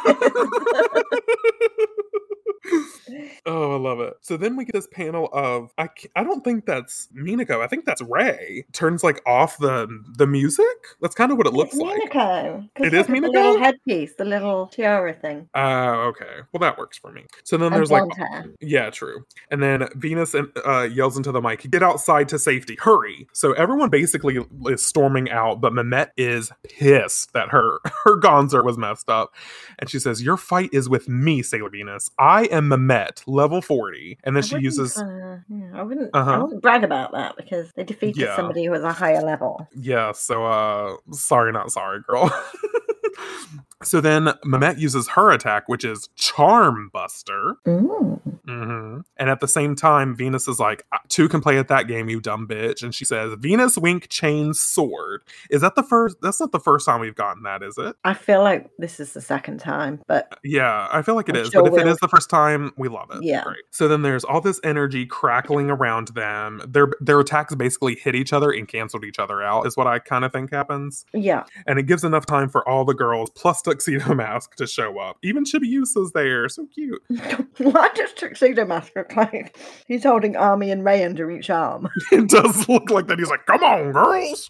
oh, 3.46 3.76
I 3.76 3.78
love 3.78 4.00
it. 4.00 4.14
So 4.22 4.38
then 4.38 4.56
we 4.56 4.66
get 4.66 4.74
this 4.74 4.88
panel 4.88 5.30
of 5.34 5.72
I 5.78 5.90
I 6.16 6.24
don't 6.24 6.44
think 6.44 6.66
that's 6.66 7.08
Minako. 7.16 7.62
I 7.62 7.68
think 7.68 7.86
that's 7.86 8.02
Rei. 8.02 8.66
Turns 8.74 9.04
like 9.04 9.22
off 9.26 9.58
the 9.58 9.88
the 10.18 10.28
music. 10.28 10.66
That's 11.02 11.16
kind 11.16 11.32
of 11.32 11.38
what 11.38 11.48
it 11.48 11.54
looks 11.54 11.74
it's 11.74 11.82
like. 11.82 12.02
Minako. 12.12 12.70
It 12.78 12.94
is 12.94 13.08
at 13.08 13.22
The 13.22 13.30
little 13.30 13.56
Minako? 13.56 13.60
headpiece, 13.60 14.16
the 14.18 14.26
little 14.26 14.68
tiara 14.68 15.14
thing. 15.14 15.50
Oh, 15.56 16.02
okay. 16.10 16.42
Well, 16.54 16.60
that 16.62 16.78
works 16.78 16.98
for 16.98 17.12
me. 17.12 17.26
So 17.44 17.58
then 17.58 17.74
And 17.74 17.76
there's 17.76 17.92
like 17.92 18.04
hair. 18.18 18.46
Yeah, 18.62 18.90
true. 18.90 19.26
And 19.52 19.62
then 19.62 19.88
Venus 19.96 20.36
uh, 20.36 20.84
yells 20.92 21.18
into 21.18 21.32
the 21.32 21.42
mic, 21.42 21.70
"Get 21.72 21.84
outside 21.84 22.30
to 22.30 22.40
safety! 22.40 22.78
Hurry!" 22.80 23.28
So 23.34 23.54
everyone 23.54 23.90
basically 23.90 24.40
is 24.68 24.86
storming 24.86 25.30
out, 25.32 25.62
but 25.62 25.74
Mimete 25.74 26.12
is 26.18 26.52
pissed 26.64 27.34
that 27.34 27.50
her 27.50 27.80
her 28.06 28.18
concert 28.20 28.64
was 28.64 28.78
messed 28.78 29.10
up, 29.10 29.34
and 29.80 29.90
she 29.90 30.00
says, 30.00 30.24
"Your 30.24 30.38
fight 30.38 30.70
is 30.74 30.90
with 30.90 31.08
me, 31.10 31.42
Sailor 31.42 31.70
Venus. 31.70 32.10
I 32.20 32.46
am 32.56 32.70
Mimete, 32.70 33.24
level 33.28 33.62
forty." 33.62 34.18
And 34.24 34.36
then 34.36 34.44
I 34.44 34.48
she 34.48 34.58
uses, 34.60 34.98
uh, 34.98 35.40
yeah, 35.50 35.70
I 35.74 35.84
wouldn't. 35.84 36.10
Uh-huh. 36.14 36.40
wouldn't 36.44 36.62
brag 36.62 36.84
about 36.84 37.12
that 37.14 37.36
because 37.38 37.72
they 37.74 37.84
defeated 37.84 38.18
Yeah. 38.18 38.36
somebody 38.36 38.66
who 38.66 38.72
was 38.72 38.84
a 38.84 38.92
higher 38.94 39.22
level. 39.22 39.68
yeah. 39.76 40.12
So, 40.14 40.46
uh, 40.46 40.96
sorry, 41.12 41.52
not 41.52 41.72
sorry, 41.72 42.02
girl. 42.08 42.30
so 43.84 44.00
then 44.02 44.26
Mimete 44.46 44.80
uses 44.80 45.10
her 45.10 45.32
attack, 45.32 45.68
which 45.68 45.84
is 45.84 46.10
Charm 46.16 46.90
Buster. 46.94 47.56
Ooh. 47.68 48.22
hmm 48.46 49.00
And 49.18 49.30
at 49.30 49.40
the 49.42 49.48
same 49.48 49.76
time, 49.76 50.16
Venus 50.16 50.48
is 50.48 50.60
like, 50.60 50.86
"Uh, 50.92 50.98
two 51.10 51.28
can 51.28 51.42
play 51.42 51.58
at 51.58 51.68
that 51.68 51.88
game, 51.88 52.08
you 52.10 52.22
dumb 52.22 52.48
bitch. 52.48 52.84
And 52.84 52.94
she 52.96 53.04
says, 53.06 53.34
Venus 53.40 53.78
Wink 53.78 54.08
Chain 54.10 54.54
Sword. 54.54 55.22
Is 55.50 55.62
that 55.62 55.76
the 55.76 55.84
first? 55.84 56.18
That's 56.22 56.40
not 56.40 56.52
the 56.52 56.60
first 56.60 56.86
time 56.86 57.00
we've 57.02 57.16
gotten 57.16 57.44
that, 57.44 57.62
is 57.64 57.78
it? 57.78 57.96
I 58.04 58.14
feel 58.14 58.42
like 58.42 58.70
this 58.78 59.00
is 59.00 59.14
the 59.14 59.22
second 59.22 59.60
time, 59.60 60.02
but 60.08 60.38
Yeah, 60.44 60.88
I 60.92 61.02
feel 61.02 61.16
like 61.16 61.28
it 61.30 61.36
I'm 61.36 61.42
is. 61.44 61.50
sure 61.50 61.64
but 61.64 61.74
if 61.74 61.80
it 61.80 61.84
we'll- 61.84 61.94
is 61.94 62.00
the 62.00 62.08
first 62.08 62.30
time, 62.30 62.72
we 62.78 62.88
love 62.88 63.10
it. 63.12 63.24
Yeah. 63.24 63.44
Great. 63.44 63.58
So 63.72 63.88
then 63.88 64.02
there's 64.04 64.24
all 64.24 64.42
this 64.42 64.60
energy 64.64 65.06
crackling 65.06 65.70
around 65.70 66.10
them. 66.10 66.62
Their 66.68 66.88
their 67.02 67.20
attacks 67.20 67.54
basically 67.56 67.96
hit 67.96 68.16
each 68.16 68.32
other 68.34 68.52
and 68.52 68.68
canceled 68.68 69.04
each 69.04 69.20
other 69.20 69.42
out, 69.44 69.68
is 69.68 69.76
what 69.76 69.88
I 69.88 70.00
kind 70.00 70.24
of 70.24 70.32
think 70.32 70.52
happens. 70.52 71.06
yeah. 71.14 71.44
And 71.68 71.78
it 71.80 71.84
gives 71.84 72.04
enough 72.04 72.26
time 72.26 72.50
for 72.50 72.68
all 72.68 72.86
the 72.86 72.94
girls 72.94 73.30
plus 73.32 73.62
Tuxedo 73.66 74.14
Mask 74.14 74.56
to 74.56 74.68
show 74.68 75.00
up. 75.00 75.18
Even 75.24 75.44
Chibiusa's 75.44 76.12
there. 76.12 76.48
So 76.48 76.68
cute. 76.68 77.02
Why 77.58 77.90
does 77.96 78.14
Tuxedo 78.14 78.66
Mask 78.66 78.94
look 78.96 79.16
like 79.16 79.58
he's 79.88 80.04
holding 80.04 80.36
Ami 80.38 80.72
and 80.72 80.86
Rei 80.86 81.04
under 81.04 81.30
each 81.32 81.50
arm? 81.50 81.90
it 82.12 82.30
does 82.30 82.70
look 82.70 82.90
like 82.90 83.08
that. 83.08 83.20
He's 83.20 83.30
like, 83.30 83.46
come 83.46 83.64
on, 83.64 83.92
girls. 83.92 84.50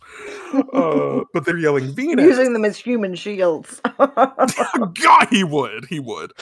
Uh, 0.74 1.22
but 1.34 1.46
they're 1.46 1.58
yelling 1.58 1.94
Venus. 1.94 2.26
Using 2.26 2.54
them 2.54 2.66
as 2.66 2.78
human 2.78 3.16
shields. 3.16 3.82
God, 3.98 5.28
he 5.30 5.44
would. 5.44 5.86
He 5.86 6.00
would. 6.00 6.34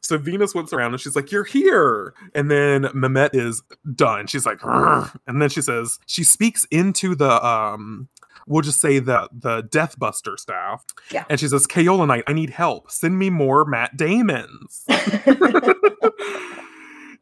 so 0.00 0.18
Venus 0.18 0.54
whips 0.54 0.72
around 0.72 0.92
and 0.92 1.00
she's 1.00 1.16
like, 1.16 1.32
You're 1.32 1.44
here. 1.44 2.14
And 2.34 2.50
then 2.50 2.82
Mimete 2.94 3.34
is 3.34 3.62
done. 3.94 4.26
She's 4.26 4.46
like, 4.46 4.58
"Rrr." 4.58 5.14
and 5.26 5.42
then 5.42 5.48
she 5.48 5.60
says, 5.60 5.98
She 6.06 6.22
speaks 6.24 6.64
into 6.70 7.14
the 7.14 7.44
um 7.44 8.08
we'll 8.46 8.62
just 8.62 8.80
say 8.80 8.98
the 8.98 9.28
the 9.32 9.62
Death 9.62 9.98
Buster 9.98 10.36
staff. 10.36 10.84
Yeah. 11.10 11.24
And 11.28 11.38
she 11.38 11.48
says, 11.48 11.66
Kaolinite, 11.66 12.22
I 12.26 12.32
need 12.32 12.50
help. 12.50 12.90
Send 12.90 13.18
me 13.18 13.30
more 13.30 13.64
Matt 13.64 13.96
Damons. 13.96 14.84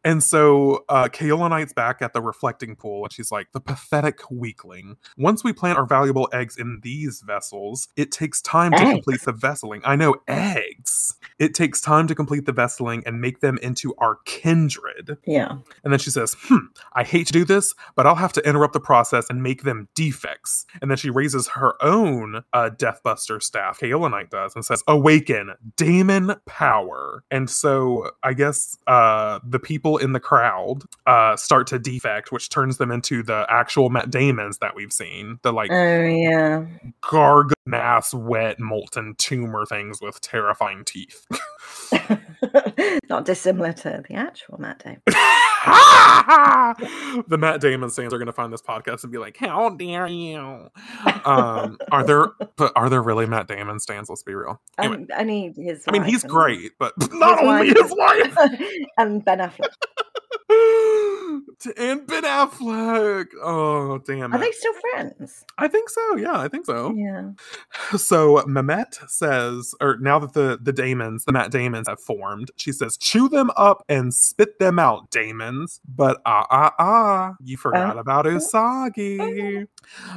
And 0.05 0.23
so 0.23 0.85
uh, 0.89 1.09
Kaolinite's 1.09 1.73
back 1.73 2.03
at 2.03 2.13
the 2.13 2.21
reflecting 2.21 2.77
pool, 2.77 3.05
and 3.05 3.13
she's 3.13 3.31
like, 3.31 3.53
the 3.53 3.61
pathetic 3.61 4.21
weakling. 4.31 4.97
Once 5.17 5.45
we 5.45 5.53
plant 5.53 5.79
our 5.79 5.87
valuable 5.87 6.29
eggs 6.33 6.57
in 6.57 6.81
these 6.83 7.23
vessels, 7.25 7.89
it 7.97 8.11
takes 8.11 8.41
time 8.43 8.73
to 8.73 8.79
complete 8.79 9.23
the 9.23 9.33
vesseling. 9.33 9.81
I 9.85 9.97
know, 9.97 10.17
eggs. 10.27 11.17
It 11.39 11.55
takes 11.55 11.81
time 11.81 12.07
to 12.09 12.15
complete 12.15 12.47
the 12.47 12.53
vesseling 12.53 13.03
and 13.07 13.21
make 13.21 13.41
them 13.41 13.59
into 13.63 13.95
our 13.99 14.19
kindred. 14.25 15.19
yeah. 15.25 15.57
And 15.85 15.93
then 15.93 15.99
she 15.99 16.11
says, 16.11 16.37
hmm, 16.43 16.67
I 16.93 17.05
hate 17.05 17.27
to 17.29 17.33
do 17.33 17.45
this, 17.45 17.75
but 17.97 18.07
I'll 18.07 18.15
have 18.15 18.33
to 18.35 18.49
interrupt 18.49 18.73
the 18.73 18.81
process 18.81 19.27
and 19.29 19.43
make 19.43 19.63
them 19.63 19.89
defects. 19.95 20.67
And 20.81 20.91
then 20.91 20.99
she 20.99 21.11
raises 21.11 21.49
her 21.49 21.83
own 21.83 22.45
uh, 22.53 22.71
Deathbuster 22.71 23.43
staff, 23.43 23.81
Kaolinite 23.81 24.31
does, 24.31 24.55
and 24.55 24.65
says, 24.65 24.83
Awaken, 24.87 25.55
Damon 25.77 26.35
Power. 26.47 27.25
And 27.31 27.49
so 27.49 28.11
I 28.23 28.35
guess 28.35 28.77
uh, 28.87 29.41
the 29.45 29.59
people 29.59 29.92
in 29.99 30.13
the 30.13 30.21
crowd 30.21 30.83
uh, 31.07 31.37
start 31.37 31.67
to 31.69 31.79
defect, 31.79 32.33
which 32.33 32.49
turns 32.49 32.79
them 32.79 32.91
into 32.91 33.23
the 33.23 33.47
actual 33.49 33.91
Matt 33.91 34.11
Damons 34.11 34.59
that 34.59 34.75
we've 34.75 34.93
seen. 34.93 35.39
The 35.43 35.53
like 35.53 35.71
Oh 35.71 36.05
yeah. 36.05 36.65
garg 37.03 37.53
mass, 37.67 38.13
wet, 38.13 38.59
molten 38.59 39.15
tumor 39.17 39.67
things 39.67 40.01
with 40.01 40.21
terrifying 40.21 40.85
teeth. 40.85 41.27
Not 43.09 43.25
dissimilar 43.25 43.73
to 43.73 44.03
the 44.09 44.15
actual 44.15 44.59
Matt 44.59 44.83
Damon. 44.83 45.03
the 47.29 47.37
Matt 47.39 47.61
Damon 47.61 47.91
fans 47.91 48.13
are 48.13 48.19
going 48.19 48.27
to 48.27 48.33
find 48.33 48.53
this 48.53 48.63
podcast 48.63 49.03
and 49.05 49.13
be 49.13 49.19
like, 49.19 49.37
"How 49.37 49.71
dare 49.71 50.07
you?" 50.07 50.69
Um, 51.25 51.79
are 51.91 52.05
there? 52.05 52.27
But 52.57 52.73
are 52.77 52.89
there 52.91 53.03
really 53.03 53.27
Matt 53.27 53.49
Damon 53.49 53.81
stands? 53.81 54.09
Let's 54.11 54.23
be 54.23 54.35
real. 54.35 54.61
Anyway, 54.79 54.97
Um, 54.97 55.07
I 55.17 55.23
need 55.25 55.57
his. 55.57 55.85
I 55.89 55.93
mean, 55.93 56.05
he's 56.05 56.23
great, 56.25 56.73
but 56.79 56.93
not 57.13 57.39
His 57.41 57.49
only 57.49 57.73
wife. 57.73 57.77
his 57.79 57.95
wife 57.97 58.37
and 58.99 59.25
Ben 59.25 59.39
Affleck. 59.39 59.73
And 61.77 62.07
Ben 62.07 62.23
Affleck. 62.25 63.27
Oh, 63.43 63.99
damn 63.99 64.33
Are 64.33 64.37
it! 64.37 64.41
they 64.41 64.51
still 64.53 64.73
friends? 64.75 65.45
I 65.59 65.69
think 65.69 65.89
so. 65.89 66.17
Yeah, 66.17 66.39
I 66.39 66.49
think 66.49 66.67
so. 66.67 66.95
Yeah. 66.95 67.31
So 67.97 68.43
Mimete 68.47 69.09
says, 69.09 69.75
or 69.81 69.97
now 69.99 70.19
that 70.19 70.33
the 70.33 70.59
the 70.61 70.73
Damons, 70.73 71.25
the 71.25 71.33
Matt 71.33 71.51
Damons 71.51 71.89
have 71.89 72.01
formed, 72.01 72.51
she 72.57 72.73
says, 72.73 72.97
"Chew 72.97 73.29
them 73.29 73.51
up 73.57 73.85
and 73.89 74.13
spit 74.15 74.59
them 74.59 74.79
out, 74.79 75.11
Damons." 75.11 75.81
But 75.87 76.21
ah 76.25 76.47
ah 76.51 76.75
ah, 76.79 77.35
you 77.43 77.57
forgot 77.57 77.99
about 77.99 78.25
Usagi. 78.25 79.67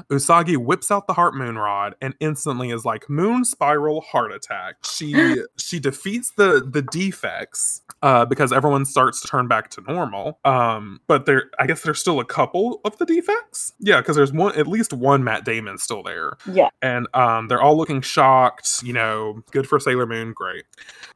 Usagi 0.09 0.57
whips 0.57 0.89
out 0.91 1.07
the 1.07 1.13
heart 1.13 1.35
moon 1.35 1.57
rod 1.57 1.95
and 2.01 2.15
instantly 2.19 2.71
is 2.71 2.85
like 2.85 3.09
moon 3.09 3.43
spiral 3.45 4.01
heart 4.01 4.31
attack. 4.31 4.75
She 4.85 5.43
she 5.57 5.79
defeats 5.79 6.31
the 6.31 6.65
the 6.65 6.81
defects 6.81 7.81
uh, 8.01 8.25
because 8.25 8.51
everyone 8.51 8.85
starts 8.85 9.21
to 9.21 9.27
turn 9.27 9.47
back 9.47 9.69
to 9.71 9.81
normal. 9.81 10.39
Um, 10.45 10.99
but 11.07 11.25
there, 11.25 11.51
I 11.59 11.67
guess 11.67 11.81
there's 11.83 11.99
still 11.99 12.19
a 12.19 12.25
couple 12.25 12.81
of 12.85 12.97
the 12.97 13.05
defects. 13.05 13.73
Yeah, 13.79 14.01
because 14.01 14.15
there's 14.15 14.33
one, 14.33 14.57
at 14.57 14.67
least 14.67 14.93
one 14.93 15.23
Matt 15.23 15.45
Damon 15.45 15.77
still 15.77 16.01
there 16.03 16.37
Yeah. 16.51 16.69
and 16.81 17.07
um, 17.13 17.47
they're 17.47 17.61
all 17.61 17.77
looking 17.77 18.01
shocked. 18.01 18.81
You 18.83 18.93
know, 18.93 19.43
good 19.51 19.67
for 19.67 19.79
Sailor 19.79 20.05
Moon, 20.05 20.33
great. 20.33 20.65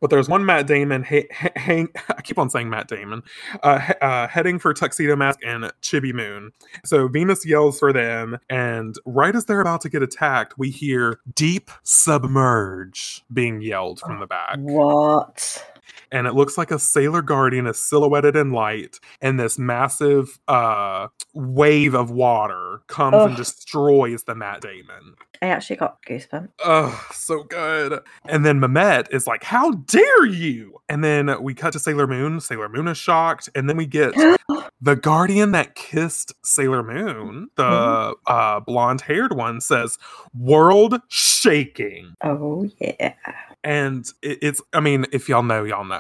But 0.01 0.09
there's 0.09 0.29
one 0.29 0.45
Matt 0.45 0.67
Damon. 0.67 1.03
Ha- 1.03 1.27
ha- 1.33 1.49
hang, 1.55 1.89
I 2.09 2.21
keep 2.21 2.37
on 2.37 2.49
saying 2.49 2.69
Matt 2.69 2.87
Damon, 2.87 3.23
uh, 3.63 3.79
he- 3.79 3.93
uh, 4.01 4.27
heading 4.27 4.59
for 4.59 4.73
Tuxedo 4.73 5.15
Mask 5.15 5.39
and 5.45 5.65
Chibi 5.81 6.13
Moon. 6.13 6.51
So 6.85 7.07
Venus 7.07 7.45
yells 7.45 7.79
for 7.79 7.91
them, 7.91 8.37
and 8.49 8.95
right 9.05 9.35
as 9.35 9.45
they're 9.45 9.61
about 9.61 9.81
to 9.81 9.89
get 9.89 10.03
attacked, 10.03 10.57
we 10.57 10.69
hear 10.69 11.19
"Deep 11.35 11.69
Submerge" 11.83 13.23
being 13.33 13.61
yelled 13.61 13.99
from 13.99 14.19
the 14.19 14.27
back 14.27 14.57
What? 14.59 15.65
And 16.11 16.27
it 16.27 16.33
looks 16.33 16.57
like 16.57 16.71
a 16.71 16.79
sailor 16.79 17.21
guardian 17.21 17.67
is 17.67 17.79
silhouetted 17.79 18.35
in 18.35 18.51
light 18.51 18.99
and 19.21 19.39
this 19.39 19.59
massive 19.59 20.39
uh 20.47 21.07
wave 21.33 21.93
of 21.93 22.11
water 22.11 22.81
comes 22.87 23.15
and 23.15 23.35
destroys 23.35 24.23
the 24.23 24.35
matt 24.35 24.61
damon 24.61 25.15
I 25.41 25.47
actually 25.47 25.77
got 25.77 26.01
goosebumps. 26.03 26.49
Oh, 26.65 27.07
so 27.13 27.43
good. 27.43 28.01
And 28.25 28.45
then 28.45 28.59
Mimete 28.59 29.13
is 29.13 29.25
like, 29.25 29.43
How 29.43 29.71
dare 29.71 30.25
you? 30.25 30.81
And 30.89 31.03
then 31.03 31.41
we 31.41 31.53
cut 31.53 31.73
to 31.73 31.79
Sailor 31.79 32.07
Moon. 32.07 32.41
Sailor 32.41 32.67
Moon 32.67 32.87
is 32.87 32.97
shocked. 32.97 33.49
And 33.55 33.69
then 33.69 33.77
we 33.77 33.85
get 33.85 34.13
the 34.81 34.95
guardian 34.95 35.51
that 35.51 35.75
kissed 35.75 36.33
Sailor 36.43 36.83
Moon, 36.83 37.49
the 37.55 38.15
uh, 38.27 38.59
blonde 38.59 39.01
haired 39.01 39.33
one, 39.33 39.61
says, 39.61 39.97
World 40.37 40.99
shaking. 41.07 42.15
Oh 42.21 42.69
yeah. 42.79 43.13
And 43.63 44.05
it, 44.21 44.39
it's, 44.41 44.61
I 44.73 44.79
mean, 44.79 45.05
if 45.11 45.29
y'all 45.29 45.43
know, 45.43 45.63
y'all 45.63 45.85
know. 45.85 45.98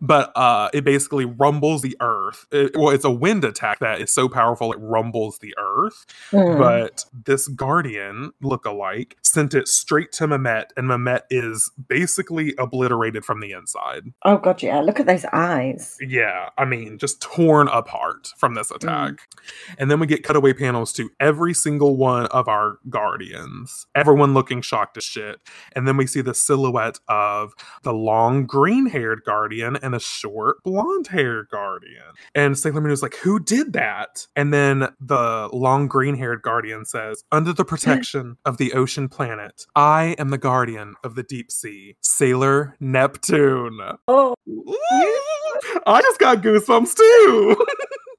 But 0.00 0.32
uh, 0.36 0.68
it 0.72 0.84
basically 0.84 1.24
rumbles 1.24 1.82
the 1.82 1.96
earth. 2.00 2.46
It- 2.52 2.76
well, 2.76 2.90
it's 2.90 3.04
a 3.04 3.10
wind 3.10 3.44
attack 3.44 3.78
that 3.80 4.00
is 4.00 4.12
so 4.12 4.28
powerful 4.28 4.72
it 4.72 4.78
rumbles 4.80 5.38
the 5.38 5.54
earth 5.58 6.06
Mm. 6.32 6.58
but 6.58 7.04
this 7.24 7.48
guardian 7.48 8.32
look-alike 8.40 9.16
sent 9.32 9.54
it 9.54 9.68
straight 9.68 10.12
to 10.12 10.26
Mimete, 10.26 10.70
and 10.76 10.88
Mimete 10.88 11.22
is 11.30 11.70
basically 11.88 12.54
obliterated 12.58 13.24
from 13.24 13.40
the 13.40 13.52
inside. 13.52 14.12
oh 14.24 14.38
god, 14.38 14.62
yeah. 14.62 14.80
Look 14.80 15.00
at 15.00 15.06
those 15.06 15.24
eyes. 15.32 15.96
Yeah, 16.00 16.50
I 16.58 16.64
mean, 16.64 16.98
just 16.98 17.20
torn 17.20 17.68
apart 17.68 18.28
from 18.36 18.54
this 18.54 18.70
mm. 18.70 18.76
attack. 18.76 19.28
And 19.78 19.90
then 19.90 20.00
we 20.00 20.06
get 20.06 20.24
cutaway 20.24 20.52
panels 20.52 20.92
to 20.94 21.10
every 21.20 21.54
single 21.54 21.96
one 21.96 22.26
of 22.26 22.48
our 22.48 22.78
guardians, 22.88 23.86
everyone 23.94 24.34
looking 24.34 24.62
shocked 24.62 24.96
as 24.96 25.04
shit. 25.04 25.40
And 25.74 25.86
then 25.86 25.96
we 25.96 26.06
see 26.06 26.20
the 26.20 26.34
silhouette 26.34 26.98
of 27.08 27.52
the 27.82 27.92
long 27.92 28.46
green-haired 28.46 29.22
guardian 29.24 29.76
and 29.76 29.94
a 29.94 30.00
short 30.00 30.62
blonde-haired 30.64 31.48
guardian. 31.50 32.02
And 32.34 32.58
Sailor 32.58 32.80
Moon 32.80 32.92
is 32.92 33.02
like, 33.02 33.16
"Who 33.16 33.40
did 33.40 33.72
that?" 33.74 34.26
And 34.36 34.52
then 34.52 34.88
the 35.00 35.48
long 35.52 35.88
green-haired 35.88 36.42
guardian 36.42 36.84
says, 36.84 37.24
"Under 37.32 37.52
the 37.52 37.64
protection 37.70 38.36
of 38.44 38.56
the 38.56 38.72
ocean 38.72 39.08
planet, 39.20 39.66
I 39.76 40.16
am 40.18 40.30
the 40.30 40.38
guardian 40.38 40.94
of 41.04 41.14
the 41.14 41.22
deep 41.22 41.52
sea, 41.52 41.96
Sailor 42.00 42.74
Neptune." 42.80 43.78
Oh, 44.08 44.34
I 45.86 46.00
just 46.00 46.18
got 46.18 46.40
goosebumps 46.40 46.94
too. 46.94 47.66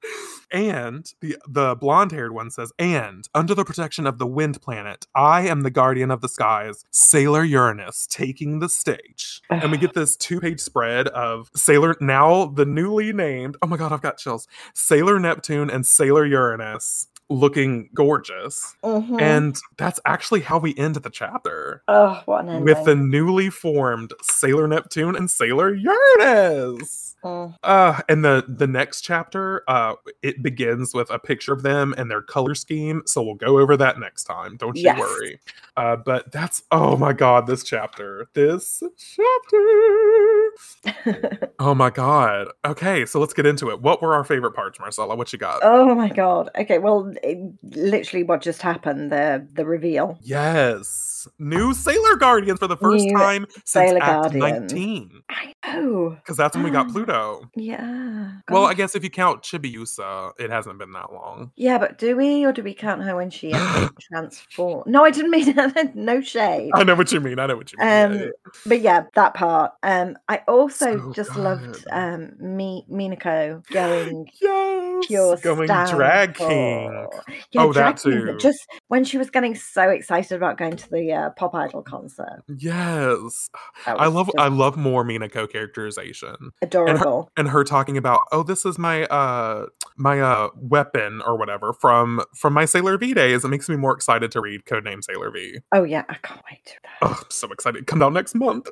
and 0.52 1.12
the 1.20 1.38
the 1.48 1.74
blonde 1.74 2.12
haired 2.12 2.32
one 2.32 2.52
says, 2.52 2.72
"And 2.78 3.28
under 3.34 3.52
the 3.52 3.64
protection 3.64 4.06
of 4.06 4.18
the 4.18 4.28
wind 4.28 4.62
planet, 4.62 5.08
I 5.12 5.48
am 5.48 5.62
the 5.62 5.72
guardian 5.72 6.12
of 6.12 6.20
the 6.20 6.28
skies, 6.28 6.84
Sailor 6.92 7.42
Uranus, 7.42 8.06
taking 8.08 8.60
the 8.60 8.68
stage." 8.68 9.42
and 9.50 9.72
we 9.72 9.78
get 9.78 9.94
this 9.94 10.16
two 10.16 10.38
page 10.38 10.60
spread 10.60 11.08
of 11.08 11.50
Sailor 11.56 11.96
now 12.00 12.44
the 12.44 12.64
newly 12.64 13.12
named. 13.12 13.56
Oh 13.60 13.66
my 13.66 13.76
god, 13.76 13.90
I've 13.90 14.02
got 14.02 14.18
chills. 14.18 14.46
Sailor 14.72 15.18
Neptune 15.18 15.68
and 15.68 15.84
Sailor 15.84 16.24
Uranus 16.24 17.08
looking 17.32 17.90
gorgeous. 17.94 18.74
mhm. 18.84 19.20
And 19.20 19.58
that's 19.78 20.00
actually 20.06 20.40
how 20.40 20.58
we 20.58 20.74
end 20.76 20.96
the 20.96 21.10
chapter 21.10 21.82
oh, 21.88 22.20
what 22.26 22.44
an 22.44 22.50
ending. 22.50 22.64
with 22.64 22.84
the 22.84 22.94
newly 22.94 23.50
formed 23.50 24.12
Sailor 24.22 24.68
Neptune 24.68 25.16
and 25.16 25.30
Sailor 25.30 25.74
Uranus. 25.74 27.16
Mm. 27.24 27.54
Uh, 27.62 28.00
and 28.08 28.24
the 28.24 28.44
the 28.48 28.66
next 28.66 29.02
chapter, 29.02 29.62
uh, 29.68 29.94
it 30.22 30.42
begins 30.42 30.92
with 30.92 31.08
a 31.10 31.18
picture 31.20 31.52
of 31.52 31.62
them 31.62 31.94
and 31.96 32.10
their 32.10 32.22
color 32.22 32.54
scheme. 32.54 33.02
So 33.06 33.22
we'll 33.22 33.34
go 33.36 33.58
over 33.60 33.76
that 33.76 33.98
next 34.00 34.24
time. 34.24 34.56
Don't 34.56 34.76
you 34.76 34.82
Yes. 34.84 34.98
worry. 34.98 35.40
Uh, 35.76 35.96
but 35.96 36.32
that's 36.32 36.64
oh 36.72 36.96
my 36.96 37.12
god, 37.12 37.46
this 37.46 37.62
chapter, 37.62 38.28
this 38.34 38.82
chapter. 38.98 40.41
Oh 41.58 41.74
my 41.76 41.90
god. 41.90 42.48
Okay, 42.64 43.06
so 43.06 43.20
let's 43.20 43.32
get 43.32 43.46
into 43.46 43.70
it. 43.70 43.80
What 43.80 44.02
were 44.02 44.14
our 44.14 44.24
favorite 44.24 44.50
parts, 44.52 44.80
Marcella? 44.80 45.14
What 45.14 45.32
you 45.32 45.38
got? 45.38 45.60
oh 45.62 45.94
my 45.94 46.08
god. 46.08 46.50
Okay, 46.58 46.78
well, 46.78 47.12
it, 47.22 47.38
literally, 47.62 48.24
what 48.24 48.40
just 48.42 48.62
happened? 48.62 49.12
The 49.12 49.46
the 49.52 49.64
reveal. 49.64 50.18
Yes. 50.22 51.11
New 51.38 51.74
Sailor 51.74 52.16
Guardians 52.16 52.58
for 52.58 52.66
the 52.66 52.76
first 52.76 53.04
New 53.04 53.16
time 53.16 53.46
since 53.50 53.90
Sailor 53.90 54.02
Act 54.02 54.32
Guardians. 54.34 54.72
19. 54.72 55.22
I 55.30 55.52
know. 55.66 56.10
Because 56.10 56.36
that's 56.36 56.54
when 56.56 56.64
we 56.64 56.70
got 56.70 56.88
Pluto. 56.90 57.42
Yeah. 57.56 58.32
Well, 58.50 58.64
I 58.66 58.74
guess 58.74 58.94
if 58.94 59.02
you 59.04 59.10
count 59.10 59.42
Chibiusa, 59.42 60.32
it 60.38 60.50
hasn't 60.50 60.78
been 60.78 60.92
that 60.92 61.12
long. 61.12 61.52
Yeah, 61.56 61.78
but 61.78 61.98
do 61.98 62.16
we, 62.16 62.44
or 62.44 62.52
do 62.52 62.62
we 62.62 62.74
count 62.74 63.02
her 63.02 63.16
when 63.16 63.30
she 63.30 63.52
transformed? 64.00 64.86
No, 64.86 65.04
I 65.04 65.10
didn't 65.10 65.30
mean 65.30 65.54
no 65.94 66.20
shade. 66.20 66.70
I 66.74 66.84
know 66.84 66.94
what 66.94 67.12
you 67.12 67.20
mean. 67.20 67.38
I 67.38 67.46
know 67.46 67.56
what 67.56 67.72
you 67.72 67.78
mean. 67.78 67.88
Um, 67.88 68.12
yeah. 68.18 68.26
but 68.66 68.80
yeah, 68.80 69.04
that 69.14 69.34
part. 69.34 69.72
Um, 69.82 70.16
I 70.28 70.38
also 70.48 70.98
So 70.98 71.12
just 71.12 71.36
loved 71.36 71.84
um 71.90 72.32
me 72.38 72.84
Minako 72.90 73.66
going 73.68 74.28
Yes. 74.40 75.06
pure 75.06 75.36
Going 75.38 75.66
drag 75.66 76.34
king. 76.34 77.06
Yeah, 77.50 77.62
Oh, 77.62 77.72
that 77.72 77.96
drag 77.96 77.96
king, 77.98 78.26
too. 78.26 78.38
Just 78.38 78.60
when 78.88 79.04
she 79.04 79.18
was 79.18 79.30
getting 79.30 79.54
so 79.54 79.88
excited 79.88 80.32
about 80.36 80.58
going 80.58 80.76
to 80.76 80.90
the 80.90 81.11
uh, 81.12 81.30
Pop 81.30 81.54
Idol 81.54 81.82
concert, 81.82 82.42
Yes. 82.48 83.50
I 83.86 84.06
love 84.06 84.26
just 84.26 84.38
I 84.38 84.48
love 84.48 84.76
more 84.76 85.04
Minako 85.04 85.50
characterization. 85.50 86.50
adorable. 86.62 87.30
and 87.36 87.48
her 87.48 87.64
talking 87.64 87.96
about 87.96 88.20
oh 88.32 88.42
this 88.42 88.64
is 88.64 88.78
my 88.78 89.04
uh 89.06 89.66
my 89.96 90.20
uh 90.20 90.48
weapon 90.56 91.22
or 91.26 91.36
whatever 91.36 91.72
from 91.72 92.20
from 92.34 92.52
my 92.52 92.64
sailor 92.64 92.96
v 92.98 93.14
days 93.14 93.44
it 93.44 93.48
makes 93.48 93.68
me 93.68 93.76
more 93.76 93.92
excited 93.94 94.30
to 94.32 94.40
read 94.40 94.64
codename 94.64 95.02
sailor 95.04 95.30
v 95.30 95.58
Oh 95.72 95.84
yeah, 95.84 96.04
I 96.08 96.14
can't 96.22 96.40
wait 96.50 96.64
to 96.66 96.74
that. 96.82 96.90
oh 97.02 97.18
i'm 97.22 97.30
so 97.30 97.50
excited 97.52 97.86
come 97.86 98.02
out 98.02 98.12
next 98.12 98.34
month 98.34 98.68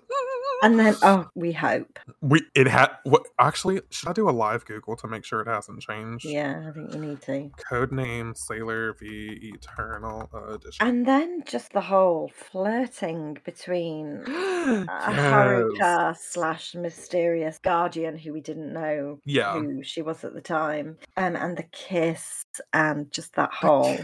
And 0.62 0.78
then, 0.78 0.94
oh, 1.02 1.26
we 1.34 1.52
hope. 1.52 1.98
we 2.20 2.42
it 2.54 2.66
had 2.66 2.88
what 3.04 3.22
actually 3.38 3.80
should 3.90 4.08
i 4.08 4.12
do 4.12 4.28
a 4.28 4.30
live 4.30 4.64
google 4.66 4.94
to 4.96 5.08
make 5.08 5.24
sure 5.24 5.40
it 5.40 5.48
hasn't 5.48 5.80
changed 5.80 6.24
Yeah, 6.26 6.64
I 6.68 6.72
think 6.72 6.92
you 6.94 7.00
need 7.00 7.22
to. 7.22 7.50
codename 7.70 8.36
sailor 8.36 8.94
v 9.00 9.38
eternal 9.54 10.28
edition 10.48 10.86
And 10.86 11.06
then 11.06 11.42
just 11.46 11.72
the 11.72 11.80
whole 11.80 12.30
flirting 12.34 13.38
between 13.44 14.22
Yes. 14.26 14.86
Haruka 14.88 16.16
slash 16.18 16.74
mysterious 16.74 17.58
guardian 17.58 18.18
who 18.18 18.32
we 18.34 18.40
didn't 18.42 18.72
know 18.72 19.18
yeah 19.24 19.54
who 19.54 19.82
she 19.82 20.02
was 20.02 20.22
at 20.24 20.34
the 20.34 20.42
time, 20.42 20.98
um, 21.16 21.34
and 21.36 21.56
the 21.56 21.62
kiss 21.72 22.44
and 22.74 23.10
just 23.10 23.34
that 23.36 23.52
whole. 23.52 23.96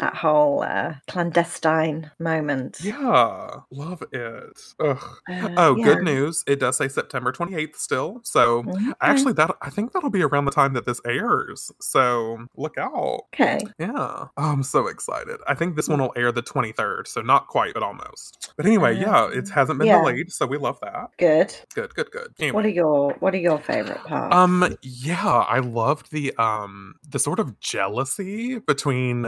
That 0.00 0.14
whole 0.14 0.62
uh, 0.62 0.94
clandestine 1.08 2.10
moment. 2.18 2.78
yeah 2.82 3.48
love 3.70 4.02
it 4.12 4.58
Ugh. 4.80 4.98
Uh, 5.30 5.48
oh 5.56 5.76
yeah. 5.76 5.84
good 5.84 6.02
news 6.04 6.44
it 6.46 6.60
does 6.60 6.76
say 6.76 6.88
september 6.88 7.32
28th 7.32 7.76
still 7.76 8.20
so 8.22 8.64
Okay. 8.66 8.92
Actually, 9.00 9.32
that 9.34 9.50
I 9.62 9.70
think 9.70 9.92
that'll 9.92 10.10
be 10.10 10.22
around 10.22 10.44
the 10.46 10.50
time 10.50 10.72
that 10.74 10.86
this 10.86 11.00
airs. 11.06 11.70
So 11.80 12.46
look 12.56 12.76
out. 12.78 13.20
Okay. 13.34 13.60
Yeah. 13.78 13.92
Oh, 13.98 14.28
I'm 14.36 14.62
so 14.62 14.86
excited. 14.88 15.38
I 15.46 15.54
think 15.54 15.76
this 15.76 15.88
one 15.88 16.00
will 16.00 16.12
air 16.16 16.32
the 16.32 16.42
23rd. 16.42 17.06
So 17.06 17.20
not 17.22 17.46
quite, 17.46 17.74
but 17.74 17.82
almost. 17.82 18.52
But 18.56 18.66
anyway, 18.66 18.96
yeah, 18.98 19.28
it 19.30 19.44
Um, 19.46 19.50
hasn't 19.50 19.78
been 19.78 19.88
yeah. 19.88 19.98
delayed. 19.98 20.32
So 20.32 20.46
we 20.46 20.56
love 20.58 20.78
that. 20.82 21.10
Good. 21.18 21.54
Good, 21.74 21.94
good, 21.94 22.10
good. 22.10 22.34
Anyway. 22.40 22.54
What 22.54 22.64
are 22.64 22.70
your 22.70 23.12
What 23.20 23.34
are 23.34 23.38
your 23.38 23.58
favorite 23.58 24.02
parts? 24.04 24.34
Um 24.34 24.76
yeah, 24.82 25.26
I 25.26 25.58
loved 25.60 26.10
the 26.10 26.34
um 26.38 26.94
the 27.08 27.18
sort 27.18 27.38
of 27.38 27.58
jealousy 27.60 28.58
between 28.58 29.26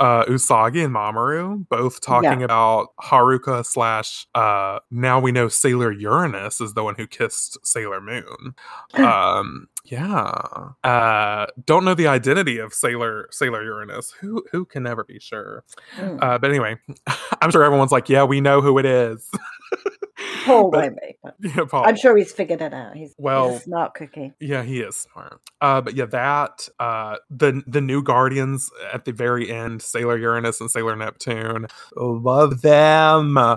uh 0.00 0.07
Usagi 0.26 0.84
and 0.84 0.94
Mamoru, 0.94 1.68
both 1.68 2.00
talking 2.00 2.42
about 2.42 2.88
Haruka 3.00 3.64
slash 3.64 4.26
uh 4.34 4.78
now 4.90 5.18
we 5.20 5.32
know 5.32 5.48
Sailor 5.48 5.92
Uranus 5.92 6.60
is 6.60 6.74
the 6.74 6.84
one 6.84 6.94
who 6.94 7.06
kissed 7.06 7.58
Sailor 7.64 8.00
Moon. 8.00 8.54
um 8.94 9.68
yeah. 9.84 10.70
Uh 10.84 11.46
don't 11.64 11.84
know 11.84 11.94
the 11.94 12.06
identity 12.06 12.58
of 12.58 12.74
Sailor 12.74 13.28
Sailor 13.30 13.62
Uranus. 13.64 14.10
Who 14.20 14.44
who 14.52 14.64
can 14.64 14.82
never 14.82 15.04
be 15.04 15.18
sure. 15.18 15.64
Mm. 15.96 16.22
Uh 16.22 16.38
but 16.38 16.50
anyway, 16.50 16.76
I'm 17.40 17.50
sure 17.50 17.64
everyone's 17.64 17.92
like, 17.92 18.08
yeah, 18.08 18.24
we 18.24 18.40
know 18.40 18.60
who 18.60 18.78
it 18.78 18.86
is. 18.86 19.28
Paul 20.44 20.70
but- 20.70 20.82
won't 20.82 20.96
be. 21.00 21.48
Yeah, 21.48 21.64
Paul. 21.64 21.84
I'm 21.86 21.96
sure 21.96 22.16
he's 22.16 22.32
figured 22.32 22.60
it 22.62 22.74
out. 22.74 22.96
He's, 22.96 23.10
he's 23.10 23.14
Well, 23.18 23.54
a 23.56 23.60
smart 23.60 23.94
cookie. 23.94 24.32
Yeah, 24.40 24.62
he 24.62 24.80
is 24.80 24.96
smart. 24.96 25.40
Uh, 25.60 25.80
but 25.80 25.94
yeah, 25.94 26.06
that 26.06 26.68
uh, 26.80 27.16
the 27.30 27.62
the 27.66 27.80
new 27.80 28.02
Guardians 28.02 28.70
at 28.92 29.04
the 29.04 29.12
very 29.12 29.50
end, 29.50 29.82
Sailor 29.82 30.16
Uranus 30.18 30.60
and 30.60 30.70
Sailor 30.70 30.96
Neptune, 30.96 31.66
love 31.96 32.62
them. 32.62 33.36
Uh, 33.38 33.56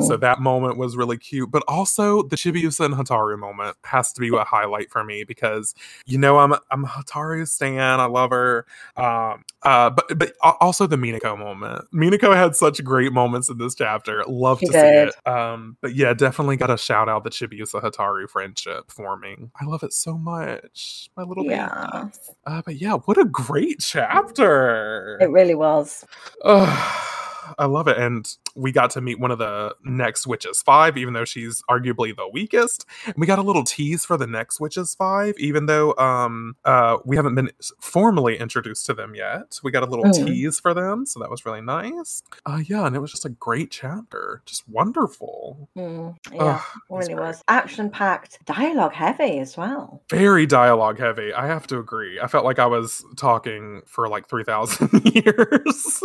so 0.00 0.16
that 0.16 0.40
moment 0.40 0.76
was 0.76 0.96
really 0.96 1.16
cute. 1.16 1.50
But 1.50 1.62
also 1.66 2.22
the 2.22 2.36
Chibiusa 2.36 2.84
and 2.84 2.94
Hotaru 2.94 3.38
moment 3.38 3.76
has 3.84 4.12
to 4.12 4.20
be 4.20 4.28
a 4.28 4.44
highlight 4.44 4.90
for 4.90 5.02
me 5.04 5.24
because 5.24 5.74
you 6.06 6.18
know 6.18 6.38
I'm 6.38 6.52
I'm 6.70 6.84
a 6.84 6.88
Hotaru 6.88 7.48
stan. 7.48 8.00
I 8.00 8.06
love 8.06 8.30
her. 8.30 8.66
Um, 8.96 9.44
uh, 9.62 9.90
but 9.90 10.18
but 10.18 10.32
also 10.60 10.86
the 10.86 10.96
Minako 10.96 11.38
moment. 11.38 11.84
Minako 11.92 12.34
had 12.34 12.54
such 12.54 12.82
great 12.84 13.12
moments 13.12 13.48
in 13.48 13.58
this 13.58 13.74
chapter. 13.74 14.22
Love 14.28 14.60
She 14.60 14.66
to 14.66 14.72
see 14.72 14.78
it. 14.78 15.14
Um, 15.26 15.76
but 15.80 15.94
yeah, 15.94 16.14
definitely 16.14 16.56
got 16.56 16.68
to 16.68 16.78
shout 16.78 17.08
out 17.08 17.24
the 17.24 17.30
Chibiusa 17.30 17.82
Hotaru 17.82 18.28
friendship 18.30 18.90
forming. 18.90 19.50
I 19.60 19.64
love 19.64 19.82
it 19.82 19.92
so 19.92 20.16
much. 20.16 21.10
My 21.16 21.24
little 21.24 21.44
Yeah. 21.44 21.88
babies. 21.92 22.30
Uh, 22.46 22.62
but 22.64 22.76
yeah, 22.80 22.94
what 22.94 23.18
a 23.18 23.24
great 23.24 23.80
chapter. 23.80 25.18
It 25.20 25.30
really 25.30 25.54
was. 25.56 26.04
I 26.44 27.64
love 27.66 27.88
it. 27.88 27.96
And 27.98 28.28
we 28.58 28.72
got 28.72 28.90
to 28.90 29.00
meet 29.00 29.20
one 29.20 29.30
of 29.30 29.38
the 29.38 29.74
next 29.84 30.26
Witches 30.26 30.60
5, 30.62 30.96
even 30.98 31.14
though 31.14 31.24
she's 31.24 31.62
arguably 31.70 32.14
the 32.14 32.28
weakest. 32.28 32.84
And 33.06 33.14
we 33.16 33.26
got 33.26 33.38
a 33.38 33.42
little 33.42 33.64
tease 33.64 34.04
for 34.04 34.16
the 34.16 34.26
next 34.26 34.58
Witches 34.60 34.94
5, 34.96 35.34
even 35.38 35.66
though 35.66 35.94
um 35.96 36.56
uh 36.64 36.98
we 37.04 37.16
haven't 37.16 37.34
been 37.36 37.50
formally 37.80 38.36
introduced 38.38 38.84
to 38.86 38.94
them 38.94 39.14
yet. 39.14 39.60
We 39.62 39.70
got 39.70 39.82
a 39.82 39.86
little 39.86 40.04
Mm. 40.06 40.26
tease 40.26 40.58
for 40.60 40.74
them, 40.74 41.06
so 41.06 41.20
that 41.20 41.30
was 41.30 41.46
really 41.46 41.60
nice. 41.60 42.22
Uh 42.44 42.60
yeah, 42.66 42.86
and 42.86 42.96
it 42.96 43.00
was 43.00 43.10
just 43.10 43.24
a 43.24 43.28
great 43.30 43.70
chapter. 43.70 44.42
Just 44.46 44.68
wonderful. 44.68 45.68
Mm, 45.76 46.16
yeah, 46.32 46.56
it 46.58 46.92
was 46.92 47.08
really 47.08 47.20
was. 47.20 47.42
Action 47.48 47.90
packed, 47.90 48.44
dialogue 48.46 48.92
heavy 48.92 49.38
as 49.38 49.56
well. 49.56 50.02
Very 50.10 50.46
dialogue 50.46 50.98
heavy. 50.98 51.32
I 51.32 51.46
have 51.46 51.66
to 51.68 51.78
agree. 51.78 52.18
I 52.20 52.26
felt 52.26 52.44
like 52.44 52.58
I 52.58 52.66
was 52.66 53.04
talking 53.16 53.82
for 53.86 54.08
like 54.08 54.28
3,000 54.28 54.90
years. 55.14 56.02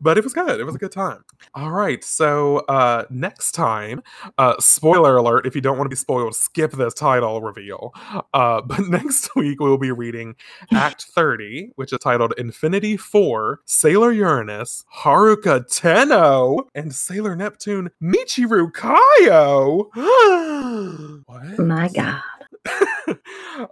but 0.00 0.18
it 0.18 0.24
was 0.24 0.32
good. 0.34 0.60
It 0.60 0.64
was 0.64 0.74
a 0.74 0.78
good 0.78 0.92
time. 0.92 1.24
All 1.54 1.67
right. 1.70 2.02
So, 2.04 2.58
uh 2.68 3.04
next 3.10 3.52
time, 3.52 4.02
uh 4.38 4.54
spoiler 4.58 5.16
alert, 5.16 5.46
if 5.46 5.54
you 5.54 5.60
don't 5.60 5.76
want 5.76 5.86
to 5.86 5.90
be 5.90 5.96
spoiled, 5.96 6.34
skip 6.34 6.72
this 6.72 6.94
title 6.94 7.40
reveal. 7.40 7.92
Uh 8.34 8.60
but 8.66 8.80
next 8.88 9.34
week 9.36 9.60
we'll 9.60 9.78
be 9.78 9.92
reading 9.92 10.34
Act 10.72 11.02
30, 11.14 11.72
which 11.76 11.92
is 11.92 11.98
titled 12.00 12.34
Infinity 12.38 12.96
4, 12.96 13.60
Sailor 13.66 14.12
Uranus, 14.12 14.84
Haruka 14.94 15.64
Tenno, 15.74 16.68
and 16.74 16.94
Sailor 16.94 17.36
Neptune 17.36 17.90
Michiru 18.02 18.70
Kaio. 18.72 19.88
what? 21.26 21.58
My 21.58 21.88
God. 21.88 22.22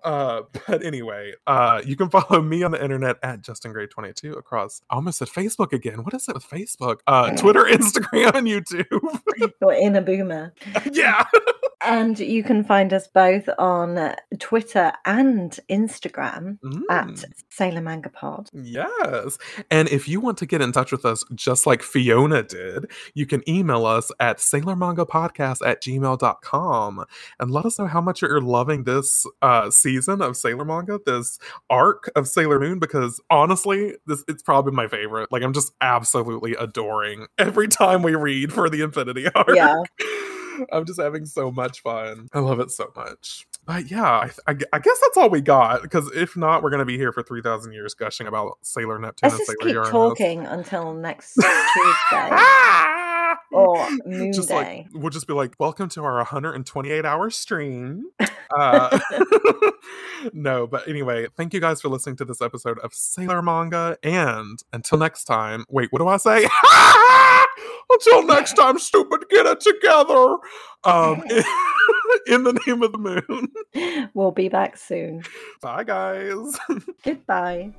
uh, 0.04 0.42
but 0.66 0.84
anyway, 0.84 1.32
uh, 1.46 1.82
you 1.84 1.96
can 1.96 2.08
follow 2.10 2.40
me 2.42 2.62
on 2.62 2.70
the 2.72 2.82
internet 2.82 3.16
at 3.22 3.42
Justin 3.42 3.72
Gray 3.72 3.86
22 3.86 4.34
across. 4.34 4.82
I 4.90 4.96
almost 4.96 5.18
said 5.18 5.28
Facebook 5.28 5.72
again. 5.72 6.04
What 6.04 6.14
is 6.14 6.28
it 6.28 6.34
with 6.34 6.48
Facebook? 6.48 6.98
Uh, 7.06 7.30
Twitter, 7.36 7.64
Instagram, 7.70 8.34
and 8.34 8.46
YouTube. 8.46 9.20
You're 9.60 9.72
in 9.72 9.96
a 9.96 10.02
boomer. 10.02 10.54
yeah. 10.92 11.24
And 11.82 12.18
you 12.18 12.42
can 12.42 12.64
find 12.64 12.92
us 12.92 13.06
both 13.06 13.48
on 13.58 14.14
Twitter 14.38 14.92
and 15.04 15.58
Instagram 15.70 16.58
at 16.90 17.06
Mm, 17.06 17.24
Sailor 17.50 17.80
Manga 17.82 18.08
Pod. 18.08 18.48
Yes. 18.52 19.38
And 19.70 19.88
if 19.90 20.08
you 20.08 20.20
want 20.20 20.38
to 20.38 20.46
get 20.46 20.60
in 20.62 20.72
touch 20.72 20.90
with 20.90 21.04
us 21.04 21.22
just 21.34 21.66
like 21.66 21.82
Fiona 21.82 22.42
did, 22.42 22.90
you 23.14 23.26
can 23.26 23.48
email 23.48 23.84
us 23.86 24.10
at 24.18 24.38
sailormangapodcast 24.38 25.64
at 25.66 25.82
gmail.com 25.82 27.04
and 27.38 27.50
let 27.50 27.66
us 27.66 27.78
know 27.78 27.86
how 27.86 28.00
much 28.00 28.22
you're 28.22 28.40
loving 28.40 28.84
this 28.84 29.26
uh, 29.46 29.70
season 29.70 30.20
of 30.20 30.36
Sailor 30.36 30.64
Manga, 30.64 30.98
this 31.06 31.38
arc 31.70 32.10
of 32.16 32.26
Sailor 32.26 32.58
Moon, 32.58 32.80
because 32.80 33.20
honestly, 33.30 33.94
this 34.04 34.24
it's 34.26 34.42
probably 34.42 34.72
my 34.72 34.88
favorite. 34.88 35.30
Like 35.30 35.44
I'm 35.44 35.52
just 35.52 35.72
absolutely 35.80 36.56
adoring 36.56 37.26
every 37.38 37.68
time 37.68 38.02
we 38.02 38.16
read 38.16 38.52
for 38.52 38.68
the 38.68 38.82
Infinity 38.82 39.26
arc. 39.34 39.54
Yeah. 39.54 39.76
I'm 40.72 40.84
just 40.86 41.00
having 41.00 41.26
so 41.26 41.52
much 41.52 41.80
fun. 41.82 42.28
I 42.32 42.40
love 42.40 42.60
it 42.60 42.70
so 42.70 42.90
much. 42.96 43.46
But 43.66 43.90
yeah, 43.90 44.02
I, 44.02 44.30
I 44.48 44.56
I 44.72 44.78
guess 44.78 44.98
that's 45.00 45.16
all 45.16 45.28
we 45.28 45.42
got. 45.42 45.82
Because 45.82 46.10
if 46.12 46.36
not, 46.36 46.62
we're 46.62 46.70
going 46.70 46.80
to 46.80 46.86
be 46.86 46.96
here 46.96 47.12
for 47.12 47.22
3,000 47.22 47.72
years 47.72 47.94
gushing 47.94 48.26
about 48.26 48.58
Sailor 48.62 48.98
Neptune 48.98 49.28
Let's 49.28 49.34
and 49.34 49.46
just 49.46 49.58
Sailor 49.60 49.68
keep 49.68 49.74
Uranus. 49.74 49.90
talking 49.90 50.46
until 50.46 50.94
next 50.94 51.34
Tuesday. 51.34 52.30
Ah! 53.54 53.88
or 54.08 54.32
just 54.32 54.50
like 54.50 54.86
we'll 54.92 55.10
just 55.10 55.26
be 55.26 55.32
like, 55.32 55.54
welcome 55.58 55.88
to 55.90 56.04
our 56.04 56.16
128 56.16 57.04
hour 57.04 57.30
stream. 57.30 58.04
Uh, 58.56 58.96
no, 60.32 60.68
but 60.68 60.86
anyway, 60.86 61.26
thank 61.36 61.52
you 61.52 61.58
guys 61.58 61.80
for 61.80 61.88
listening 61.88 62.14
to 62.14 62.24
this 62.24 62.40
episode 62.40 62.78
of 62.78 62.94
Sailor 62.94 63.42
Manga. 63.42 63.98
And 64.04 64.60
until 64.72 64.98
next 64.98 65.24
time, 65.24 65.64
wait, 65.68 65.88
what 65.90 65.98
do 65.98 66.06
I 66.06 66.16
say? 66.16 66.48
until 67.90 68.22
next 68.22 68.52
time, 68.52 68.78
stupid, 68.78 69.24
get 69.30 69.46
it 69.46 69.58
together. 69.58 70.36
Um, 70.84 71.24
in 72.28 72.44
the 72.44 72.58
name 72.66 72.84
of 72.84 72.92
the 72.92 72.98
moon. 72.98 74.10
We'll 74.14 74.30
be 74.30 74.48
back 74.48 74.76
soon. 74.76 75.24
Bye, 75.60 75.82
guys. 75.82 76.56
Goodbye. 77.02 77.72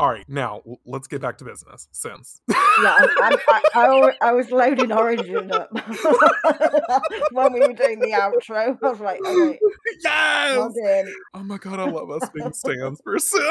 All 0.00 0.08
right, 0.08 0.26
now 0.30 0.62
let's 0.86 1.06
get 1.08 1.20
back 1.20 1.36
to 1.38 1.44
business. 1.44 1.86
Since 1.92 2.40
Yeah, 2.48 2.56
I, 2.96 3.36
I, 3.46 3.60
I, 3.74 4.12
I, 4.22 4.32
was 4.32 4.50
loading 4.50 4.92
Origin 4.92 5.52
up 5.52 5.68
when 7.32 7.52
we 7.52 7.60
were 7.60 7.74
doing 7.74 8.00
the 8.00 8.12
outro. 8.12 8.78
I 8.82 8.88
was 8.88 8.98
like, 8.98 9.20
yes, 10.02 10.72
oh 11.34 11.42
my 11.44 11.58
god, 11.58 11.80
I 11.80 11.90
love 11.90 12.10
us 12.10 12.30
being 12.30 12.54
stands 12.54 13.02
for 13.04 13.18
Sims. 13.18 13.44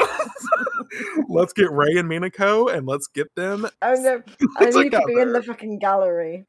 let's 1.28 1.52
get 1.52 1.70
Rei 1.70 1.96
and 1.98 2.10
Minako 2.10 2.74
and 2.74 2.84
let's 2.84 3.06
get 3.06 3.32
them. 3.36 3.68
Oh 3.82 3.94
no, 3.94 4.20
I 4.56 4.70
need 4.70 4.90
to 4.90 5.02
be 5.06 5.20
in 5.20 5.32
the 5.32 5.44
fucking 5.44 5.78
gallery. 5.78 6.46